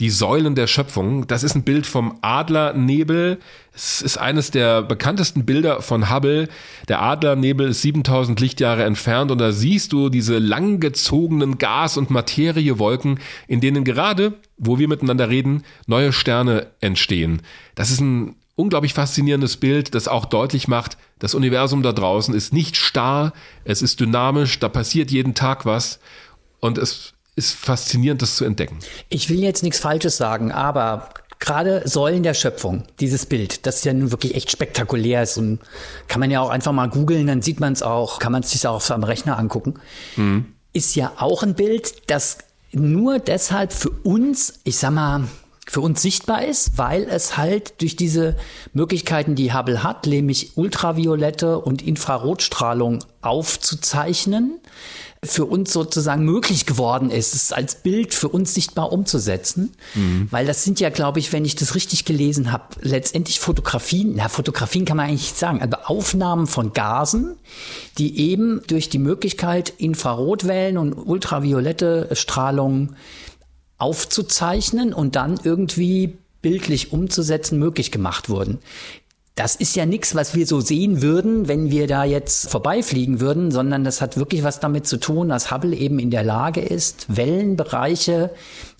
die 0.00 0.10
Säulen 0.10 0.56
der 0.56 0.66
Schöpfung. 0.66 1.26
Das 1.28 1.44
ist 1.44 1.54
ein 1.54 1.62
Bild 1.62 1.86
vom 1.86 2.18
Adlernebel. 2.20 3.38
Es 3.72 4.02
ist 4.02 4.18
eines 4.18 4.50
der 4.50 4.82
bekanntesten 4.82 5.46
Bilder 5.46 5.82
von 5.82 6.10
Hubble. 6.10 6.48
Der 6.88 7.00
Adlernebel 7.00 7.68
ist 7.68 7.82
7000 7.82 8.40
Lichtjahre 8.40 8.84
entfernt 8.84 9.30
und 9.30 9.38
da 9.38 9.52
siehst 9.52 9.92
du 9.92 10.08
diese 10.08 10.38
langgezogenen 10.38 11.58
Gas- 11.58 11.96
und 11.96 12.10
Materiewolken, 12.10 13.20
in 13.46 13.60
denen 13.60 13.84
gerade, 13.84 14.34
wo 14.56 14.78
wir 14.78 14.88
miteinander 14.88 15.28
reden, 15.28 15.62
neue 15.86 16.12
Sterne 16.12 16.66
entstehen. 16.80 17.42
Das 17.76 17.90
ist 17.90 18.00
ein 18.00 18.34
unglaublich 18.56 18.94
faszinierendes 18.94 19.56
Bild, 19.56 19.94
das 19.94 20.08
auch 20.08 20.24
deutlich 20.24 20.68
macht, 20.68 20.96
das 21.18 21.34
Universum 21.34 21.82
da 21.82 21.92
draußen 21.92 22.34
ist 22.34 22.52
nicht 22.52 22.76
starr, 22.76 23.32
es 23.64 23.82
ist 23.82 24.00
dynamisch, 24.00 24.58
da 24.60 24.68
passiert 24.68 25.10
jeden 25.10 25.34
Tag 25.34 25.66
was 25.66 25.98
und 26.60 26.78
es 26.78 27.13
ist 27.36 27.54
faszinierend, 27.54 28.22
das 28.22 28.36
zu 28.36 28.44
entdecken. 28.44 28.78
Ich 29.08 29.28
will 29.28 29.40
jetzt 29.40 29.62
nichts 29.62 29.80
Falsches 29.80 30.16
sagen, 30.16 30.52
aber 30.52 31.08
gerade 31.40 31.82
Säulen 31.86 32.22
der 32.22 32.34
Schöpfung, 32.34 32.84
dieses 33.00 33.26
Bild, 33.26 33.66
das 33.66 33.84
ja 33.84 33.92
nun 33.92 34.10
wirklich 34.10 34.34
echt 34.34 34.50
spektakulär 34.50 35.22
ist 35.22 35.36
und 35.36 35.60
kann 36.08 36.20
man 36.20 36.30
ja 36.30 36.40
auch 36.40 36.48
einfach 36.48 36.72
mal 36.72 36.88
googeln, 36.88 37.26
dann 37.26 37.42
sieht 37.42 37.60
man 37.60 37.72
es 37.72 37.82
auch, 37.82 38.18
kann 38.18 38.32
man 38.32 38.42
es 38.42 38.50
sich 38.50 38.66
auch 38.66 38.88
am 38.90 39.04
Rechner 39.04 39.38
angucken, 39.38 39.74
mhm. 40.16 40.46
ist 40.72 40.94
ja 40.94 41.12
auch 41.18 41.42
ein 41.42 41.54
Bild, 41.54 42.10
das 42.10 42.38
nur 42.72 43.18
deshalb 43.18 43.72
für 43.72 43.90
uns, 43.90 44.60
ich 44.64 44.78
sag 44.78 44.92
mal, 44.92 45.24
für 45.66 45.80
uns 45.80 46.02
sichtbar 46.02 46.44
ist, 46.44 46.76
weil 46.76 47.04
es 47.04 47.36
halt 47.36 47.80
durch 47.80 47.96
diese 47.96 48.36
Möglichkeiten, 48.72 49.34
die 49.34 49.54
Hubble 49.54 49.82
hat, 49.82 50.06
nämlich 50.06 50.56
ultraviolette 50.56 51.58
und 51.58 51.82
Infrarotstrahlung 51.82 52.98
aufzuzeichnen, 53.22 54.60
für 55.24 55.44
uns 55.44 55.72
sozusagen 55.72 56.24
möglich 56.24 56.66
geworden 56.66 57.10
ist, 57.10 57.34
es 57.34 57.52
als 57.52 57.76
Bild 57.76 58.14
für 58.14 58.28
uns 58.28 58.54
sichtbar 58.54 58.92
umzusetzen. 58.92 59.72
Mhm. 59.94 60.28
Weil 60.30 60.46
das 60.46 60.64
sind 60.64 60.80
ja, 60.80 60.90
glaube 60.90 61.18
ich, 61.18 61.32
wenn 61.32 61.44
ich 61.44 61.56
das 61.56 61.74
richtig 61.74 62.04
gelesen 62.04 62.52
habe, 62.52 62.64
letztendlich 62.80 63.40
Fotografien, 63.40 64.14
na, 64.16 64.28
Fotografien 64.28 64.84
kann 64.84 64.96
man 64.96 65.06
eigentlich 65.06 65.22
nicht 65.22 65.38
sagen, 65.38 65.62
aber 65.62 65.90
Aufnahmen 65.90 66.46
von 66.46 66.72
Gasen, 66.72 67.36
die 67.98 68.30
eben 68.30 68.62
durch 68.66 68.88
die 68.88 68.98
Möglichkeit, 68.98 69.72
Infrarotwellen 69.78 70.78
und 70.78 70.94
ultraviolette 70.94 72.08
Strahlung 72.12 72.94
aufzuzeichnen 73.78 74.94
und 74.94 75.16
dann 75.16 75.38
irgendwie 75.42 76.18
bildlich 76.42 76.92
umzusetzen 76.92 77.58
möglich 77.58 77.90
gemacht 77.90 78.28
wurden. 78.28 78.58
Das 79.36 79.56
ist 79.56 79.74
ja 79.74 79.84
nichts, 79.84 80.14
was 80.14 80.36
wir 80.36 80.46
so 80.46 80.60
sehen 80.60 81.02
würden, 81.02 81.48
wenn 81.48 81.68
wir 81.68 81.88
da 81.88 82.04
jetzt 82.04 82.48
vorbeifliegen 82.48 83.18
würden, 83.18 83.50
sondern 83.50 83.82
das 83.82 84.00
hat 84.00 84.16
wirklich 84.16 84.44
was 84.44 84.60
damit 84.60 84.86
zu 84.86 84.96
tun, 84.96 85.28
dass 85.28 85.50
Hubble 85.50 85.74
eben 85.74 85.98
in 85.98 86.12
der 86.12 86.22
Lage 86.22 86.60
ist, 86.60 87.06
Wellenbereiche 87.08 88.30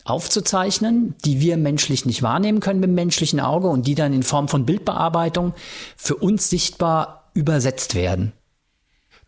aufzuzeichnen, 0.04 1.16
die 1.24 1.40
wir 1.40 1.56
menschlich 1.56 2.06
nicht 2.06 2.22
wahrnehmen 2.22 2.60
können 2.60 2.78
mit 2.78 2.88
dem 2.88 2.94
menschlichen 2.94 3.40
Auge 3.40 3.66
und 3.66 3.88
die 3.88 3.96
dann 3.96 4.12
in 4.12 4.22
Form 4.22 4.46
von 4.46 4.64
Bildbearbeitung 4.64 5.54
für 5.96 6.14
uns 6.14 6.50
sichtbar 6.50 7.30
übersetzt 7.34 7.96
werden. 7.96 8.32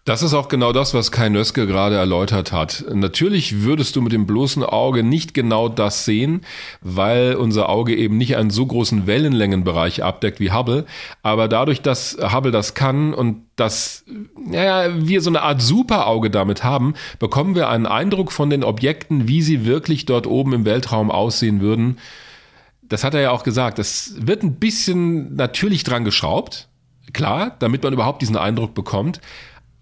Das 0.07 0.23
ist 0.23 0.35
auch 0.35 0.47
genau 0.47 0.73
das, 0.73 0.95
was 0.95 1.11
Kai 1.11 1.29
Nöske 1.31 1.67
gerade 1.67 1.97
erläutert 1.97 2.53
hat. 2.53 2.85
Natürlich 2.95 3.63
würdest 3.63 3.97
du 3.97 4.01
mit 4.01 4.13
dem 4.13 4.25
bloßen 4.25 4.63
Auge 4.63 5.03
nicht 5.03 5.35
genau 5.35 5.69
das 5.69 6.05
sehen, 6.05 6.43
weil 6.81 7.35
unser 7.35 7.69
Auge 7.69 7.97
eben 7.97 8.17
nicht 8.17 8.37
einen 8.37 8.51
so 8.51 8.65
großen 8.67 9.09
Wellenlängenbereich 9.09 10.05
abdeckt 10.05 10.39
wie 10.39 10.53
Hubble. 10.53 10.87
Aber 11.25 11.49
dadurch, 11.49 11.83
dass 11.83 12.17
Hubble 12.21 12.53
das 12.53 12.75
kann 12.75 13.15
und 13.15 13.43
dass 13.57 14.05
ja, 14.49 14.85
wir 14.97 15.21
so 15.23 15.31
eine 15.31 15.43
Art 15.43 15.61
Superauge 15.61 16.31
damit 16.31 16.63
haben, 16.63 16.95
bekommen 17.19 17.57
wir 17.57 17.69
einen 17.69 17.87
Eindruck 17.87 18.31
von 18.31 18.49
den 18.49 18.63
Objekten, 18.63 19.27
wie 19.27 19.43
sie 19.43 19.67
wirklich 19.67 20.07
dort 20.07 20.29
oben 20.29 20.53
im 20.53 20.65
Weltraum 20.65 21.11
aussehen 21.11 21.61
würden. 21.61 21.99
Das 22.83 23.03
hat 23.03 23.15
er 23.15 23.23
ja 23.23 23.31
auch 23.33 23.43
gesagt. 23.43 23.81
Es 23.81 24.15
wird 24.21 24.45
ein 24.45 24.55
bisschen 24.55 25.35
natürlich 25.35 25.83
dran 25.83 26.05
geschraubt. 26.05 26.69
Klar, 27.13 27.57
damit 27.59 27.83
man 27.83 27.93
überhaupt 27.93 28.23
diesen 28.23 28.37
Eindruck 28.37 28.73
bekommt. 28.73 29.21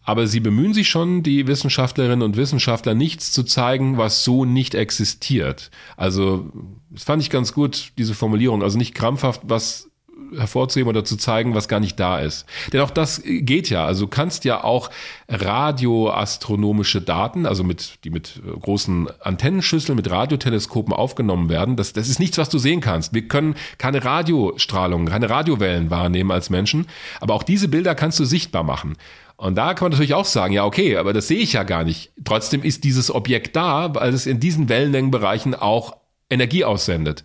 Aber 0.05 0.27
sie 0.27 0.41
bemühen 0.41 0.75
sich 0.75 0.89
schon, 0.89 1.23
die 1.23 1.47
Wissenschaftlerinnen 1.47 2.23
und 2.23 2.37
Wissenschaftler, 2.37 2.95
nichts 2.95 3.33
zu 3.33 3.43
zeigen, 3.43 3.97
was 3.97 4.23
so 4.23 4.45
nicht 4.45 4.75
existiert. 4.75 5.71
Also, 5.97 6.51
das 6.91 7.05
fand 7.05 7.23
ich 7.23 7.31
ganz 7.31 7.55
gut, 7.55 7.93
diese 7.99 8.15
Formulierung. 8.15 8.63
Also 8.63 8.79
nicht 8.79 8.95
krampfhaft 8.95 9.43
was 9.45 9.89
hervorzuheben 10.37 10.89
oder 10.89 11.05
zu 11.05 11.17
zeigen, 11.17 11.55
was 11.55 11.69
gar 11.69 11.81
nicht 11.81 11.99
da 11.99 12.19
ist. 12.19 12.47
Denn 12.73 12.81
auch 12.81 12.91
das 12.91 13.23
geht 13.25 13.71
ja. 13.71 13.85
Also 13.85 14.07
du 14.07 14.11
kannst 14.11 14.45
ja 14.45 14.65
auch 14.65 14.91
radioastronomische 15.29 17.01
Daten, 17.01 17.47
also 17.47 17.65
mit, 17.65 18.05
die 18.05 18.11
mit 18.11 18.41
großen 18.61 19.09
Antennenschüsseln, 19.21 19.97
mit 19.97 20.11
Radioteleskopen 20.11 20.93
aufgenommen 20.93 21.49
werden. 21.49 21.77
Das, 21.77 21.93
das 21.93 22.09
ist 22.09 22.21
nichts, 22.21 22.39
was 22.39 22.49
du 22.49 22.59
sehen 22.59 22.81
kannst. 22.81 23.15
Wir 23.15 23.29
können 23.29 23.55
keine 23.79 24.05
Radiostrahlung, 24.05 25.07
keine 25.07 25.31
Radiowellen 25.31 25.91
wahrnehmen 25.91 26.31
als 26.31 26.51
Menschen. 26.51 26.87
Aber 27.21 27.35
auch 27.35 27.43
diese 27.43 27.69
Bilder 27.69 27.95
kannst 27.95 28.19
du 28.19 28.25
sichtbar 28.25 28.63
machen. 28.63 28.97
Und 29.37 29.57
da 29.57 29.75
kann 29.75 29.87
man 29.87 29.93
natürlich 29.93 30.15
auch 30.15 30.25
sagen, 30.25 30.55
ja, 30.55 30.65
okay, 30.65 30.97
aber 30.97 31.13
das 31.13 31.29
sehe 31.29 31.39
ich 31.39 31.55
ja 31.55 31.65
gar 31.65 31.85
nicht. 31.85 32.13
Trotzdem 32.25 32.63
ist 32.63 32.85
dieses 32.85 33.11
Objekt 33.11 33.57
da, 33.57 33.95
weil 33.95 34.15
es 34.15 34.27
in 34.27 34.41
diesen 34.41 34.69
Wellenlängenbereichen 34.69 35.55
auch 35.55 35.97
Energie 36.31 36.65
aussendet. 36.65 37.25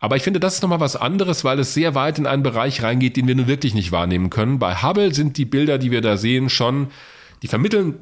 Aber 0.00 0.16
ich 0.16 0.22
finde, 0.22 0.40
das 0.40 0.56
ist 0.56 0.62
nochmal 0.62 0.80
was 0.80 0.96
anderes, 0.96 1.44
weil 1.44 1.58
es 1.58 1.72
sehr 1.72 1.94
weit 1.94 2.18
in 2.18 2.26
einen 2.26 2.42
Bereich 2.42 2.82
reingeht, 2.82 3.16
den 3.16 3.26
wir 3.26 3.34
nun 3.34 3.46
wirklich 3.46 3.72
nicht 3.72 3.92
wahrnehmen 3.92 4.28
können. 4.28 4.58
Bei 4.58 4.82
Hubble 4.82 5.14
sind 5.14 5.38
die 5.38 5.46
Bilder, 5.46 5.78
die 5.78 5.90
wir 5.90 6.02
da 6.02 6.16
sehen, 6.16 6.50
schon, 6.50 6.88
die 7.42 7.48
vermitteln 7.48 8.00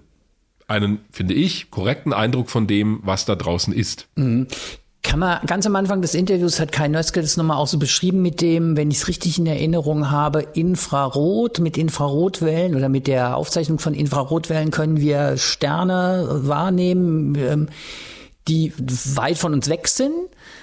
einen, 0.66 1.00
finde 1.11 1.34
ich, 1.34 1.70
korrekten 1.70 2.12
Eindruck 2.12 2.50
von 2.50 2.66
dem, 2.66 3.00
was 3.05 3.24
da 3.24 3.36
draußen 3.36 3.72
ist. 3.72 4.09
Kann 5.03 5.18
man, 5.18 5.44
ganz 5.46 5.66
am 5.66 5.74
Anfang 5.74 6.00
des 6.00 6.14
Interviews 6.14 6.61
hat 6.61 6.70
Kai 6.70 6.86
Nöske 6.86 7.20
das 7.20 7.36
nochmal 7.36 7.57
auch 7.57 7.66
so 7.66 7.78
beschrieben 7.78 8.22
mit 8.22 8.40
dem, 8.40 8.76
wenn 8.76 8.90
ich 8.90 8.98
es 8.98 9.09
richtig 9.09 9.36
in 9.36 9.46
Erinnerung 9.46 10.11
habe, 10.11 10.42
Infrarot, 10.55 11.59
mit 11.59 11.76
Infrarotwellen 11.76 12.76
oder 12.76 12.88
mit 12.88 13.09
der 13.09 13.36
Aufzeichnung 13.36 13.80
von 13.80 13.94
Infrarotwellen 13.94 14.70
können 14.70 15.00
wir 15.00 15.36
Sterne 15.38 16.28
wahrnehmen, 16.44 17.34
ähm, 17.34 17.68
die 18.46 18.72
weit 19.14 19.38
von 19.38 19.53
uns 19.53 19.68
weg 19.68 19.88
sind, 19.88 20.14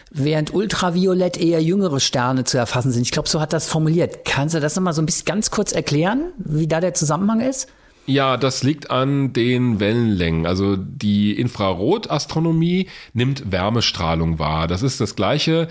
während 0.10 0.54
Ultraviolett 0.54 1.38
eher 1.38 1.62
jüngere 1.62 2.00
Sterne 2.00 2.46
zu 2.46 2.58
erfassen 2.58 2.92
sind. 2.92 3.04
Ich 3.04 3.12
glaube, 3.12 3.30
so 3.30 3.42
hat 3.42 3.52
das 3.52 3.68
formuliert. 3.68 4.24
Kannst 4.26 4.56
du 4.56 4.62
das 4.62 4.76
nochmal 4.76 4.94
so 4.94 5.02
ein 5.02 5.06
bisschen 5.06 5.26
ganz 5.26 5.52
kurz 5.52 5.74
erklären, 5.74 6.32
wie 6.38 6.68
da 6.68 6.80
der 6.80 6.94
Zusammenhang 6.94 7.42
ist? 7.42 7.68
Ja, 8.10 8.38
das 8.38 8.64
liegt 8.64 8.90
an 8.90 9.34
den 9.34 9.80
Wellenlängen. 9.80 10.48
Also 10.48 10.76
die 10.76 11.40
Infrarotastronomie 11.40 12.90
nimmt 13.14 13.52
Wärmestrahlung 13.52 14.40
wahr. 14.40 14.68
Das 14.68 14.82
ist 14.82 15.00
das 15.00 15.16
gleiche 15.16 15.68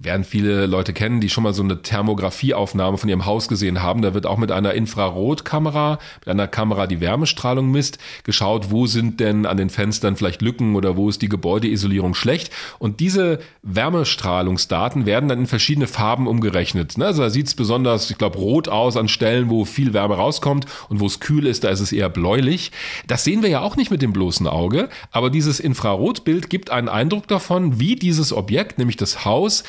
werden 0.00 0.24
viele 0.24 0.66
Leute 0.66 0.92
kennen, 0.92 1.20
die 1.20 1.28
schon 1.28 1.44
mal 1.44 1.52
so 1.52 1.62
eine 1.62 1.82
Thermografieaufnahme 1.82 2.98
von 2.98 3.08
ihrem 3.08 3.26
Haus 3.26 3.48
gesehen 3.48 3.82
haben. 3.82 4.02
Da 4.02 4.14
wird 4.14 4.26
auch 4.26 4.36
mit 4.36 4.50
einer 4.50 4.74
Infrarotkamera, 4.74 5.98
mit 6.20 6.28
einer 6.28 6.48
Kamera, 6.48 6.86
die 6.86 7.00
Wärmestrahlung 7.00 7.70
misst, 7.70 7.98
geschaut, 8.24 8.70
wo 8.70 8.86
sind 8.86 9.20
denn 9.20 9.46
an 9.46 9.56
den 9.56 9.70
Fenstern 9.70 10.16
vielleicht 10.16 10.42
Lücken 10.42 10.74
oder 10.74 10.96
wo 10.96 11.08
ist 11.08 11.22
die 11.22 11.28
Gebäudeisolierung 11.28 12.14
schlecht. 12.14 12.52
Und 12.78 13.00
diese 13.00 13.38
Wärmestrahlungsdaten 13.62 15.06
werden 15.06 15.28
dann 15.28 15.40
in 15.40 15.46
verschiedene 15.46 15.86
Farben 15.86 16.26
umgerechnet. 16.26 17.00
Also 17.00 17.22
da 17.22 17.30
sieht 17.30 17.46
es 17.46 17.54
besonders, 17.54 18.10
ich 18.10 18.18
glaube, 18.18 18.38
rot 18.38 18.68
aus 18.68 18.96
an 18.96 19.08
Stellen, 19.08 19.50
wo 19.50 19.64
viel 19.64 19.92
Wärme 19.92 20.16
rauskommt 20.16 20.66
und 20.88 21.00
wo 21.00 21.06
es 21.06 21.20
kühl 21.20 21.46
ist, 21.46 21.64
da 21.64 21.68
ist 21.68 21.80
es 21.80 21.92
eher 21.92 22.08
bläulich. 22.08 22.72
Das 23.06 23.24
sehen 23.24 23.42
wir 23.42 23.50
ja 23.50 23.60
auch 23.60 23.76
nicht 23.76 23.90
mit 23.90 24.02
dem 24.02 24.12
bloßen 24.12 24.46
Auge, 24.46 24.88
aber 25.12 25.30
dieses 25.30 25.60
Infrarotbild 25.60 26.50
gibt 26.50 26.70
einen 26.70 26.88
Eindruck 26.88 27.28
davon, 27.28 27.78
wie 27.78 27.94
dieses 27.94 28.32
Objekt, 28.32 28.78
nämlich 28.78 28.96
das 28.96 29.24
Haus, 29.24 29.64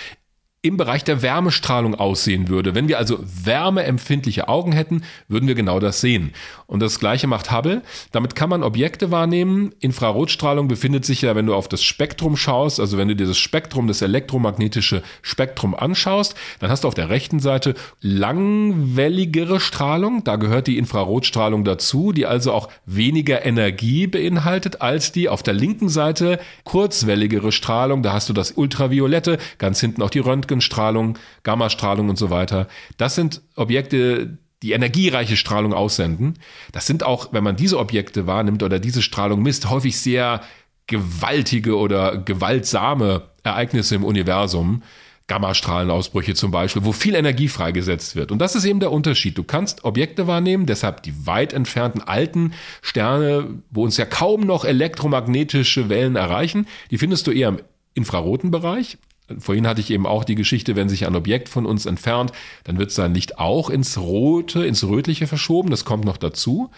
im 0.62 0.76
Bereich 0.76 1.06
der 1.06 1.22
Wärmestrahlung 1.22 1.96
aussehen 1.96 2.50
würde. 2.50 2.76
Wenn 2.76 2.90
wir 2.90 2.98
also 2.98 3.20
wärmeempfindliche 3.22 4.50
Augen 4.50 4.74
hätten, 4.74 5.04
würden 5.30 5.48
wir 5.48 5.56
genau 5.56 5.80
das 5.80 6.02
sehen. 6.02 6.34
Und 6.68 6.82
das 6.82 7.00
gleiche 7.00 7.28
macht 7.28 7.50
Hubble. 7.50 7.82
Damit 8.12 8.36
kann 8.36 8.50
man 8.50 8.62
Objekte 8.62 9.10
wahrnehmen. 9.10 9.74
Infrarotstrahlung 9.80 10.68
befindet 10.68 11.06
sich 11.06 11.22
ja, 11.22 11.34
wenn 11.34 11.46
du 11.46 11.56
auf 11.56 11.70
das 11.70 11.82
Spektrum 11.82 12.36
schaust, 12.36 12.82
also 12.82 12.98
wenn 12.98 13.08
du 13.08 13.16
dir 13.16 13.26
das 13.26 13.38
Spektrum, 13.38 13.88
das 13.88 14.02
elektromagnetische 14.02 15.02
Spektrum 15.22 15.74
anschaust, 15.74 16.36
dann 16.60 16.70
hast 16.70 16.84
du 16.84 16.90
auf 16.90 16.94
der 16.94 17.08
rechten 17.08 17.40
Seite 17.40 17.74
langwelligere 18.02 19.62
Strahlung. 19.62 20.26
Da 20.26 20.36
gehört 20.36 20.68
die 20.68 20.78
Infrarotstrahlung 20.78 21.64
dazu, 21.64 22.12
die 22.12 22.26
also 22.26 22.52
auch 22.52 22.68
weniger 22.86 23.46
Energie 23.46 24.08
beinhaltet 24.08 24.82
als 24.82 25.14
die 25.14 25.30
auf 25.30 25.42
der 25.42 25.54
linken 25.54 25.88
Seite 25.88 26.38
kurzwelligere 26.66 27.54
Strahlung. 27.54 28.04
Da 28.04 28.12
hast 28.12 28.28
du 28.28 28.34
das 28.34 28.52
Ultraviolette, 28.52 29.38
ganz 29.58 29.80
hinten 29.80 30.02
auch 30.02 30.10
die 30.10 30.20
Röntgen 30.20 30.49
Röntgenstrahlung, 30.50 31.18
Gammastrahlung 31.44 32.10
und 32.10 32.18
so 32.18 32.30
weiter. 32.30 32.68
Das 32.98 33.16
sind 33.16 33.42
Objekte, 33.56 34.38
die 34.64 34.72
energiereiche 34.74 35.38
Strahlung 35.38 35.74
aussenden. 35.74 36.40
Das 36.72 36.86
sind 36.86 37.04
auch, 37.04 37.32
wenn 37.32 37.44
man 37.44 37.56
diese 37.56 37.80
Objekte 37.80 38.28
wahrnimmt 38.28 38.64
oder 38.64 38.80
diese 38.80 39.02
Strahlung 39.02 39.42
misst, 39.42 39.70
häufig 39.70 39.98
sehr 40.00 40.42
gewaltige 40.88 41.78
oder 41.78 42.18
gewaltsame 42.18 43.30
Ereignisse 43.44 43.96
im 43.96 44.04
Universum. 44.04 44.84
Gammastrahlenausbrüche 45.28 46.34
zum 46.34 46.50
Beispiel, 46.50 46.84
wo 46.84 46.92
viel 46.92 47.14
Energie 47.14 47.50
freigesetzt 47.50 48.16
wird. 48.16 48.32
Und 48.32 48.40
das 48.40 48.56
ist 48.56 48.66
eben 48.66 48.80
der 48.80 48.92
Unterschied. 48.92 49.38
Du 49.38 49.44
kannst 49.44 49.84
Objekte 49.86 50.26
wahrnehmen, 50.26 50.66
deshalb 50.66 51.04
die 51.04 51.28
weit 51.28 51.54
entfernten 51.54 52.02
alten 52.02 52.54
Sterne, 52.82 53.62
wo 53.70 53.84
uns 53.84 53.98
ja 53.98 54.06
kaum 54.06 54.42
noch 54.42 54.66
elektromagnetische 54.66 55.88
Wellen 55.88 56.16
erreichen, 56.16 56.66
die 56.90 56.98
findest 56.98 57.28
du 57.28 57.32
eher 57.32 57.50
im 57.50 57.60
infraroten 57.94 58.50
Bereich. 58.50 58.98
Vorhin 59.38 59.68
hatte 59.68 59.82
ich 59.82 59.92
eben 59.92 60.06
auch 60.06 60.24
die 60.24 60.36
Geschichte, 60.36 60.76
wenn 60.76 60.90
sich 60.90 61.06
ein 61.06 61.16
Objekt 61.16 61.50
von 61.50 61.66
uns 61.66 61.86
entfernt, 61.86 62.32
dann 62.64 62.80
wird 62.80 62.92
sein 62.92 63.14
Licht 63.14 63.40
auch 63.40 63.70
ins 63.70 63.98
Rote, 63.98 64.66
ins 64.66 64.84
Rötliche 64.84 65.28
verschoben. 65.28 65.70
Das 65.70 65.86
kommt 65.86 66.06
noch 66.06 66.18
dazu. 66.18 66.72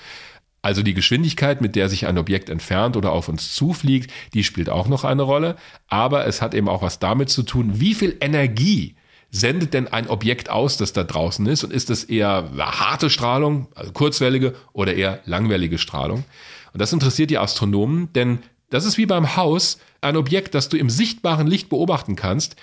Also 0.61 0.83
die 0.83 0.93
Geschwindigkeit, 0.93 1.61
mit 1.61 1.75
der 1.75 1.89
sich 1.89 2.05
ein 2.05 2.17
Objekt 2.17 2.49
entfernt 2.49 2.95
oder 2.95 3.11
auf 3.11 3.29
uns 3.29 3.55
zufliegt, 3.55 4.11
die 4.33 4.43
spielt 4.43 4.69
auch 4.69 4.87
noch 4.87 5.03
eine 5.03 5.23
Rolle. 5.23 5.55
Aber 5.87 6.27
es 6.27 6.41
hat 6.41 6.53
eben 6.53 6.69
auch 6.69 6.81
was 6.81 6.99
damit 6.99 7.29
zu 7.29 7.43
tun, 7.43 7.79
wie 7.79 7.95
viel 7.95 8.17
Energie 8.21 8.95
sendet 9.31 9.73
denn 9.73 9.87
ein 9.87 10.07
Objekt 10.07 10.49
aus, 10.49 10.77
das 10.77 10.93
da 10.93 11.03
draußen 11.03 11.45
ist? 11.47 11.63
Und 11.63 11.71
ist 11.71 11.89
das 11.89 12.03
eher 12.03 12.51
harte 12.57 13.09
Strahlung, 13.09 13.67
also 13.73 13.91
kurzwellige 13.91 14.53
oder 14.73 14.93
eher 14.93 15.21
langwellige 15.25 15.77
Strahlung? 15.77 16.25
Und 16.73 16.81
das 16.81 16.93
interessiert 16.93 17.29
die 17.29 17.37
Astronomen, 17.37 18.11
denn 18.13 18.39
das 18.69 18.85
ist 18.85 18.97
wie 18.97 19.05
beim 19.05 19.35
Haus. 19.35 19.79
Ein 20.01 20.17
Objekt, 20.17 20.55
das 20.55 20.67
du 20.67 20.77
im 20.77 20.89
sichtbaren 20.89 21.45
Licht 21.45 21.69
beobachten 21.69 22.15
kannst, 22.15 22.55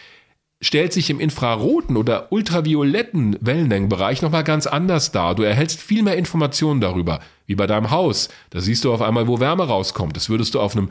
stellt 0.60 0.92
sich 0.92 1.08
im 1.08 1.20
infraroten 1.20 1.96
oder 1.96 2.32
ultravioletten 2.32 3.36
Wellenlängenbereich 3.40 4.22
nochmal 4.22 4.42
ganz 4.42 4.66
anders 4.66 5.12
dar. 5.12 5.36
Du 5.36 5.44
erhältst 5.44 5.80
viel 5.80 6.02
mehr 6.02 6.16
Informationen 6.16 6.80
darüber, 6.80 7.20
wie 7.46 7.54
bei 7.54 7.68
deinem 7.68 7.92
Haus. 7.92 8.28
Da 8.50 8.60
siehst 8.60 8.84
du 8.84 8.92
auf 8.92 9.00
einmal, 9.00 9.28
wo 9.28 9.38
Wärme 9.38 9.68
rauskommt. 9.68 10.16
Das 10.16 10.28
würdest 10.28 10.56
du 10.56 10.60
auf 10.60 10.76
einem 10.76 10.90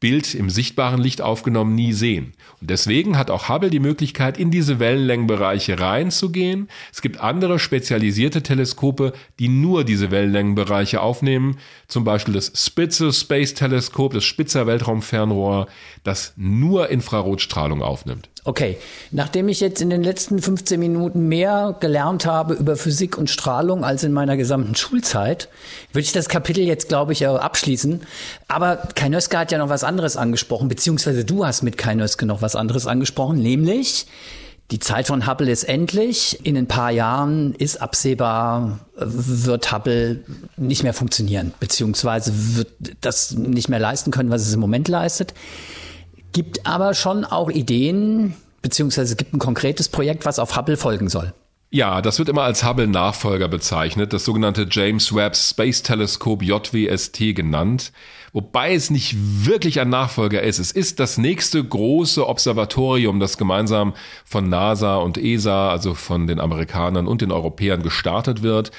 Bild 0.00 0.34
im 0.34 0.50
sichtbaren 0.50 1.00
Licht 1.00 1.22
aufgenommen 1.22 1.74
nie 1.74 1.92
sehen. 1.92 2.34
Und 2.60 2.68
deswegen 2.68 3.16
hat 3.16 3.30
auch 3.30 3.48
Hubble 3.48 3.70
die 3.70 3.80
Möglichkeit, 3.80 4.36
in 4.36 4.50
diese 4.50 4.78
Wellenlängenbereiche 4.78 5.78
reinzugehen. 5.78 6.68
Es 6.92 7.00
gibt 7.00 7.20
andere 7.20 7.58
spezialisierte 7.58 8.42
Teleskope, 8.42 9.14
die 9.38 9.48
nur 9.48 9.84
diese 9.84 10.10
Wellenlängenbereiche 10.10 11.00
aufnehmen. 11.00 11.56
Zum 11.94 12.02
Beispiel 12.02 12.34
das 12.34 12.50
Spitze 12.56 13.12
Space 13.12 13.54
Teleskop, 13.54 14.14
das 14.14 14.24
Spitzer 14.24 14.66
Weltraumfernrohr, 14.66 15.68
das 16.02 16.32
nur 16.34 16.88
Infrarotstrahlung 16.88 17.82
aufnimmt. 17.82 18.30
Okay, 18.42 18.78
nachdem 19.12 19.48
ich 19.48 19.60
jetzt 19.60 19.80
in 19.80 19.90
den 19.90 20.02
letzten 20.02 20.42
15 20.42 20.80
Minuten 20.80 21.28
mehr 21.28 21.76
gelernt 21.78 22.26
habe 22.26 22.54
über 22.54 22.74
Physik 22.74 23.16
und 23.16 23.30
Strahlung 23.30 23.84
als 23.84 24.02
in 24.02 24.12
meiner 24.12 24.36
gesamten 24.36 24.74
Schulzeit, 24.74 25.48
würde 25.92 26.04
ich 26.04 26.12
das 26.12 26.28
Kapitel 26.28 26.64
jetzt, 26.64 26.88
glaube 26.88 27.12
ich, 27.12 27.24
abschließen. 27.28 28.00
Aber 28.48 28.88
Kai 28.96 29.08
Nöske 29.08 29.38
hat 29.38 29.52
ja 29.52 29.58
noch 29.58 29.68
was 29.68 29.84
anderes 29.84 30.16
angesprochen, 30.16 30.66
beziehungsweise 30.66 31.24
du 31.24 31.46
hast 31.46 31.62
mit 31.62 31.78
Kai 31.78 31.94
Nöske 31.94 32.26
noch 32.26 32.42
was 32.42 32.56
anderes 32.56 32.88
angesprochen, 32.88 33.40
nämlich 33.40 34.06
die 34.70 34.78
Zeit 34.78 35.06
von 35.06 35.26
Hubble 35.26 35.50
ist 35.50 35.64
endlich. 35.64 36.44
In 36.44 36.56
ein 36.56 36.66
paar 36.66 36.90
Jahren 36.90 37.54
ist 37.54 37.82
absehbar, 37.82 38.80
wird 38.96 39.72
Hubble 39.72 40.24
nicht 40.56 40.82
mehr 40.82 40.94
funktionieren, 40.94 41.52
beziehungsweise 41.60 42.32
wird 42.56 42.68
das 43.02 43.32
nicht 43.32 43.68
mehr 43.68 43.78
leisten 43.78 44.10
können, 44.10 44.30
was 44.30 44.42
es 44.42 44.54
im 44.54 44.60
Moment 44.60 44.88
leistet. 44.88 45.34
Gibt 46.32 46.66
aber 46.66 46.94
schon 46.94 47.24
auch 47.24 47.50
Ideen, 47.50 48.34
beziehungsweise 48.62 49.16
gibt 49.16 49.34
ein 49.34 49.38
konkretes 49.38 49.88
Projekt, 49.88 50.24
was 50.24 50.38
auf 50.38 50.56
Hubble 50.56 50.76
folgen 50.76 51.08
soll. 51.08 51.32
Ja, 51.70 52.00
das 52.02 52.18
wird 52.18 52.28
immer 52.28 52.42
als 52.42 52.64
Hubble-Nachfolger 52.64 53.48
bezeichnet, 53.48 54.12
das 54.12 54.24
sogenannte 54.24 54.66
James 54.70 55.12
Webb 55.12 55.36
Space 55.36 55.82
Telescope 55.82 56.44
JWST 56.44 57.34
genannt, 57.34 57.92
wobei 58.34 58.74
es 58.74 58.90
nicht 58.90 59.16
wirklich 59.46 59.80
ein 59.80 59.88
Nachfolger 59.88 60.42
ist. 60.42 60.58
Es 60.58 60.72
ist 60.72 61.00
das 61.00 61.16
nächste 61.16 61.64
große 61.64 62.28
Observatorium, 62.28 63.20
das 63.20 63.38
gemeinsam 63.38 63.94
von 64.26 64.50
NASA 64.50 64.96
und 64.96 65.16
ESA, 65.16 65.70
also 65.70 65.94
von 65.94 66.26
den 66.26 66.40
Amerikanern 66.40 67.06
und 67.06 67.22
den 67.22 67.32
Europäern 67.32 67.82
gestartet 67.82 68.42
wird. 68.42 68.72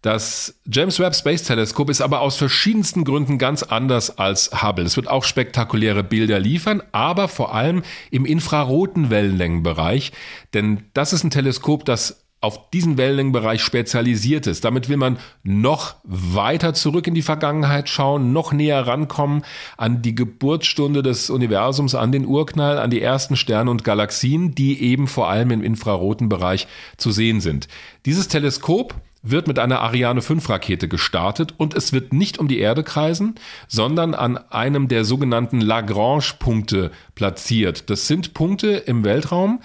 Das 0.00 0.58
James 0.64 0.98
Webb 0.98 1.14
Space 1.14 1.42
Telescope 1.42 1.90
ist 1.90 2.00
aber 2.00 2.22
aus 2.22 2.36
verschiedensten 2.36 3.04
Gründen 3.04 3.36
ganz 3.36 3.62
anders 3.62 4.16
als 4.16 4.62
Hubble. 4.62 4.86
Es 4.86 4.96
wird 4.96 5.08
auch 5.08 5.24
spektakuläre 5.24 6.02
Bilder 6.02 6.38
liefern, 6.38 6.82
aber 6.92 7.28
vor 7.28 7.54
allem 7.54 7.82
im 8.10 8.24
infraroten 8.24 9.10
Wellenlängenbereich, 9.10 10.12
denn 10.54 10.84
das 10.94 11.12
ist 11.12 11.24
ein 11.24 11.30
Teleskop, 11.30 11.84
das 11.84 12.24
auf 12.42 12.70
diesen 12.70 12.96
Wellenlängenbereich 12.96 13.62
spezialisiert 13.62 14.46
ist. 14.46 14.64
Damit 14.64 14.88
will 14.88 14.96
man 14.96 15.18
noch 15.42 15.96
weiter 16.04 16.72
zurück 16.72 17.06
in 17.06 17.14
die 17.14 17.22
Vergangenheit 17.22 17.88
schauen, 17.88 18.32
noch 18.32 18.52
näher 18.52 18.86
rankommen 18.86 19.44
an 19.76 20.00
die 20.00 20.14
Geburtsstunde 20.14 21.02
des 21.02 21.28
Universums, 21.28 21.94
an 21.94 22.12
den 22.12 22.24
Urknall, 22.24 22.78
an 22.78 22.90
die 22.90 23.02
ersten 23.02 23.36
Sterne 23.36 23.70
und 23.70 23.84
Galaxien, 23.84 24.54
die 24.54 24.80
eben 24.80 25.06
vor 25.06 25.28
allem 25.28 25.50
im 25.50 25.62
infraroten 25.62 26.30
Bereich 26.30 26.66
zu 26.96 27.10
sehen 27.10 27.42
sind. 27.42 27.68
Dieses 28.06 28.28
Teleskop 28.28 28.94
wird 29.22 29.46
mit 29.46 29.58
einer 29.58 29.80
Ariane 29.80 30.22
5 30.22 30.48
Rakete 30.48 30.88
gestartet 30.88 31.54
und 31.58 31.74
es 31.74 31.92
wird 31.92 32.14
nicht 32.14 32.38
um 32.38 32.48
die 32.48 32.58
Erde 32.58 32.82
kreisen, 32.82 33.34
sondern 33.68 34.14
an 34.14 34.38
einem 34.50 34.88
der 34.88 35.04
sogenannten 35.04 35.60
Lagrange-Punkte 35.60 36.90
platziert. 37.14 37.90
Das 37.90 38.06
sind 38.06 38.32
Punkte 38.32 38.68
im 38.70 39.04
Weltraum, 39.04 39.60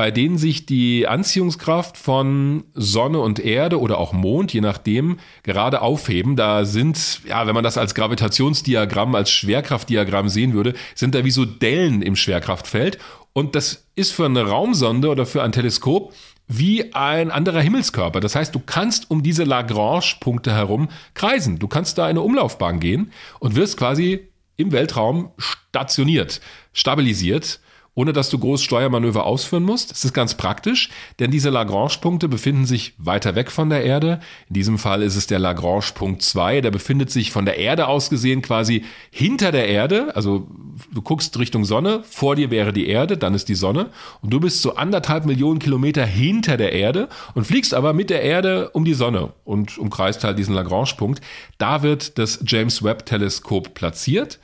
bei 0.00 0.10
denen 0.10 0.38
sich 0.38 0.64
die 0.64 1.06
Anziehungskraft 1.06 1.98
von 1.98 2.64
Sonne 2.72 3.20
und 3.20 3.38
Erde 3.38 3.78
oder 3.78 3.98
auch 3.98 4.14
Mond, 4.14 4.50
je 4.50 4.62
nachdem, 4.62 5.18
gerade 5.42 5.82
aufheben. 5.82 6.36
Da 6.36 6.64
sind, 6.64 7.20
ja, 7.28 7.46
wenn 7.46 7.52
man 7.52 7.64
das 7.64 7.76
als 7.76 7.94
Gravitationsdiagramm, 7.94 9.14
als 9.14 9.30
Schwerkraftdiagramm 9.30 10.30
sehen 10.30 10.54
würde, 10.54 10.72
sind 10.94 11.14
da 11.14 11.26
wie 11.26 11.30
so 11.30 11.44
Dellen 11.44 12.00
im 12.00 12.16
Schwerkraftfeld. 12.16 12.96
Und 13.34 13.54
das 13.54 13.88
ist 13.94 14.14
für 14.14 14.24
eine 14.24 14.44
Raumsonde 14.44 15.06
oder 15.10 15.26
für 15.26 15.42
ein 15.42 15.52
Teleskop 15.52 16.14
wie 16.48 16.94
ein 16.94 17.30
anderer 17.30 17.60
Himmelskörper. 17.60 18.20
Das 18.20 18.34
heißt, 18.34 18.54
du 18.54 18.60
kannst 18.64 19.10
um 19.10 19.22
diese 19.22 19.44
Lagrange-Punkte 19.44 20.50
herum 20.50 20.88
kreisen. 21.12 21.58
Du 21.58 21.68
kannst 21.68 21.98
da 21.98 22.06
eine 22.06 22.22
Umlaufbahn 22.22 22.80
gehen 22.80 23.12
und 23.38 23.54
wirst 23.54 23.76
quasi 23.76 24.30
im 24.56 24.72
Weltraum 24.72 25.32
stationiert, 25.36 26.40
stabilisiert 26.72 27.60
ohne 27.94 28.12
dass 28.12 28.30
du 28.30 28.38
groß 28.38 28.62
Steuermanöver 28.62 29.26
ausführen 29.26 29.64
musst. 29.64 29.90
Das 29.90 30.04
ist 30.04 30.14
ganz 30.14 30.34
praktisch, 30.34 30.90
denn 31.18 31.30
diese 31.30 31.50
Lagrange-Punkte 31.50 32.28
befinden 32.28 32.64
sich 32.64 32.94
weiter 32.98 33.34
weg 33.34 33.50
von 33.50 33.68
der 33.68 33.84
Erde. 33.84 34.20
In 34.48 34.54
diesem 34.54 34.78
Fall 34.78 35.02
ist 35.02 35.16
es 35.16 35.26
der 35.26 35.38
Lagrange-Punkt 35.38 36.22
2, 36.22 36.60
der 36.60 36.70
befindet 36.70 37.10
sich 37.10 37.32
von 37.32 37.44
der 37.44 37.58
Erde 37.58 37.88
aus 37.88 38.08
gesehen 38.08 38.42
quasi 38.42 38.84
hinter 39.10 39.50
der 39.52 39.68
Erde. 39.68 40.14
Also 40.14 40.48
du 40.92 41.02
guckst 41.02 41.38
Richtung 41.38 41.64
Sonne, 41.64 42.02
vor 42.08 42.36
dir 42.36 42.50
wäre 42.50 42.72
die 42.72 42.86
Erde, 42.86 43.18
dann 43.18 43.34
ist 43.34 43.48
die 43.48 43.54
Sonne 43.54 43.90
und 44.22 44.30
du 44.30 44.40
bist 44.40 44.62
so 44.62 44.76
anderthalb 44.76 45.26
Millionen 45.26 45.58
Kilometer 45.58 46.06
hinter 46.06 46.56
der 46.56 46.72
Erde 46.72 47.08
und 47.34 47.46
fliegst 47.46 47.74
aber 47.74 47.92
mit 47.92 48.10
der 48.10 48.22
Erde 48.22 48.70
um 48.70 48.84
die 48.84 48.94
Sonne 48.94 49.32
und 49.44 49.78
umkreist 49.78 50.22
halt 50.22 50.38
diesen 50.38 50.54
Lagrange-Punkt. 50.54 51.20
Da 51.58 51.82
wird 51.82 52.18
das 52.18 52.42
James 52.46 52.82
Webb-Teleskop 52.82 53.74
platziert. 53.74 54.38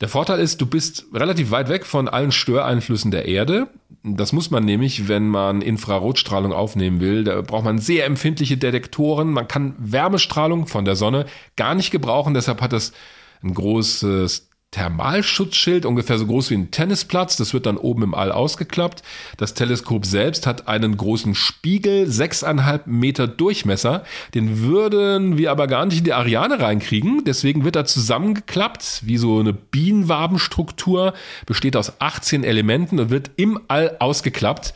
Der 0.00 0.08
Vorteil 0.08 0.40
ist, 0.40 0.60
du 0.60 0.66
bist 0.66 1.06
relativ 1.12 1.50
weit 1.50 1.68
weg 1.68 1.84
von 1.84 2.08
allen 2.08 2.32
Störeinflüssen 2.32 3.10
der 3.10 3.26
Erde. 3.26 3.68
Das 4.02 4.32
muss 4.32 4.50
man 4.50 4.64
nämlich, 4.64 5.08
wenn 5.08 5.28
man 5.28 5.60
Infrarotstrahlung 5.60 6.52
aufnehmen 6.54 7.00
will. 7.00 7.24
Da 7.24 7.42
braucht 7.42 7.64
man 7.64 7.78
sehr 7.78 8.06
empfindliche 8.06 8.56
Detektoren. 8.56 9.30
Man 9.30 9.46
kann 9.46 9.74
Wärmestrahlung 9.78 10.66
von 10.66 10.86
der 10.86 10.96
Sonne 10.96 11.26
gar 11.56 11.74
nicht 11.74 11.90
gebrauchen. 11.90 12.32
Deshalb 12.32 12.62
hat 12.62 12.72
es 12.72 12.92
ein 13.42 13.52
großes 13.52 14.49
Thermalschutzschild, 14.70 15.84
ungefähr 15.84 16.16
so 16.16 16.26
groß 16.26 16.50
wie 16.50 16.54
ein 16.54 16.70
Tennisplatz. 16.70 17.36
Das 17.36 17.52
wird 17.52 17.66
dann 17.66 17.76
oben 17.76 18.04
im 18.04 18.14
All 18.14 18.30
ausgeklappt. 18.30 19.02
Das 19.36 19.54
Teleskop 19.54 20.06
selbst 20.06 20.46
hat 20.46 20.68
einen 20.68 20.96
großen 20.96 21.34
Spiegel, 21.34 22.06
sechseinhalb 22.06 22.86
Meter 22.86 23.26
Durchmesser. 23.26 24.04
Den 24.34 24.60
würden 24.60 25.36
wir 25.38 25.50
aber 25.50 25.66
gar 25.66 25.86
nicht 25.86 25.98
in 25.98 26.04
die 26.04 26.12
Ariane 26.12 26.60
reinkriegen. 26.60 27.24
Deswegen 27.24 27.64
wird 27.64 27.74
er 27.74 27.84
zusammengeklappt, 27.84 29.00
wie 29.04 29.16
so 29.16 29.40
eine 29.40 29.52
Bienenwabenstruktur, 29.52 31.14
besteht 31.46 31.76
aus 31.76 32.00
18 32.00 32.44
Elementen 32.44 33.00
und 33.00 33.10
wird 33.10 33.32
im 33.36 33.60
All 33.66 33.96
ausgeklappt. 33.98 34.72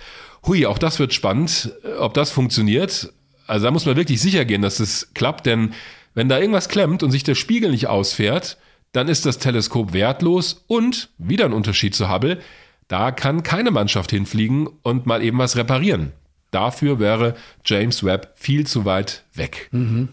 Hui, 0.47 0.67
auch 0.67 0.79
das 0.79 0.99
wird 0.99 1.15
spannend, 1.15 1.73
ob 1.99 2.15
das 2.15 2.33
funktioniert. 2.33 3.13
Also 3.47 3.67
da 3.67 3.71
muss 3.71 3.87
man 3.87 3.97
wirklich 3.97 4.21
sicher 4.21 4.45
gehen, 4.45 4.63
dass 4.63 4.81
es 4.81 5.01
das 5.01 5.15
klappt, 5.15 5.47
denn 5.47 5.73
wenn 6.15 6.29
da 6.29 6.39
irgendwas 6.39 6.69
klemmt 6.69 7.03
und 7.03 7.11
sich 7.11 7.23
der 7.23 7.35
Spiegel 7.35 7.71
nicht 7.71 7.89
ausfährt, 7.89 8.57
dann 8.95 9.09
ist 9.09 9.27
das 9.27 9.39
Teleskop 9.39 9.93
wertlos 9.93 10.65
und, 10.69 11.11
wieder 11.19 11.45
ein 11.45 11.53
Unterschied 11.53 11.95
zu 11.95 12.11
Hubble, 12.11 12.39
da 12.89 13.11
kann 13.11 13.43
keine 13.43 13.71
Mannschaft 13.71 14.11
hinfliegen 14.11 14.69
und 14.83 15.05
mal 15.05 15.23
eben 15.23 15.39
was 15.39 15.57
reparieren. 15.57 16.13
Dafür 16.53 17.01
wäre 17.01 17.35
James 17.65 18.05
Webb 18.05 18.35
viel 18.37 18.67
zu 18.67 18.85
weit 18.85 19.25
weg. 19.35 19.69
Mhm. 19.73 20.11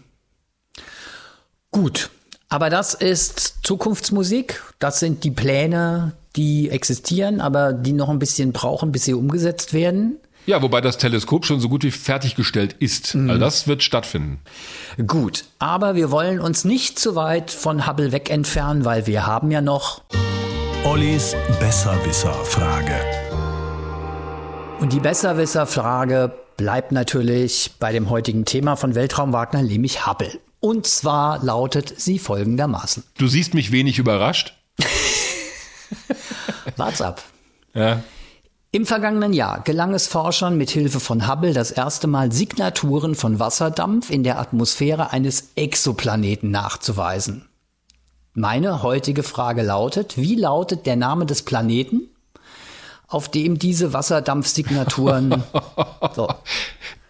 Gut, 1.70 2.10
aber 2.48 2.70
das 2.70 2.94
ist 2.94 3.60
Zukunftsmusik. 3.62 4.60
Das 4.80 4.98
sind 4.98 5.22
die 5.22 5.30
Pläne, 5.30 6.12
die 6.34 6.68
existieren, 6.68 7.40
aber 7.40 7.72
die 7.72 7.92
noch 7.92 8.08
ein 8.08 8.18
bisschen 8.18 8.52
brauchen, 8.52 8.90
bis 8.90 9.04
sie 9.04 9.14
umgesetzt 9.14 9.72
werden. 9.72 10.16
Ja, 10.44 10.60
wobei 10.60 10.80
das 10.80 10.98
Teleskop 10.98 11.46
schon 11.46 11.60
so 11.60 11.68
gut 11.68 11.84
wie 11.84 11.92
fertiggestellt 11.92 12.74
ist. 12.78 13.14
Mhm. 13.14 13.30
Also 13.30 13.40
das 13.40 13.68
wird 13.68 13.82
stattfinden. 13.82 14.40
Gut, 15.06 15.44
aber 15.58 15.94
wir 15.94 16.10
wollen 16.10 16.40
uns 16.40 16.64
nicht 16.64 16.98
zu 16.98 17.14
weit 17.14 17.50
von 17.50 17.86
Hubble 17.86 18.10
weg 18.10 18.28
entfernen, 18.28 18.84
weil 18.84 19.06
wir 19.06 19.26
haben 19.26 19.50
ja 19.50 19.60
noch 19.60 20.02
Ollis 20.84 21.36
Besserwisser-Frage. 21.60 22.94
Und 24.80 24.92
die 24.92 24.98
Besserwisser-Frage 24.98 26.32
bleibt 26.56 26.90
natürlich 26.90 27.70
bei 27.78 27.92
dem 27.92 28.10
heutigen 28.10 28.44
Thema 28.44 28.74
von 28.74 28.96
Weltraum 28.96 29.32
Wagner, 29.32 29.62
nämlich 29.62 30.06
Hubble. 30.08 30.40
Und 30.58 30.86
zwar 30.86 31.42
lautet 31.44 32.00
sie 32.00 32.18
folgendermaßen. 32.18 33.04
Du 33.16 33.28
siehst 33.28 33.54
mich 33.54 33.70
wenig 33.70 33.98
überrascht. 33.98 34.54
Wart's 36.76 37.00
ab. 37.00 37.22
Ja. 37.74 38.02
Im 38.74 38.86
vergangenen 38.86 39.34
Jahr 39.34 39.60
gelang 39.60 39.92
es 39.92 40.06
Forschern 40.06 40.56
mit 40.56 40.70
Hilfe 40.70 40.98
von 40.98 41.28
Hubble 41.28 41.52
das 41.52 41.70
erste 41.72 42.06
Mal 42.06 42.32
Signaturen 42.32 43.14
von 43.14 43.38
Wasserdampf 43.38 44.08
in 44.08 44.24
der 44.24 44.38
Atmosphäre 44.38 45.12
eines 45.12 45.52
Exoplaneten 45.56 46.50
nachzuweisen. 46.50 47.50
Meine 48.32 48.82
heutige 48.82 49.24
Frage 49.24 49.60
lautet, 49.60 50.16
wie 50.16 50.36
lautet 50.36 50.86
der 50.86 50.96
Name 50.96 51.26
des 51.26 51.42
Planeten, 51.42 52.08
auf 53.08 53.30
dem 53.30 53.58
diese 53.58 53.92
Wasserdampfsignaturen 53.92 55.42
so. 56.16 56.32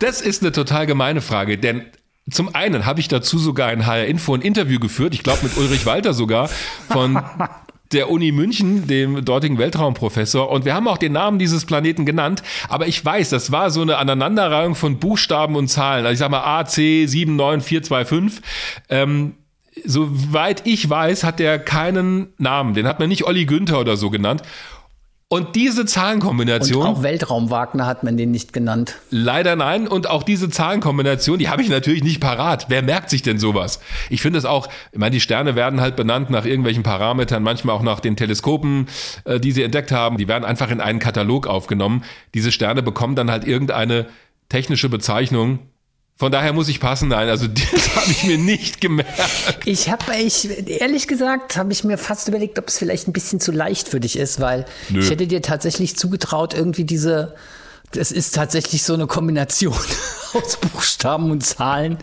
Das 0.01 0.20
ist 0.20 0.43
eine 0.43 0.51
total 0.51 0.86
gemeine 0.86 1.20
Frage, 1.20 1.59
denn 1.59 1.84
zum 2.28 2.56
einen 2.56 2.86
habe 2.86 2.98
ich 2.98 3.06
dazu 3.06 3.39
sogar 3.39 3.68
ein 3.68 3.86
HR 3.86 4.06
Info 4.06 4.34
ein 4.34 4.43
Interview 4.43 4.80
geführt, 4.80 5.14
ich 5.14 5.22
glaube 5.22 5.44
mit 5.44 5.56
Ulrich 5.56 5.86
Walter 5.86 6.12
sogar 6.12 6.48
von 6.89 7.22
der 7.93 8.10
Uni 8.10 8.32
München, 8.32 8.86
dem 8.86 9.24
dortigen 9.24 9.59
Weltraumprofessor. 9.59 10.51
Und 10.51 10.64
wir 10.64 10.74
haben 10.74 10.89
auch 10.89 10.98
den 10.98 11.12
Namen 11.12 11.39
dieses 11.39 11.64
Planeten 11.64 12.06
genannt. 12.06 12.43
Aber 12.69 12.86
ich 12.86 13.05
weiß, 13.05 13.31
das 13.31 13.52
war 13.52 13.70
so 13.70 13.82
eine 13.82 13.98
Aneinanderreihung 13.98 14.74
von 14.74 14.98
Buchstaben 14.98 15.56
und 15.56 15.69
Zahlen. 15.69 16.05
Also 16.05 16.12
ich 16.12 16.19
sag 16.19 16.31
mal 16.31 16.59
AC 16.60 16.74
79425. 16.74 18.43
Ähm, 18.89 19.35
soweit 19.85 20.66
ich 20.66 20.89
weiß, 20.89 21.24
hat 21.24 21.39
der 21.39 21.59
keinen 21.59 22.32
Namen. 22.39 22.74
Den 22.74 22.86
hat 22.86 22.98
man 22.98 23.09
nicht 23.09 23.24
Olli 23.24 23.47
Günther 23.47 23.81
oder 23.81 23.97
so 23.97 24.10
genannt. 24.10 24.43
Und 25.32 25.56
diese 25.56 25.86
Zahlenkombination. 25.86 26.82
Und 26.82 26.88
auch 26.88 27.02
Weltraumwagner 27.02 27.86
hat 27.86 28.02
man 28.02 28.18
den 28.18 28.32
nicht 28.32 28.52
genannt. 28.52 28.98
Leider 29.09 29.56
nein. 29.56 29.88
Und 29.88 30.06
auch 30.06 30.24
diese 30.24 30.50
Zahlenkombination, 30.50 31.38
die 31.38 31.48
habe 31.48 31.62
ich 31.62 31.70
natürlich 31.70 32.04
nicht 32.04 32.20
parat. 32.20 32.66
Wer 32.68 32.82
merkt 32.82 33.09
sich 33.09 33.22
denn 33.22 33.38
sowas? 33.38 33.80
Ich 34.10 34.20
finde 34.20 34.38
es 34.38 34.44
auch, 34.44 34.68
ich 34.92 34.98
meine, 34.98 35.12
die 35.12 35.20
Sterne 35.20 35.56
werden 35.56 35.80
halt 35.80 35.96
benannt 35.96 36.28
nach 36.28 36.44
irgendwelchen 36.44 36.82
Parametern, 36.82 37.42
manchmal 37.42 37.74
auch 37.74 37.80
nach 37.80 38.00
den 38.00 38.14
Teleskopen, 38.14 38.88
äh, 39.24 39.40
die 39.40 39.52
sie 39.52 39.62
entdeckt 39.62 39.90
haben. 39.90 40.18
Die 40.18 40.28
werden 40.28 40.44
einfach 40.44 40.70
in 40.70 40.82
einen 40.82 40.98
Katalog 40.98 41.46
aufgenommen. 41.46 42.04
Diese 42.34 42.52
Sterne 42.52 42.82
bekommen 42.82 43.16
dann 43.16 43.30
halt 43.30 43.46
irgendeine 43.46 44.09
technische 44.50 44.90
Bezeichnung, 44.90 45.60
von 46.16 46.30
daher 46.30 46.52
muss 46.52 46.68
ich 46.68 46.78
passen. 46.78 47.09
Nein, 47.09 47.28
also 47.28 47.47
das 47.72 47.97
habe 47.97 48.10
ich 48.10 48.24
mir 48.24 48.39
nicht 48.39 48.80
gemerkt. 48.80 49.10
Ich 49.64 49.90
habe, 49.90 50.05
ich 50.16 50.48
ehrlich 50.68 51.09
gesagt, 51.09 51.56
habe 51.56 51.72
ich 51.72 51.84
mir 51.84 51.98
fast 51.98 52.28
überlegt, 52.28 52.59
ob 52.59 52.68
es 52.68 52.78
vielleicht 52.78 53.09
ein 53.09 53.12
bisschen 53.12 53.40
zu 53.40 53.52
leicht 53.52 53.89
für 53.89 54.01
dich 54.01 54.16
ist, 54.18 54.40
weil 54.40 54.64
Nö. 54.89 55.01
ich 55.01 55.10
hätte 55.10 55.26
dir 55.26 55.43
tatsächlich 55.43 55.97
zugetraut, 55.97 56.55
irgendwie 56.55 56.84
diese 56.84 57.34
es 57.97 58.12
ist 58.12 58.35
tatsächlich 58.35 58.82
so 58.82 58.94
eine 58.94 59.06
Kombination 59.06 59.77
aus 60.35 60.56
Buchstaben 60.56 61.31
und 61.31 61.44
Zahlen, 61.44 61.98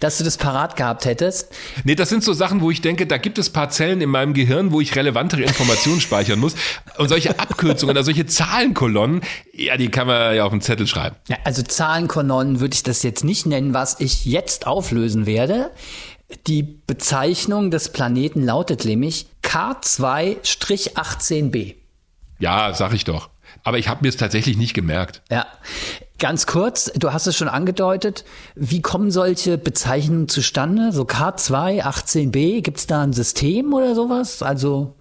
dass 0.00 0.18
du 0.18 0.24
das 0.24 0.38
parat 0.38 0.76
gehabt 0.76 1.04
hättest. 1.04 1.52
Nee, 1.84 1.94
das 1.94 2.08
sind 2.08 2.24
so 2.24 2.32
Sachen, 2.32 2.60
wo 2.60 2.70
ich 2.70 2.80
denke, 2.80 3.06
da 3.06 3.18
gibt 3.18 3.38
es 3.38 3.50
paar 3.50 3.70
Zellen 3.70 4.00
in 4.00 4.10
meinem 4.10 4.34
Gehirn, 4.34 4.72
wo 4.72 4.80
ich 4.80 4.96
relevantere 4.96 5.42
Informationen 5.42 6.00
speichern 6.00 6.38
muss. 6.38 6.54
Und 6.98 7.08
solche 7.08 7.38
Abkürzungen 7.38 7.94
oder 7.94 8.04
solche 8.04 8.26
Zahlenkolonnen, 8.26 9.22
ja, 9.52 9.76
die 9.76 9.88
kann 9.88 10.06
man 10.06 10.34
ja 10.34 10.44
auf 10.44 10.50
den 10.50 10.60
Zettel 10.60 10.86
schreiben. 10.86 11.16
Ja, 11.28 11.36
also 11.44 11.62
Zahlenkolonnen 11.62 12.60
würde 12.60 12.74
ich 12.74 12.82
das 12.82 13.02
jetzt 13.02 13.24
nicht 13.24 13.46
nennen, 13.46 13.74
was 13.74 14.00
ich 14.00 14.24
jetzt 14.24 14.66
auflösen 14.66 15.26
werde. 15.26 15.70
Die 16.46 16.62
Bezeichnung 16.62 17.70
des 17.70 17.90
Planeten 17.90 18.42
lautet 18.42 18.84
nämlich 18.84 19.26
K2-18b. 19.42 21.74
Ja, 22.38 22.74
sag 22.74 22.94
ich 22.94 23.04
doch. 23.04 23.28
Aber 23.62 23.78
ich 23.78 23.88
habe 23.88 24.00
mir 24.02 24.08
es 24.08 24.16
tatsächlich 24.16 24.56
nicht 24.56 24.74
gemerkt. 24.74 25.22
Ja, 25.30 25.46
ganz 26.18 26.46
kurz, 26.46 26.90
du 26.96 27.12
hast 27.12 27.26
es 27.26 27.36
schon 27.36 27.48
angedeutet. 27.48 28.24
Wie 28.54 28.82
kommen 28.82 29.10
solche 29.10 29.58
Bezeichnungen 29.58 30.28
zustande? 30.28 30.92
So 30.92 31.02
K2, 31.02 31.82
18b, 31.82 32.62
gibt 32.62 32.78
es 32.78 32.86
da 32.86 33.02
ein 33.02 33.12
System 33.12 33.72
oder 33.72 33.94
sowas? 33.94 34.42
Also 34.42 34.94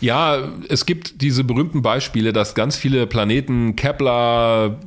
ja, 0.00 0.48
es 0.68 0.86
gibt 0.86 1.22
diese 1.22 1.44
berühmten 1.44 1.82
Beispiele, 1.82 2.32
dass 2.32 2.54
ganz 2.54 2.76
viele 2.76 3.06
Planeten 3.06 3.76
Kepler 3.76 4.78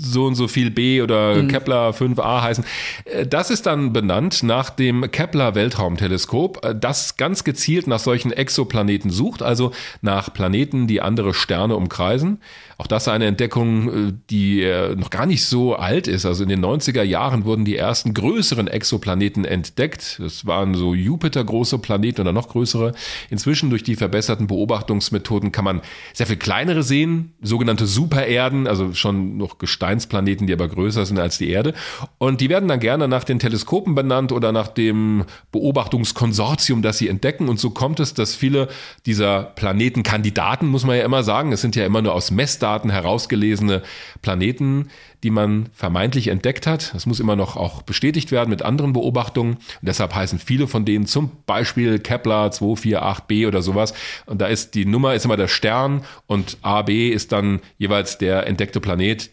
so 0.00 0.26
und 0.26 0.34
so 0.34 0.48
viel 0.48 0.70
B 0.70 1.02
oder 1.02 1.36
mhm. 1.36 1.48
Kepler 1.48 1.90
5a 1.90 2.42
heißen. 2.42 2.64
Äh, 3.04 3.26
das 3.26 3.50
ist 3.50 3.66
dann 3.66 3.92
benannt 3.92 4.42
nach 4.42 4.70
dem 4.70 5.10
Kepler 5.10 5.54
Weltraumteleskop, 5.54 6.64
äh, 6.64 6.74
das 6.74 7.16
ganz 7.16 7.44
gezielt 7.44 7.86
nach 7.86 7.98
solchen 7.98 8.32
Exoplaneten 8.32 9.10
sucht, 9.10 9.42
also 9.42 9.72
nach 10.02 10.32
Planeten, 10.32 10.86
die 10.86 11.00
andere 11.00 11.34
Sterne 11.34 11.76
umkreisen. 11.76 12.40
Auch 12.78 12.86
das 12.86 13.08
eine 13.08 13.26
Entdeckung, 13.26 14.08
äh, 14.08 14.12
die 14.30 14.66
noch 14.96 15.10
gar 15.10 15.26
nicht 15.26 15.44
so 15.44 15.76
alt 15.76 16.08
ist. 16.08 16.26
Also 16.26 16.42
in 16.42 16.48
den 16.48 16.64
90er 16.64 17.02
Jahren 17.02 17.44
wurden 17.44 17.64
die 17.64 17.76
ersten 17.76 18.14
größeren 18.14 18.68
Exoplaneten 18.68 19.44
entdeckt. 19.44 20.18
Das 20.20 20.46
waren 20.46 20.74
so 20.74 20.94
Jupiter-große 20.94 21.78
Planeten 21.78 22.20
oder 22.20 22.32
noch 22.32 22.48
größere. 22.48 22.92
Inzwischen 23.30 23.70
durch 23.70 23.82
die 23.82 23.96
verbesserten 23.96 24.46
Beobachtungsmethoden 24.46 25.52
kann 25.52 25.64
man 25.64 25.80
sehr 26.12 26.26
viel 26.26 26.36
kleinere 26.36 26.82
sehen, 26.82 27.32
sogenannte 27.42 27.86
Supererden, 27.86 28.66
also 28.66 28.92
schon 28.92 29.36
noch 29.36 29.58
Gesteinsplaneten, 29.58 30.46
die 30.46 30.52
aber 30.52 30.68
größer 30.68 31.06
sind 31.06 31.18
als 31.18 31.38
die 31.38 31.50
Erde. 31.50 31.74
Und 32.18 32.40
die 32.40 32.48
werden 32.48 32.68
dann 32.68 32.80
gerne 32.80 33.08
nach 33.08 33.24
den 33.24 33.38
Teleskopen 33.38 33.94
benannt 33.94 34.32
oder 34.32 34.52
nach 34.52 34.68
dem 34.68 35.24
Beobachtungskonsortium, 35.52 36.82
das 36.82 36.98
sie 36.98 37.08
entdecken. 37.08 37.48
Und 37.48 37.58
so 37.58 37.70
kommt 37.70 38.00
es, 38.00 38.14
dass 38.14 38.34
viele 38.34 38.68
dieser 39.06 39.42
Planetenkandidaten, 39.42 40.68
muss 40.68 40.84
man 40.84 40.96
ja 40.96 41.04
immer 41.04 41.22
sagen, 41.22 41.52
es 41.52 41.60
sind 41.60 41.76
ja 41.76 41.86
immer 41.86 42.02
nur 42.02 42.12
aus 42.12 42.30
Messdaten, 42.30 42.65
Staaten 42.66 42.90
herausgelesene 42.90 43.82
Planeten, 44.22 44.88
die 45.22 45.30
man 45.30 45.68
vermeintlich 45.72 46.26
entdeckt 46.26 46.66
hat. 46.66 46.92
Das 46.94 47.06
muss 47.06 47.20
immer 47.20 47.36
noch 47.36 47.56
auch 47.56 47.82
bestätigt 47.82 48.32
werden 48.32 48.50
mit 48.50 48.62
anderen 48.62 48.92
Beobachtungen. 48.92 49.54
Und 49.54 49.82
deshalb 49.82 50.12
heißen 50.12 50.40
viele 50.40 50.66
von 50.66 50.84
denen 50.84 51.06
zum 51.06 51.30
Beispiel 51.46 52.00
Kepler 52.00 52.48
248b 52.48 53.46
oder 53.46 53.62
sowas. 53.62 53.94
Und 54.26 54.40
da 54.40 54.48
ist 54.48 54.74
die 54.74 54.84
Nummer 54.84 55.14
ist 55.14 55.24
immer 55.24 55.36
der 55.36 55.46
Stern 55.46 56.02
und 56.26 56.58
AB 56.62 57.12
ist 57.12 57.30
dann 57.30 57.60
jeweils 57.78 58.18
der 58.18 58.48
entdeckte 58.48 58.80
Planet. 58.80 59.30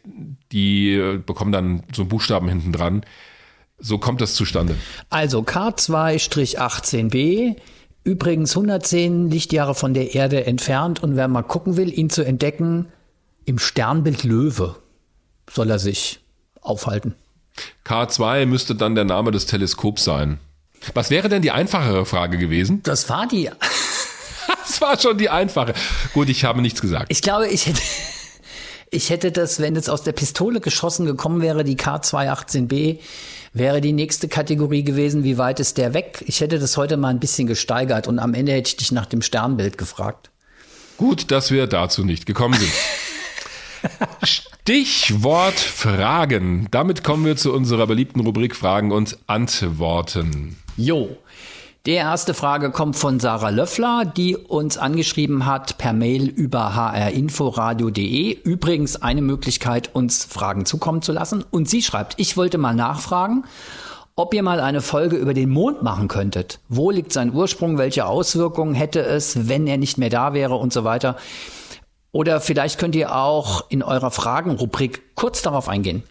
Die 0.51 0.93
äh, 0.93 1.17
bekommen 1.17 1.51
dann 1.51 1.81
so 1.91 2.03
einen 2.03 2.09
Buchstaben 2.09 2.47
hinten 2.47 2.71
dran. 2.71 3.03
So 3.79 3.97
kommt 3.97 4.21
das 4.21 4.35
zustande. 4.35 4.75
Also 5.09 5.39
K2-18b 5.39 7.55
Übrigens 8.05 8.51
110 8.51 9.29
Lichtjahre 9.29 9.75
von 9.75 9.93
der 9.93 10.13
Erde 10.13 10.45
entfernt 10.45 11.01
und 11.01 11.15
wer 11.15 11.29
mal 11.29 11.41
gucken 11.41 11.77
will, 11.77 11.97
ihn 11.97 12.09
zu 12.09 12.23
entdecken, 12.23 12.87
im 13.45 13.59
Sternbild 13.59 14.23
Löwe 14.23 14.75
soll 15.49 15.69
er 15.69 15.79
sich 15.79 16.19
aufhalten. 16.61 17.15
K2 17.85 18.45
müsste 18.45 18.75
dann 18.75 18.95
der 18.95 19.03
Name 19.03 19.31
des 19.31 19.45
Teleskops 19.45 20.03
sein. 20.03 20.39
Was 20.93 21.09
wäre 21.09 21.29
denn 21.29 21.41
die 21.41 21.51
einfachere 21.51 22.05
Frage 22.05 22.37
gewesen? 22.37 22.81
Das 22.83 23.09
war 23.09 23.27
die. 23.27 23.49
das 24.65 24.81
war 24.81 24.99
schon 24.99 25.17
die 25.17 25.29
einfache. 25.29 25.73
Gut, 26.13 26.29
ich 26.29 26.43
habe 26.43 26.61
nichts 26.61 26.81
gesagt. 26.81 27.05
Ich 27.09 27.21
glaube, 27.21 27.47
ich 27.47 27.67
hätte, 27.67 27.81
ich 28.89 29.09
hätte 29.09 29.31
das, 29.31 29.59
wenn 29.59 29.75
es 29.75 29.87
aus 29.89 30.03
der 30.03 30.13
Pistole 30.13 30.59
geschossen 30.59 31.05
gekommen 31.05 31.41
wäre, 31.41 31.63
die 31.63 31.77
K218B, 31.77 32.99
wäre 33.53 33.81
die 33.81 33.93
nächste 33.93 34.27
Kategorie 34.27 34.83
gewesen, 34.83 35.23
wie 35.23 35.37
weit 35.37 35.59
ist 35.59 35.77
der 35.77 35.93
weg? 35.93 36.23
Ich 36.27 36.41
hätte 36.41 36.59
das 36.59 36.75
heute 36.75 36.97
mal 36.97 37.09
ein 37.09 37.19
bisschen 37.19 37.47
gesteigert 37.47 38.07
und 38.07 38.19
am 38.19 38.33
Ende 38.33 38.51
hätte 38.51 38.69
ich 38.69 38.77
dich 38.77 38.91
nach 38.91 39.05
dem 39.05 39.21
Sternbild 39.21 39.77
gefragt. 39.77 40.31
Gut, 40.97 41.31
dass 41.31 41.51
wir 41.51 41.67
dazu 41.67 42.03
nicht 42.03 42.25
gekommen 42.25 42.59
sind. 42.59 42.71
Stichwort 44.23 45.59
Fragen. 45.59 46.67
Damit 46.71 47.03
kommen 47.03 47.25
wir 47.25 47.35
zu 47.35 47.53
unserer 47.53 47.87
beliebten 47.87 48.21
Rubrik 48.21 48.55
Fragen 48.55 48.91
und 48.91 49.17
Antworten. 49.27 50.57
Jo. 50.77 51.17
Die 51.85 51.91
erste 51.91 52.33
Frage 52.33 52.71
kommt 52.71 52.95
von 52.95 53.19
Sarah 53.19 53.49
Löffler, 53.49 54.05
die 54.05 54.37
uns 54.37 54.77
angeschrieben 54.77 55.45
hat 55.45 55.77
per 55.77 55.91
Mail 55.91 56.29
über 56.29 56.73
hrinforadio.de. 56.75 58.37
Übrigens 58.41 59.01
eine 59.01 59.21
Möglichkeit, 59.21 59.93
uns 59.93 60.23
Fragen 60.23 60.65
zukommen 60.65 61.01
zu 61.01 61.11
lassen. 61.11 61.43
Und 61.51 61.69
sie 61.69 61.81
schreibt, 61.81 62.13
ich 62.17 62.37
wollte 62.37 62.57
mal 62.57 62.73
nachfragen, 62.73 63.43
ob 64.15 64.33
ihr 64.33 64.43
mal 64.43 64.61
eine 64.61 64.81
Folge 64.81 65.17
über 65.17 65.33
den 65.33 65.49
Mond 65.49 65.81
machen 65.83 66.07
könntet. 66.07 66.59
Wo 66.69 66.89
liegt 66.89 67.11
sein 67.11 67.33
Ursprung? 67.33 67.77
Welche 67.77 68.05
Auswirkungen 68.05 68.75
hätte 68.75 69.01
es, 69.01 69.49
wenn 69.49 69.67
er 69.67 69.77
nicht 69.77 69.97
mehr 69.97 70.09
da 70.09 70.33
wäre 70.33 70.55
und 70.55 70.71
so 70.71 70.85
weiter? 70.85 71.17
Oder 72.13 72.39
vielleicht 72.39 72.79
könnt 72.79 72.95
ihr 72.95 73.13
auch 73.13 73.69
in 73.69 73.83
eurer 73.83 74.11
Fragenrubrik 74.11 75.15
kurz 75.15 75.41
darauf 75.41 75.67
eingehen. 75.67 76.03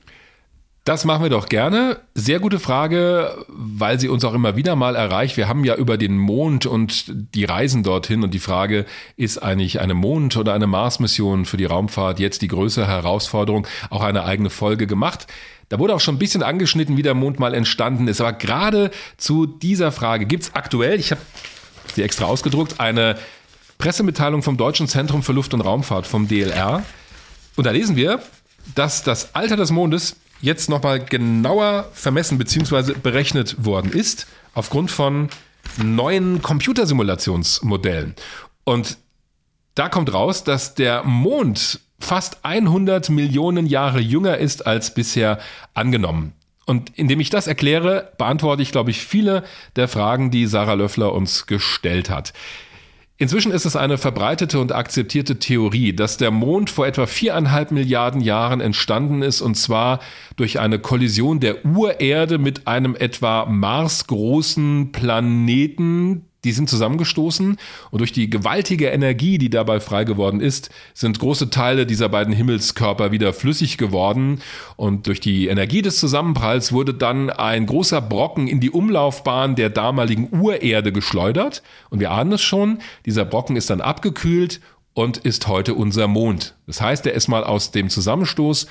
Das 0.85 1.05
machen 1.05 1.23
wir 1.23 1.31
doch 1.31 1.49
gerne. 1.49 2.01
Sehr 2.12 2.41
gute 2.41 2.59
Frage, 2.59 3.47
weil 3.47 4.01
sie 4.01 4.09
uns 4.09 4.24
auch 4.24 4.35
immer 4.35 4.57
wieder 4.57 4.74
mal 4.74 4.97
erreicht. 4.97 5.37
Wir 5.37 5.49
haben 5.49 5.65
ja 5.65 5.77
über 5.77 5.97
den 5.97 6.19
Mond 6.19 6.66
und 6.66 7.05
die 7.37 7.45
Reisen 7.45 7.85
dorthin 7.85 8.24
und 8.24 8.35
die 8.35 8.41
Frage, 8.41 8.85
ist 9.16 9.39
eigentlich 9.39 9.81
eine 9.81 9.95
Mond- 9.95 10.37
oder 10.37 10.55
eine 10.55 10.66
Mars-Mission 10.66 11.45
für 11.45 11.57
die 11.57 11.66
Raumfahrt 11.66 12.19
jetzt 12.19 12.43
die 12.43 12.49
größere 12.49 12.89
Herausforderung, 12.89 13.69
auch 13.91 14.03
eine 14.03 14.24
eigene 14.24 14.51
Folge 14.51 14.89
gemacht. 14.89 15.29
Da 15.69 15.79
wurde 15.79 15.95
auch 15.95 16.01
schon 16.01 16.16
ein 16.16 16.19
bisschen 16.19 16.43
angeschnitten, 16.43 16.97
wie 16.97 17.03
der 17.03 17.15
Mond 17.15 17.39
mal 17.39 17.55
entstanden 17.55 18.09
ist. 18.09 18.20
Aber 18.20 18.33
gerade 18.33 18.91
zu 19.19 19.47
dieser 19.47 19.93
Frage 19.93 20.27
gibt 20.27 20.43
es 20.43 20.55
aktuell, 20.57 20.99
ich 20.99 21.12
habe 21.12 21.20
sie 21.95 22.03
extra 22.03 22.24
ausgedruckt, 22.24 22.81
eine 22.81 23.15
Pressemitteilung 23.83 24.45
vom 24.45 24.57
Deutschen 24.57 24.87
Zentrum 24.87 25.25
für 25.25 25.33
Luft- 25.33 25.55
und 25.55 25.61
Raumfahrt, 25.61 26.07
vom 26.07 26.29
DLR. 26.29 26.85
Und 27.57 27.67
da 27.67 27.73
lesen 27.73 27.97
wir, 27.97 28.23
dass 28.77 29.03
das 29.03 29.35
Alter 29.35 29.57
des 29.57 29.73
Mondes 29.73 30.15
jetzt 30.41 30.71
nochmal 30.71 31.05
genauer 31.05 31.89
vermessen 31.93 32.39
bzw. 32.39 32.93
berechnet 32.93 33.65
worden 33.65 33.91
ist, 33.91 34.29
aufgrund 34.55 34.93
von 34.93 35.31
neuen 35.83 36.43
Computersimulationsmodellen. 36.43 38.15
Und 38.63 38.99
da 39.75 39.89
kommt 39.89 40.15
raus, 40.15 40.45
dass 40.45 40.77
der 40.77 41.03
Mond 41.03 41.81
fast 41.99 42.45
100 42.45 43.11
Millionen 43.11 43.67
Jahre 43.67 43.99
jünger 43.99 44.39
ist 44.39 44.65
als 44.65 44.95
bisher 44.95 45.41
angenommen. 45.75 46.35
Und 46.67 46.97
indem 46.97 47.19
ich 47.19 47.31
das 47.31 47.49
erkläre, 47.49 48.13
beantworte 48.17 48.63
ich, 48.63 48.71
glaube 48.71 48.93
ich, 48.93 49.05
viele 49.05 49.43
der 49.75 49.89
Fragen, 49.89 50.31
die 50.31 50.47
Sarah 50.47 50.75
Löffler 50.75 51.13
uns 51.13 51.47
gestellt 51.47 52.11
hat. 52.11 52.33
Inzwischen 53.23 53.53
ist 53.53 53.66
es 53.66 53.77
eine 53.77 53.99
verbreitete 53.99 54.59
und 54.59 54.74
akzeptierte 54.74 55.39
Theorie, 55.39 55.93
dass 55.93 56.16
der 56.16 56.32
Mond 56.32 56.70
vor 56.70 56.89
etwa 56.89 57.07
viereinhalb 57.07 57.70
Milliarden 57.70 58.20
Jahren 58.20 58.61
entstanden 58.61 59.23
ist 59.23 59.40
und 59.43 59.55
zwar 59.55 60.01
durch 60.35 60.59
eine 60.59 60.81
Kollision 60.81 61.39
der 61.39 61.65
Urerde 61.65 62.39
mit 62.39 62.66
einem 62.66 62.97
etwa 62.97 63.47
Mars-großen 63.47 64.90
Planeten, 64.90 66.24
die 66.44 66.52
sind 66.52 66.69
zusammengestoßen 66.69 67.56
und 67.90 67.98
durch 67.98 68.12
die 68.12 68.28
gewaltige 68.28 68.89
Energie, 68.89 69.39
die 69.39 69.51
dabei 69.51 69.81
frei 69.81 70.05
geworden 70.05 70.40
ist, 70.40 70.70
sind 70.94 71.19
große 71.19 71.51
Teile 71.51 71.86
dieser 71.86 72.09
beiden 72.09 72.35
Himmelskörper 72.35 73.12
wieder 73.12 73.32
flüssig 73.32 73.78
geworden 73.78 74.40
und 74.77 75.06
durch 75.06 75.20
die 75.20 75.47
Energie 75.47 75.82
des 75.82 76.01
Zusammenpralls 76.01 76.73
wurde 76.73 76.94
dann 76.94 77.31
ein 77.31 77.66
großer 77.66 78.01
Brocken 78.01 78.48
in 78.48 78.60
die 78.60 78.70
Umlaufbahn 78.70 79.55
der 79.55 79.70
damaligen 79.70 80.28
Urerde 80.32 80.93
geschleudert 80.93 81.62
und 81.90 82.01
wir 82.01 82.10
ahnen 82.10 82.32
es 82.32 82.43
schon, 82.43 82.78
dieser 83.06 83.24
Brocken 83.24 83.56
ist 83.56 83.70
dann 83.70 83.81
abgekühlt 83.81 84.60
und 84.94 85.19
ist 85.19 85.47
heute 85.48 85.74
unser 85.74 86.06
Mond. 86.06 86.55
Das 86.66 86.81
heißt, 86.81 87.06
er 87.06 87.14
ist 87.14 87.28
mal 87.28 87.44
aus 87.44 87.70
dem 87.70 87.89
Zusammenstoß 87.89 88.66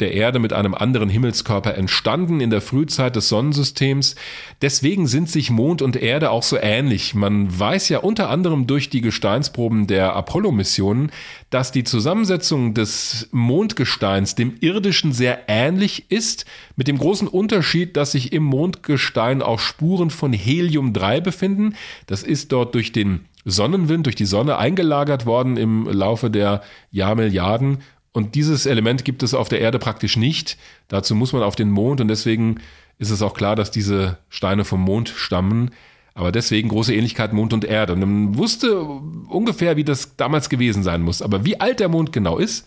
der 0.00 0.12
Erde 0.12 0.38
mit 0.38 0.52
einem 0.52 0.74
anderen 0.74 1.08
Himmelskörper 1.08 1.76
entstanden 1.76 2.40
in 2.40 2.50
der 2.50 2.60
Frühzeit 2.60 3.14
des 3.14 3.28
Sonnensystems. 3.28 4.16
Deswegen 4.60 5.06
sind 5.06 5.30
sich 5.30 5.50
Mond 5.50 5.82
und 5.82 5.96
Erde 5.96 6.30
auch 6.30 6.42
so 6.42 6.56
ähnlich. 6.60 7.14
Man 7.14 7.58
weiß 7.58 7.88
ja 7.88 7.98
unter 7.98 8.28
anderem 8.28 8.66
durch 8.66 8.90
die 8.90 9.00
Gesteinsproben 9.00 9.86
der 9.86 10.16
Apollo-Missionen, 10.16 11.12
dass 11.50 11.70
die 11.70 11.84
Zusammensetzung 11.84 12.74
des 12.74 13.28
Mondgesteins 13.30 14.34
dem 14.34 14.54
irdischen 14.60 15.12
sehr 15.12 15.48
ähnlich 15.48 16.10
ist, 16.10 16.44
mit 16.76 16.88
dem 16.88 16.98
großen 16.98 17.28
Unterschied, 17.28 17.96
dass 17.96 18.12
sich 18.12 18.32
im 18.32 18.42
Mondgestein 18.42 19.42
auch 19.42 19.60
Spuren 19.60 20.10
von 20.10 20.32
Helium-3 20.32 21.20
befinden. 21.20 21.74
Das 22.06 22.22
ist 22.22 22.50
dort 22.50 22.74
durch 22.74 22.90
den 22.90 23.26
Sonnenwind, 23.44 24.06
durch 24.06 24.16
die 24.16 24.24
Sonne 24.24 24.56
eingelagert 24.56 25.26
worden 25.26 25.56
im 25.56 25.86
Laufe 25.86 26.30
der 26.30 26.62
Jahrmilliarden 26.90 27.78
Und 28.14 28.36
dieses 28.36 28.64
Element 28.64 29.04
gibt 29.04 29.24
es 29.24 29.34
auf 29.34 29.48
der 29.48 29.60
Erde 29.60 29.80
praktisch 29.80 30.16
nicht. 30.16 30.56
Dazu 30.86 31.16
muss 31.16 31.32
man 31.32 31.42
auf 31.42 31.56
den 31.56 31.70
Mond 31.70 32.00
und 32.00 32.06
deswegen 32.06 32.60
ist 32.98 33.10
es 33.10 33.22
auch 33.22 33.34
klar, 33.34 33.56
dass 33.56 33.72
diese 33.72 34.18
Steine 34.28 34.64
vom 34.64 34.80
Mond 34.80 35.08
stammen. 35.08 35.72
Aber 36.14 36.30
deswegen 36.30 36.68
große 36.68 36.94
Ähnlichkeit 36.94 37.32
Mond 37.32 37.52
und 37.52 37.64
Erde. 37.64 37.94
Und 37.94 38.00
man 38.00 38.38
wusste 38.38 38.82
ungefähr, 38.82 39.76
wie 39.76 39.82
das 39.82 40.16
damals 40.16 40.48
gewesen 40.48 40.84
sein 40.84 41.02
muss. 41.02 41.22
Aber 41.22 41.44
wie 41.44 41.60
alt 41.60 41.80
der 41.80 41.88
Mond 41.88 42.12
genau 42.12 42.38
ist, 42.38 42.64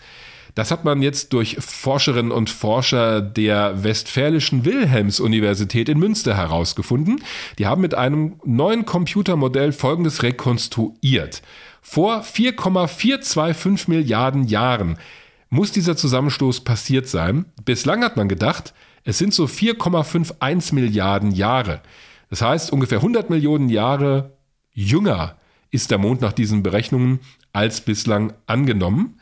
das 0.53 0.69
hat 0.69 0.83
man 0.83 1.01
jetzt 1.01 1.31
durch 1.31 1.55
Forscherinnen 1.61 2.33
und 2.33 2.49
Forscher 2.49 3.21
der 3.21 3.85
Westfälischen 3.85 4.65
Wilhelms-Universität 4.65 5.87
in 5.87 5.97
Münster 5.97 6.35
herausgefunden. 6.35 7.23
Die 7.57 7.67
haben 7.67 7.81
mit 7.81 7.95
einem 7.95 8.41
neuen 8.43 8.83
Computermodell 8.83 9.71
Folgendes 9.71 10.23
rekonstruiert. 10.23 11.41
Vor 11.81 12.21
4,425 12.21 13.87
Milliarden 13.87 14.45
Jahren 14.45 14.97
muss 15.49 15.71
dieser 15.71 15.95
Zusammenstoß 15.95 16.61
passiert 16.61 17.07
sein. 17.07 17.45
Bislang 17.63 18.03
hat 18.03 18.17
man 18.17 18.27
gedacht, 18.27 18.73
es 19.03 19.17
sind 19.17 19.33
so 19.33 19.45
4,51 19.45 20.75
Milliarden 20.75 21.31
Jahre. 21.31 21.81
Das 22.29 22.41
heißt, 22.41 22.71
ungefähr 22.73 22.97
100 22.97 23.29
Millionen 23.29 23.69
Jahre 23.69 24.37
jünger 24.73 25.37
ist 25.71 25.91
der 25.91 25.97
Mond 25.97 26.21
nach 26.21 26.33
diesen 26.33 26.63
Berechnungen 26.63 27.19
als 27.53 27.81
bislang 27.81 28.33
angenommen. 28.45 29.19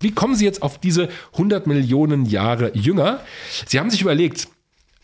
Wie 0.00 0.12
kommen 0.12 0.34
Sie 0.34 0.44
jetzt 0.44 0.62
auf 0.62 0.78
diese 0.78 1.08
100 1.32 1.66
Millionen 1.66 2.24
Jahre 2.24 2.76
jünger? 2.76 3.20
Sie 3.66 3.78
haben 3.78 3.90
sich 3.90 4.02
überlegt, 4.02 4.48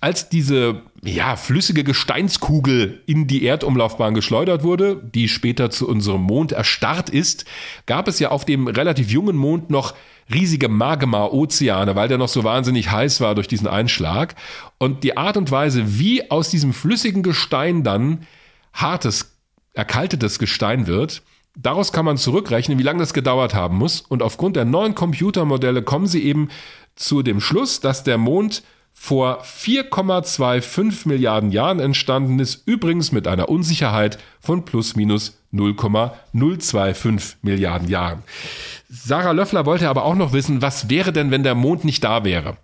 als 0.05 0.29
diese 0.29 0.83
ja, 1.03 1.35
flüssige 1.35 1.83
Gesteinskugel 1.83 3.01
in 3.07 3.27
die 3.27 3.43
Erdumlaufbahn 3.43 4.13
geschleudert 4.13 4.63
wurde, 4.63 5.01
die 5.03 5.29
später 5.29 5.71
zu 5.71 5.89
unserem 5.89 6.21
Mond 6.21 6.53
erstarrt 6.53 7.09
ist, 7.09 7.47
gab 7.87 8.07
es 8.07 8.19
ja 8.19 8.29
auf 8.29 8.45
dem 8.45 8.69
relativ 8.69 9.11
jungen 9.11 9.35
Mond 9.35 9.71
noch 9.71 9.95
riesige 10.31 10.69
Magma-Ozeane, 10.69 11.97
weil 11.97 12.09
der 12.09 12.19
noch 12.19 12.29
so 12.29 12.45
wahnsinnig 12.45 12.91
heiß 12.91 13.23
war 13.23 13.35
durch 13.35 13.49
diesen 13.49 13.67
Einschlag. 13.67 14.35
Und 14.77 15.05
die 15.05 15.17
Art 15.17 15.39
und 15.39 15.51
Weise, 15.51 15.99
wie 15.99 16.31
aus 16.31 16.51
diesem 16.51 16.75
flüssigen 16.75 17.23
Gestein 17.23 17.83
dann 17.83 18.27
hartes, 18.75 19.39
erkaltetes 19.73 20.39
Gestein 20.39 20.87
wird, 20.87 21.23
daraus 21.57 21.93
kann 21.93 22.05
man 22.05 22.19
zurückrechnen, 22.19 22.79
wie 22.79 22.83
lange 22.83 22.99
das 22.99 23.15
gedauert 23.15 23.55
haben 23.55 23.79
muss. 23.79 24.03
Und 24.03 24.23
aufgrund 24.23 24.57
der 24.57 24.67
neuen 24.67 24.95
Computermodelle 24.95 25.81
kommen 25.81 26.07
sie 26.07 26.25
eben 26.25 26.51
zu 26.95 27.23
dem 27.23 27.41
Schluss, 27.41 27.81
dass 27.81 28.05
der 28.05 28.19
Mond 28.19 28.63
vor 28.97 29.43
4,25 29.43 31.09
Milliarden 31.09 31.51
Jahren 31.51 31.81
entstanden 31.81 32.39
ist, 32.39 32.67
übrigens 32.67 33.13
mit 33.13 33.27
einer 33.29 33.49
Unsicherheit 33.49 34.19
von 34.41 34.65
plus 34.65 34.97
minus 34.97 35.37
0,025 35.53 37.39
Milliarden 37.43 37.89
Jahren. 37.89 38.23
Sarah 38.89 39.33
Löffler 39.33 39.67
wollte 39.67 39.89
aber 39.89 40.05
auch 40.05 40.15
noch 40.15 40.33
wissen, 40.33 40.63
was 40.63 40.89
wäre 40.89 41.13
denn, 41.13 41.31
wenn 41.31 41.43
der 41.43 41.55
Mond 41.55 41.85
nicht 41.85 42.03
da 42.05 42.25
wäre? 42.25 42.57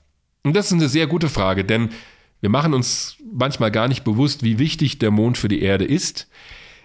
Und 0.42 0.56
das 0.56 0.66
ist 0.66 0.72
eine 0.72 0.88
sehr 0.88 1.06
gute 1.06 1.28
Frage, 1.28 1.64
denn 1.64 1.90
wir 2.40 2.48
machen 2.48 2.72
uns 2.72 3.16
manchmal 3.30 3.70
gar 3.70 3.88
nicht 3.88 4.04
bewusst, 4.04 4.42
wie 4.42 4.58
wichtig 4.58 4.98
der 4.98 5.10
Mond 5.10 5.36
für 5.36 5.48
die 5.48 5.60
Erde 5.60 5.84
ist. 5.84 6.28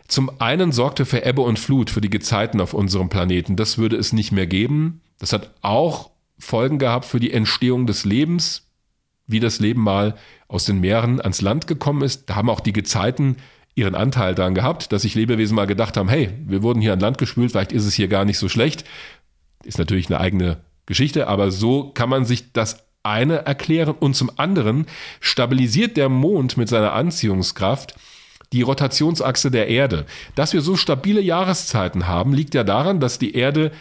Zum 0.08 0.30
einen 0.42 0.72
sorgte 0.72 1.06
für 1.06 1.26
Ebbe 1.26 1.42
und 1.42 1.60
Flut 1.60 1.90
für 1.90 2.02
die 2.02 2.10
Gezeiten 2.10 2.60
auf 2.60 2.74
unserem 2.74 3.10
Planeten. 3.10 3.56
Das 3.56 3.78
würde 3.78 3.96
es 3.96 4.12
nicht 4.12 4.32
mehr 4.32 4.48
geben. 4.48 5.02
Das 5.20 5.32
hat 5.32 5.52
auch 5.62 6.12
Folgen 6.38 6.78
gehabt 6.78 7.06
für 7.06 7.20
die 7.20 7.32
Entstehung 7.32 7.88
des 7.88 8.04
Lebens, 8.04 8.68
wie 9.28 9.40
das 9.40 9.60
Leben 9.60 9.82
mal 9.82 10.16
aus 10.48 10.66
den 10.66 10.80
Meeren 10.80 11.20
ans 11.20 11.42
Land 11.42 11.68
gekommen 11.68 12.02
ist. 12.02 12.30
Da 12.30 12.36
haben 12.36 12.50
auch 12.50 12.60
die 12.60 12.74
Gezeiten 12.74 13.38
ihren 13.76 13.96
Anteil 13.96 14.36
daran 14.36 14.56
gehabt, 14.56 14.92
dass 14.92 15.02
sich 15.02 15.16
Lebewesen 15.16 15.56
mal 15.56 15.68
gedacht 15.68 15.98
haben, 15.98 16.10
hey, 16.10 16.30
wir 16.46 16.64
wurden 16.64 16.82
hier 16.82 16.94
an 16.94 17.00
Land 17.00 17.18
gespült, 17.18 17.52
vielleicht 17.52 17.74
ist 17.74 17.86
es 17.86 17.94
hier 17.94 18.08
gar 18.08 18.24
nicht 18.24 18.38
so 18.38 18.48
schlecht. 18.48 18.86
Ist 19.64 19.78
natürlich 19.78 20.08
eine 20.08 20.20
eigene 20.20 20.58
Geschichte, 20.86 21.28
aber 21.28 21.52
so 21.52 21.92
kann 21.92 22.10
man 22.10 22.26
sich 22.26 22.54
das 22.54 22.86
eine 23.04 23.46
erklären 23.46 23.96
und 24.00 24.16
zum 24.16 24.32
anderen 24.38 24.86
stabilisiert 25.20 25.98
der 25.98 26.10
Mond 26.10 26.58
mit 26.58 26.70
seiner 26.70 26.94
Anziehungskraft 26.94 27.96
die 28.54 28.62
Rotationsachse 28.62 29.52
der 29.52 29.68
Erde. 29.68 30.06
Dass 30.36 30.54
wir 30.54 30.62
so 30.62 30.76
stabile 30.76 31.22
Jahreszeiten 31.22 32.08
haben, 32.08 32.34
liegt 32.34 32.54
ja 32.54 32.64
daran, 32.64 33.00
dass 33.00 33.20
die 33.20 33.36
Erde 33.36 33.72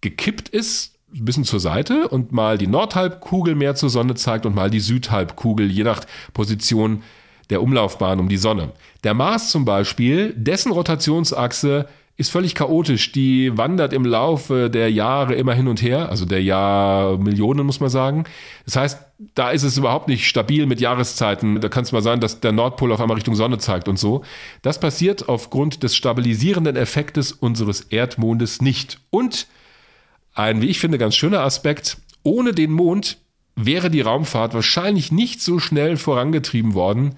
gekippt 0.00 0.48
ist 0.48 0.91
ein 1.14 1.24
bisschen 1.24 1.44
zur 1.44 1.60
Seite 1.60 2.08
und 2.08 2.32
mal 2.32 2.58
die 2.58 2.66
Nordhalbkugel 2.66 3.54
mehr 3.54 3.74
zur 3.74 3.90
Sonne 3.90 4.14
zeigt 4.14 4.46
und 4.46 4.54
mal 4.54 4.70
die 4.70 4.80
Südhalbkugel, 4.80 5.70
je 5.70 5.84
nach 5.84 6.00
Position 6.32 7.02
der 7.50 7.62
Umlaufbahn 7.62 8.20
um 8.20 8.28
die 8.28 8.38
Sonne. 8.38 8.72
Der 9.04 9.14
Mars 9.14 9.50
zum 9.50 9.64
Beispiel, 9.64 10.32
dessen 10.36 10.72
Rotationsachse 10.72 11.86
ist 12.16 12.30
völlig 12.30 12.54
chaotisch. 12.54 13.12
Die 13.12 13.56
wandert 13.56 13.92
im 13.92 14.04
Laufe 14.04 14.70
der 14.70 14.90
Jahre 14.90 15.34
immer 15.34 15.54
hin 15.54 15.68
und 15.68 15.82
her, 15.82 16.08
also 16.08 16.24
der 16.24 16.42
Jahrmillionen 16.42 17.66
muss 17.66 17.80
man 17.80 17.90
sagen. 17.90 18.24
Das 18.64 18.76
heißt, 18.76 18.98
da 19.34 19.50
ist 19.50 19.62
es 19.62 19.76
überhaupt 19.76 20.08
nicht 20.08 20.26
stabil 20.26 20.66
mit 20.66 20.80
Jahreszeiten. 20.80 21.60
Da 21.60 21.68
kann 21.68 21.84
es 21.84 21.92
mal 21.92 22.02
sein, 22.02 22.20
dass 22.20 22.40
der 22.40 22.52
Nordpol 22.52 22.92
auf 22.92 23.00
einmal 23.00 23.16
Richtung 23.16 23.34
Sonne 23.34 23.58
zeigt 23.58 23.88
und 23.88 23.98
so. 23.98 24.22
Das 24.62 24.78
passiert 24.78 25.28
aufgrund 25.28 25.82
des 25.82 25.96
stabilisierenden 25.96 26.76
Effektes 26.76 27.32
unseres 27.32 27.80
Erdmondes 27.80 28.60
nicht. 28.60 29.00
Und 29.10 29.46
ein, 30.34 30.62
wie 30.62 30.66
ich 30.66 30.78
finde, 30.78 30.98
ganz 30.98 31.16
schöner 31.16 31.40
Aspekt. 31.40 31.98
Ohne 32.22 32.52
den 32.52 32.72
Mond 32.72 33.18
wäre 33.54 33.90
die 33.90 34.00
Raumfahrt 34.00 34.54
wahrscheinlich 34.54 35.12
nicht 35.12 35.40
so 35.40 35.58
schnell 35.58 35.96
vorangetrieben 35.96 36.74
worden, 36.74 37.16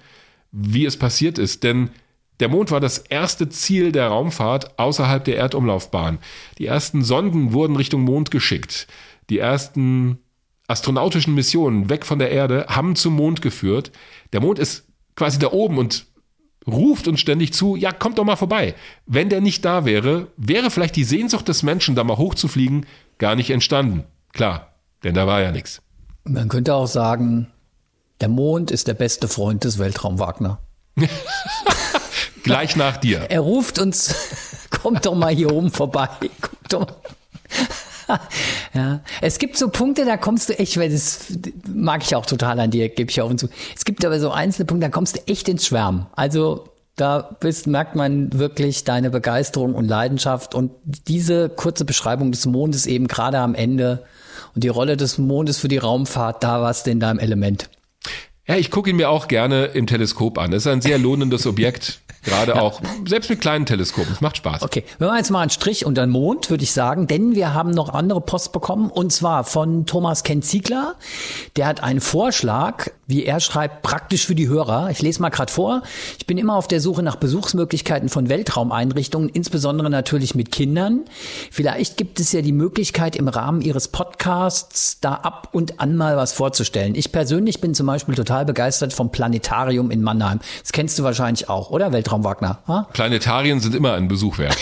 wie 0.51 0.85
es 0.85 0.97
passiert 0.97 1.37
ist. 1.37 1.63
Denn 1.63 1.89
der 2.39 2.49
Mond 2.49 2.71
war 2.71 2.79
das 2.79 2.97
erste 2.97 3.47
Ziel 3.49 3.91
der 3.91 4.07
Raumfahrt 4.07 4.77
außerhalb 4.77 5.23
der 5.23 5.37
Erdumlaufbahn. 5.37 6.19
Die 6.57 6.65
ersten 6.65 7.03
Sonden 7.03 7.53
wurden 7.53 7.75
Richtung 7.75 8.01
Mond 8.01 8.31
geschickt. 8.31 8.87
Die 9.29 9.39
ersten 9.39 10.19
astronautischen 10.67 11.35
Missionen 11.35 11.89
weg 11.89 12.05
von 12.05 12.19
der 12.19 12.31
Erde 12.31 12.65
haben 12.67 12.95
zum 12.95 13.15
Mond 13.15 13.41
geführt. 13.41 13.91
Der 14.33 14.41
Mond 14.41 14.59
ist 14.59 14.87
quasi 15.15 15.39
da 15.39 15.51
oben 15.51 15.77
und 15.77 16.07
ruft 16.67 17.07
uns 17.07 17.19
ständig 17.19 17.53
zu, 17.53 17.75
ja, 17.75 17.91
kommt 17.91 18.17
doch 18.17 18.23
mal 18.23 18.35
vorbei. 18.35 18.75
Wenn 19.05 19.29
der 19.29 19.41
nicht 19.41 19.63
da 19.65 19.85
wäre, 19.85 20.27
wäre 20.37 20.71
vielleicht 20.71 20.95
die 20.95 21.03
Sehnsucht 21.03 21.47
des 21.47 21.63
Menschen, 21.63 21.95
da 21.95 22.03
mal 22.03 22.17
hochzufliegen, 22.17 22.85
gar 23.17 23.35
nicht 23.35 23.49
entstanden. 23.49 24.03
Klar, 24.33 24.73
denn 25.03 25.13
da 25.15 25.27
war 25.27 25.41
ja 25.41 25.51
nichts. 25.51 25.81
Man 26.23 26.49
könnte 26.49 26.73
auch 26.73 26.87
sagen, 26.87 27.51
der 28.21 28.29
Mond 28.29 28.71
ist 28.71 28.87
der 28.87 28.93
beste 28.93 29.27
Freund 29.27 29.63
des 29.63 29.77
Weltraum 29.77 30.19
Wagner. 30.19 30.59
Gleich 32.43 32.75
nach 32.75 32.97
dir. 32.97 33.25
Er 33.29 33.41
ruft 33.41 33.79
uns, 33.79 34.15
kommt 34.69 35.05
doch 35.05 35.15
mal 35.15 35.33
hier 35.33 35.51
oben 35.51 35.71
vorbei. 35.71 36.09
Kommt 36.41 36.73
doch 36.73 36.87
ja, 38.73 39.01
es 39.21 39.39
gibt 39.39 39.57
so 39.57 39.69
Punkte, 39.69 40.05
da 40.05 40.17
kommst 40.17 40.49
du 40.49 40.59
echt, 40.59 40.77
weil 40.77 40.89
das 40.89 41.27
mag 41.67 42.03
ich 42.03 42.15
auch 42.15 42.25
total 42.25 42.59
an 42.59 42.71
dir, 42.71 42.89
gebe 42.89 43.09
ich 43.09 43.21
auch 43.21 43.33
zu. 43.35 43.47
Es 43.75 43.85
gibt 43.85 44.05
aber 44.05 44.19
so 44.19 44.31
einzelne 44.31 44.65
Punkte, 44.65 44.87
da 44.87 44.91
kommst 44.91 45.17
du 45.17 45.27
echt 45.27 45.49
ins 45.49 45.65
Schwärmen. 45.65 46.07
Also 46.15 46.69
da 46.95 47.35
bist, 47.39 47.67
merkt 47.67 47.95
man 47.95 48.31
wirklich 48.33 48.83
deine 48.83 49.09
Begeisterung 49.09 49.75
und 49.75 49.85
Leidenschaft 49.85 50.55
und 50.55 50.71
diese 50.83 51.49
kurze 51.49 51.85
Beschreibung 51.85 52.31
des 52.31 52.45
Mondes 52.45 52.85
eben 52.85 53.07
gerade 53.07 53.39
am 53.39 53.53
Ende 53.53 54.05
und 54.53 54.63
die 54.63 54.69
Rolle 54.69 54.95
des 54.95 55.17
Mondes 55.17 55.57
für 55.57 55.67
die 55.67 55.77
Raumfahrt, 55.77 56.43
da 56.43 56.61
warst 56.61 56.87
du 56.87 56.91
in 56.91 56.99
deinem 56.99 57.19
Element. 57.19 57.69
Ja, 58.47 58.55
ich 58.55 58.69
gucke 58.71 58.91
ihn 58.91 58.95
mir 58.95 59.09
auch 59.09 59.27
gerne 59.27 59.65
im 59.65 59.87
Teleskop 59.87 60.37
an. 60.37 60.53
Es 60.53 60.65
ist 60.65 60.71
ein 60.71 60.81
sehr 60.81 60.97
lohnendes 60.97 61.47
Objekt. 61.47 61.99
Gerade 62.25 62.53
ja. 62.53 62.61
auch, 62.61 62.81
selbst 63.07 63.29
mit 63.29 63.39
kleinen 63.39 63.65
Teleskopen. 63.65 64.11
Es 64.11 64.21
macht 64.21 64.37
Spaß. 64.37 64.63
Okay, 64.63 64.83
wir 64.97 65.07
machen 65.07 65.17
jetzt 65.17 65.29
mal 65.29 65.41
einen 65.41 65.51
Strich 65.51 65.85
unter 65.85 66.05
den 66.05 66.09
Mond, 66.09 66.49
würde 66.49 66.63
ich 66.63 66.71
sagen, 66.71 67.07
denn 67.07 67.35
wir 67.35 67.53
haben 67.53 67.71
noch 67.71 67.93
andere 67.93 68.21
Post 68.21 68.51
bekommen 68.51 68.89
und 68.89 69.13
zwar 69.13 69.43
von 69.43 69.85
Thomas 69.85 70.23
Kenziegler. 70.23 70.95
Der 71.55 71.67
hat 71.67 71.83
einen 71.83 72.01
Vorschlag, 72.01 72.89
wie 73.07 73.23
er 73.23 73.39
schreibt, 73.39 73.81
praktisch 73.81 74.25
für 74.25 74.35
die 74.35 74.47
Hörer. 74.47 74.89
Ich 74.89 75.01
lese 75.01 75.21
mal 75.21 75.29
gerade 75.29 75.51
vor. 75.51 75.83
Ich 76.17 76.25
bin 76.25 76.37
immer 76.37 76.55
auf 76.55 76.67
der 76.67 76.81
Suche 76.81 77.03
nach 77.03 77.17
Besuchsmöglichkeiten 77.17 78.09
von 78.09 78.29
Weltraumeinrichtungen, 78.29 79.29
insbesondere 79.29 79.89
natürlich 79.89 80.35
mit 80.35 80.51
Kindern. 80.51 81.01
Vielleicht 81.51 81.97
gibt 81.97 82.19
es 82.19 82.31
ja 82.31 82.41
die 82.41 82.51
Möglichkeit, 82.51 83.15
im 83.15 83.27
Rahmen 83.27 83.61
Ihres 83.61 83.87
Podcasts 83.89 84.99
da 84.99 85.13
ab 85.13 85.49
und 85.51 85.79
an 85.79 85.95
mal 85.95 86.17
was 86.17 86.33
vorzustellen. 86.33 86.95
Ich 86.95 87.11
persönlich 87.11 87.61
bin 87.61 87.75
zum 87.75 87.87
Beispiel 87.87 88.15
total 88.15 88.45
begeistert 88.45 88.93
vom 88.93 89.11
Planetarium 89.11 89.91
in 89.91 90.01
Mannheim. 90.01 90.39
Das 90.61 90.71
kennst 90.71 90.97
du 90.97 91.03
wahrscheinlich 91.03 91.49
auch, 91.49 91.69
oder? 91.69 91.91
Weltraum 91.91 92.23
Wagner. 92.23 92.59
Ha? 92.67 92.87
Planetarien 92.93 93.59
sind 93.59 93.75
immer 93.75 93.93
ein 93.93 94.07
Besuch 94.07 94.37
wert. 94.37 94.57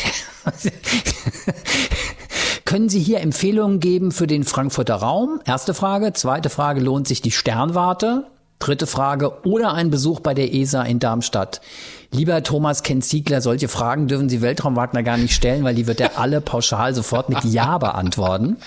Können 2.66 2.90
Sie 2.90 3.00
hier 3.00 3.20
Empfehlungen 3.20 3.80
geben 3.80 4.12
für 4.12 4.26
den 4.26 4.44
Frankfurter 4.44 4.96
Raum? 4.96 5.40
Erste 5.46 5.74
Frage. 5.74 6.12
Zweite 6.14 6.50
Frage, 6.50 6.82
lohnt 6.82 7.08
sich 7.08 7.22
die 7.22 7.30
Sternwarte? 7.30 8.26
Dritte 8.60 8.88
Frage, 8.88 9.46
oder 9.46 9.74
ein 9.74 9.90
Besuch 9.90 10.20
bei 10.20 10.34
der 10.34 10.54
ESA 10.54 10.84
in 10.84 11.00
Darmstadt? 11.00 11.62
Lieber 12.12 12.44
Thomas 12.44 12.84
Kenziegler, 12.84 13.42
solche 13.42 13.68
Fragen 13.68 14.08
dürfen 14.08 14.30
Sie 14.30 14.42
Weltraum 14.42 14.76
Wagner 14.76 15.04
gar 15.04 15.18
nicht 15.18 15.34
stellen, 15.34 15.64
weil 15.64 15.76
die 15.76 15.88
wird 15.88 16.00
er 16.00 16.20
alle 16.20 16.42
pauschal 16.42 16.94
sofort 16.94 17.30
mit 17.30 17.44
Ja 17.44 17.78
beantworten. 17.78 18.58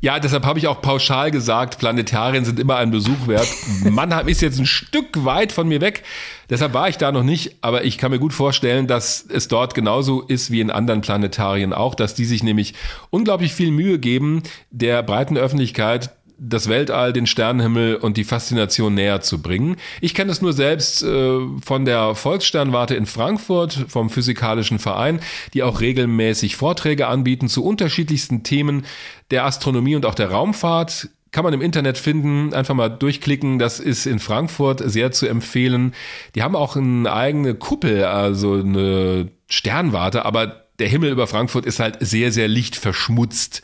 Ja, 0.00 0.20
deshalb 0.20 0.44
habe 0.44 0.58
ich 0.58 0.66
auch 0.66 0.82
pauschal 0.82 1.30
gesagt, 1.30 1.78
Planetarien 1.78 2.44
sind 2.44 2.60
immer 2.60 2.76
ein 2.76 2.90
Besuch 2.90 3.26
wert. 3.26 3.48
Mannheim 3.84 4.28
ist 4.28 4.42
jetzt 4.42 4.58
ein 4.58 4.66
Stück 4.66 5.24
weit 5.24 5.50
von 5.50 5.66
mir 5.66 5.80
weg. 5.80 6.02
Deshalb 6.50 6.74
war 6.74 6.90
ich 6.90 6.98
da 6.98 7.10
noch 7.10 7.22
nicht, 7.22 7.56
aber 7.62 7.84
ich 7.84 7.96
kann 7.96 8.10
mir 8.10 8.18
gut 8.18 8.34
vorstellen, 8.34 8.86
dass 8.86 9.24
es 9.26 9.48
dort 9.48 9.72
genauso 9.72 10.20
ist 10.20 10.50
wie 10.50 10.60
in 10.60 10.70
anderen 10.70 11.00
Planetarien 11.00 11.72
auch, 11.72 11.94
dass 11.94 12.14
die 12.14 12.26
sich 12.26 12.42
nämlich 12.42 12.74
unglaublich 13.08 13.54
viel 13.54 13.70
Mühe 13.70 13.98
geben, 13.98 14.42
der 14.70 15.02
breiten 15.02 15.38
Öffentlichkeit 15.38 16.10
das 16.38 16.68
Weltall, 16.68 17.12
den 17.12 17.26
Sternenhimmel 17.26 17.96
und 17.96 18.16
die 18.16 18.24
Faszination 18.24 18.94
näher 18.94 19.20
zu 19.20 19.40
bringen. 19.40 19.76
Ich 20.00 20.14
kenne 20.14 20.32
es 20.32 20.42
nur 20.42 20.52
selbst 20.52 21.02
äh, 21.02 21.38
von 21.64 21.84
der 21.84 22.14
Volkssternwarte 22.14 22.94
in 22.94 23.06
Frankfurt, 23.06 23.86
vom 23.88 24.10
Physikalischen 24.10 24.78
Verein, 24.78 25.20
die 25.52 25.62
auch 25.62 25.80
regelmäßig 25.80 26.56
Vorträge 26.56 27.06
anbieten 27.06 27.48
zu 27.48 27.64
unterschiedlichsten 27.64 28.42
Themen 28.42 28.84
der 29.30 29.44
Astronomie 29.44 29.96
und 29.96 30.06
auch 30.06 30.14
der 30.14 30.30
Raumfahrt. 30.30 31.08
Kann 31.30 31.44
man 31.44 31.54
im 31.54 31.62
Internet 31.62 31.98
finden, 31.98 32.54
einfach 32.54 32.74
mal 32.74 32.88
durchklicken. 32.88 33.58
Das 33.58 33.80
ist 33.80 34.06
in 34.06 34.20
Frankfurt 34.20 34.80
sehr 34.84 35.10
zu 35.10 35.26
empfehlen. 35.26 35.94
Die 36.34 36.42
haben 36.42 36.54
auch 36.54 36.76
eine 36.76 37.12
eigene 37.12 37.54
Kuppel, 37.54 38.04
also 38.04 38.54
eine 38.54 39.30
Sternwarte, 39.48 40.24
aber 40.24 40.64
der 40.78 40.88
Himmel 40.88 41.10
über 41.10 41.26
Frankfurt 41.26 41.66
ist 41.66 41.80
halt 41.80 41.98
sehr, 42.00 42.32
sehr 42.32 42.48
lichtverschmutzt 42.48 43.62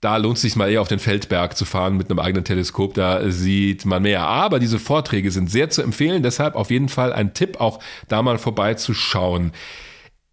da 0.00 0.16
lohnt 0.18 0.36
es 0.36 0.42
sich 0.42 0.56
mal 0.56 0.70
eher 0.70 0.82
auf 0.82 0.88
den 0.88 0.98
Feldberg 0.98 1.56
zu 1.56 1.64
fahren 1.64 1.96
mit 1.96 2.10
einem 2.10 2.18
eigenen 2.18 2.44
Teleskop, 2.44 2.94
da 2.94 3.30
sieht 3.30 3.84
man 3.84 4.02
mehr. 4.02 4.22
Aber 4.22 4.58
diese 4.58 4.78
Vorträge 4.78 5.30
sind 5.30 5.50
sehr 5.50 5.70
zu 5.70 5.82
empfehlen, 5.82 6.22
deshalb 6.22 6.54
auf 6.54 6.70
jeden 6.70 6.88
Fall 6.88 7.12
ein 7.12 7.34
Tipp, 7.34 7.60
auch 7.60 7.80
da 8.08 8.22
mal 8.22 8.38
vorbeizuschauen. 8.38 9.52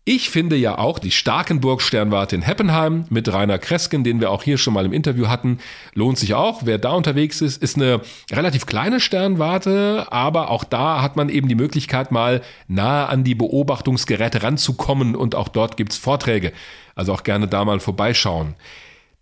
Ich 0.06 0.30
finde 0.30 0.58
ja 0.58 0.80
auch 0.80 1.00
die 1.00 1.12
Starkenburg-Sternwarte 1.12 2.36
in 2.36 2.42
Heppenheim 2.42 3.06
mit 3.10 3.32
Rainer 3.32 3.58
Kresken, 3.58 4.04
den 4.04 4.20
wir 4.20 4.32
auch 4.32 4.44
hier 4.44 4.58
schon 4.58 4.74
mal 4.74 4.86
im 4.86 4.92
Interview 4.92 5.30
hatten, 5.30 5.60
lohnt 5.94 6.18
sich 6.18 6.34
auch. 6.34 6.64
Wer 6.66 6.78
da 6.78 6.92
unterwegs 6.92 7.40
ist, 7.40 7.64
ist 7.64 7.78
eine 7.78 8.02
relativ 8.30 8.66
kleine 8.66 9.00
Sternwarte, 9.00 10.08
aber 10.10 10.50
auch 10.50 10.66
da 10.66 11.02
hat 11.02 11.16
man 11.16 11.30
eben 11.30 11.48
die 11.48 11.56
Möglichkeit, 11.56 12.12
mal 12.12 12.42
nahe 12.68 13.08
an 13.08 13.24
die 13.24 13.34
Beobachtungsgeräte 13.34 14.44
ranzukommen 14.44 15.16
und 15.16 15.36
auch 15.36 15.48
dort 15.48 15.78
gibt's 15.78 15.96
Vorträge. 15.96 16.52
Also 16.96 17.14
auch 17.14 17.24
gerne 17.24 17.48
da 17.48 17.64
mal 17.64 17.80
vorbeischauen. 17.80 18.56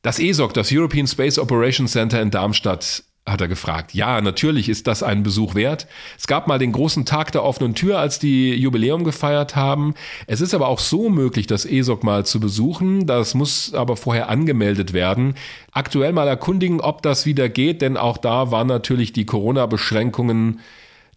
Das 0.01 0.17
ESOC, 0.17 0.53
das 0.55 0.71
European 0.71 1.05
Space 1.05 1.37
Operations 1.37 1.91
Center 1.91 2.19
in 2.21 2.31
Darmstadt, 2.31 3.03
hat 3.23 3.39
er 3.39 3.47
gefragt. 3.47 3.93
Ja, 3.93 4.19
natürlich 4.19 4.67
ist 4.67 4.87
das 4.87 5.03
ein 5.03 5.21
Besuch 5.21 5.53
wert. 5.53 5.85
Es 6.17 6.25
gab 6.25 6.47
mal 6.47 6.57
den 6.57 6.71
großen 6.71 7.05
Tag 7.05 7.31
der 7.31 7.43
offenen 7.43 7.75
Tür, 7.75 7.99
als 7.99 8.17
die 8.17 8.55
Jubiläum 8.55 9.03
gefeiert 9.03 9.55
haben. 9.55 9.93
Es 10.25 10.41
ist 10.41 10.55
aber 10.55 10.69
auch 10.69 10.79
so 10.79 11.09
möglich, 11.09 11.45
das 11.45 11.65
ESOC 11.65 12.03
mal 12.03 12.25
zu 12.25 12.39
besuchen. 12.39 13.05
Das 13.05 13.35
muss 13.35 13.75
aber 13.75 13.95
vorher 13.95 14.27
angemeldet 14.27 14.93
werden. 14.93 15.35
Aktuell 15.71 16.13
mal 16.13 16.27
erkundigen, 16.27 16.81
ob 16.81 17.03
das 17.03 17.27
wieder 17.27 17.47
geht, 17.47 17.83
denn 17.83 17.95
auch 17.95 18.17
da 18.17 18.49
waren 18.49 18.67
natürlich 18.67 19.13
die 19.13 19.27
Corona-Beschränkungen 19.27 20.61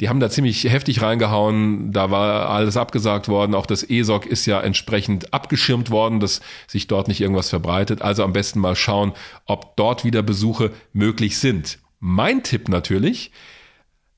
die 0.00 0.08
haben 0.08 0.20
da 0.20 0.28
ziemlich 0.28 0.64
heftig 0.64 1.02
reingehauen. 1.02 1.92
Da 1.92 2.10
war 2.10 2.50
alles 2.50 2.76
abgesagt 2.76 3.28
worden. 3.28 3.54
Auch 3.54 3.66
das 3.66 3.88
ESOC 3.88 4.26
ist 4.26 4.46
ja 4.46 4.60
entsprechend 4.60 5.32
abgeschirmt 5.32 5.90
worden, 5.90 6.20
dass 6.20 6.40
sich 6.66 6.88
dort 6.88 7.08
nicht 7.08 7.20
irgendwas 7.20 7.48
verbreitet. 7.48 8.02
Also 8.02 8.24
am 8.24 8.32
besten 8.32 8.58
mal 8.58 8.76
schauen, 8.76 9.12
ob 9.46 9.76
dort 9.76 10.04
wieder 10.04 10.22
Besuche 10.22 10.72
möglich 10.92 11.38
sind. 11.38 11.78
Mein 12.00 12.42
Tipp 12.42 12.68
natürlich, 12.68 13.30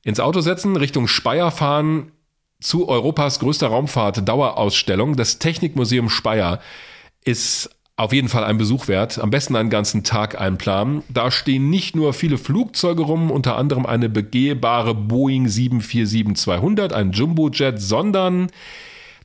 ins 0.03 0.21
Auto 0.21 0.41
setzen, 0.41 0.77
Richtung 0.77 1.09
Speyer 1.09 1.51
fahren, 1.51 2.13
zu 2.61 2.89
Europas 2.89 3.39
größter 3.39 3.69
Raumfahrt 3.69 4.27
Dauerausstellung. 4.27 5.17
Das 5.17 5.39
Technikmuseum 5.39 6.09
Speyer 6.09 6.61
ist 7.25 7.76
auf 7.97 8.13
jeden 8.13 8.29
Fall 8.29 8.45
ein 8.45 8.59
Besuch 8.59 8.89
wert. 8.89 9.19
Am 9.19 9.31
besten 9.31 9.57
einen 9.57 9.71
ganzen 9.71 10.05
Tag 10.05 10.39
einplanen. 10.39 11.03
Da 11.09 11.31
stehen 11.31 11.71
nicht 11.71 11.97
nur 11.97 12.13
viele 12.13 12.37
Flugzeuge 12.37 13.03
rum, 13.03 13.31
unter 13.31 13.57
anderem 13.57 13.87
eine 13.87 14.11
begehbare 14.11 14.95
Boeing 14.95 15.47
747-200, 15.47 16.93
ein 16.93 17.13
Jumbojet, 17.13 17.81
sondern 17.81 18.49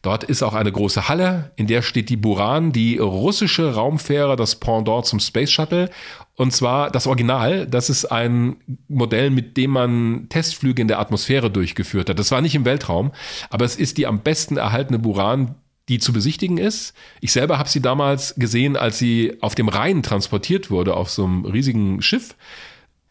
dort 0.01 0.23
ist 0.23 0.41
auch 0.41 0.53
eine 0.53 0.71
große 0.71 1.09
Halle, 1.09 1.51
in 1.57 1.67
der 1.67 1.81
steht 1.81 2.09
die 2.09 2.15
Buran, 2.15 2.71
die 2.71 2.97
russische 2.97 3.73
Raumfähre, 3.75 4.37
das 4.37 4.55
Pendant 4.55 5.05
zum 5.05 5.19
Space 5.19 5.51
Shuttle. 5.51 5.89
Und 6.37 6.53
zwar 6.53 6.89
das 6.89 7.07
Original, 7.07 7.67
das 7.67 7.89
ist 7.89 8.05
ein 8.05 8.55
Modell, 8.87 9.31
mit 9.31 9.57
dem 9.57 9.71
man 9.71 10.27
Testflüge 10.29 10.81
in 10.81 10.87
der 10.87 10.99
Atmosphäre 10.99 11.51
durchgeführt 11.51 12.09
hat. 12.09 12.17
Das 12.17 12.31
war 12.31 12.39
nicht 12.39 12.55
im 12.55 12.63
Weltraum, 12.63 13.11
aber 13.49 13.65
es 13.65 13.75
ist 13.75 13.97
die 13.97 14.07
am 14.07 14.21
besten 14.21 14.55
erhaltene 14.55 14.97
Buran, 14.97 15.55
die 15.89 15.99
zu 15.99 16.13
besichtigen 16.13 16.57
ist. 16.57 16.93
Ich 17.19 17.31
selber 17.31 17.57
habe 17.57 17.69
sie 17.69 17.81
damals 17.81 18.35
gesehen, 18.35 18.77
als 18.77 18.99
sie 18.99 19.37
auf 19.41 19.55
dem 19.55 19.67
Rhein 19.67 20.03
transportiert 20.03 20.69
wurde, 20.69 20.95
auf 20.95 21.09
so 21.09 21.25
einem 21.25 21.45
riesigen 21.45 22.01
Schiff. 22.01 22.35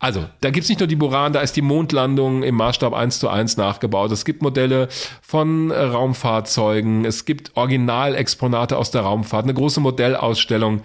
Also, 0.02 0.24
da 0.40 0.48
gibt's 0.50 0.70
nicht 0.70 0.80
nur 0.80 0.86
die 0.86 0.96
Buran, 0.96 1.34
da 1.34 1.42
ist 1.42 1.56
die 1.56 1.62
Mondlandung 1.62 2.42
im 2.42 2.54
Maßstab 2.54 2.94
1 2.94 3.18
zu 3.18 3.28
1 3.28 3.58
nachgebaut. 3.58 4.10
Es 4.12 4.24
gibt 4.24 4.40
Modelle 4.40 4.88
von 5.20 5.70
Raumfahrzeugen, 5.70 7.04
es 7.04 7.26
gibt 7.26 7.54
Originalexponate 7.54 8.78
aus 8.78 8.90
der 8.90 9.02
Raumfahrt, 9.02 9.44
eine 9.44 9.52
große 9.52 9.80
Modellausstellung. 9.80 10.80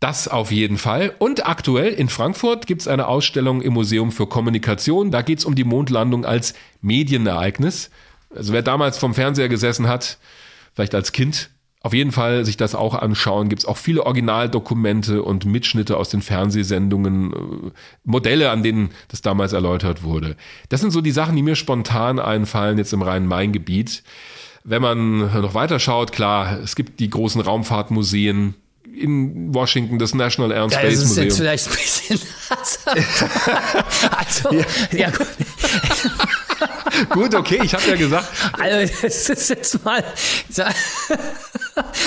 Das 0.00 0.26
auf 0.26 0.50
jeden 0.50 0.78
Fall. 0.78 1.14
Und 1.18 1.46
aktuell 1.46 1.92
in 1.92 2.08
Frankfurt 2.08 2.66
gibt's 2.66 2.88
eine 2.88 3.06
Ausstellung 3.06 3.62
im 3.62 3.72
Museum 3.72 4.10
für 4.10 4.26
Kommunikation. 4.26 5.12
Da 5.12 5.22
geht's 5.22 5.44
um 5.44 5.54
die 5.54 5.64
Mondlandung 5.64 6.24
als 6.24 6.54
Medienereignis. 6.82 7.90
Also 8.34 8.52
wer 8.52 8.62
damals 8.62 8.98
vom 8.98 9.14
Fernseher 9.14 9.48
gesessen 9.48 9.86
hat, 9.86 10.18
vielleicht 10.74 10.94
als 10.94 11.12
Kind 11.12 11.50
auf 11.84 11.92
jeden 11.92 12.12
Fall 12.12 12.46
sich 12.46 12.56
das 12.56 12.74
auch 12.74 12.94
anschauen. 12.94 13.50
Gibt 13.50 13.60
es 13.60 13.68
auch 13.68 13.76
viele 13.76 14.06
Originaldokumente 14.06 15.22
und 15.22 15.44
Mitschnitte 15.44 15.98
aus 15.98 16.08
den 16.08 16.22
Fernsehsendungen, 16.22 17.32
äh, 17.32 17.70
Modelle, 18.04 18.50
an 18.50 18.62
denen 18.62 18.88
das 19.08 19.20
damals 19.20 19.52
erläutert 19.52 20.02
wurde. 20.02 20.34
Das 20.70 20.80
sind 20.80 20.92
so 20.92 21.02
die 21.02 21.10
Sachen, 21.10 21.36
die 21.36 21.42
mir 21.42 21.56
spontan 21.56 22.18
einfallen 22.18 22.78
jetzt 22.78 22.94
im 22.94 23.02
Rhein-Main-Gebiet. 23.02 24.02
Wenn 24.64 24.80
man 24.80 25.18
noch 25.18 25.52
weiter 25.52 25.78
schaut, 25.78 26.10
klar, 26.10 26.58
es 26.60 26.74
gibt 26.74 27.00
die 27.00 27.10
großen 27.10 27.42
Raumfahrtmuseen, 27.42 28.54
in 28.96 29.52
Washington 29.54 29.98
das 29.98 30.14
National 30.14 30.52
Air 30.52 30.62
and 30.62 30.72
Space 30.72 31.00
das 31.00 31.02
ist 31.02 31.08
Museum. 31.08 31.26
jetzt 31.26 31.36
vielleicht 31.36 31.68
ein 31.68 31.74
bisschen. 31.74 32.20
also, 34.16 34.52
ja, 34.52 34.98
ja 34.98 35.10
gut. 35.10 35.26
Gut, 37.10 37.34
okay, 37.34 37.60
ich 37.62 37.74
habe 37.74 37.84
ja 37.88 37.96
gesagt. 37.96 38.26
Also, 38.58 38.92
das 39.02 39.28
ist 39.28 39.48
jetzt 39.50 39.84
mal. 39.84 40.02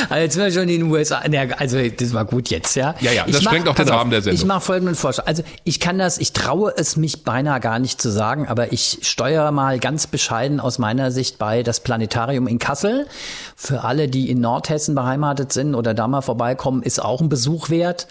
Also, 0.10 0.22
jetzt 0.22 0.34
sind 0.34 0.44
wir 0.44 0.52
schon 0.52 0.64
in 0.64 0.82
den 0.82 0.84
USA. 0.84 1.22
Also, 1.58 1.78
das 1.90 2.14
war 2.14 2.26
gut 2.26 2.50
jetzt, 2.50 2.76
ja. 2.76 2.96
Ja, 3.00 3.12
ja, 3.12 3.26
das 3.26 3.38
ich 3.38 3.44
sprengt 3.44 3.68
auch 3.68 3.76
den 3.76 3.90
Rahmen 3.90 4.12
der 4.12 4.22
Sendung. 4.22 4.40
Ich 4.40 4.46
mache 4.46 4.62
folgenden 4.62 4.96
Vorschlag. 4.96 5.28
Also, 5.28 5.44
ich 5.64 5.80
kann 5.80 5.98
das, 5.98 6.18
ich 6.18 6.34
traue 6.34 6.74
es 6.76 6.96
mich 6.96 7.24
beinahe 7.24 7.60
gar 7.60 7.80
nicht 7.80 8.02
zu 8.02 8.10
sagen, 8.10 8.48
aber 8.48 8.72
ich 8.72 9.00
steuere 9.02 9.52
mal 9.52 9.80
ganz 9.80 10.08
bescheiden 10.08 10.60
aus 10.60 10.80
meiner 10.80 11.12
Sicht 11.12 11.38
bei 11.38 11.64
das 11.64 11.80
Planetarium 11.82 12.48
in 12.48 12.60
Kassel. 12.60 13.08
Für 13.56 13.84
alle, 13.84 14.08
die 14.08 14.30
in 14.30 14.40
Nordhessen 14.40 14.96
beheimatet 14.96 15.52
sind 15.52 15.76
oder 15.76 15.94
da 15.94 16.08
mal 16.08 16.22
vorbeikommen, 16.22 16.84
ist 16.84 17.04
auch 17.04 17.22
ein 17.22 17.30
Besuch 17.30 17.70
wert 17.70 18.08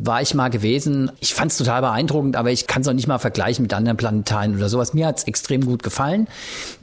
war 0.00 0.22
ich 0.22 0.34
mal 0.34 0.48
gewesen. 0.48 1.10
Ich 1.20 1.34
fand 1.34 1.50
es 1.50 1.58
total 1.58 1.80
beeindruckend, 1.80 2.36
aber 2.36 2.50
ich 2.50 2.66
kann 2.66 2.82
es 2.82 2.88
auch 2.88 2.92
nicht 2.92 3.08
mal 3.08 3.18
vergleichen 3.18 3.62
mit 3.62 3.74
anderen 3.74 3.96
Planetarien 3.96 4.56
oder 4.56 4.68
sowas. 4.68 4.94
Mir 4.94 5.06
hat 5.06 5.18
es 5.18 5.24
extrem 5.24 5.66
gut 5.66 5.82
gefallen. 5.82 6.28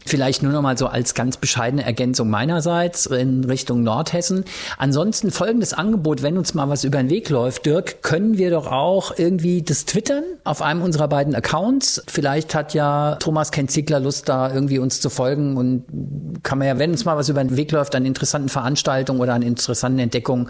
Vielleicht 0.05 0.43
nur 0.43 0.51
noch 0.51 0.61
mal 0.61 0.77
so 0.77 0.87
als 0.87 1.13
ganz 1.13 1.37
bescheidene 1.37 1.83
Ergänzung 1.83 2.29
meinerseits 2.29 3.05
in 3.05 3.43
Richtung 3.45 3.83
Nordhessen. 3.83 4.43
Ansonsten 4.77 5.31
folgendes 5.31 5.73
Angebot, 5.73 6.23
wenn 6.23 6.37
uns 6.37 6.53
mal 6.53 6.67
was 6.69 6.83
über 6.83 6.97
den 6.97 7.09
Weg 7.09 7.29
läuft, 7.29 7.65
Dirk, 7.65 8.03
können 8.03 8.37
wir 8.37 8.49
doch 8.49 8.71
auch 8.71 9.17
irgendwie 9.17 9.61
das 9.61 9.85
twittern 9.85 10.23
auf 10.43 10.61
einem 10.61 10.81
unserer 10.81 11.07
beiden 11.07 11.33
Accounts. 11.35 12.03
Vielleicht 12.07 12.53
hat 12.53 12.73
ja 12.73 13.15
Thomas 13.15 13.51
Kenzigler 13.51 13.99
Lust, 13.99 14.27
da 14.27 14.53
irgendwie 14.53 14.79
uns 14.79 14.99
zu 14.99 15.09
folgen 15.09 15.55
und 15.57 15.85
kann 16.43 16.59
man 16.59 16.67
ja, 16.67 16.77
wenn 16.79 16.91
uns 16.91 17.05
mal 17.05 17.15
was 17.15 17.29
über 17.29 17.43
den 17.43 17.55
Weg 17.55 17.71
läuft, 17.71 17.95
an 17.95 18.05
interessanten 18.05 18.49
Veranstaltungen 18.49 19.21
oder 19.21 19.33
an 19.33 19.41
interessanten 19.41 19.99
Entdeckungen, 19.99 20.49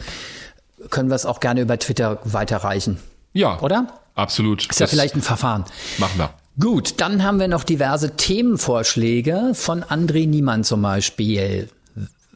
können 0.89 1.09
wir 1.09 1.15
es 1.15 1.25
auch 1.25 1.39
gerne 1.39 1.61
über 1.61 1.77
Twitter 1.79 2.19
weiterreichen. 2.23 2.99
Ja. 3.33 3.59
Oder? 3.61 3.87
Absolut. 4.15 4.69
Ist 4.69 4.79
ja 4.79 4.87
vielleicht 4.87 5.15
ein 5.15 5.21
Verfahren. 5.21 5.65
Machen 5.97 6.17
wir. 6.17 6.29
Gut, 6.57 6.95
dann 7.01 7.23
haben 7.23 7.39
wir 7.39 7.49
noch 7.49 7.65
diverse 7.65 8.15
Themenvorschläge 8.15 9.51
von 9.53 9.83
André 9.83 10.25
Niemann 10.25 10.63
zum 10.63 10.81
Beispiel. 10.81 11.69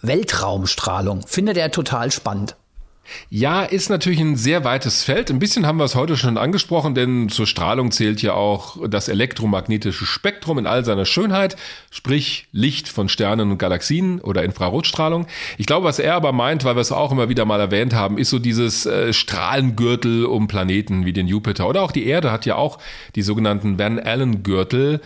Weltraumstrahlung. 0.02 1.26
Findet 1.26 1.58
er 1.58 1.72
total 1.72 2.12
spannend. 2.12 2.56
Ja, 3.30 3.64
ist 3.64 3.90
natürlich 3.90 4.20
ein 4.20 4.36
sehr 4.36 4.64
weites 4.64 5.04
Feld. 5.04 5.30
Ein 5.30 5.40
bisschen 5.40 5.66
haben 5.66 5.78
wir 5.78 5.84
es 5.84 5.96
heute 5.96 6.18
schon 6.18 6.38
angesprochen, 6.38 6.96
denn 6.96 7.30
zur 7.30 7.48
Strahlung 7.48 7.92
zählt 7.92 8.22
ja 8.22 8.34
auch 8.34 8.78
das 8.88 9.08
elektromagnetische 9.08 10.06
Spektrum 10.06 10.58
in 10.58 10.68
all 10.68 10.86
seiner 10.86 11.06
Schönheit, 11.06 11.56
sprich 11.92 12.48
Licht 12.52 12.88
von 12.88 13.10
Sternen 13.10 13.52
und 13.52 13.58
Galaxien 13.58 14.20
oder 14.22 14.44
Infrarotstrahlung. 14.44 15.28
Ich 15.58 15.66
glaube, 15.66 15.86
was 15.86 16.00
er 16.00 16.16
aber 16.16 16.32
meint, 16.32 16.64
weil 16.64 16.76
wir 16.76 16.82
es 16.82 16.92
auch 16.92 17.12
immer 17.12 17.30
wieder 17.30 17.46
mal 17.46 17.60
erwähnt 17.60 17.94
haben, 17.94 18.18
ist 18.18 18.30
so 18.30 18.40
dieses 18.40 18.86
äh, 18.86 19.14
Strahlengürtel 19.14 20.26
um 20.26 20.48
Planeten 20.48 21.06
wie 21.06 21.14
den 21.14 21.28
Jupiter 21.28 21.68
oder 21.68 21.82
auch 21.82 21.92
die 21.92 22.06
Erde 22.06 22.32
hat 22.32 22.46
ja 22.46 22.56
auch 22.56 22.80
die 23.16 23.22
sogenannten 23.22 23.78
Van 23.78 24.00
Allen 24.00 24.44
Gürtel 24.44 25.02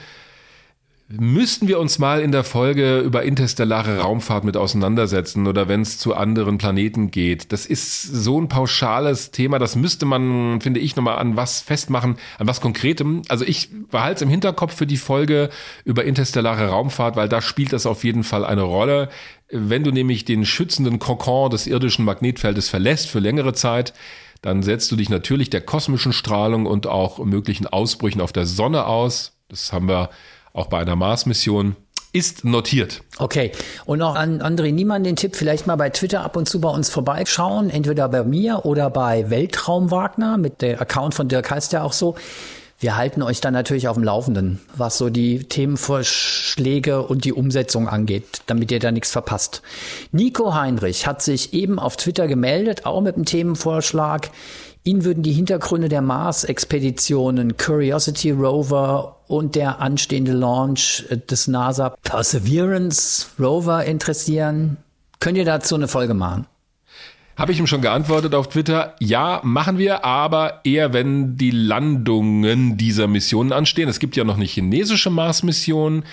müssten 1.19 1.68
wir 1.68 1.80
uns 1.80 1.99
mal 1.99 2.22
in 2.22 2.31
der 2.31 2.44
Folge 2.44 2.99
über 2.99 3.23
interstellare 3.23 3.99
Raumfahrt 3.99 4.44
mit 4.44 4.57
auseinandersetzen 4.57 5.45
oder 5.45 5.68
wenn 5.68 5.81
es 5.81 5.99
zu 5.99 6.15
anderen 6.15 6.57
Planeten 6.57 7.11
geht. 7.11 7.52
Das 7.52 7.65
ist 7.65 8.02
so 8.02 8.41
ein 8.41 8.48
pauschales 8.48 9.31
Thema, 9.31 9.60
das 9.60 9.76
müsste 9.76 10.06
man, 10.06 10.60
finde 10.61 10.80
ich, 10.80 10.95
nochmal 10.95 11.19
an 11.19 11.35
was 11.35 11.61
festmachen, 11.61 12.18
an 12.40 12.48
was 12.48 12.61
Konkretem. 12.61 13.22
Also 13.30 13.45
ich 13.45 13.69
behalte 13.91 14.15
es 14.15 14.22
im 14.23 14.30
Hinterkopf 14.30 14.76
für 14.76 14.88
die 14.88 14.98
Folge 14.98 15.49
über 15.85 16.03
interstellare 16.03 16.69
Raumfahrt, 16.69 17.15
weil 17.15 17.30
da 17.30 17.41
spielt 17.41 17.73
das 17.73 17.85
auf 17.85 18.03
jeden 18.03 18.23
Fall 18.23 18.44
eine 18.44 18.64
Rolle. 18.64 19.10
Wenn 19.49 19.84
du 19.84 19.91
nämlich 19.91 20.26
den 20.26 20.45
schützenden 20.45 20.98
Kokon 20.98 21.52
des 21.52 21.68
irdischen 21.68 22.06
Magnetfeldes 22.06 22.69
verlässt 22.69 23.07
für 23.07 23.19
längere 23.19 23.53
Zeit, 23.53 23.94
dann 24.41 24.64
setzt 24.64 24.91
du 24.91 24.95
dich 24.95 25.10
natürlich 25.10 25.49
der 25.49 25.61
kosmischen 25.61 26.11
Strahlung 26.11 26.65
und 26.65 26.88
auch 26.88 27.23
möglichen 27.23 27.68
Ausbrüchen 27.68 28.19
auf 28.19 28.34
der 28.34 28.45
Sonne 28.45 28.88
aus. 28.88 29.38
Das 29.48 29.72
haben 29.72 29.88
wir 29.88 30.10
auch 30.53 30.67
bei 30.67 30.80
einer 30.80 30.95
Mars-Mission 30.95 31.75
ist 32.13 32.45
notiert. 32.45 33.01
Okay. 33.17 33.51
Und 33.85 33.99
noch 33.99 34.15
an 34.15 34.41
André 34.41 34.71
Niemann 34.71 35.03
den 35.03 35.15
Tipp, 35.15 35.35
vielleicht 35.35 35.65
mal 35.65 35.75
bei 35.75 35.89
Twitter 35.89 36.23
ab 36.23 36.38
und 36.38 36.47
zu 36.47 36.61
bei 36.61 36.69
uns 36.69 36.89
vorbeischauen, 36.89 37.71
entweder 37.71 38.07
bei 38.07 38.23
mir 38.23 38.65
oder 38.65 38.91
bei 38.91 39.31
Weltraum 39.31 39.89
mit 40.38 40.61
der 40.61 40.80
Account 40.80 41.15
von 41.15 41.27
Dirk 41.27 41.49
heißt 41.49 41.73
ja 41.73 41.81
auch 41.81 41.93
so. 41.93 42.15
Wir 42.80 42.97
halten 42.97 43.21
euch 43.21 43.39
dann 43.39 43.53
natürlich 43.53 43.88
auf 43.88 43.95
dem 43.95 44.03
Laufenden, 44.03 44.59
was 44.75 44.97
so 44.97 45.09
die 45.09 45.45
Themenvorschläge 45.45 47.01
und 47.01 47.23
die 47.23 47.31
Umsetzung 47.31 47.88
angeht, 47.88 48.41
damit 48.45 48.71
ihr 48.71 48.80
da 48.80 48.91
nichts 48.91 49.11
verpasst. 49.11 49.61
Nico 50.11 50.53
Heinrich 50.53 51.07
hat 51.07 51.21
sich 51.21 51.53
eben 51.53 51.80
auf 51.80 51.95
Twitter 51.95 52.27
gemeldet, 52.27 52.85
auch 52.85 53.01
mit 53.01 53.15
einem 53.15 53.25
Themenvorschlag. 53.25 54.31
Ihn 54.85 55.05
würden 55.05 55.23
die 55.23 55.31
Hintergründe 55.31 55.88
der 55.88 56.01
Mars-Expeditionen 56.01 57.55
Curiosity 57.55 58.31
Rover 58.31 59.15
und 59.27 59.55
der 59.55 59.80
anstehende 59.80 60.34
Launch 60.34 61.05
des 61.30 61.47
NASA 61.47 61.95
Perseverance 62.03 63.27
Rover 63.39 63.85
interessieren. 63.85 64.76
Könnt 65.22 65.38
ihr 65.38 65.45
dazu 65.45 65.76
eine 65.76 65.88
Folge 65.88 66.14
machen? 66.14 66.47
Habe 67.38 67.53
ich 67.53 67.60
ihm 67.60 67.65
schon 67.65 67.81
geantwortet 67.81 68.35
auf 68.35 68.49
Twitter, 68.49 68.95
ja, 68.99 69.39
machen 69.43 69.77
wir, 69.77 70.03
aber 70.03 70.60
eher 70.65 70.91
wenn 70.91 71.38
die 71.38 71.51
Landungen 71.51 72.76
dieser 72.76 73.07
Missionen 73.07 73.53
anstehen. 73.53 73.88
Es 73.88 73.99
gibt 73.99 74.18
ja 74.18 74.26
noch 74.26 74.35
eine 74.35 74.45
chinesische 74.45 75.10
Mars-Mission, 75.10 76.03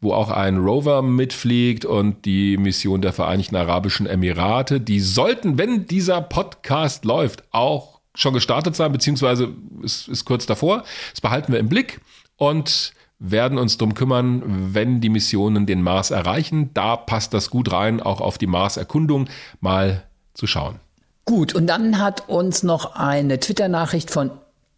wo 0.00 0.12
auch 0.12 0.30
ein 0.30 0.56
Rover 0.56 1.02
mitfliegt 1.02 1.84
und 1.84 2.24
die 2.24 2.56
Mission 2.56 3.02
der 3.02 3.12
Vereinigten 3.12 3.56
Arabischen 3.56 4.06
Emirate. 4.06 4.80
Die 4.80 5.00
sollten, 5.00 5.58
wenn 5.58 5.86
dieser 5.86 6.22
Podcast 6.22 7.04
läuft, 7.04 7.42
auch 7.50 7.99
schon 8.14 8.34
gestartet 8.34 8.76
sein, 8.76 8.92
beziehungsweise 8.92 9.52
ist, 9.82 10.08
ist 10.08 10.24
kurz 10.24 10.46
davor. 10.46 10.84
Das 11.12 11.20
behalten 11.20 11.52
wir 11.52 11.58
im 11.58 11.68
Blick 11.68 12.00
und 12.36 12.92
werden 13.18 13.58
uns 13.58 13.76
drum 13.76 13.94
kümmern, 13.94 14.42
wenn 14.74 15.00
die 15.00 15.10
Missionen 15.10 15.66
den 15.66 15.82
Mars 15.82 16.10
erreichen. 16.10 16.70
Da 16.74 16.96
passt 16.96 17.34
das 17.34 17.50
gut 17.50 17.70
rein, 17.70 18.00
auch 18.00 18.20
auf 18.20 18.38
die 18.38 18.46
Mars-Erkundung 18.46 19.28
mal 19.60 20.04
zu 20.34 20.46
schauen. 20.46 20.80
Gut, 21.26 21.54
und 21.54 21.66
dann 21.66 21.98
hat 21.98 22.28
uns 22.28 22.62
noch 22.62 22.96
eine 22.96 23.38
Twitter-Nachricht 23.38 24.10
von 24.10 24.30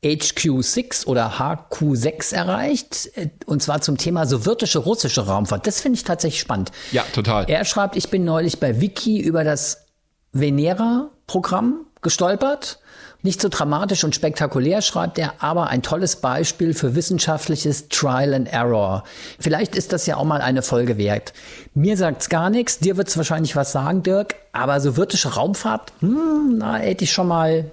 HQ6 0.04 1.06
oder 1.06 1.38
HQ6 1.38 2.34
erreicht, 2.34 3.10
und 3.46 3.62
zwar 3.62 3.80
zum 3.80 3.96
Thema 3.96 4.26
sowjetische 4.26 4.80
russische 4.80 5.26
Raumfahrt. 5.26 5.66
Das 5.68 5.80
finde 5.80 5.96
ich 5.96 6.04
tatsächlich 6.04 6.40
spannend. 6.40 6.72
Ja, 6.90 7.04
total. 7.14 7.48
Er 7.48 7.64
schreibt, 7.64 7.96
ich 7.96 8.10
bin 8.10 8.24
neulich 8.24 8.58
bei 8.58 8.80
Wiki 8.80 9.20
über 9.20 9.44
das 9.44 9.86
Venera-Programm 10.32 11.86
gestolpert 12.02 12.80
nicht 13.22 13.40
so 13.40 13.48
dramatisch 13.48 14.04
und 14.04 14.14
spektakulär, 14.14 14.82
schreibt 14.82 15.18
er, 15.18 15.34
aber 15.38 15.68
ein 15.68 15.82
tolles 15.82 16.16
Beispiel 16.16 16.74
für 16.74 16.94
wissenschaftliches 16.94 17.88
Trial 17.88 18.34
and 18.34 18.52
Error. 18.52 19.04
Vielleicht 19.38 19.76
ist 19.76 19.92
das 19.92 20.06
ja 20.06 20.16
auch 20.16 20.24
mal 20.24 20.40
eine 20.40 20.62
Folge 20.62 20.98
wert. 20.98 21.32
Mir 21.74 21.96
sagt's 21.96 22.28
gar 22.28 22.50
nichts, 22.50 22.78
dir 22.78 22.96
wird's 22.96 23.16
wahrscheinlich 23.16 23.56
was 23.56 23.72
sagen, 23.72 24.02
Dirk, 24.02 24.34
aber 24.52 24.80
so 24.80 24.96
wirtische 24.96 25.34
Raumfahrt, 25.34 25.92
hm, 26.00 26.58
na, 26.58 26.76
hätte 26.76 27.04
ich 27.04 27.12
schon 27.12 27.28
mal, 27.28 27.70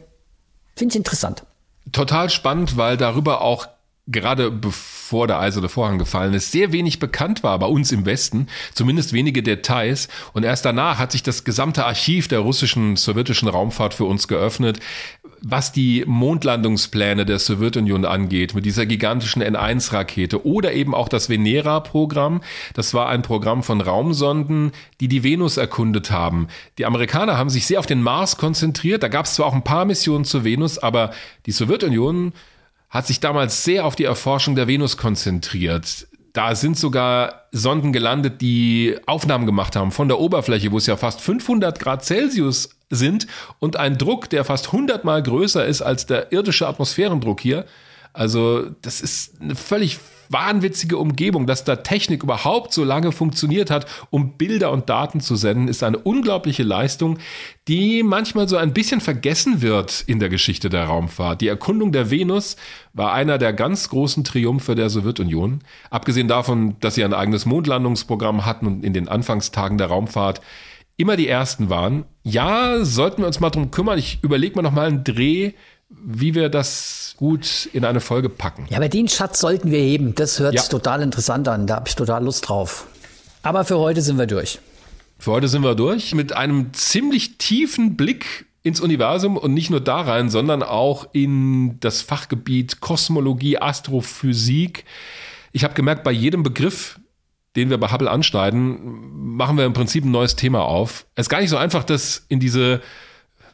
finde 0.75 0.93
ich 0.93 0.97
interessant. 0.97 1.43
Total 1.91 2.29
spannend, 2.29 2.77
weil 2.77 2.97
darüber 2.97 3.41
auch 3.41 3.67
gerade 4.09 4.49
bevor 4.49 5.27
der 5.27 5.39
eiserne 5.39 5.69
Vorhang 5.69 5.99
gefallen 5.99 6.33
ist, 6.33 6.51
sehr 6.51 6.71
wenig 6.71 6.99
bekannt 6.99 7.43
war 7.43 7.57
bei 7.59 7.67
uns 7.67 7.91
im 7.91 8.05
Westen, 8.05 8.47
zumindest 8.73 9.13
wenige 9.13 9.43
Details. 9.43 10.07
Und 10.33 10.43
erst 10.43 10.65
danach 10.65 10.97
hat 10.97 11.11
sich 11.11 11.23
das 11.23 11.43
gesamte 11.43 11.85
Archiv 11.85 12.27
der 12.27 12.39
russischen, 12.39 12.95
sowjetischen 12.95 13.47
Raumfahrt 13.47 13.93
für 13.93 14.05
uns 14.05 14.27
geöffnet, 14.27 14.79
was 15.41 15.71
die 15.71 16.03
Mondlandungspläne 16.05 17.25
der 17.25 17.39
Sowjetunion 17.39 18.05
angeht, 18.05 18.55
mit 18.55 18.65
dieser 18.65 18.85
gigantischen 18.85 19.41
N1-Rakete 19.41 20.45
oder 20.45 20.73
eben 20.73 20.93
auch 20.93 21.07
das 21.07 21.29
Venera-Programm. 21.29 22.41
Das 22.73 22.93
war 22.93 23.09
ein 23.09 23.21
Programm 23.21 23.63
von 23.63 23.81
Raumsonden, 23.81 24.71
die 24.99 25.07
die 25.07 25.23
Venus 25.23 25.57
erkundet 25.57 26.11
haben. 26.11 26.47
Die 26.77 26.85
Amerikaner 26.85 27.37
haben 27.37 27.49
sich 27.49 27.65
sehr 27.65 27.79
auf 27.79 27.85
den 27.85 28.01
Mars 28.01 28.37
konzentriert. 28.37 29.03
Da 29.03 29.07
gab 29.07 29.25
es 29.25 29.35
zwar 29.35 29.45
auch 29.45 29.53
ein 29.53 29.63
paar 29.63 29.85
Missionen 29.85 30.25
zur 30.25 30.43
Venus, 30.43 30.77
aber 30.77 31.11
die 31.45 31.51
Sowjetunion 31.51 32.33
hat 32.89 33.07
sich 33.07 33.19
damals 33.19 33.63
sehr 33.63 33.85
auf 33.85 33.95
die 33.95 34.03
Erforschung 34.03 34.55
der 34.55 34.67
Venus 34.67 34.97
konzentriert. 34.97 36.07
Da 36.33 36.55
sind 36.55 36.77
sogar 36.77 37.47
Sonden 37.51 37.91
gelandet, 37.91 38.41
die 38.41 38.97
Aufnahmen 39.05 39.45
gemacht 39.45 39.75
haben 39.75 39.91
von 39.91 40.07
der 40.07 40.19
Oberfläche, 40.19 40.71
wo 40.71 40.77
es 40.77 40.85
ja 40.85 40.97
fast 40.97 41.21
500 41.21 41.79
Grad 41.79 42.05
Celsius 42.05 42.69
sind 42.89 43.27
und 43.59 43.77
ein 43.77 43.97
Druck, 43.97 44.29
der 44.29 44.43
fast 44.45 44.67
100 44.67 45.03
mal 45.03 45.21
größer 45.23 45.65
ist 45.65 45.81
als 45.81 46.05
der 46.05 46.31
irdische 46.31 46.67
Atmosphärendruck 46.67 47.39
hier. 47.39 47.65
Also 48.13 48.69
das 48.81 49.01
ist 49.01 49.41
eine 49.41 49.55
völlig 49.55 49.99
wahnwitzige 50.29 50.97
Umgebung, 50.97 51.47
dass 51.47 51.63
da 51.63 51.77
Technik 51.77 52.23
überhaupt 52.23 52.71
so 52.71 52.83
lange 52.83 53.11
funktioniert 53.11 53.71
hat, 53.71 53.87
um 54.11 54.37
Bilder 54.37 54.71
und 54.71 54.89
Daten 54.89 55.19
zu 55.19 55.35
senden, 55.35 55.67
ist 55.67 55.83
eine 55.83 55.97
unglaubliche 55.97 56.63
Leistung, 56.63 57.17
die 57.67 58.03
manchmal 58.03 58.47
so 58.47 58.55
ein 58.57 58.73
bisschen 58.73 59.01
vergessen 59.01 59.61
wird 59.61 60.03
in 60.07 60.19
der 60.19 60.29
Geschichte 60.29 60.69
der 60.69 60.85
Raumfahrt. 60.85 61.41
Die 61.41 61.47
Erkundung 61.47 61.91
der 61.91 62.11
Venus 62.11 62.55
war 62.93 63.13
einer 63.13 63.37
der 63.37 63.53
ganz 63.53 63.89
großen 63.89 64.23
Triumphe 64.23 64.75
der 64.75 64.89
Sowjetunion. 64.89 65.59
Abgesehen 65.89 66.27
davon, 66.27 66.75
dass 66.79 66.95
sie 66.95 67.03
ein 67.03 67.13
eigenes 67.13 67.45
Mondlandungsprogramm 67.45 68.45
hatten 68.45 68.67
und 68.67 68.85
in 68.85 68.93
den 68.93 69.07
Anfangstagen 69.07 69.77
der 69.77 69.87
Raumfahrt 69.87 70.41
immer 70.97 71.15
die 71.15 71.27
ersten 71.27 71.69
waren. 71.69 72.05
Ja, 72.23 72.83
sollten 72.83 73.21
wir 73.21 73.27
uns 73.27 73.39
mal 73.39 73.49
drum 73.49 73.71
kümmern. 73.71 73.97
Ich 73.97 74.19
überlege 74.21 74.55
mir 74.55 74.63
noch 74.63 74.73
mal 74.73 74.87
einen 74.87 75.03
Dreh, 75.03 75.53
wie 75.89 76.35
wir 76.35 76.49
das 76.49 77.08
gut 77.19 77.67
in 77.73 77.83
eine 77.83 77.99
Folge 77.99 78.29
packen. 78.29 78.65
Ja, 78.69 78.77
aber 78.77 78.87
den 78.87 79.09
Schatz 79.09 79.41
sollten 79.41 79.71
wir 79.71 79.79
heben. 79.79 80.15
Das 80.15 80.39
hört 80.39 80.53
sich 80.53 80.61
ja. 80.61 80.69
total 80.69 81.01
interessant 81.01 81.49
an. 81.49 81.67
Da 81.67 81.75
habe 81.75 81.89
ich 81.89 81.95
total 81.97 82.23
Lust 82.23 82.47
drauf. 82.47 82.87
Aber 83.43 83.65
für 83.65 83.77
heute 83.77 84.01
sind 84.01 84.17
wir 84.17 84.25
durch. 84.25 84.59
Für 85.17 85.31
heute 85.31 85.49
sind 85.49 85.61
wir 85.61 85.75
durch 85.75 86.15
mit 86.15 86.31
einem 86.31 86.71
ziemlich 86.71 87.37
tiefen 87.37 87.97
Blick 87.97 88.45
ins 88.63 88.79
Universum 88.79 89.35
und 89.35 89.53
nicht 89.53 89.69
nur 89.69 89.81
da 89.81 89.99
rein, 89.99 90.29
sondern 90.29 90.63
auch 90.63 91.09
in 91.11 91.77
das 91.81 92.01
Fachgebiet 92.01 92.79
Kosmologie, 92.79 93.57
Astrophysik. 93.57 94.85
Ich 95.51 95.65
habe 95.65 95.73
gemerkt, 95.73 96.05
bei 96.05 96.11
jedem 96.13 96.41
Begriff, 96.41 97.01
den 97.57 97.69
wir 97.69 97.77
bei 97.79 97.91
Hubble 97.91 98.09
anschneiden, 98.09 99.35
machen 99.35 99.57
wir 99.57 99.65
im 99.65 99.73
Prinzip 99.73 100.05
ein 100.05 100.11
neues 100.11 100.37
Thema 100.37 100.61
auf. 100.61 101.05
Es 101.15 101.25
ist 101.25 101.29
gar 101.29 101.41
nicht 101.41 101.49
so 101.49 101.57
einfach, 101.57 101.83
das 101.83 102.25
in 102.29 102.39
diese 102.39 102.79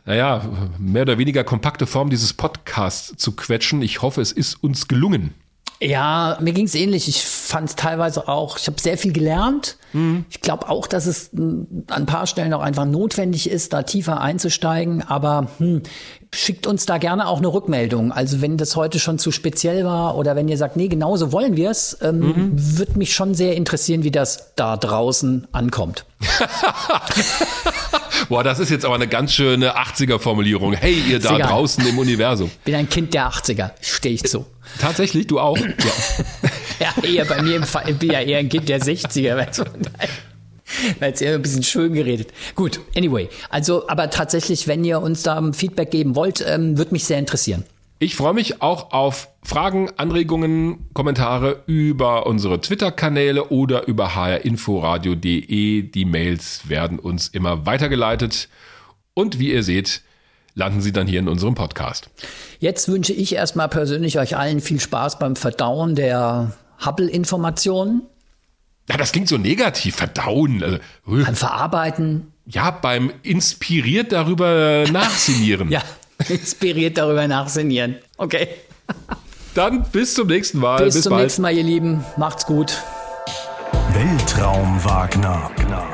naja, 0.06 0.42
mehr 0.78 1.02
oder 1.02 1.18
weniger 1.18 1.44
kompakte 1.44 1.88
Form 1.88 2.10
dieses 2.10 2.34
Podcasts 2.34 3.16
zu 3.18 3.32
quetschen. 3.32 3.82
Ich 3.82 4.02
hoffe, 4.02 4.22
es 4.22 4.32
ist 4.32 4.64
uns 4.64 4.88
gelungen. 4.88 5.34
Ja, 5.82 6.38
mir 6.40 6.54
ging 6.54 6.66
es 6.66 6.76
ähnlich. 6.76 7.10
Ich 7.10 7.26
fand 7.26 7.70
es 7.70 7.76
teilweise 7.76 8.30
auch, 8.30 8.58
ich 8.58 8.68
habe 8.68 8.80
sehr 8.80 8.98
viel 8.98 9.12
gelernt. 9.12 9.78
Mhm. 9.92 10.26
Ich 10.30 10.40
glaube 10.40 10.70
auch, 10.70 10.88
dass 10.88 11.06
es 11.06 11.32
an 11.34 11.86
ein 11.90 12.06
paar 12.06 12.28
Stellen 12.28 12.54
auch 12.54 12.62
einfach 12.62 12.86
notwendig 12.86 13.50
ist, 13.50 13.74
da 13.74 13.84
tiefer 13.84 14.22
einzusteigen. 14.22 15.02
Aber 15.02 15.50
hm, 15.58 15.82
schickt 16.34 16.66
uns 16.66 16.86
da 16.86 16.98
gerne 16.98 17.28
auch 17.28 17.40
eine 17.40 17.48
Rückmeldung. 17.48 18.14
Also 18.14 18.42
wenn 18.42 18.58
das 18.58 18.78
heute 18.78 19.00
schon 19.00 19.20
zu 19.20 19.32
speziell 19.32 19.84
war 19.84 20.18
oder 20.18 20.36
wenn 20.38 20.48
ihr 20.48 20.58
sagt, 20.58 20.78
nee, 20.78 20.88
genauso 20.88 21.34
wollen 21.34 21.58
wir 21.58 21.72
es, 21.72 21.98
ähm, 22.02 22.20
mhm. 22.20 22.52
würde 22.54 22.98
mich 22.98 23.14
schon 23.14 23.34
sehr 23.34 23.56
interessieren, 23.58 24.04
wie 24.04 24.12
das 24.12 24.54
da 24.56 24.78
draußen 24.78 25.48
ankommt. 25.52 26.06
Boah, 28.30 28.44
das 28.44 28.60
ist 28.60 28.70
jetzt 28.70 28.86
aber 28.86 28.96
eine 28.96 29.08
ganz 29.08 29.34
schöne 29.34 29.78
80er-Formulierung. 29.78 30.74
Hey, 30.74 31.02
ihr 31.10 31.20
da 31.20 31.38
draußen 31.38 31.86
im 31.88 31.98
Universum. 31.98 32.52
Bin 32.64 32.76
ein 32.76 32.90
Kind 32.90 33.14
der 33.14 33.30
80er, 33.30 33.72
stehe 33.82 34.16
ich 34.16 34.24
zu. 34.24 34.46
Tatsächlich, 34.80 35.28
du 35.28 35.40
auch? 35.40 35.58
Ja. 36.80 36.94
ja, 36.98 37.04
eher 37.10 37.26
bei 37.26 37.42
mir 37.42 37.56
im 37.56 37.64
Fall, 37.64 37.90
ich 37.90 37.98
bin 37.98 38.12
ja 38.12 38.20
eher 38.20 38.40
ein 38.40 38.50
Kind 38.50 38.68
der 38.68 38.82
60er. 38.82 39.38
Weißt 39.38 39.60
du? 39.60 39.64
Weil 41.00 41.14
es 41.14 41.22
eher 41.22 41.36
ein 41.36 41.42
bisschen 41.42 41.64
schön 41.64 41.94
geredet. 41.94 42.34
Gut, 42.56 42.80
anyway. 42.96 43.30
Also, 43.50 43.88
aber 43.88 44.10
tatsächlich, 44.10 44.68
wenn 44.68 44.84
ihr 44.84 45.02
uns 45.02 45.24
da 45.24 45.42
Feedback 45.54 45.92
geben 45.92 46.16
wollt, 46.16 46.44
ähm, 46.46 46.78
würde 46.78 46.92
mich 46.92 47.06
sehr 47.06 47.20
interessieren. 47.20 47.64
Ich 47.98 48.16
freue 48.18 48.34
mich 48.34 48.62
auch 48.62 48.92
auf 48.92 49.30
Fragen, 49.42 49.90
Anregungen, 49.96 50.90
Kommentare 50.94 51.64
über 51.66 52.26
unsere 52.26 52.60
Twitter-Kanäle 52.60 53.46
oder 53.50 53.88
über 53.88 54.16
hrinforadio.de. 54.16 55.84
Die 55.84 56.06
Mails 56.06 56.68
werden 56.68 57.00
uns 57.00 57.30
immer 57.30 57.66
weitergeleitet. 57.66 58.50
Und 59.14 59.40
wie 59.40 59.54
ihr 59.54 59.64
seht, 59.64 60.02
landen 60.56 60.82
sie 60.82 60.92
dann 60.92 61.08
hier 61.08 61.20
in 61.20 61.30
unserem 61.30 61.56
Podcast. 61.56 62.10
Jetzt 62.60 62.90
wünsche 62.90 63.14
ich 63.14 63.34
erstmal 63.34 63.70
persönlich 63.70 64.20
euch 64.20 64.36
allen 64.36 64.60
viel 64.60 64.82
Spaß 64.82 65.18
beim 65.18 65.38
Verdauen 65.38 65.96
der 65.96 66.52
Hubble-Informationen. 66.86 68.02
Ja, 68.90 68.98
das 68.98 69.14
klingt 69.14 69.30
so 69.30 69.38
negativ, 69.38 69.96
verdauen. 69.96 70.62
Also, 70.62 70.76
äh, 70.78 71.24
Beim 71.24 71.36
Verarbeiten, 71.36 72.34
ja, 72.46 72.72
beim 72.72 73.12
inspiriert 73.24 74.12
darüber 74.12 74.84
nachsinieren. 74.92 75.70
ja, 75.72 75.82
inspiriert 76.30 76.98
darüber 76.98 77.28
nachsinnieren. 77.28 77.98
Okay. 78.18 78.48
Dann 79.54 79.84
bis 79.92 80.14
zum 80.14 80.28
nächsten 80.28 80.60
Mal. 80.60 80.84
Bis, 80.84 80.96
bis 80.96 81.04
zum 81.04 81.12
bald. 81.12 81.24
nächsten 81.24 81.42
Mal, 81.42 81.56
ihr 81.56 81.64
Lieben. 81.64 82.04
Macht's 82.18 82.46
gut. 82.46 82.82
Weltraum 83.94 84.84
Wagner. 84.84 85.52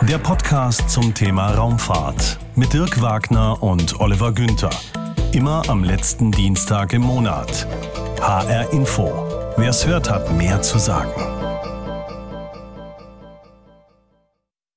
Der 0.10 0.18
Podcast 0.18 0.90
zum 0.90 1.14
Thema 1.14 1.54
Raumfahrt 1.54 2.40
mit 2.56 2.74
Dirk 2.74 3.02
Wagner 3.02 3.62
und 3.62 4.00
Oliver 4.00 4.32
Günther. 4.32 4.72
Immer 5.32 5.62
am 5.68 5.84
letzten 5.84 6.32
Dienstag 6.32 6.94
im 6.94 7.04
Monat. 7.04 7.68
HR 8.20 8.74
Info. 8.74 9.12
Wer 9.58 9.70
es 9.70 9.86
hört, 9.86 10.10
hat 10.10 10.36
mehr 10.36 10.62
zu 10.62 10.80
sagen. 10.80 11.12